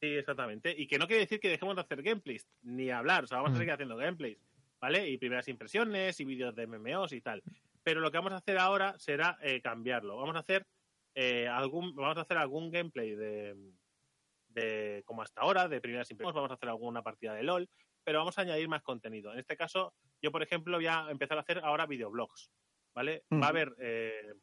Sí, 0.00 0.06
exactamente. 0.08 0.74
Y 0.76 0.86
que 0.86 0.98
no 0.98 1.06
quiere 1.06 1.20
decir 1.22 1.40
que 1.40 1.48
dejemos 1.48 1.74
de 1.74 1.82
hacer 1.82 2.02
gameplays, 2.02 2.46
ni 2.62 2.90
hablar. 2.90 3.24
O 3.24 3.26
sea, 3.26 3.38
vamos 3.38 3.50
a 3.52 3.54
Mm. 3.54 3.58
seguir 3.58 3.72
haciendo 3.72 3.96
gameplays, 3.96 4.38
¿vale? 4.80 5.08
Y 5.08 5.18
primeras 5.18 5.48
impresiones 5.48 6.18
y 6.20 6.24
vídeos 6.24 6.54
de 6.54 6.66
MMOs 6.66 7.12
y 7.12 7.20
tal. 7.20 7.42
Pero 7.82 8.00
lo 8.00 8.10
que 8.10 8.18
vamos 8.18 8.32
a 8.32 8.36
hacer 8.36 8.58
ahora 8.58 8.98
será 8.98 9.38
eh, 9.42 9.60
cambiarlo. 9.60 10.16
Vamos 10.16 10.36
a 10.36 10.40
hacer 10.40 10.66
eh, 11.14 11.48
algún, 11.48 11.94
vamos 11.94 12.18
a 12.18 12.22
hacer 12.22 12.36
algún 12.36 12.70
gameplay 12.70 13.14
de, 13.14 13.56
de 14.48 15.02
como 15.04 15.22
hasta 15.22 15.42
ahora, 15.42 15.68
de 15.68 15.80
primeras 15.80 16.10
impresiones. 16.10 16.34
Vamos 16.34 16.50
a 16.50 16.54
hacer 16.54 16.68
alguna 16.68 17.02
partida 17.02 17.34
de 17.34 17.42
LOL, 17.42 17.68
pero 18.04 18.18
vamos 18.18 18.38
a 18.38 18.42
añadir 18.42 18.68
más 18.68 18.82
contenido. 18.82 19.32
En 19.32 19.38
este 19.38 19.56
caso, 19.56 19.94
yo, 20.22 20.30
por 20.30 20.42
ejemplo, 20.42 20.76
voy 20.76 20.86
a 20.86 21.06
empezar 21.10 21.38
a 21.38 21.42
hacer 21.42 21.58
ahora 21.58 21.86
videoblogs, 21.86 22.50
¿vale? 22.94 23.24
Va 23.32 23.46
a 23.46 23.50
haber 23.50 23.74
eh, 23.78 24.34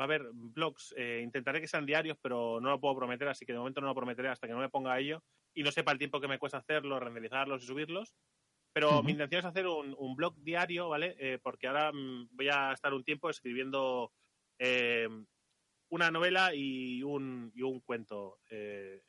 va 0.00 0.04
a 0.04 0.06
haber 0.06 0.28
blogs, 0.32 0.94
eh, 0.96 1.20
intentaré 1.24 1.60
que 1.60 1.68
sean 1.68 1.86
diarios, 1.86 2.18
pero 2.20 2.60
no 2.60 2.70
lo 2.70 2.80
puedo 2.80 2.96
prometer, 2.96 3.28
así 3.28 3.46
que 3.46 3.52
de 3.52 3.58
momento 3.58 3.80
no 3.80 3.88
lo 3.88 3.94
prometeré 3.94 4.28
hasta 4.28 4.46
que 4.46 4.52
no 4.52 4.60
me 4.60 4.68
ponga 4.68 4.92
a 4.92 4.98
ello 4.98 5.22
y 5.54 5.62
no 5.62 5.72
sepa 5.72 5.92
el 5.92 5.98
tiempo 5.98 6.20
que 6.20 6.28
me 6.28 6.38
cuesta 6.38 6.58
hacerlos, 6.58 7.00
renderizarlos 7.00 7.62
y 7.62 7.66
subirlos. 7.66 8.14
Pero 8.76 9.02
mi 9.02 9.12
intención 9.12 9.38
es 9.38 9.44
hacer 9.46 9.66
un, 9.66 9.94
un 9.98 10.14
blog 10.16 10.34
diario, 10.42 10.90
¿vale? 10.90 11.16
Eh, 11.18 11.38
porque 11.42 11.66
ahora 11.66 11.92
mm, 11.92 12.28
voy 12.32 12.48
a 12.50 12.72
estar 12.72 12.92
un 12.92 13.04
tiempo 13.04 13.30
escribiendo 13.30 14.12
eh, 14.58 15.08
una 15.88 16.10
novela 16.10 16.54
y 16.54 17.02
un, 17.02 17.50
y 17.54 17.62
un 17.62 17.80
cuento. 17.80 18.38
eh, 18.50 19.00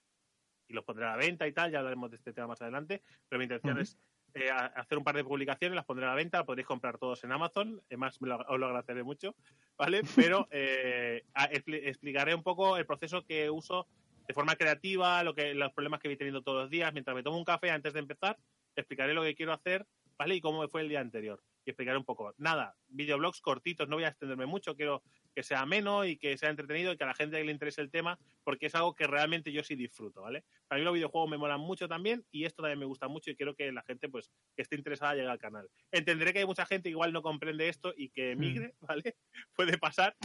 y 0.70 0.74
los 0.74 0.86
pondré 0.86 1.06
a 1.06 1.12
la 1.12 1.18
venta 1.18 1.46
y 1.48 1.52
tal, 1.52 1.70
ya 1.72 1.80
hablaremos 1.80 2.10
de 2.12 2.16
este 2.16 2.32
tema 2.32 2.48
más 2.48 2.62
adelante. 2.62 3.02
Pero 3.28 3.40
mi 3.40 3.44
intención 3.44 3.78
es 3.82 3.98
eh, 4.36 4.50
hacer 4.52 4.98
un 4.98 5.04
par 5.04 5.16
de 5.18 5.26
publicaciones, 5.26 5.76
las 5.76 5.86
pondré 5.86 6.06
a 6.06 6.10
la 6.10 6.16
venta, 6.16 6.46
podréis 6.46 6.66
comprar 6.68 6.98
todos 6.98 7.22
en 7.26 7.34
Amazon, 7.34 7.82
además 7.88 8.22
me 8.22 8.30
lo- 8.30 8.38
os 8.48 8.60
lo 8.60 8.68
agradeceré 8.68 9.04
mucho, 9.04 9.36
¿vale? 9.78 10.02
Pero 10.16 10.48
eh, 10.52 11.24
explicaré 11.66 12.36
un 12.36 12.44
poco 12.44 12.78
el 12.78 12.86
proceso 12.86 13.26
que 13.26 13.50
uso 13.50 13.86
de 14.28 14.34
forma 14.34 14.56
creativa, 14.56 15.24
lo 15.24 15.34
que, 15.36 15.54
los 15.54 15.74
problemas 15.74 16.00
que 16.00 16.08
voy 16.08 16.18
teniendo 16.18 16.42
todos 16.42 16.62
los 16.64 16.70
días, 16.70 16.94
mientras 16.94 17.16
me 17.16 17.24
tomo 17.24 17.38
un 17.38 17.46
café 17.46 17.72
antes 17.72 17.92
de 17.94 18.00
empezar, 18.00 18.38
explicaré 18.82 19.14
lo 19.14 19.24
que 19.24 19.36
quiero 19.36 19.54
hacer, 19.54 19.86
¿vale? 20.18 20.36
Y 20.36 20.42
cómo 20.42 20.62
me 20.62 20.68
fue 20.68 20.82
el 20.82 20.90
día 20.90 21.00
anterior. 21.00 21.44
Y 21.66 21.72
explicaré 21.72 21.98
un 21.98 22.06
poco. 22.06 22.34
Nada, 22.38 22.76
videoblogs 22.88 23.42
cortitos, 23.42 23.88
no 23.90 23.98
voy 23.98 24.06
a 24.06 24.10
extenderme 24.10 24.46
mucho, 24.46 24.76
quiero 24.76 25.04
que 25.36 25.44
sea 25.44 25.62
ameno 25.62 26.06
y 26.06 26.18
que 26.18 26.38
sea 26.38 26.50
entretenido 26.50 26.94
y 26.94 26.98
que 26.98 27.04
a 27.04 27.08
la 27.08 27.14
gente 27.14 27.44
le 27.44 27.52
interese 27.52 27.82
el 27.82 27.92
tema, 27.92 28.18
porque 28.44 28.68
es 28.68 28.76
algo 28.76 28.96
que 28.96 29.06
realmente 29.06 29.52
yo 29.52 29.64
sí 29.64 29.76
disfruto, 29.76 30.22
¿vale? 30.22 30.44
Para 30.68 30.80
mí 30.80 30.86
los 30.86 30.94
videojuegos 30.94 31.30
me 31.30 31.38
molan 31.38 31.60
mucho 31.60 31.88
también 31.88 32.26
y 32.32 32.46
esto 32.46 32.64
también 32.64 32.80
me 32.80 32.86
gusta 32.86 33.08
mucho 33.08 33.30
y 33.30 33.36
quiero 33.36 33.54
que 33.54 33.72
la 33.72 33.84
gente, 33.84 34.10
pues, 34.10 34.32
que 34.56 34.64
esté 34.64 34.76
interesada 34.76 35.14
llegue 35.14 35.28
al 35.28 35.38
canal. 35.38 35.70
Entenderé 35.92 36.34
que 36.34 36.40
hay 36.40 36.46
mucha 36.46 36.66
gente 36.66 36.90
que 36.90 36.92
igual 36.92 37.14
no 37.14 37.22
comprende 37.22 37.70
esto 37.70 37.94
y 37.96 38.10
que 38.10 38.32
emigre, 38.32 38.74
¿vale? 38.82 39.16
Puede 39.54 39.78
pasar. 39.78 40.16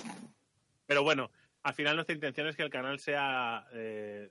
Pero 0.86 1.02
bueno, 1.02 1.30
al 1.62 1.74
final 1.74 1.96
nuestra 1.96 2.14
intención 2.14 2.46
es 2.48 2.56
que 2.56 2.62
el 2.62 2.70
canal 2.70 2.98
sea, 2.98 3.66
eh, 3.72 4.30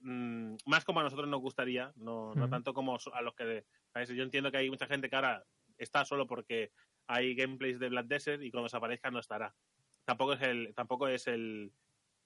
mm, 0.00 0.56
más 0.66 0.84
como 0.84 1.00
a 1.00 1.02
nosotros 1.02 1.28
nos 1.28 1.40
gustaría, 1.40 1.92
no, 1.96 2.34
no 2.34 2.46
Mm. 2.46 2.50
tanto 2.50 2.74
como 2.74 2.96
a 3.12 3.22
los 3.22 3.34
que... 3.34 3.64
¿sabes? 3.92 4.08
Yo 4.10 4.22
entiendo 4.22 4.50
que 4.50 4.58
hay 4.58 4.70
mucha 4.70 4.86
gente 4.86 5.08
que 5.08 5.16
ahora 5.16 5.44
está 5.78 6.04
solo 6.04 6.26
porque 6.26 6.72
hay 7.06 7.34
gameplays 7.34 7.78
de 7.78 7.88
Black 7.88 8.06
Desert 8.06 8.42
y 8.42 8.50
cuando 8.50 8.68
se 8.68 8.76
aparezca 8.76 9.10
no 9.10 9.18
estará. 9.20 9.54
Tampoco 10.04 10.34
es 10.34 10.42
el, 10.42 10.74
tampoco 10.74 11.08
es 11.08 11.26
el, 11.26 11.72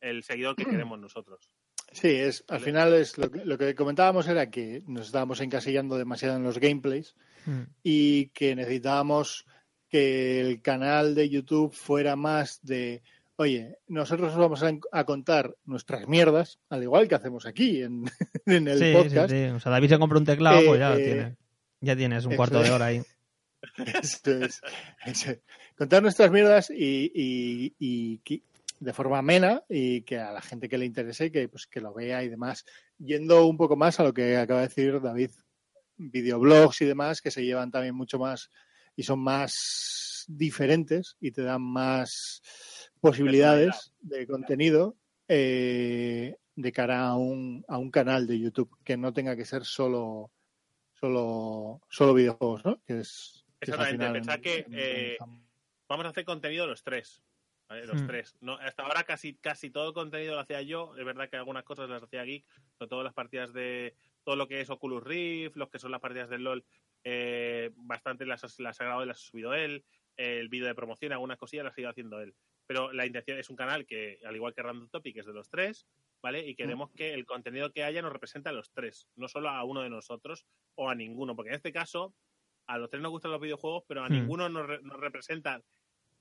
el 0.01 0.23
seguidor 0.23 0.57
que 0.57 0.65
queremos 0.89 0.99
nosotros. 0.99 1.51
Sí, 1.93 2.09
es, 2.09 2.45
al 2.49 2.61
final 2.61 2.95
es 2.95 3.19
lo 3.19 3.31
que, 3.31 3.45
lo 3.45 3.59
que 3.59 3.75
comentábamos 3.75 4.29
era 4.29 4.49
que 4.51 4.83
nos 4.87 5.07
estábamos 5.07 5.41
encasillando 5.41 5.99
demasiado 5.99 6.37
en 6.37 6.45
los 6.45 6.59
gameplays 6.59 7.15
Hmm. 7.47 7.63
y 7.83 8.27
que 8.29 8.55
necesitábamos 8.55 9.47
que 9.89 10.41
el 10.43 10.61
canal 10.61 11.15
de 11.15 11.31
YouTube 11.31 11.73
fuera 11.73 12.15
más 12.15 12.61
de, 12.63 13.03
oye, 13.41 13.79
nosotros 13.89 14.33
os 14.33 14.39
vamos 14.39 14.63
a, 14.63 14.71
a 14.93 15.05
contar 15.05 15.57
nuestras 15.65 16.07
mierdas, 16.07 16.59
al 16.69 16.83
igual 16.83 17.09
que 17.09 17.15
hacemos 17.15 17.47
aquí 17.47 17.83
en, 17.83 18.05
en 18.47 18.69
el 18.69 18.79
Sí, 18.79 18.93
podcast. 18.93 19.31
sí. 19.31 19.45
O 19.45 19.61
sea, 19.61 19.73
David 19.73 19.89
se 19.89 19.99
compra 19.99 20.19
un 20.19 20.25
teclado, 20.27 20.61
pues 20.67 20.79
ya 20.79 20.91
lo 20.91 20.97
Eh, 20.97 21.05
tiene. 21.05 21.37
Ya 21.81 21.97
tienes 21.97 22.27
un 22.27 22.37
cuarto 22.37 22.63
de 22.63 22.71
hora 22.71 22.87
ahí. 22.87 23.03
Eso 24.03 24.33
es, 24.45 24.61
eso 25.07 25.31
es. 25.33 25.41
Contar 25.77 26.03
nuestras 26.03 26.31
mierdas 26.31 26.71
y, 26.71 27.11
y- 27.15 27.75
y 27.79 28.19
que- 28.19 28.43
de 28.79 28.93
forma 28.95 29.19
amena 29.19 29.63
y 29.69 30.01
que 30.03 30.19
a 30.19 30.33
la 30.33 30.41
gente 30.41 30.69
que 30.69 30.79
le 30.79 30.87
interese 30.87 31.31
que, 31.31 31.49
pues, 31.49 31.67
que 31.67 31.81
lo 31.83 31.93
vea 31.93 32.23
y 32.25 32.29
demás. 32.31 32.65
Yendo 32.99 33.45
un 33.47 33.57
poco 33.59 33.77
más 33.77 34.01
a 34.01 34.05
lo 34.05 34.15
que 34.15 34.37
acaba 34.39 34.61
de 34.63 34.69
decir 34.69 35.01
David, 35.03 35.31
videoblogs 35.99 36.81
y 36.81 36.87
demás 36.87 37.21
que 37.21 37.31
se 37.31 37.45
llevan 37.45 37.71
también 37.71 37.95
mucho 37.95 38.19
más 38.19 38.51
y 38.97 39.03
son 39.03 39.21
más 39.21 40.25
diferentes 40.29 41.17
y 41.21 41.31
te 41.33 41.43
dan 41.43 41.63
más 41.63 42.43
posibilidades 43.01 43.93
de 44.01 44.27
contenido 44.27 44.97
eh, 45.29 46.37
de 46.57 46.73
cara 46.73 47.07
a 47.09 47.17
un, 47.17 47.65
a 47.69 47.79
un 47.79 47.91
canal 47.91 48.27
de 48.27 48.39
YouTube 48.39 48.71
que 48.85 48.97
no 48.97 49.13
tenga 49.13 49.37
que 49.37 49.45
ser 49.45 49.65
solo 49.65 50.31
solo 50.95 51.81
solo 51.89 52.15
videojuegos, 52.15 52.65
¿no? 52.65 52.83
Que 52.85 53.01
es, 53.01 53.45
que 53.61 53.71
es 53.71 53.79
al 53.79 53.81
Exactamente, 53.81 54.21
final 54.21 54.37
en- 54.37 54.43
que, 54.43 54.59
en- 54.59 54.75
eh, 54.75 55.17
en- 55.21 55.51
Vamos 55.89 56.07
a 56.07 56.11
hacer 56.11 56.25
contenido 56.25 56.67
los 56.67 56.83
tres. 56.85 57.23
¿vale? 57.69 57.87
Los 57.87 58.03
Hmm. 58.03 58.07
tres. 58.07 58.37
No, 58.41 58.55
hasta 58.59 58.83
ahora 58.83 59.03
casi, 59.05 59.35
casi 59.35 59.71
todo 59.71 59.89
el 59.89 59.95
contenido 59.95 60.35
lo 60.35 60.41
hacía 60.41 60.61
yo. 60.63 60.95
Es 60.97 61.05
verdad 61.05 61.29
que 61.31 61.37
algunas 61.37 61.65
cosas 61.65 61.89
las 61.89 62.03
hacía 62.03 62.25
Geek, 62.25 62.45
sobre 62.79 62.89
todo 62.89 63.03
las 63.05 63.15
partidas 63.15 63.53
de 63.53 63.95
todo 64.25 64.35
lo 64.37 64.47
que 64.49 64.61
es 64.61 64.71
Oculus 64.71 65.03
Rift, 65.05 65.57
los 65.57 65.69
que 65.71 65.79
son 65.79 65.91
las 65.93 66.01
partidas 66.01 66.29
del 66.29 66.43
LOL, 66.45 66.65
eh, 67.05 67.71
bastante 67.77 68.27
las, 68.27 68.43
las 68.61 68.81
ha 68.81 68.85
grabado 68.85 69.05
y 69.05 69.09
las 69.09 69.19
ha 69.19 69.31
subido 69.31 69.55
él. 69.55 69.85
El 70.17 70.49
vídeo 70.49 70.67
de 70.67 70.75
promoción, 70.75 71.13
algunas 71.13 71.39
cosillas 71.39 71.65
las 71.65 71.77
ha 71.79 71.81
ido 71.81 71.91
haciendo 71.91 72.21
él. 72.21 72.35
Pero 72.71 72.93
la 72.93 73.05
intención 73.05 73.37
es 73.37 73.51
un 73.51 73.57
canal 73.57 73.85
que, 73.85 74.21
al 74.25 74.37
igual 74.37 74.55
que 74.55 74.63
Random 74.63 74.89
Topic, 74.91 75.17
es 75.17 75.27
de 75.27 75.33
los 75.33 75.51
tres, 75.51 75.89
¿vale? 76.23 76.47
Y 76.47 76.55
queremos 76.55 76.93
que 76.93 77.13
el 77.15 77.27
contenido 77.27 77.73
que 77.73 77.83
haya 77.83 78.01
nos 78.01 78.13
represente 78.13 78.49
a 78.49 78.53
los 78.53 78.71
tres, 78.71 79.09
no 79.17 79.27
solo 79.27 79.49
a 79.49 79.65
uno 79.65 79.81
de 79.83 79.91
nosotros 79.91 80.47
o 80.77 80.89
a 80.89 80.95
ninguno, 80.95 81.35
porque 81.35 81.49
en 81.49 81.57
este 81.57 81.73
caso 81.73 82.15
a 82.69 82.79
los 82.79 82.89
tres 82.89 83.03
nos 83.03 83.11
gustan 83.11 83.33
los 83.33 83.41
videojuegos, 83.41 83.83
pero 83.89 84.05
a 84.05 84.09
Hmm. 84.09 84.13
ninguno 84.13 84.49
nos, 84.49 84.69
re- 84.69 84.83
nos 84.83 85.01
representa 85.01 85.61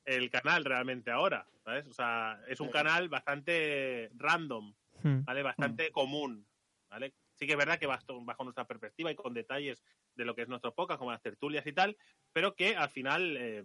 el 0.05 0.31
canal 0.31 0.65
realmente 0.65 1.11
ahora, 1.11 1.47
¿sabes? 1.63 1.85
O 1.85 1.93
sea, 1.93 2.41
es 2.47 2.59
un 2.59 2.69
Sí. 2.69 2.73
canal 2.73 3.09
bastante 3.09 4.09
random. 4.15 4.73
¿vale? 5.03 5.43
Bastante 5.43 5.91
común, 5.91 6.47
¿vale? 6.89 7.13
Sí 7.35 7.45
que 7.45 7.51
es 7.51 7.57
verdad 7.59 7.77
que 7.77 7.85
bajo, 7.85 8.25
bajo 8.25 8.43
nuestra 8.43 8.65
perspectiva 8.65 9.11
y 9.11 9.15
con 9.15 9.35
detalles 9.35 9.83
de 10.15 10.25
lo 10.25 10.33
que 10.33 10.41
es 10.41 10.47
nuestro 10.49 10.73
podcast, 10.73 10.97
como 10.97 11.11
las 11.11 11.21
tertulias 11.21 11.67
y 11.67 11.73
tal, 11.73 11.95
pero 12.33 12.55
que 12.55 12.75
al 12.75 12.89
final 12.89 13.37
eh, 13.37 13.63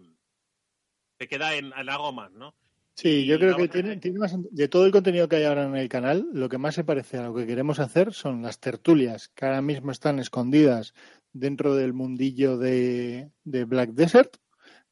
se 1.17 1.27
queda 1.27 1.55
en, 1.55 1.73
en 1.73 1.89
algo 1.89 2.13
más, 2.13 2.31
¿no? 2.31 2.55
Sí, 2.95 3.25
yo 3.25 3.37
creo 3.37 3.57
que 3.57 3.67
tiene, 3.67 3.99
más, 4.17 4.35
de 4.51 4.67
todo 4.69 4.85
el 4.85 4.91
contenido 4.93 5.27
que 5.27 5.35
hay 5.35 5.43
ahora 5.43 5.65
en 5.65 5.75
el 5.75 5.89
canal, 5.89 6.27
lo 6.31 6.47
que 6.47 6.57
más 6.57 6.75
se 6.75 6.85
parece 6.85 7.17
a 7.17 7.23
lo 7.23 7.35
que 7.35 7.45
queremos 7.45 7.79
hacer 7.79 8.13
son 8.13 8.41
las 8.41 8.59
tertulias, 8.59 9.27
que 9.35 9.45
ahora 9.45 9.61
mismo 9.61 9.91
están 9.91 10.17
escondidas 10.19 10.93
dentro 11.33 11.75
del 11.75 11.91
mundillo 11.91 12.57
de, 12.57 13.31
de 13.43 13.65
Black 13.65 13.91
Desert, 13.91 14.37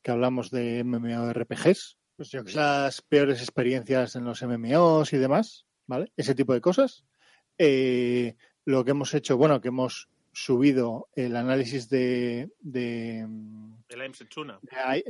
que 0.01 0.11
hablamos 0.11 0.51
de 0.51 0.83
MMORPGs, 0.83 1.97
pues 2.17 2.29
yo 2.29 2.43
que 2.43 2.53
las 2.53 3.01
peores 3.01 3.41
experiencias 3.41 4.17
en 4.17 4.25
los 4.25 4.43
MMOs 4.43 5.13
y 5.13 5.17
demás, 5.17 5.65
¿vale? 5.87 6.11
Ese 6.17 6.35
tipo 6.35 6.53
de 6.53 6.61
cosas. 6.61 7.05
Eh, 7.57 8.35
lo 8.65 8.83
que 8.83 8.91
hemos 8.91 9.13
hecho, 9.13 9.37
bueno, 9.37 9.61
que 9.61 9.69
hemos 9.69 10.09
subido 10.33 11.09
el 11.15 11.35
análisis 11.35 11.89
de, 11.89 12.49
de, 12.59 13.25
De 13.87 13.97
la 13.97 14.05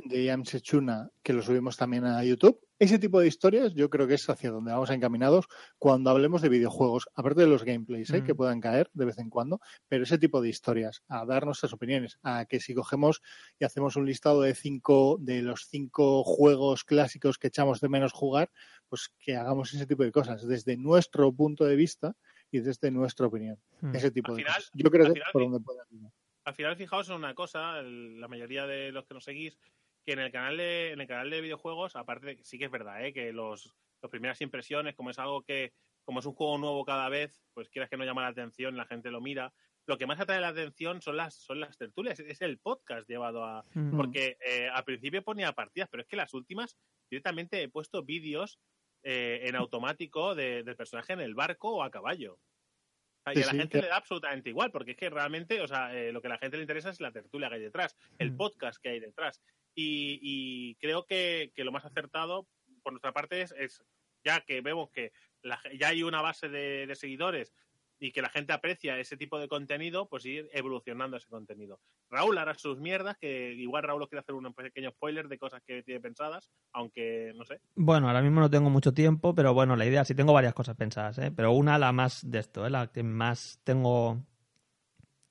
de, 0.05 0.27
de 0.27 0.45
Sechuna, 0.45 1.09
que 1.23 1.31
lo 1.31 1.41
subimos 1.41 1.77
también 1.77 2.05
a 2.05 2.23
YouTube. 2.23 2.59
Ese 2.77 2.99
tipo 2.99 3.21
de 3.21 3.27
historias 3.27 3.73
yo 3.73 3.89
creo 3.89 4.07
que 4.07 4.15
es 4.15 4.29
hacia 4.29 4.51
donde 4.51 4.73
vamos 4.73 4.89
encaminados 4.89 5.45
cuando 5.77 6.09
hablemos 6.09 6.41
de 6.41 6.49
videojuegos, 6.49 7.07
aparte 7.15 7.41
de 7.41 7.47
los 7.47 7.63
gameplays 7.63 8.09
¿eh? 8.09 8.21
Mm. 8.21 8.25
que 8.25 8.35
puedan 8.35 8.59
caer 8.59 8.89
de 8.93 9.05
vez 9.05 9.17
en 9.19 9.29
cuando, 9.29 9.61
pero 9.87 10.03
ese 10.03 10.17
tipo 10.17 10.41
de 10.41 10.49
historias, 10.49 11.01
a 11.07 11.25
dar 11.25 11.45
nuestras 11.45 11.71
opiniones, 11.71 12.19
a 12.23 12.45
que 12.45 12.59
si 12.59 12.73
cogemos 12.73 13.21
y 13.57 13.63
hacemos 13.63 13.95
un 13.95 14.05
listado 14.05 14.41
de 14.41 14.53
cinco, 14.53 15.17
de 15.21 15.41
los 15.41 15.67
cinco 15.69 16.25
juegos 16.25 16.83
clásicos 16.83 17.37
que 17.37 17.47
echamos 17.47 17.79
de 17.79 17.87
menos 17.87 18.11
jugar, 18.11 18.51
pues 18.89 19.13
que 19.17 19.37
hagamos 19.37 19.73
ese 19.73 19.87
tipo 19.87 20.03
de 20.03 20.11
cosas 20.11 20.45
desde 20.45 20.75
nuestro 20.75 21.31
punto 21.31 21.63
de 21.63 21.77
vista 21.77 22.17
y 22.53 22.59
desde 22.61 22.91
nuestra 22.91 23.25
opinión. 23.27 23.57
Mm. 23.81 23.95
Ese 23.95 24.11
tipo 24.11 24.31
Al 24.31 24.37
de 24.37 24.43
final- 24.43 24.55
cosas. 24.57 24.71
Yo 24.75 24.89
creo 24.91 25.05
al 25.07 25.13
que 25.13 25.19
es 25.19 25.25
final 25.25 25.31
por 25.33 25.41
sí. 25.41 25.47
donde 25.49 25.65
puede 25.65 25.79
ir. 25.91 26.01
Al 26.45 26.53
final, 26.55 26.75
fijaos 26.77 27.09
en 27.09 27.15
una 27.15 27.33
cosa, 27.33 27.79
el- 27.79 28.21
la 28.21 28.27
mayoría 28.27 28.67
de 28.67 28.91
los 28.91 29.05
que 29.05 29.13
nos 29.15 29.23
seguís, 29.23 29.57
que 30.05 30.13
en 30.13 30.19
el 30.19 30.31
canal 30.31 30.57
de, 30.57 30.91
en 30.91 31.01
el 31.01 31.07
canal 31.07 31.29
de 31.29 31.41
videojuegos, 31.41 31.95
aparte 31.95 32.27
de 32.27 32.37
que 32.37 32.45
sí 32.45 32.57
que 32.59 32.65
es 32.65 32.71
verdad, 32.71 33.03
¿eh? 33.05 33.11
que 33.13 33.33
los, 33.33 33.73
las 34.01 34.11
primeras 34.11 34.39
impresiones, 34.41 34.95
como 34.95 35.09
es 35.09 35.17
algo 35.19 35.41
que, 35.43 35.73
como 36.05 36.19
es 36.19 36.25
un 36.25 36.33
juego 36.33 36.57
nuevo 36.57 36.85
cada 36.85 37.09
vez, 37.09 37.41
pues 37.53 37.69
quieras 37.69 37.89
que 37.89 37.97
no 37.97 38.05
llama 38.05 38.21
la 38.21 38.27
atención, 38.27 38.77
la 38.77 38.85
gente 38.85 39.09
lo 39.09 39.19
mira. 39.21 39.53
Lo 39.85 39.97
que 39.97 40.05
más 40.05 40.19
atrae 40.19 40.39
la 40.39 40.49
atención 40.49 41.01
son 41.01 41.17
las, 41.17 41.33
son 41.35 41.59
las 41.59 41.77
tertulias, 41.77 42.19
es 42.19 42.41
el 42.41 42.59
podcast 42.59 43.09
llevado 43.09 43.43
a, 43.45 43.63
Mm. 43.73 43.97
porque 43.97 44.37
eh, 44.45 44.69
al 44.71 44.83
principio 44.83 45.23
ponía 45.23 45.51
partidas, 45.53 45.89
pero 45.89 46.03
es 46.03 46.07
que 46.07 46.15
las 46.17 46.33
últimas 46.33 46.77
directamente 47.09 47.61
he 47.63 47.69
puesto 47.69 48.03
vídeos 48.03 48.59
eh, 49.03 49.41
en 49.43 49.55
automático 49.55 50.33
de- 50.35 50.63
del 50.63 50.75
personaje 50.75 51.13
en 51.13 51.19
el 51.21 51.35
barco 51.35 51.75
o 51.75 51.83
a 51.83 51.91
caballo. 51.91 52.39
Y 53.27 53.41
a 53.41 53.45
la 53.45 53.51
sí, 53.51 53.57
gente 53.57 53.81
le 53.81 53.87
da 53.87 53.95
absolutamente 53.95 54.49
igual, 54.49 54.69
porque 54.71 54.91
es 54.91 54.97
que 54.97 55.09
realmente, 55.09 55.61
o 55.61 55.67
sea, 55.67 55.95
eh, 55.97 56.11
lo 56.11 56.21
que 56.21 56.27
a 56.27 56.31
la 56.31 56.37
gente 56.37 56.57
le 56.57 56.63
interesa 56.63 56.89
es 56.89 56.99
la 56.99 57.11
tertulia 57.13 57.47
que 57.47 57.55
hay 57.55 57.61
detrás, 57.61 57.95
el 58.19 58.31
Mm. 58.33 58.37
podcast 58.37 58.81
que 58.81 58.89
hay 58.89 58.99
detrás. 58.99 59.41
Y, 59.75 60.19
y 60.21 60.75
creo 60.75 61.05
que, 61.05 61.51
que 61.55 61.63
lo 61.63 61.71
más 61.71 61.85
acertado 61.85 62.47
por 62.83 62.91
nuestra 62.91 63.13
parte 63.13 63.41
es, 63.41 63.53
es 63.57 63.81
ya 64.25 64.41
que 64.41 64.59
vemos 64.61 64.89
que 64.91 65.13
la 65.41 65.61
ya 65.79 65.89
hay 65.89 66.03
una 66.03 66.21
base 66.21 66.49
de, 66.49 66.85
de 66.85 66.95
seguidores 66.95 67.53
y 68.03 68.11
que 68.11 68.21
la 68.21 68.27
gente 68.27 68.51
aprecia 68.51 68.99
ese 68.99 69.15
tipo 69.15 69.39
de 69.39 69.47
contenido, 69.47 70.09
pues 70.09 70.25
ir 70.25 70.49
evolucionando 70.51 71.15
ese 71.15 71.29
contenido. 71.29 71.79
Raúl 72.09 72.37
hará 72.37 72.53
sus 72.55 72.77
mierdas, 72.81 73.15
que 73.17 73.53
igual 73.53 73.83
Raúl 73.83 74.03
os 74.03 74.09
quiere 74.09 74.19
hacer 74.19 74.35
un 74.35 74.53
pequeño 74.53 74.91
spoiler 74.91 75.29
de 75.29 75.37
cosas 75.37 75.61
que 75.65 75.83
tiene 75.83 76.01
pensadas, 76.01 76.51
aunque 76.73 77.31
no 77.33 77.45
sé. 77.45 77.61
Bueno, 77.75 78.07
ahora 78.07 78.21
mismo 78.21 78.41
no 78.41 78.49
tengo 78.49 78.69
mucho 78.69 78.93
tiempo, 78.93 79.33
pero 79.33 79.53
bueno, 79.53 79.77
la 79.77 79.85
idea 79.85 80.03
sí 80.03 80.15
tengo 80.15 80.33
varias 80.33 80.53
cosas 80.53 80.75
pensadas, 80.75 81.17
¿eh? 81.19 81.31
Pero 81.33 81.53
una, 81.53 81.77
la 81.77 81.93
más 81.93 82.29
de 82.29 82.39
esto, 82.39 82.65
¿eh? 82.65 82.69
La 82.69 82.87
que 82.87 83.03
más 83.03 83.61
tengo 83.63 84.21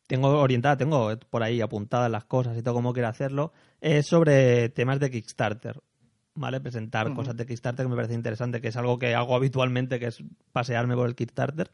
tengo 0.07 0.41
orientada, 0.41 0.79
tengo 0.79 1.15
por 1.29 1.43
ahí 1.43 1.61
apuntadas 1.61 2.11
las 2.11 2.25
cosas 2.25 2.57
y 2.57 2.63
todo 2.63 2.75
cómo 2.75 2.95
quiero 2.95 3.09
hacerlo, 3.09 3.53
es 3.83 4.07
sobre 4.07 4.71
temas 4.71 4.99
de 4.99 5.11
Kickstarter, 5.11 5.79
¿vale? 6.35 6.59
Presentar 6.61 7.13
cosas 7.13 7.37
de 7.37 7.45
Kickstarter 7.45 7.85
que 7.85 7.91
me 7.91 7.97
parece 7.97 8.15
interesante, 8.15 8.63
que 8.63 8.69
es 8.69 8.77
algo 8.79 8.99
que 8.99 9.15
hago 9.15 9.37
habitualmente, 9.37 9.99
que 9.99 10.07
es 10.07 10.25
pasearme 10.53 10.95
por 10.97 11.07
el 11.07 11.15
Kickstarter, 11.15 11.71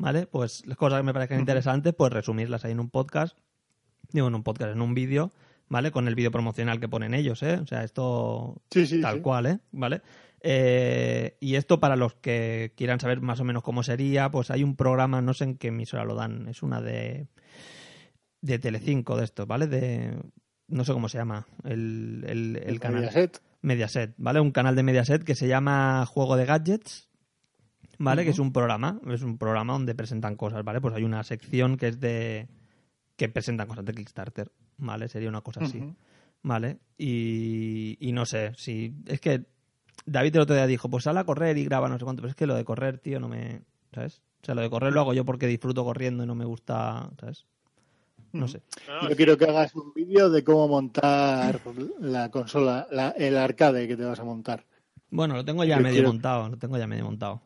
¿vale? 0.00 0.26
Pues 0.26 0.66
las 0.66 0.76
cosas 0.78 0.98
que 1.00 1.04
me 1.04 1.12
parezcan 1.12 1.36
Ujú. 1.36 1.42
interesantes, 1.42 1.94
pues 1.94 2.12
resumirlas 2.12 2.64
ahí 2.64 2.72
en 2.72 2.80
un 2.80 2.90
podcast, 2.90 3.36
digo 4.12 4.26
en 4.28 4.34
un 4.34 4.42
podcast, 4.42 4.72
en 4.72 4.80
un 4.80 4.94
vídeo, 4.94 5.30
¿vale? 5.68 5.92
Con 5.92 6.08
el 6.08 6.14
vídeo 6.14 6.30
promocional 6.30 6.80
que 6.80 6.88
ponen 6.88 7.14
ellos, 7.14 7.42
¿eh? 7.42 7.58
O 7.62 7.66
sea, 7.66 7.84
esto 7.84 8.62
Sí, 8.70 8.86
sí, 8.86 9.00
tal 9.00 9.16
sí. 9.16 9.20
cual, 9.20 9.46
¿eh? 9.46 9.58
¿Vale? 9.72 10.00
Eh, 10.42 11.36
y 11.38 11.56
esto 11.56 11.80
para 11.80 11.96
los 11.96 12.14
que 12.14 12.72
quieran 12.74 12.98
saber 12.98 13.20
más 13.20 13.40
o 13.40 13.44
menos 13.44 13.62
cómo 13.62 13.82
sería, 13.82 14.30
pues 14.30 14.50
hay 14.50 14.64
un 14.64 14.74
programa, 14.74 15.20
no 15.20 15.34
sé 15.34 15.44
en 15.44 15.56
qué 15.58 15.68
emisora 15.68 16.04
lo 16.04 16.14
dan, 16.14 16.48
es 16.48 16.62
una 16.62 16.80
de 16.80 17.28
de 18.40 18.58
Telecinco 18.58 19.18
de 19.18 19.24
estos, 19.24 19.46
¿vale? 19.46 19.66
De 19.66 20.16
no 20.66 20.84
sé 20.84 20.94
cómo 20.94 21.10
se 21.10 21.18
llama 21.18 21.46
el, 21.64 22.24
el, 22.26 22.56
el 22.56 22.68
El 22.70 22.80
canal. 22.80 23.00
Mediaset. 23.02 23.42
Mediaset, 23.60 24.14
¿vale? 24.16 24.40
Un 24.40 24.50
canal 24.52 24.74
de 24.76 24.82
Mediaset 24.82 25.22
que 25.24 25.34
se 25.34 25.46
llama 25.46 26.06
Juego 26.06 26.36
de 26.38 26.46
Gadgets, 26.46 27.09
¿vale? 28.00 28.24
Que 28.24 28.30
es 28.30 28.38
un 28.38 28.52
programa, 28.52 29.00
es 29.08 29.22
un 29.22 29.38
programa 29.38 29.72
donde 29.74 29.94
presentan 29.94 30.34
cosas, 30.36 30.64
¿vale? 30.64 30.80
Pues 30.80 30.94
hay 30.94 31.04
una 31.04 31.22
sección 31.22 31.76
que 31.76 31.88
es 31.88 32.00
de 32.00 32.48
que 33.16 33.28
presentan 33.28 33.68
cosas 33.68 33.84
de 33.84 33.92
Kickstarter, 33.94 34.50
¿vale? 34.78 35.08
Sería 35.08 35.28
una 35.28 35.42
cosa 35.42 35.60
así. 35.64 35.94
¿vale? 36.42 36.78
Y, 36.96 37.98
y 38.00 38.12
no 38.12 38.24
sé, 38.24 38.52
si 38.56 38.94
es 39.06 39.20
que 39.20 39.44
David 40.06 40.36
el 40.36 40.40
otro 40.42 40.54
día 40.56 40.66
dijo, 40.66 40.88
pues 40.88 41.04
sal 41.04 41.18
a 41.18 41.24
correr 41.24 41.58
y 41.58 41.64
graba 41.66 41.88
no 41.90 41.98
sé 41.98 42.04
cuánto, 42.04 42.22
pero 42.22 42.30
es 42.30 42.34
que 42.34 42.46
lo 42.46 42.54
de 42.54 42.64
correr, 42.64 42.98
tío, 42.98 43.20
no 43.20 43.28
me, 43.28 43.60
¿sabes? 43.94 44.22
O 44.42 44.46
sea, 44.46 44.54
lo 44.54 44.62
de 44.62 44.70
correr 44.70 44.92
lo 44.94 45.00
hago 45.00 45.12
yo 45.12 45.26
porque 45.26 45.46
disfruto 45.46 45.84
corriendo 45.84 46.24
y 46.24 46.26
no 46.26 46.34
me 46.34 46.46
gusta, 46.46 47.10
¿sabes? 47.20 47.44
No 48.32 48.48
sé. 48.48 48.62
Yo 49.02 49.08
sí. 49.10 49.14
quiero 49.16 49.36
que 49.36 49.44
hagas 49.44 49.74
un 49.74 49.92
vídeo 49.92 50.30
de 50.30 50.42
cómo 50.42 50.66
montar 50.66 51.60
la 52.00 52.30
consola, 52.30 52.86
la- 52.90 53.10
el 53.10 53.36
arcade 53.36 53.86
que 53.86 53.96
te 53.98 54.04
vas 54.04 54.20
a 54.20 54.24
montar. 54.24 54.64
Bueno, 55.10 55.34
lo 55.34 55.44
tengo 55.44 55.64
ya 55.64 55.76
Yo 55.76 55.82
medio 55.82 55.94
quiero- 55.96 56.08
montado, 56.08 56.48
lo 56.48 56.56
tengo 56.56 56.78
ya 56.78 56.86
medio 56.86 57.04
montado. 57.04 57.42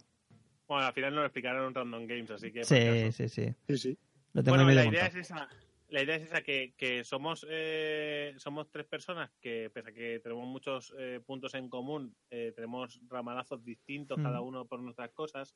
Bueno, 0.66 0.86
al 0.86 0.92
final 0.92 1.14
nos 1.14 1.20
lo 1.20 1.26
explicarán 1.26 1.62
en 1.62 1.68
un 1.68 1.74
Random 1.74 2.06
Games, 2.06 2.30
así 2.30 2.52
que... 2.52 2.64
Sí, 2.64 3.12
sí, 3.12 3.28
sí. 3.28 3.54
Sí, 3.68 3.78
sí. 3.78 3.98
Lo 4.32 4.42
tengo 4.42 4.56
Bueno, 4.56 4.70
la 4.70 4.86
idea 4.86 5.06
es 5.06 5.14
esa. 5.14 5.48
La 5.88 6.02
idea 6.02 6.16
es 6.16 6.22
esa, 6.22 6.42
que, 6.42 6.74
que 6.76 7.04
somos, 7.04 7.46
eh, 7.48 8.34
somos 8.38 8.70
tres 8.70 8.86
personas 8.86 9.30
que, 9.40 9.70
pese 9.72 9.90
a 9.90 9.92
que 9.92 10.18
tenemos 10.20 10.46
muchos 10.46 10.92
eh, 10.98 11.20
puntos 11.24 11.54
en 11.54 11.68
común, 11.68 12.16
eh, 12.30 12.52
tenemos 12.56 13.00
ramalazos 13.08 13.62
distintos 13.64 14.18
Mm. 14.18 14.22
cada 14.22 14.40
uno 14.40 14.66
por 14.66 14.80
nuestras 14.80 15.10
cosas, 15.10 15.54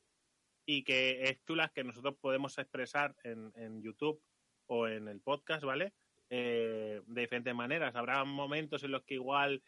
y 0.66 0.84
que 0.84 1.22
es 1.24 1.42
chulas 1.44 1.72
que 1.72 1.82
nosotros 1.82 2.14
podemos 2.20 2.56
expresar 2.58 3.16
en, 3.24 3.50
en 3.56 3.82
YouTube 3.82 4.22
o 4.66 4.86
en 4.86 5.08
el 5.08 5.20
podcast, 5.20 5.64
¿vale? 5.64 5.94
Eh, 6.30 7.00
de 7.06 7.20
diferentes 7.22 7.54
maneras. 7.54 7.96
Habrá 7.96 8.22
momentos 8.24 8.84
en 8.84 8.90
los 8.90 9.02
que 9.04 9.14
igual 9.14 9.62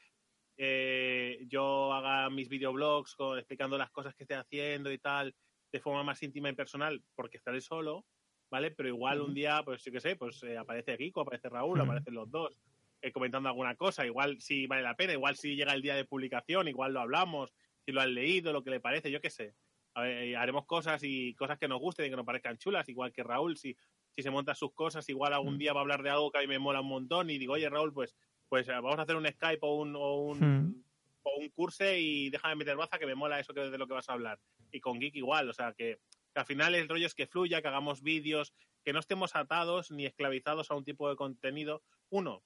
eh, 0.62 1.38
yo 1.48 1.90
haga 1.90 2.28
mis 2.28 2.50
videoblogs 2.50 3.14
con, 3.14 3.38
explicando 3.38 3.78
las 3.78 3.90
cosas 3.90 4.14
que 4.14 4.24
estoy 4.24 4.36
haciendo 4.36 4.92
y 4.92 4.98
tal, 4.98 5.34
de 5.72 5.80
forma 5.80 6.02
más 6.04 6.22
íntima 6.22 6.50
y 6.50 6.54
personal, 6.54 7.02
porque 7.14 7.38
estaré 7.38 7.62
solo, 7.62 8.04
¿vale? 8.50 8.70
Pero 8.70 8.90
igual 8.90 9.22
un 9.22 9.32
día, 9.32 9.62
pues 9.64 9.82
yo 9.82 9.90
qué 9.90 10.00
sé, 10.00 10.16
pues 10.16 10.42
eh, 10.42 10.58
aparece 10.58 10.98
Kiko, 10.98 11.22
aparece 11.22 11.48
Raúl, 11.48 11.80
Ujú. 11.80 11.88
aparecen 11.90 12.12
los 12.12 12.30
dos 12.30 12.54
eh, 13.00 13.10
comentando 13.10 13.48
alguna 13.48 13.74
cosa, 13.74 14.04
igual 14.04 14.38
si 14.42 14.66
vale 14.66 14.82
la 14.82 14.96
pena, 14.96 15.14
igual 15.14 15.34
si 15.34 15.56
llega 15.56 15.72
el 15.72 15.80
día 15.80 15.94
de 15.94 16.04
publicación, 16.04 16.68
igual 16.68 16.92
lo 16.92 17.00
hablamos, 17.00 17.54
si 17.86 17.92
lo 17.92 18.02
han 18.02 18.12
leído, 18.12 18.52
lo 18.52 18.62
que 18.62 18.68
le 18.68 18.80
parece, 18.80 19.10
yo 19.10 19.22
qué 19.22 19.30
sé. 19.30 19.54
A 19.94 20.02
ver, 20.02 20.24
eh, 20.24 20.36
haremos 20.36 20.66
cosas 20.66 21.02
y 21.02 21.34
cosas 21.36 21.58
que 21.58 21.68
nos 21.68 21.80
gusten 21.80 22.04
y 22.04 22.10
que 22.10 22.16
nos 22.16 22.26
parezcan 22.26 22.58
chulas, 22.58 22.86
igual 22.90 23.12
que 23.12 23.22
Raúl, 23.22 23.56
si, 23.56 23.74
si 24.14 24.22
se 24.22 24.30
monta 24.30 24.54
sus 24.54 24.74
cosas, 24.74 25.08
igual 25.08 25.32
algún 25.32 25.56
día 25.56 25.72
va 25.72 25.80
a 25.80 25.84
hablar 25.84 26.02
de 26.02 26.10
algo 26.10 26.30
que 26.30 26.36
a 26.36 26.42
mí 26.42 26.48
me 26.48 26.58
mola 26.58 26.82
un 26.82 26.88
montón 26.88 27.30
y 27.30 27.38
digo, 27.38 27.54
oye 27.54 27.70
Raúl, 27.70 27.94
pues, 27.94 28.14
pues 28.50 28.68
eh, 28.68 28.72
vamos 28.72 28.98
a 28.98 29.02
hacer 29.02 29.16
un 29.16 29.26
Skype 29.26 29.60
o 29.62 29.76
un, 29.76 29.96
o 29.96 30.16
un, 30.16 30.38
Mm. 30.40 30.82
o 31.22 31.36
un 31.38 31.48
curse 31.50 31.98
y 31.98 32.28
déjame 32.30 32.56
meter 32.56 32.76
baza 32.76 32.98
que 32.98 33.06
me 33.06 33.14
mola 33.14 33.40
eso 33.40 33.54
que 33.54 33.60
de 33.60 33.78
lo 33.78 33.86
que 33.86 33.94
vas 33.94 34.10
a 34.10 34.12
hablar. 34.12 34.38
Y 34.72 34.80
con 34.80 34.98
Geek 34.98 35.14
igual, 35.16 35.48
o 35.48 35.52
sea 35.54 35.72
que, 35.72 35.98
que 36.34 36.40
al 36.40 36.44
final 36.46 36.74
el 36.74 36.88
rollo 36.88 37.06
es 37.06 37.14
que 37.14 37.26
fluya, 37.26 37.62
que 37.62 37.68
hagamos 37.68 38.02
vídeos, 38.02 38.52
que 38.84 38.92
no 38.92 38.98
estemos 39.00 39.34
atados 39.36 39.90
ni 39.90 40.04
esclavizados 40.04 40.70
a 40.70 40.74
un 40.74 40.84
tipo 40.84 41.08
de 41.08 41.16
contenido. 41.16 41.82
Uno, 42.10 42.42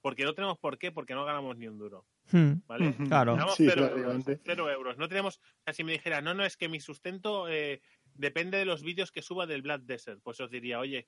porque 0.00 0.24
no 0.24 0.34
tenemos 0.34 0.58
por 0.58 0.76
qué, 0.78 0.90
porque 0.90 1.14
no 1.14 1.24
ganamos 1.24 1.56
ni 1.56 1.68
un 1.68 1.78
duro, 1.78 2.04
Hmm, 2.32 2.54
¿vale? 2.66 2.92
Claro. 3.08 3.32
Ganamos 3.34 3.54
Sí, 3.56 3.66
cero, 3.68 3.88
euros, 3.96 4.24
cero 4.44 4.70
euros. 4.70 4.98
No 4.98 5.08
tenemos, 5.08 5.38
o 5.38 5.62
sea, 5.64 5.72
si 5.74 5.84
me 5.84 5.92
dijera, 5.92 6.20
no, 6.20 6.34
no, 6.34 6.44
es 6.44 6.56
que 6.56 6.68
mi 6.68 6.80
sustento 6.80 7.48
eh, 7.48 7.80
depende 8.14 8.58
de 8.58 8.64
los 8.64 8.82
vídeos 8.82 9.12
que 9.12 9.22
suba 9.22 9.46
del 9.46 9.62
Black 9.62 9.82
Desert, 9.82 10.20
pues 10.24 10.40
os 10.40 10.50
diría, 10.50 10.80
oye, 10.80 11.06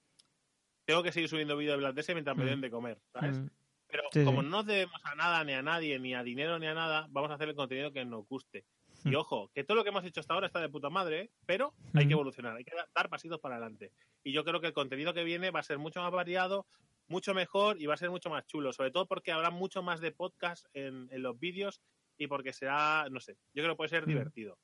tengo 0.85 1.03
que 1.03 1.11
seguir 1.13 1.29
subiendo 1.29 1.57
vídeos 1.57 1.73
del 1.75 1.81
Black 1.81 1.95
Desert 1.97 2.15
mientras 2.17 2.37
me 2.37 2.45
Mm. 2.45 2.49
den 2.49 2.61
de 2.61 2.71
comer, 2.71 3.01
¿sabes? 3.13 3.39
hmm. 3.39 3.49
Pero 3.95 4.09
Sí, 4.11 4.25
como 4.25 4.43
sí. 4.43 4.49
no 4.49 4.65
debemos 4.65 5.01
a 5.05 5.15
nada, 5.15 5.45
ni 5.45 5.53
a 5.53 5.63
nadie, 5.63 6.01
ni 6.01 6.15
a 6.17 6.25
dinero, 6.25 6.59
ni 6.59 6.67
a 6.67 6.75
nada, 6.75 7.07
vamos 7.11 7.31
a 7.31 7.35
hacer 7.35 7.49
el 7.49 7.55
contenido 7.55 7.93
que 7.93 8.05
nos 8.05 8.27
guste. 8.27 8.65
Y 9.05 9.11
Mm. 9.11 9.17
ojo, 9.17 9.53
que 9.55 9.63
todo 9.63 9.77
lo 9.77 9.85
que 9.85 9.91
hemos 9.91 10.05
hecho 10.05 10.19
hasta 10.19 10.35
ahora 10.35 10.49
está 10.49 10.59
de 10.61 10.69
puta 10.69 10.91
madre, 10.91 11.21
¿eh? 11.21 11.31
pero 11.47 11.75
hay 11.93 12.01
que 12.09 12.09
Mm. 12.09 12.19
evolucionar, 12.19 12.57
hay 12.57 12.65
que 12.65 12.75
da- 12.75 12.89
dar 12.93 13.09
pasitos 13.09 13.39
para 13.39 13.55
adelante. 13.55 13.93
Y 14.25 14.33
yo 14.33 14.45
creo 14.45 14.61
que 14.61 14.67
el 14.67 14.73
contenido 14.73 15.15
que 15.15 15.23
viene 15.23 15.53
va 15.53 15.61
a 15.61 15.63
ser 15.63 15.79
mucho 15.79 16.01
más 16.03 16.11
variado, 16.11 16.67
mucho 17.07 17.35
mejor 17.35 17.81
y 17.81 17.87
va 17.87 17.95
a 17.95 17.99
ser 17.99 18.11
mucho 18.11 18.31
más 18.31 18.45
chulo, 18.49 18.73
sobre 18.73 18.91
todo 18.91 19.07
porque 19.07 19.31
habrá 19.31 19.51
mucho 19.51 19.81
más 19.81 20.01
de 20.01 20.11
podcast 20.11 20.67
en, 20.73 21.09
en 21.13 21.23
los 21.23 21.39
vídeos 21.39 21.81
y 22.19 22.27
porque 22.27 22.53
será, 22.53 23.07
no 23.13 23.21
sé, 23.21 23.35
yo 23.55 23.63
creo 23.63 23.75
que 23.75 23.77
puede 23.77 23.91
ser 23.91 24.07
Mm. 24.07 24.09
divertido. 24.09 24.59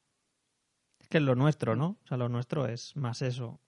Es 0.99 1.07
que 1.09 1.19
es 1.19 1.23
lo 1.23 1.37
nuestro, 1.37 1.77
¿no? 1.77 1.99
O 2.03 2.07
sea, 2.09 2.17
lo 2.17 2.29
nuestro 2.29 2.67
es 2.67 2.97
más 2.97 3.23
eso. 3.23 3.61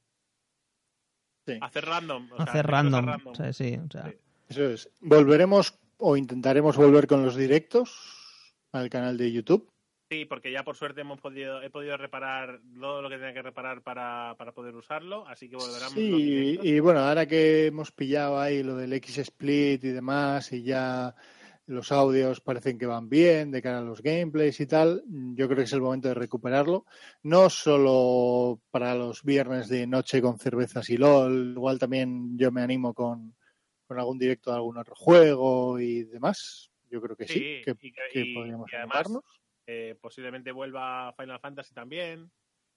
Sí. 1.47 1.57
Hacer 1.61 1.85
random. 1.85 2.31
o 2.33 2.37
sea, 2.37 2.45
Hacer 2.47 2.67
random. 2.67 3.09
O 3.27 3.35
sea, 3.37 3.53
sí, 3.53 3.77
o 3.77 3.89
sea, 3.91 4.11
Sí. 4.11 4.17
Eso 4.53 4.69
es. 4.69 4.91
Volveremos 5.01 5.81
o 5.97 6.15
intentaremos 6.15 6.77
volver 6.77 7.07
con 7.07 7.25
los 7.25 7.37
directos 7.37 8.45
al 8.71 8.91
canal 8.91 9.17
de 9.17 9.33
YouTube. 9.33 9.67
Sí, 10.11 10.27
porque 10.27 10.53
ya 10.53 10.63
por 10.63 10.77
suerte 10.77 11.01
hemos 11.01 11.23
podido, 11.23 11.63
he 11.63 11.71
podido 11.71 11.97
reparar 11.97 12.61
todo 12.79 13.01
lo 13.01 13.09
que 13.09 13.17
tenía 13.17 13.33
que 13.33 13.41
reparar 13.41 13.81
para, 13.83 14.35
para 14.37 14.53
poder 14.53 14.77
usarlo, 14.77 15.27
así 15.27 15.49
que 15.49 15.57
volverán 15.57 15.85
los 15.85 15.93
Sí, 15.95 16.59
y 16.63 16.81
bueno, 16.81 17.01
ahora 17.01 17.25
que 17.25 17.69
hemos 17.69 17.93
pillado 17.93 18.39
ahí 18.39 18.63
lo 18.63 18.77
del 18.77 18.93
X-Split 18.93 19.83
y 19.85 19.89
demás, 19.89 20.53
y 20.53 20.65
ya 20.65 21.15
los 21.65 21.91
audios 21.91 22.43
parecen 22.43 22.77
que 22.77 22.85
van 22.85 23.09
bien 23.09 23.51
de 23.51 23.63
cara 23.63 23.79
a 23.79 23.83
los 23.83 24.03
gameplays 24.03 24.61
y 24.61 24.67
tal, 24.67 25.03
yo 25.07 25.47
creo 25.47 25.57
que 25.57 25.65
es 25.65 25.73
el 25.73 25.81
momento 25.81 26.09
de 26.09 26.15
recuperarlo. 26.15 26.85
No 27.23 27.49
solo 27.49 28.61
para 28.71 28.95
los 28.95 29.23
viernes 29.23 29.71
de 29.71 29.87
noche 29.87 30.21
con 30.21 30.39
cervezas 30.39 30.91
y 30.91 30.99
LOL, 30.99 31.55
igual 31.57 31.79
también 31.79 32.37
yo 32.37 32.53
me 32.53 32.61
animo 32.61 32.93
con, 32.93 33.35
con 33.93 34.01
algún 34.01 34.19
directo 34.19 34.51
de 34.51 34.57
algún 34.57 34.79
otro 34.79 34.95
juego 34.95 35.79
y 35.79 36.05
demás. 36.05 36.71
Yo 36.91 37.01
creo 37.01 37.17
que 37.17 37.27
sí, 37.27 37.35
Sí, 37.35 37.61
que, 37.65 37.71
y 37.81 37.93
que- 37.93 38.01
que 38.13 38.21
y- 38.21 38.35
podríamos 38.35 38.71
y 38.73 38.77
además. 38.77 39.09
Eh, 39.67 39.95
posiblemente 40.01 40.51
vuelva 40.51 41.15
Final 41.17 41.39
Fantasy 41.41 41.73
también. 41.73 42.31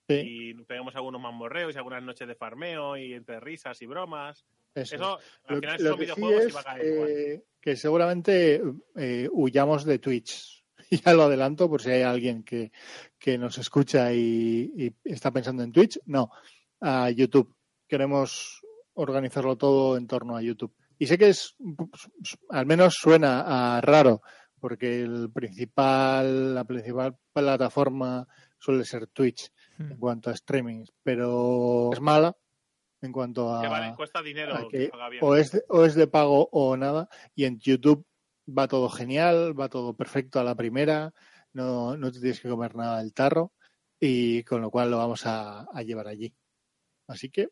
Sí, 0.07 0.21
Y 0.23 0.53
pegamos 0.65 0.95
algunos 0.95 1.19
mamorreos 1.19 1.73
y 1.73 1.77
algunas 1.79 2.03
noches 2.03 2.27
de 2.27 2.35
farmeo 2.35 2.95
y 2.95 3.13
entre 3.13 3.39
risas 3.39 3.81
y 3.81 3.87
bromas. 3.87 4.45
eso. 4.75 4.95
Eso, 4.95 5.19
al 5.45 5.55
Lo, 5.55 5.61
final, 5.61 5.77
lo 5.83 5.89
son 5.89 5.99
que 5.99 6.05
sí 6.05 6.11
videojuegos 6.11 6.43
y 6.43 6.47
es 6.47 6.55
va 6.55 6.59
a 6.59 6.63
caer 6.63 6.85
igual. 6.93 7.09
eh, 7.09 7.43
que 7.61 7.75
seguramente 7.75 8.61
eh, 8.95 9.29
huyamos 9.31 9.83
de 9.85 9.99
Twitch. 9.99 10.63
Ya 11.05 11.13
lo 11.15 11.23
adelanto 11.23 11.67
por 11.67 11.81
si 11.81 11.89
hay 11.89 12.03
alguien 12.03 12.43
que, 12.43 12.71
que 13.17 13.39
nos 13.39 13.57
escucha 13.57 14.13
y, 14.13 14.71
y 14.77 14.93
está 15.11 15.31
pensando 15.31 15.63
en 15.63 15.71
Twitch. 15.71 15.99
No, 16.05 16.29
a 16.81 17.09
YouTube. 17.09 17.55
Queremos 17.87 18.61
organizarlo 18.93 19.55
todo 19.57 19.97
en 19.97 20.05
torno 20.05 20.37
a 20.37 20.41
YouTube. 20.43 20.73
Y 20.97 21.07
sé 21.07 21.17
que 21.17 21.29
es, 21.29 21.55
al 22.49 22.65
menos 22.65 22.95
suena 22.95 23.77
a 23.77 23.81
raro, 23.81 24.21
porque 24.59 25.01
el 25.01 25.31
principal, 25.31 26.55
la 26.55 26.63
principal 26.63 27.17
plataforma 27.33 28.27
suele 28.57 28.85
ser 28.85 29.07
Twitch 29.07 29.51
Hmm. 29.77 29.91
en 29.91 29.97
cuanto 29.97 30.29
a 30.29 30.33
streaming, 30.33 30.85
pero 31.03 31.89
es 31.91 31.99
mala 31.99 32.35
en 33.01 33.11
cuanto 33.11 33.53
a 33.53 33.61
Que 33.61 33.67
vale, 33.67 33.93
cuesta 33.95 34.21
dinero 34.21 34.69
que 34.69 34.89
que 34.89 34.91
o 35.21 35.35
es, 35.35 35.51
de, 35.51 35.63
o 35.67 35.83
es 35.83 35.95
de 35.95 36.07
pago 36.07 36.47
o 36.51 36.77
nada. 36.77 37.09
Y 37.35 37.43
en 37.43 37.59
YouTube 37.59 38.05
va 38.47 38.67
todo 38.67 38.89
genial, 38.89 39.59
va 39.59 39.67
todo 39.67 39.93
perfecto 39.95 40.39
a 40.39 40.43
la 40.45 40.55
primera, 40.55 41.13
no, 41.51 41.97
no 41.97 42.11
te 42.11 42.19
tienes 42.19 42.39
que 42.39 42.49
comer 42.49 42.75
nada 42.75 42.99
del 42.99 43.13
tarro 43.13 43.51
y 43.99 44.43
con 44.43 44.61
lo 44.61 44.71
cual 44.71 44.91
lo 44.91 44.97
vamos 44.97 45.25
a, 45.25 45.63
a 45.63 45.81
llevar 45.81 46.07
allí. 46.07 46.33
Así 47.07 47.29
que, 47.29 47.49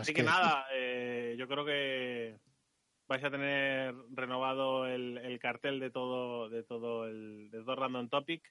Así 0.00 0.12
que 0.14 0.22
nada, 0.22 0.66
eh, 0.72 1.34
yo 1.38 1.46
creo 1.48 1.64
que 1.64 2.36
vais 3.08 3.24
a 3.24 3.30
tener 3.30 3.94
renovado 4.10 4.86
el, 4.86 5.18
el 5.18 5.38
cartel 5.38 5.80
de 5.80 5.90
todo, 5.90 6.48
de 6.48 6.62
todo 6.62 7.06
el 7.06 7.50
de 7.50 7.58
todo 7.60 7.76
Random 7.76 8.08
Topic. 8.08 8.42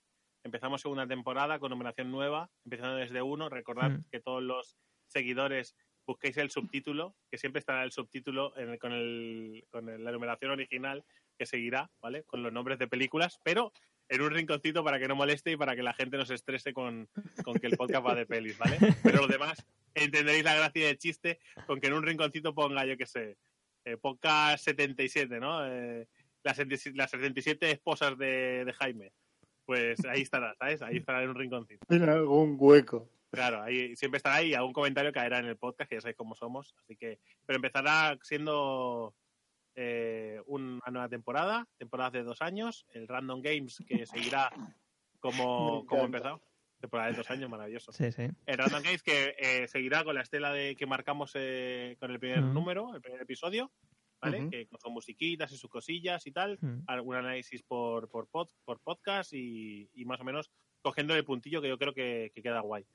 Empezamos 0.43 0.81
segunda 0.81 1.05
temporada 1.07 1.59
con 1.59 1.69
numeración 1.71 2.11
nueva, 2.11 2.49
empezando 2.65 2.95
desde 2.95 3.21
uno. 3.21 3.49
Recordad 3.49 3.91
Hmm. 3.91 4.03
que 4.11 4.19
todos 4.19 4.41
los 4.41 4.77
seguidores 5.07 5.75
busquéis 6.05 6.37
el 6.37 6.49
subtítulo, 6.49 7.15
que 7.29 7.37
siempre 7.37 7.59
estará 7.59 7.83
el 7.83 7.91
subtítulo 7.91 8.57
en 8.57 8.69
el- 8.69 8.79
con, 8.79 8.93
el, 8.93 9.65
con 9.69 9.89
el- 9.89 10.03
la 10.03 10.11
numeración 10.11 10.51
original 10.51 11.03
que 11.37 11.45
seguirá, 11.45 11.89
¿vale? 12.01 12.23
Con 12.23 12.41
los 12.43 12.51
nombres 12.53 12.79
de 12.79 12.87
películas, 12.87 13.39
pero 13.43 13.71
en 14.09 14.21
un 14.21 14.31
rinconcito 14.31 14.83
para 14.85 14.99
que 14.99 15.07
no 15.09 15.15
moleste 15.15 15.51
y 15.51 15.57
para 15.57 15.75
que 15.75 15.83
la 15.83 15.93
gente 15.93 16.15
no 16.17 16.25
se 16.25 16.33
estrese 16.35 16.71
con, 16.73 17.09
con 17.43 17.55
que 17.55 17.67
el 17.67 17.75
podcast 17.77 18.05
va 18.05 18.15
de 18.15 18.25
pelis, 18.25 18.57
¿vale? 18.57 18.77
Pero 19.03 19.17
los 19.19 19.27
demás 19.27 19.65
entenderéis 20.03 20.43
la 20.43 20.55
gracia 20.55 20.87
del 20.87 20.97
chiste 20.97 21.39
con 21.65 21.79
que 21.79 21.87
en 21.87 21.93
un 21.93 22.03
rinconcito 22.03 22.53
ponga, 22.53 22.85
yo 22.85 22.97
qué 22.97 23.05
sé, 23.05 23.37
eh, 23.85 23.97
podcast 23.97 24.63
77, 24.65 25.39
¿no? 25.39 25.65
Eh, 25.65 26.07
las, 26.43 26.57
77 26.57 26.97
las 26.97 27.11
77 27.11 27.71
esposas 27.71 28.17
de, 28.17 28.65
de 28.65 28.73
Jaime. 28.73 29.13
Pues 29.65 30.03
ahí 30.05 30.21
estará, 30.21 30.55
¿sabes? 30.55 30.81
Ahí 30.81 30.97
estará 30.97 31.23
en 31.23 31.29
un 31.29 31.35
rinconcito. 31.35 31.85
en 31.89 32.09
algún 32.09 32.55
hueco. 32.59 33.09
Claro, 33.29 33.61
ahí 33.61 33.95
siempre 33.95 34.17
estará 34.17 34.35
ahí, 34.37 34.53
algún 34.53 34.73
comentario 34.73 35.11
caerá 35.11 35.39
en 35.39 35.45
el 35.45 35.57
podcast, 35.57 35.89
que 35.89 35.97
ya 35.97 36.01
sabéis 36.01 36.17
cómo 36.17 36.35
somos. 36.35 36.73
Así 36.79 36.95
que, 36.95 37.19
pero 37.45 37.57
empezará 37.57 38.17
siendo 38.21 39.13
eh, 39.75 40.41
una 40.45 40.81
nueva 40.91 41.09
temporada, 41.09 41.67
temporada 41.77 42.11
de 42.11 42.23
dos 42.23 42.41
años, 42.41 42.85
el 42.93 43.07
Random 43.07 43.41
Games 43.41 43.83
que 43.87 44.05
seguirá 44.05 44.51
como, 45.19 45.85
como 45.85 46.03
empezado. 46.03 46.41
Temporada 46.79 47.09
de 47.11 47.17
dos 47.17 47.29
años, 47.31 47.49
maravilloso. 47.49 47.91
Sí, 47.91 48.11
sí. 48.11 48.27
El 48.45 48.57
Random 48.57 48.83
Games 48.83 49.01
que 49.03 49.35
eh, 49.39 49.67
seguirá 49.67 50.03
con 50.03 50.15
la 50.15 50.21
estela 50.21 50.51
de 50.53 50.75
que 50.75 50.85
marcamos 50.85 51.31
eh, 51.35 51.97
con 51.99 52.11
el 52.11 52.19
primer 52.19 52.41
número, 52.43 52.93
el 52.93 53.01
primer 53.01 53.21
episodio, 53.21 53.71
¿vale? 54.21 54.47
Que 54.49 54.67
son 54.79 54.93
musiquitas 54.93 55.51
y 55.51 55.57
sus 55.57 55.69
cosillas 55.69 56.25
y 56.27 56.31
tal, 56.31 56.57
Hmm. 56.61 56.81
algún 56.87 57.15
análisis 57.15 57.63
por, 57.63 58.09
por, 58.09 58.27
pod- 58.29 58.53
por 58.63 58.79
podcast 58.79 59.33
y, 59.33 59.89
y 59.95 60.05
más 60.05 60.19
o 60.21 60.23
menos 60.23 60.51
cogiendo 60.83 61.15
el 61.15 61.25
puntillo 61.25 61.61
que 61.61 61.67
yo 61.69 61.77
creo 61.79 61.93
que, 61.93 62.31
que 62.35 62.41
queda 62.43 62.59
guay. 62.61 62.85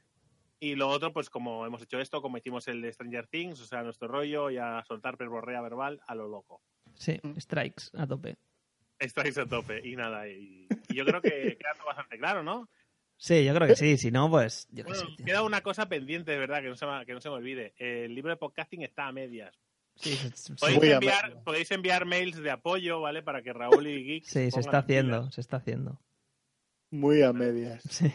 Y 0.61 0.77
lo 0.77 0.89
otro, 0.89 1.13
pues 1.13 1.29
como 1.29 1.67
hemos 1.67 1.83
hecho 1.83 1.99
esto, 1.99 2.23
como 2.23 2.39
hicimos 2.39 2.69
el 2.69 2.81
de 2.83 2.93
Stranger 2.93 3.27
Things, 3.27 3.61
o 3.61 3.65
sea, 3.67 3.83
nuestro 3.83 4.07
rollo 4.07 4.49
y 4.49 4.59
a 4.59 4.85
soltar 4.87 5.17
perborrea 5.17 5.61
verbal 5.61 6.01
a 6.07 6.15
lo 6.15 6.29
loco. 6.29 6.63
Sí, 6.95 7.19
strikes 7.41 7.87
a 7.95 8.07
tope. 8.07 8.37
Estáis 9.01 9.37
a 9.39 9.47
tope 9.47 9.81
y 9.85 9.97
nada, 9.97 10.29
y, 10.29 10.69
y 10.89 10.95
yo 10.95 11.05
creo 11.05 11.21
que 11.21 11.31
queda 11.61 11.75
bastante 11.85 12.17
claro, 12.17 12.45
¿no? 12.45 12.69
Sí, 13.25 13.45
yo 13.45 13.55
creo 13.55 13.69
que 13.69 13.77
sí. 13.77 13.97
Si 13.99 14.11
no, 14.11 14.29
pues. 14.29 14.67
Yo 14.73 14.83
Bueno, 14.83 14.99
sé, 15.17 15.25
queda 15.25 15.45
una 15.45 15.61
cosa 15.61 15.89
pendiente, 15.89 16.33
de 16.33 16.39
verdad, 16.39 16.61
que 16.61 16.69
no, 16.69 16.75
se 16.77 16.85
me, 16.87 17.07
que 17.07 17.13
no 17.15 17.21
se 17.21 17.29
me 17.29 17.37
olvide. 17.37 17.73
El 17.79 18.17
libro 18.17 18.31
de 18.33 18.37
podcasting 18.37 18.83
está 18.83 19.07
a 19.07 19.13
medias. 19.13 19.55
Sí, 19.95 20.19
Podéis, 20.59 20.79
Muy 20.81 20.91
a 20.91 20.95
enviar, 20.95 21.43
podéis 21.45 21.71
enviar 21.71 22.05
mails 22.05 22.37
de 22.43 22.51
apoyo, 22.51 23.01
¿vale? 23.01 23.23
Para 23.23 23.41
que 23.43 23.53
Raúl 23.53 23.87
y 23.87 24.03
Geek. 24.05 24.25
sí, 24.25 24.51
se 24.51 24.59
está 24.59 24.79
haciendo, 24.79 25.31
se 25.31 25.41
está 25.41 25.59
haciendo. 25.59 26.01
Muy 26.91 27.23
a 27.23 27.33
medias. 27.33 27.83
Sí, 27.89 28.13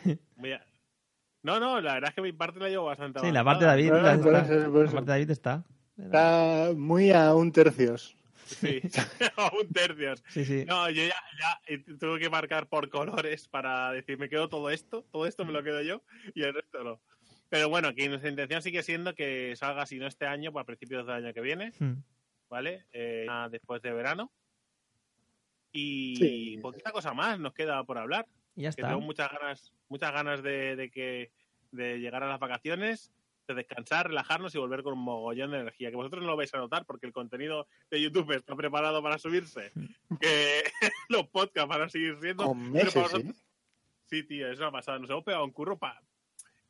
No, 1.43 1.60
no, 1.62 1.80
la 1.80 1.93
verdad 1.93 2.10
es 2.10 2.16
que 2.16 2.22
mi 2.22 2.34
parte 2.34 2.60
la 2.60 2.68
llevo 2.68 2.86
bastante 2.86 3.22
Sí, 3.22 3.32
la 3.32 3.45
parte 3.45 3.64
de. 3.64 3.70
David, 3.72 3.89
No, 3.91 4.01
la, 4.01 4.16
no, 4.18 4.24
por 4.24 4.36
está. 4.36 4.53
eso, 4.55 4.72
por 4.72 4.80
La 4.82 4.86
eso. 4.88 4.93
parte 4.95 5.12
de 5.12 5.18
David 5.18 5.32
está. 5.32 5.64
Está 5.97 6.72
muy 6.76 7.12
a 7.12 7.34
un 7.34 7.51
tercios. 7.53 8.18
Sí, 8.47 8.81
a 9.37 9.51
un 9.59 9.67
tercio. 9.71 10.15
Sí, 10.29 10.45
sí. 10.45 10.65
No, 10.65 10.89
yo 10.89 11.03
ya, 11.03 11.15
ya 11.39 11.97
tuve 11.99 12.19
que 12.19 12.29
marcar 12.29 12.67
por 12.67 12.89
colores 12.89 13.47
para 13.47 13.91
decir, 13.91 14.17
me 14.17 14.29
quedo 14.29 14.49
todo 14.49 14.69
esto, 14.69 15.05
todo 15.11 15.25
esto 15.25 15.45
me 15.45 15.51
lo 15.53 15.63
quedo 15.63 15.81
yo 15.81 16.03
y 16.33 16.43
el 16.43 16.53
resto 16.53 16.83
no. 16.83 17.01
Pero 17.49 17.69
bueno, 17.69 17.93
que 17.93 18.09
nuestra 18.09 18.29
intención 18.29 18.61
sigue 18.61 18.83
siendo 18.83 19.15
que 19.15 19.55
salga, 19.55 19.85
si 19.85 19.99
no 19.99 20.07
este 20.07 20.25
año, 20.25 20.51
para 20.51 20.65
principios 20.65 21.05
del 21.05 21.15
año 21.25 21.33
que 21.33 21.41
viene, 21.41 21.71
Hmm. 21.79 21.93
¿vale? 22.49 22.85
Eh, 22.91 23.27
después 23.51 23.81
de 23.81 23.93
verano. 23.93 24.31
Y 25.71 26.15
Sí. 26.17 26.57
poquita 26.61 26.91
cosa 26.91 27.13
más 27.13 27.39
nos 27.39 27.53
queda 27.53 27.83
por 27.83 27.97
hablar. 27.97 28.25
Y 28.55 28.63
ya 28.63 28.69
Que 28.71 28.82
está. 28.82 28.87
tengo 28.89 29.01
muchas 29.01 29.29
ganas, 29.32 29.74
muchas 29.89 30.11
ganas 30.11 30.41
de, 30.43 30.75
de 30.75 30.89
que 30.89 31.32
de 31.71 31.99
llegar 31.99 32.24
a 32.24 32.28
las 32.29 32.39
vacaciones, 32.39 33.11
de 33.47 33.55
descansar, 33.55 34.07
relajarnos 34.07 34.53
y 34.53 34.57
volver 34.57 34.83
con 34.83 34.93
un 34.93 34.99
mogollón 34.99 35.51
de 35.51 35.59
energía. 35.59 35.89
Que 35.89 35.95
vosotros 35.95 36.21
no 36.21 36.28
lo 36.29 36.37
vais 36.37 36.53
a 36.53 36.57
notar 36.57 36.86
porque 36.86 37.05
el 37.07 37.13
contenido 37.13 37.67
de 37.89 38.01
YouTube 38.01 38.32
está 38.36 38.55
preparado 38.55 39.01
para 39.01 39.17
subirse. 39.17 39.71
Que 40.21 40.63
los 41.09 41.28
podcasts 41.28 41.69
van 41.69 41.82
a 41.83 41.89
seguir 41.89 42.17
siendo. 42.21 42.45
Con 42.45 42.71
pero 42.71 42.86
meses, 42.86 43.03
para 43.03 43.17
¿eh? 43.19 43.33
Sí, 44.09 44.24
tío, 44.24 44.51
es 44.51 44.59
una 44.59 44.71
pasada. 44.71 44.99
Nos 44.99 45.09
hemos 45.09 45.24
pegado 45.24 45.43
un 45.43 45.51
curro 45.51 45.78
para. 45.78 46.01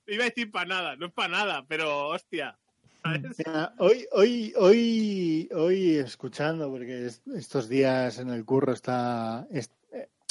Iba 0.08 0.24
a 0.24 0.30
decir 0.30 0.52
para 0.52 0.66
nada, 0.66 0.96
no 0.96 1.08
es 1.08 1.14
para 1.14 1.30
nada, 1.30 1.66
pero 1.68 2.08
hostia. 2.08 2.58
Mira, 3.06 3.74
hoy, 3.78 4.06
hoy, 4.12 4.54
hoy, 4.58 5.50
hoy 5.54 5.96
escuchando, 5.98 6.70
porque 6.70 7.06
es- 7.06 7.22
estos 7.36 7.70
días 7.70 8.18
en 8.20 8.30
el 8.30 8.44
curro 8.44 8.74
está, 8.74 9.48
es- 9.52 9.72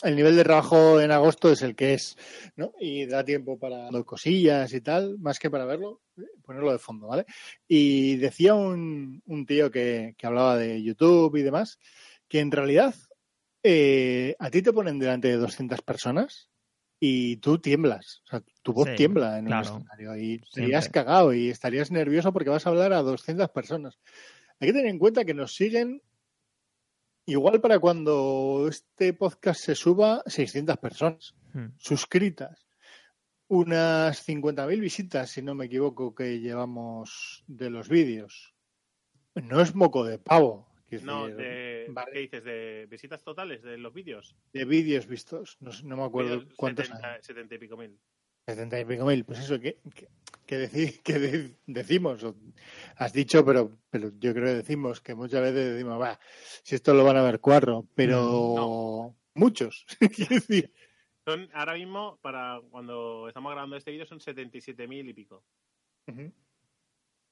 el 0.03 0.17
nivel 0.17 0.37
de 0.37 0.45
trabajo 0.45 1.01
en 1.01 1.11
agosto 1.11 1.51
es 1.51 1.63
el 1.63 1.75
que 1.75 1.95
es, 1.95 2.17
¿no? 2.57 2.73
Y 2.79 3.07
da 3.07 3.25
tiempo 3.25 3.59
para 3.59 3.89
cosillas 4.05 4.73
y 4.75 4.81
tal, 4.81 5.19
más 5.19 5.39
que 5.39 5.51
para 5.51 5.65
verlo, 5.65 6.03
ponerlo 6.43 6.73
de 6.73 6.79
fondo, 6.79 7.07
¿vale? 7.07 7.25
Y 7.67 8.17
decía 8.17 8.55
un, 8.55 9.23
un 9.27 9.47
tío 9.47 9.71
que, 9.71 10.15
que 10.19 10.27
hablaba 10.27 10.57
de 10.57 10.83
YouTube 10.83 11.37
y 11.37 11.43
demás, 11.43 11.79
que 12.29 12.41
en 12.41 12.51
realidad 12.51 12.95
eh, 13.63 14.37
a 14.39 14.51
ti 14.51 14.63
te 14.63 14.73
ponen 14.73 14.99
delante 14.99 15.29
de 15.29 15.37
200 15.37 15.81
personas 15.83 16.51
y 17.01 17.37
tú 17.39 17.59
tiemblas, 17.59 18.23
o 18.25 18.29
sea, 18.29 18.43
tu 18.63 18.73
voz 18.73 18.89
Sí, 18.89 18.97
tiembla 18.97 19.39
en 19.39 19.47
claro. 19.47 19.75
un 19.77 19.81
escenario 19.83 20.17
y 20.17 20.35
estarías 20.43 20.89
cagado 20.89 21.35
y 21.35 21.49
estarías 21.49 21.91
nervioso 21.91 22.33
porque 22.33 22.51
vas 22.51 22.67
a 22.67 22.71
hablar 22.71 22.93
a 22.93 23.03
200 23.03 23.49
personas. 23.51 23.99
Hay 24.61 24.69
que 24.69 24.73
tener 24.73 24.89
en 24.89 24.99
cuenta 24.99 25.25
que 25.25 25.35
nos 25.35 25.55
siguen 25.55 26.03
igual 27.27 27.61
para 27.61 27.79
cuando 27.79 28.67
este 28.69 29.13
podcast 29.13 29.61
se 29.61 29.75
suba 29.75 30.23
600 30.27 30.77
personas 30.79 31.35
Hmm. 31.53 31.69
suscritas. 31.79 32.67
Unas 33.49 34.27
50.000 34.27 34.81
visitas, 34.81 35.31
si 35.31 35.41
no 35.41 35.55
me 35.55 35.67
equivoco, 35.67 36.15
que 36.15 36.41
llevamos 36.41 37.45
de 37.47 37.71
los 37.71 37.89
vídeos. 37.89 38.55
No 39.35 39.61
es 39.61 39.75
moco 39.75 40.05
de 40.05 40.19
pavo. 40.19 40.69
No, 41.03 41.23
decir, 41.27 41.37
de, 41.37 41.87
vale. 41.91 42.13
¿qué 42.13 42.19
dices? 42.21 42.45
¿De 42.45 42.87
visitas 42.91 43.23
totales 43.23 43.63
de 43.63 43.77
los 43.79 43.93
vídeos? 43.93 44.37
de 44.53 44.65
vídeos 44.65 45.07
vistos. 45.07 45.57
No, 45.61 45.71
no 45.85 45.97
me 45.97 46.05
acuerdo 46.05 46.41
Vídeos, 46.41 46.55
cuántos 46.57 46.87
70, 46.87 47.13
hay. 47.15 47.23
70 47.23 47.55
y 47.55 47.59
pico 47.59 47.77
mil. 47.77 47.99
70 48.47 48.81
y 48.81 48.85
pico 48.85 49.05
mil. 49.05 49.25
Pues 49.25 49.41
eso, 49.41 49.59
¿qué, 49.61 49.79
qué, 49.95 50.09
qué 50.47 50.69
deci- 50.71 51.01
qué 51.05 51.19
de- 51.19 51.57
decimos? 51.67 52.25
Has 52.97 53.13
dicho, 53.13 53.45
pero, 53.45 53.79
pero 53.91 54.11
yo 54.19 54.33
creo 54.33 54.45
que 54.47 54.55
decimos 54.55 55.01
que 55.01 55.15
muchas 55.15 55.43
veces 55.43 55.73
decimos, 55.75 56.01
va, 56.01 56.19
si 56.63 56.75
esto 56.77 56.95
lo 56.95 57.05
van 57.05 57.17
a 57.17 57.23
ver 57.23 57.41
cuatro, 57.41 57.87
pero 57.95 58.17
No. 58.57 59.17
muchos. 59.35 59.85
Decir, 60.31 60.73
Son 61.25 61.49
ahora 61.53 61.75
mismo, 61.75 62.19
para 62.23 62.61
cuando 62.71 63.27
estamos 63.29 63.51
grabando 63.53 63.77
este 63.77 63.91
vídeo, 63.91 64.07
son 64.07 64.21
77.000 64.21 65.09
y 65.09 65.13
pico. 65.13 65.45
Ujú. 66.07 66.33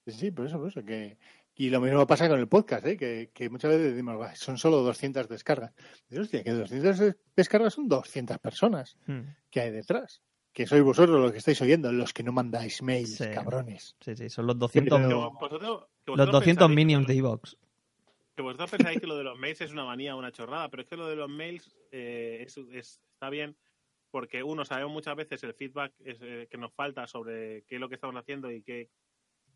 Sí, 0.07 0.13
sí, 0.13 0.31
por 0.33 0.47
eso, 0.47 0.59
por 0.59 0.69
eso. 0.69 0.85
Que... 0.85 1.17
Y 1.55 1.71
lo 1.71 1.81
mismo 1.81 2.05
pasa 2.07 2.29
con 2.29 2.41
el 2.41 2.49
podcast, 2.49 2.85
¿eh? 2.85 2.97
que, 2.97 3.31
que 3.33 3.49
muchas 3.49 3.71
veces 3.71 3.93
decimos, 3.93 4.17
"Buah, 4.17 4.35
son 4.35 4.59
solo 4.59 4.79
200 4.83 5.29
descargas. 5.29 5.73
Digo, 6.09 6.23
hostia, 6.25 6.43
que 6.43 6.51
200 6.51 6.99
des- 6.99 7.17
descargas 7.37 7.75
son 7.75 7.87
200 7.89 8.39
personas 8.41 8.99
Hmm. 9.07 9.21
que 9.51 9.61
hay 9.61 9.71
detrás. 9.71 10.21
Que 10.55 10.67
sois 10.67 10.83
vosotros 10.83 11.21
los 11.21 11.33
que 11.33 11.39
estáis 11.39 11.61
oyendo, 11.63 11.93
los 11.93 12.13
que 12.15 12.23
no 12.23 12.33
mandáis 12.33 12.81
mails, 12.83 13.17
Sí. 13.17 13.25
cabrones. 13.35 13.97
Sí, 14.01 14.17
sí, 14.17 14.31
son 14.31 14.47
los 14.47 14.57
200, 14.59 15.01
Pero- 15.01 15.09
Que 15.09 15.15
vosotros, 15.41 15.61
que 15.61 16.11
los 16.13 16.17
vosotros 16.17 16.33
200 16.33 16.69
pensáis- 16.69 16.77
minions 16.77 17.07
de 17.09 17.15
Evox. 17.17 17.57
Que 18.37 18.43
vosotros 18.43 18.71
pensáis 18.71 19.01
que 19.01 19.07
lo 19.07 19.17
de 19.17 19.25
los 19.25 19.39
mails 19.39 19.61
es 19.61 19.73
una 19.73 19.85
manía 19.85 20.15
una 20.17 20.31
chorrada, 20.33 20.69
pero 20.71 20.83
es 20.85 20.89
que 20.89 20.97
lo 20.97 21.09
de 21.09 21.17
los 21.17 21.29
mails 21.29 21.77
eh, 21.93 22.43
es- 22.47 22.57
es- 22.57 23.01
está 23.13 23.31
bien 23.31 23.57
porque, 24.11 24.43
uno, 24.45 24.65
sabemos 24.65 24.93
muchas 24.93 25.17
veces 25.17 25.43
el 25.43 25.55
feedback 25.55 25.93
es, 26.05 26.19
eh, 26.23 26.47
que 26.51 26.57
nos 26.57 26.73
falta 26.73 27.07
sobre 27.09 27.65
qué 27.67 27.75
es 27.77 27.81
lo 27.81 27.89
que 27.89 27.97
estamos 27.97 28.15
haciendo 28.17 28.51
y 28.51 28.63
qué 28.63 28.89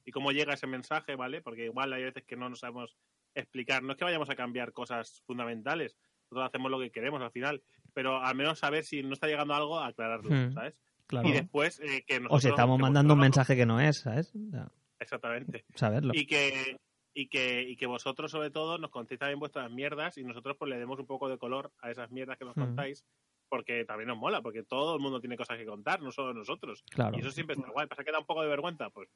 y 0.04 0.10
cómo 0.10 0.32
llega 0.32 0.54
ese 0.54 0.66
mensaje, 0.66 1.16
¿vale? 1.16 1.42
Porque 1.42 1.66
igual 1.66 1.92
hay 1.92 2.02
veces 2.04 2.24
que 2.24 2.34
no 2.36 2.48
nos 2.48 2.60
sabemos 2.60 2.96
explicar. 3.34 3.82
No 3.82 3.92
es 3.92 3.98
que 3.98 4.04
vayamos 4.04 4.30
a 4.30 4.34
cambiar 4.36 4.72
cosas 4.72 5.22
fundamentales, 5.26 5.96
nosotros 6.30 6.48
hacemos 6.48 6.70
lo 6.70 6.78
que 6.80 6.90
queremos 6.90 7.20
al 7.20 7.30
final, 7.30 7.62
pero 7.92 8.16
al 8.24 8.34
menos 8.34 8.58
saber 8.58 8.84
si 8.84 9.02
no 9.02 9.12
está 9.12 9.26
llegando 9.26 9.52
algo, 9.54 9.78
aclararlo, 9.78 10.30
Hmm, 10.30 10.52
¿sabes? 10.54 10.74
Claro. 11.08 11.28
Y 11.28 11.32
después 11.32 11.80
eh, 11.80 12.04
que 12.06 12.18
O 12.18 12.20
nosotros... 12.20 12.42
si 12.42 12.48
estamos 12.50 12.78
mandando 12.78 13.14
un 13.14 13.20
mensaje 13.20 13.56
que 13.56 13.66
no 13.66 13.80
es, 13.80 13.98
¿sabes? 14.00 14.30
Ya, 14.34 14.70
Exactamente. 15.00 15.64
saberlo. 15.74 16.12
y 16.14 16.26
que 16.26 16.76
y 17.14 17.26
que 17.28 17.62
y 17.62 17.74
que 17.76 17.86
vosotros 17.86 18.30
sobre 18.30 18.50
todo 18.50 18.78
nos 18.78 18.90
contéis 18.90 19.18
también 19.18 19.40
vuestras 19.40 19.68
mierdas 19.72 20.16
y 20.18 20.22
nosotros 20.24 20.56
pues 20.58 20.68
le 20.70 20.78
demos 20.78 20.98
un 21.00 21.06
poco 21.06 21.28
de 21.28 21.38
color 21.38 21.72
a 21.80 21.90
esas 21.90 22.10
mierdas 22.12 22.38
que 22.38 22.44
nos 22.44 22.56
Mm. 22.56 22.60
contáis 22.60 23.04
porque 23.48 23.84
también 23.86 24.08
nos 24.08 24.18
mola 24.18 24.40
porque 24.42 24.62
todo 24.62 24.94
el 24.94 25.00
mundo 25.00 25.18
tiene 25.20 25.36
cosas 25.36 25.56
que 25.56 25.64
contar 25.66 26.00
no 26.02 26.12
solo 26.12 26.32
nosotros 26.34 26.84
Claro. 26.90 27.16
y 27.16 27.20
eso 27.20 27.30
siempre 27.32 27.56
está 27.56 27.68
guay 27.70 27.86
pasa 27.88 28.04
que 28.04 28.12
da 28.12 28.18
un 28.20 28.26
poco 28.26 28.42
de 28.42 28.48
vergüenza 28.48 28.90
pues 28.90 29.08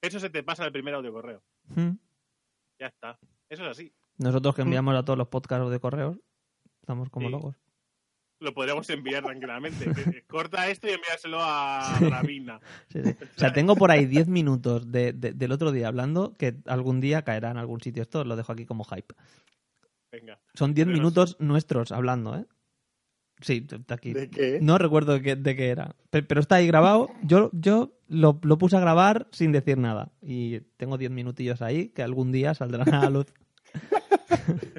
eso 0.00 0.20
se 0.20 0.30
te 0.30 0.42
pasa 0.42 0.64
el 0.64 0.72
primer 0.72 0.94
audio 0.94 1.12
correo 1.12 1.42
Hmm. 1.74 1.96
ya 2.78 2.86
está 2.86 3.18
eso 3.50 3.64
es 3.64 3.68
así 3.70 3.92
Nosotros 4.16 4.54
que 4.54 4.62
enviamos 4.62 4.94
a 4.94 5.04
todos 5.04 5.18
los 5.18 5.28
podcasts 5.28 5.68
de 5.70 5.80
correos, 5.80 6.16
estamos 6.80 7.10
como 7.10 7.26
Sí. 7.26 7.32
locos. 7.32 7.56
Lo 8.40 8.52
podríamos 8.54 8.88
enviar 8.90 9.22
tranquilamente 9.22 9.84
Que- 9.92 10.22
corta 10.26 10.68
esto 10.68 10.88
y 10.88 10.92
enviárselo 10.92 11.38
a 11.40 11.96
Sí, 12.88 13.02
sí. 13.04 13.10
O 13.36 13.38
sea, 13.38 13.52
tengo 13.52 13.76
por 13.76 13.90
ahí 13.90 14.06
10 14.06 14.28
minutos 14.28 14.90
de- 14.90 15.12
de- 15.12 15.32
del 15.32 15.52
otro 15.52 15.72
día 15.72 15.88
hablando 15.88 16.34
que 16.38 16.56
algún 16.66 17.00
día 17.00 17.22
caerá 17.22 17.50
en 17.50 17.58
algún 17.58 17.80
sitio. 17.80 18.02
Esto 18.02 18.24
lo 18.24 18.36
dejo 18.36 18.52
aquí 18.52 18.64
como 18.66 18.84
hype. 18.84 19.14
venga 20.12 20.38
Son 20.54 20.74
10 20.74 20.86
Pero- 20.86 20.96
minutos 20.98 21.36
nuestros 21.38 21.92
hablando, 21.92 22.36
¿eh? 22.36 22.46
Sí, 23.42 23.66
aquí. 23.88 24.12
¿De 24.12 24.28
qué? 24.28 24.58
No 24.60 24.76
recuerdo 24.76 25.12
de 25.14 25.22
qué, 25.22 25.34
de 25.36 25.56
qué 25.56 25.68
era. 25.70 25.94
Pe- 26.10 26.22
Pero 26.22 26.40
está 26.42 26.56
ahí 26.56 26.66
grabado. 26.66 27.08
Yo, 27.22 27.48
yo 27.54 27.92
lo, 28.06 28.38
lo 28.42 28.58
puse 28.58 28.76
a 28.76 28.80
grabar 28.80 29.28
sin 29.32 29.50
decir 29.52 29.78
nada. 29.78 30.12
Y 30.20 30.60
tengo 30.76 30.98
10 30.98 31.10
minutillos 31.10 31.62
ahí 31.62 31.88
que 31.88 32.02
algún 32.02 32.32
día 32.32 32.52
saldrán 32.54 32.92
a 32.92 33.00
la 33.04 33.10
luz. 33.10 33.26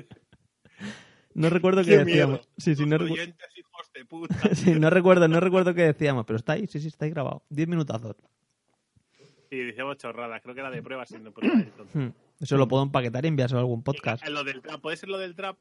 no 1.33 1.49
recuerdo 1.49 1.81
qué 1.83 1.89
Qué 1.91 1.97
decíamos. 2.05 2.49
Sí, 2.57 2.75
sí, 2.75 2.85
no, 2.85 2.97
Los 2.97 3.09
recu- 3.09 3.13
oyentes 3.13 3.49
hijos 3.57 3.91
de 3.93 4.05
puta 4.05 4.35
sí, 4.55 4.71
no 4.79 4.89
recuerdo, 4.89 5.27
no 5.27 5.39
recuerdo 5.39 5.73
qué 5.73 5.83
decíamos, 5.83 6.25
pero 6.25 6.37
está 6.37 6.53
ahí, 6.53 6.67
sí, 6.67 6.79
sí, 6.79 6.87
está 6.87 7.05
ahí 7.05 7.11
grabado. 7.11 7.43
10 7.49 7.67
minutazos. 7.67 8.15
y 9.49 9.57
decíamos 9.57 9.97
chorradas 9.97 10.41
creo 10.41 10.53
que 10.55 10.61
era 10.61 10.71
de 10.71 10.81
pruebas 10.81 11.09
si 11.09 11.17
no 11.19 11.31
podía 11.31 11.51
decir 11.51 11.71
tonto. 11.73 11.97
Hmm. 11.99 12.11
Eso 12.39 12.57
lo 12.57 12.67
puedo 12.67 12.83
empaquetar 12.83 13.23
y 13.25 13.27
enviárselo 13.27 13.59
a 13.59 13.61
algún 13.61 13.83
podcast. 13.83 14.25
Eh, 14.25 14.31
lo 14.31 14.43
del 14.43 14.61
trap 14.61 14.81
puede 14.81 14.97
ser 14.97 15.09
lo 15.09 15.17
del 15.19 15.35
trap 15.35 15.57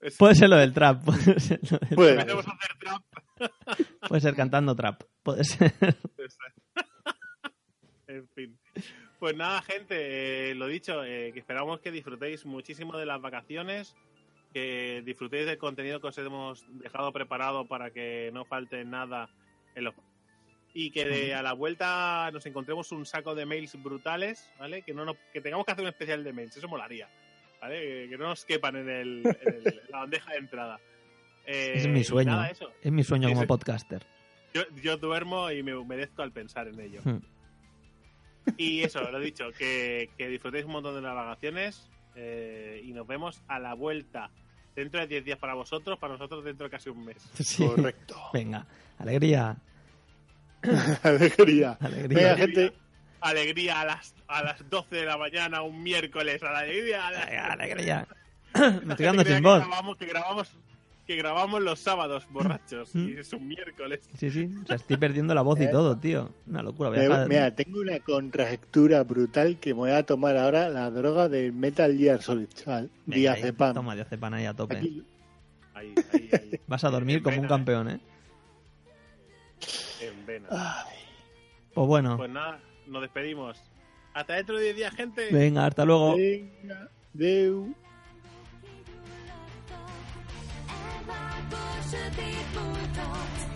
Es- 0.00 0.16
Puede 0.16 0.34
ser 0.34 0.50
lo 0.50 0.56
del 0.56 0.72
trap. 0.74 1.02
Puede 1.04 1.40
ser, 1.40 1.60
lo 1.70 1.78
del- 1.78 2.18
Empecemos 2.18 2.46
a 2.48 2.50
hacer 2.52 2.76
trap 2.78 3.02
puede 4.08 4.20
ser 4.20 4.34
cantando 4.36 4.74
trap. 4.76 5.02
Puede 5.22 5.42
ser. 5.44 5.72
en 8.08 8.28
fin. 8.28 8.58
Pues 9.18 9.36
nada, 9.36 9.62
gente, 9.62 10.50
eh, 10.50 10.54
lo 10.54 10.66
dicho, 10.66 11.04
eh, 11.04 11.30
que 11.32 11.38
esperamos 11.40 11.80
que 11.80 11.92
disfrutéis 11.92 12.44
muchísimo 12.44 12.96
de 12.98 13.06
las 13.06 13.20
vacaciones, 13.20 13.94
que 14.52 15.02
disfrutéis 15.04 15.46
del 15.46 15.58
contenido 15.58 16.00
que 16.00 16.08
os 16.08 16.18
hemos 16.18 16.64
dejado 16.78 17.12
preparado 17.12 17.66
para 17.66 17.90
que 17.90 18.30
no 18.32 18.44
falte 18.44 18.84
nada 18.84 19.28
en 19.74 19.84
los 19.84 19.94
y 20.74 20.90
que 20.90 21.04
de- 21.04 21.34
a 21.34 21.42
la 21.42 21.52
vuelta 21.52 22.30
nos 22.32 22.46
encontremos 22.46 22.92
un 22.92 23.04
saco 23.04 23.34
de 23.34 23.44
mails 23.44 23.80
brutales, 23.82 24.50
¿vale? 24.58 24.82
Que 24.82 24.94
no 24.94 25.04
nos- 25.04 25.16
que 25.32 25.40
tengamos 25.42 25.66
que 25.66 25.72
hacer 25.72 25.82
un 25.84 25.90
especial 25.90 26.24
de 26.24 26.32
mails, 26.32 26.56
eso 26.56 26.66
molaría, 26.68 27.08
¿vale? 27.60 28.08
Que, 28.08 28.16
no 28.16 28.28
nos 28.28 28.44
quepan 28.46 28.76
en, 28.76 28.88
el, 28.88 29.22
en 29.26 29.54
el- 29.54 29.66
en 29.66 29.90
la 29.90 29.98
bandeja 29.98 30.32
de 30.32 30.38
entrada. 30.38 30.80
Eh, 31.44 31.72
Es 31.74 31.88
mi 31.88 32.04
sueño. 32.04 32.30
nada, 32.30 32.50
eso. 32.50 32.72
Es 32.80 32.92
mi 32.92 33.02
sueño 33.02 33.28
como 33.28 33.44
podcaster. 33.48 34.06
Yo, 34.54 34.62
yo 34.80 34.96
duermo 34.96 35.50
y 35.50 35.64
me 35.64 35.74
humedezco 35.74 36.22
al 36.22 36.30
pensar 36.30 36.68
en 36.68 36.78
ello. 36.78 37.00
Hmm. 37.04 37.18
Y 38.56 38.82
eso, 38.82 39.02
lo 39.10 39.18
dicho, 39.18 39.50
que, 39.58 40.10
que 40.16 40.28
disfrutéis 40.28 40.64
un 40.64 40.70
montón 40.72 40.94
de 40.94 41.00
las 41.02 41.14
vacaciones 41.16 41.90
eh, 42.14 42.80
y 42.84 42.92
nos 42.92 43.06
vemos 43.08 43.42
a 43.48 43.58
la 43.58 43.74
vuelta. 43.74 44.30
Dentro 44.74 45.00
de 45.00 45.06
10 45.06 45.24
días 45.24 45.38
para 45.38 45.54
vosotros, 45.54 45.98
para 45.98 46.14
nosotros 46.14 46.42
dentro 46.44 46.64
de 46.66 46.70
casi 46.70 46.88
un 46.88 47.04
mes. 47.04 47.16
Sí. 47.34 47.66
correcto. 47.66 48.16
Venga, 48.32 48.66
alegría. 48.98 49.56
Alegría. 51.02 51.76
Alegría. 51.80 52.18
Venga, 52.18 52.36
gente. 52.36 52.72
Alegría 53.20 53.80
a 53.80 53.84
las, 53.84 54.14
a 54.28 54.42
las 54.42 54.68
12 54.68 54.96
de 54.96 55.04
la 55.06 55.16
mañana, 55.16 55.62
un 55.62 55.82
miércoles, 55.82 56.42
a 56.42 56.50
la 56.52 56.58
alegría. 56.60 57.06
A 57.06 57.10
la- 57.12 57.26
Venga, 57.26 57.52
alegría. 57.52 58.06
Me 58.54 58.60
estoy 58.78 58.96
quedando 58.96 59.24
sin 59.24 59.34
que 59.36 59.40
voz. 59.40 59.58
Grabamos, 59.60 59.96
que, 59.96 60.06
grabamos, 60.06 60.52
que 61.12 61.18
grabamos 61.18 61.60
los 61.62 61.78
sábados 61.78 62.26
borrachos 62.30 62.94
Mm. 62.94 63.08
y 63.08 63.12
es 63.18 63.32
un 63.32 63.46
miércoles. 63.46 64.08
Sí, 64.16 64.30
sí. 64.30 64.48
O 64.62 64.66
sea, 64.66 64.76
estoy 64.76 64.96
perdiendo 64.96 65.34
la 65.34 65.42
voz 65.42 65.60
y 65.60 65.64
Eh. 65.64 65.68
todo, 65.68 65.98
tío. 65.98 66.30
Una 66.46 66.62
locura. 66.62 66.88
Voy 66.90 66.98
a 66.98 67.02
dejar- 67.02 67.28
Mira, 67.28 67.54
tengo 67.54 67.80
una 67.80 67.98
contractura 68.00 69.02
brutal 69.04 69.58
que 69.58 69.70
me 69.74 69.80
voy 69.80 69.90
a 69.90 70.04
tomar 70.04 70.36
ahora 70.36 70.68
la 70.68 70.90
droga 70.90 71.28
del 71.28 71.52
Metal 71.52 71.96
Gear 71.96 72.22
Solid, 72.22 72.48
ahí. 72.66 72.88
Diazepam. 73.06 73.74
Toma, 73.74 73.94
diazepam 73.94 74.32
ahí 74.34 74.46
a 74.46 74.54
tope. 74.54 74.76
Aquí, 74.78 75.04
Ahí, 75.74 75.94
ahí, 76.12 76.28
ahí. 76.32 76.60
Vas 76.66 76.84
a 76.84 76.90
dormir 76.90 77.18
En 77.18 77.22
como 77.22 77.40
un 77.40 77.48
campeón, 77.48 77.88
¿eh? 77.90 78.00
En 80.00 80.26
vena. 80.26 80.48
ay, 80.50 80.96
Pues 81.74 81.86
bueno. 81.86 82.16
Pues 82.16 82.30
nada, 82.30 82.60
nos 82.86 83.02
despedimos. 83.02 83.58
Hasta 84.14 84.34
dentro 84.34 84.56
de 84.56 84.64
10 84.64 84.76
días, 84.76 84.94
gente. 84.94 85.28
Venga, 85.30 85.66
hasta 85.66 85.84
luego. 85.84 86.16
venga, 86.16 86.90
deu. 87.14 87.74
to 91.92 91.98
be 92.16 92.32
moved 92.54 92.98
on. 93.00 93.52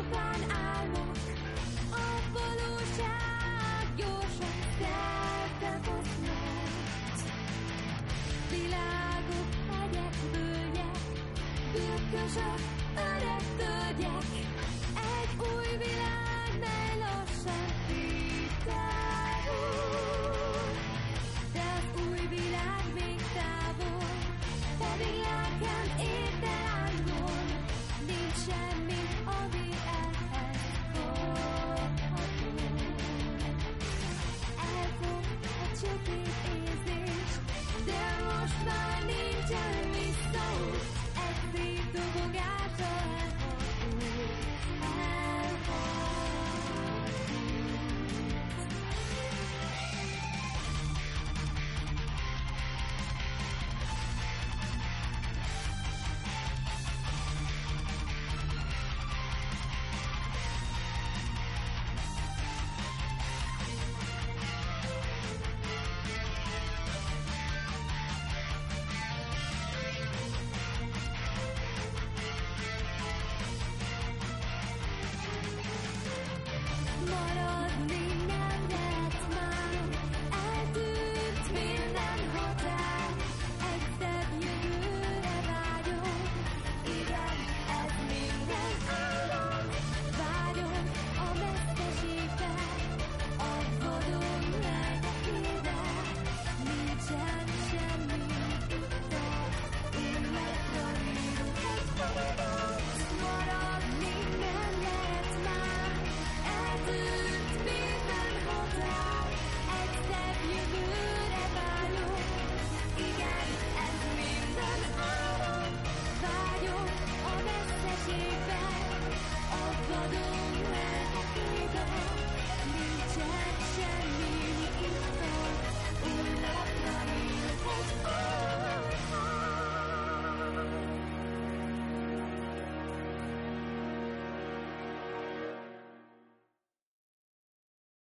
the 0.00 0.16
one 0.16 0.59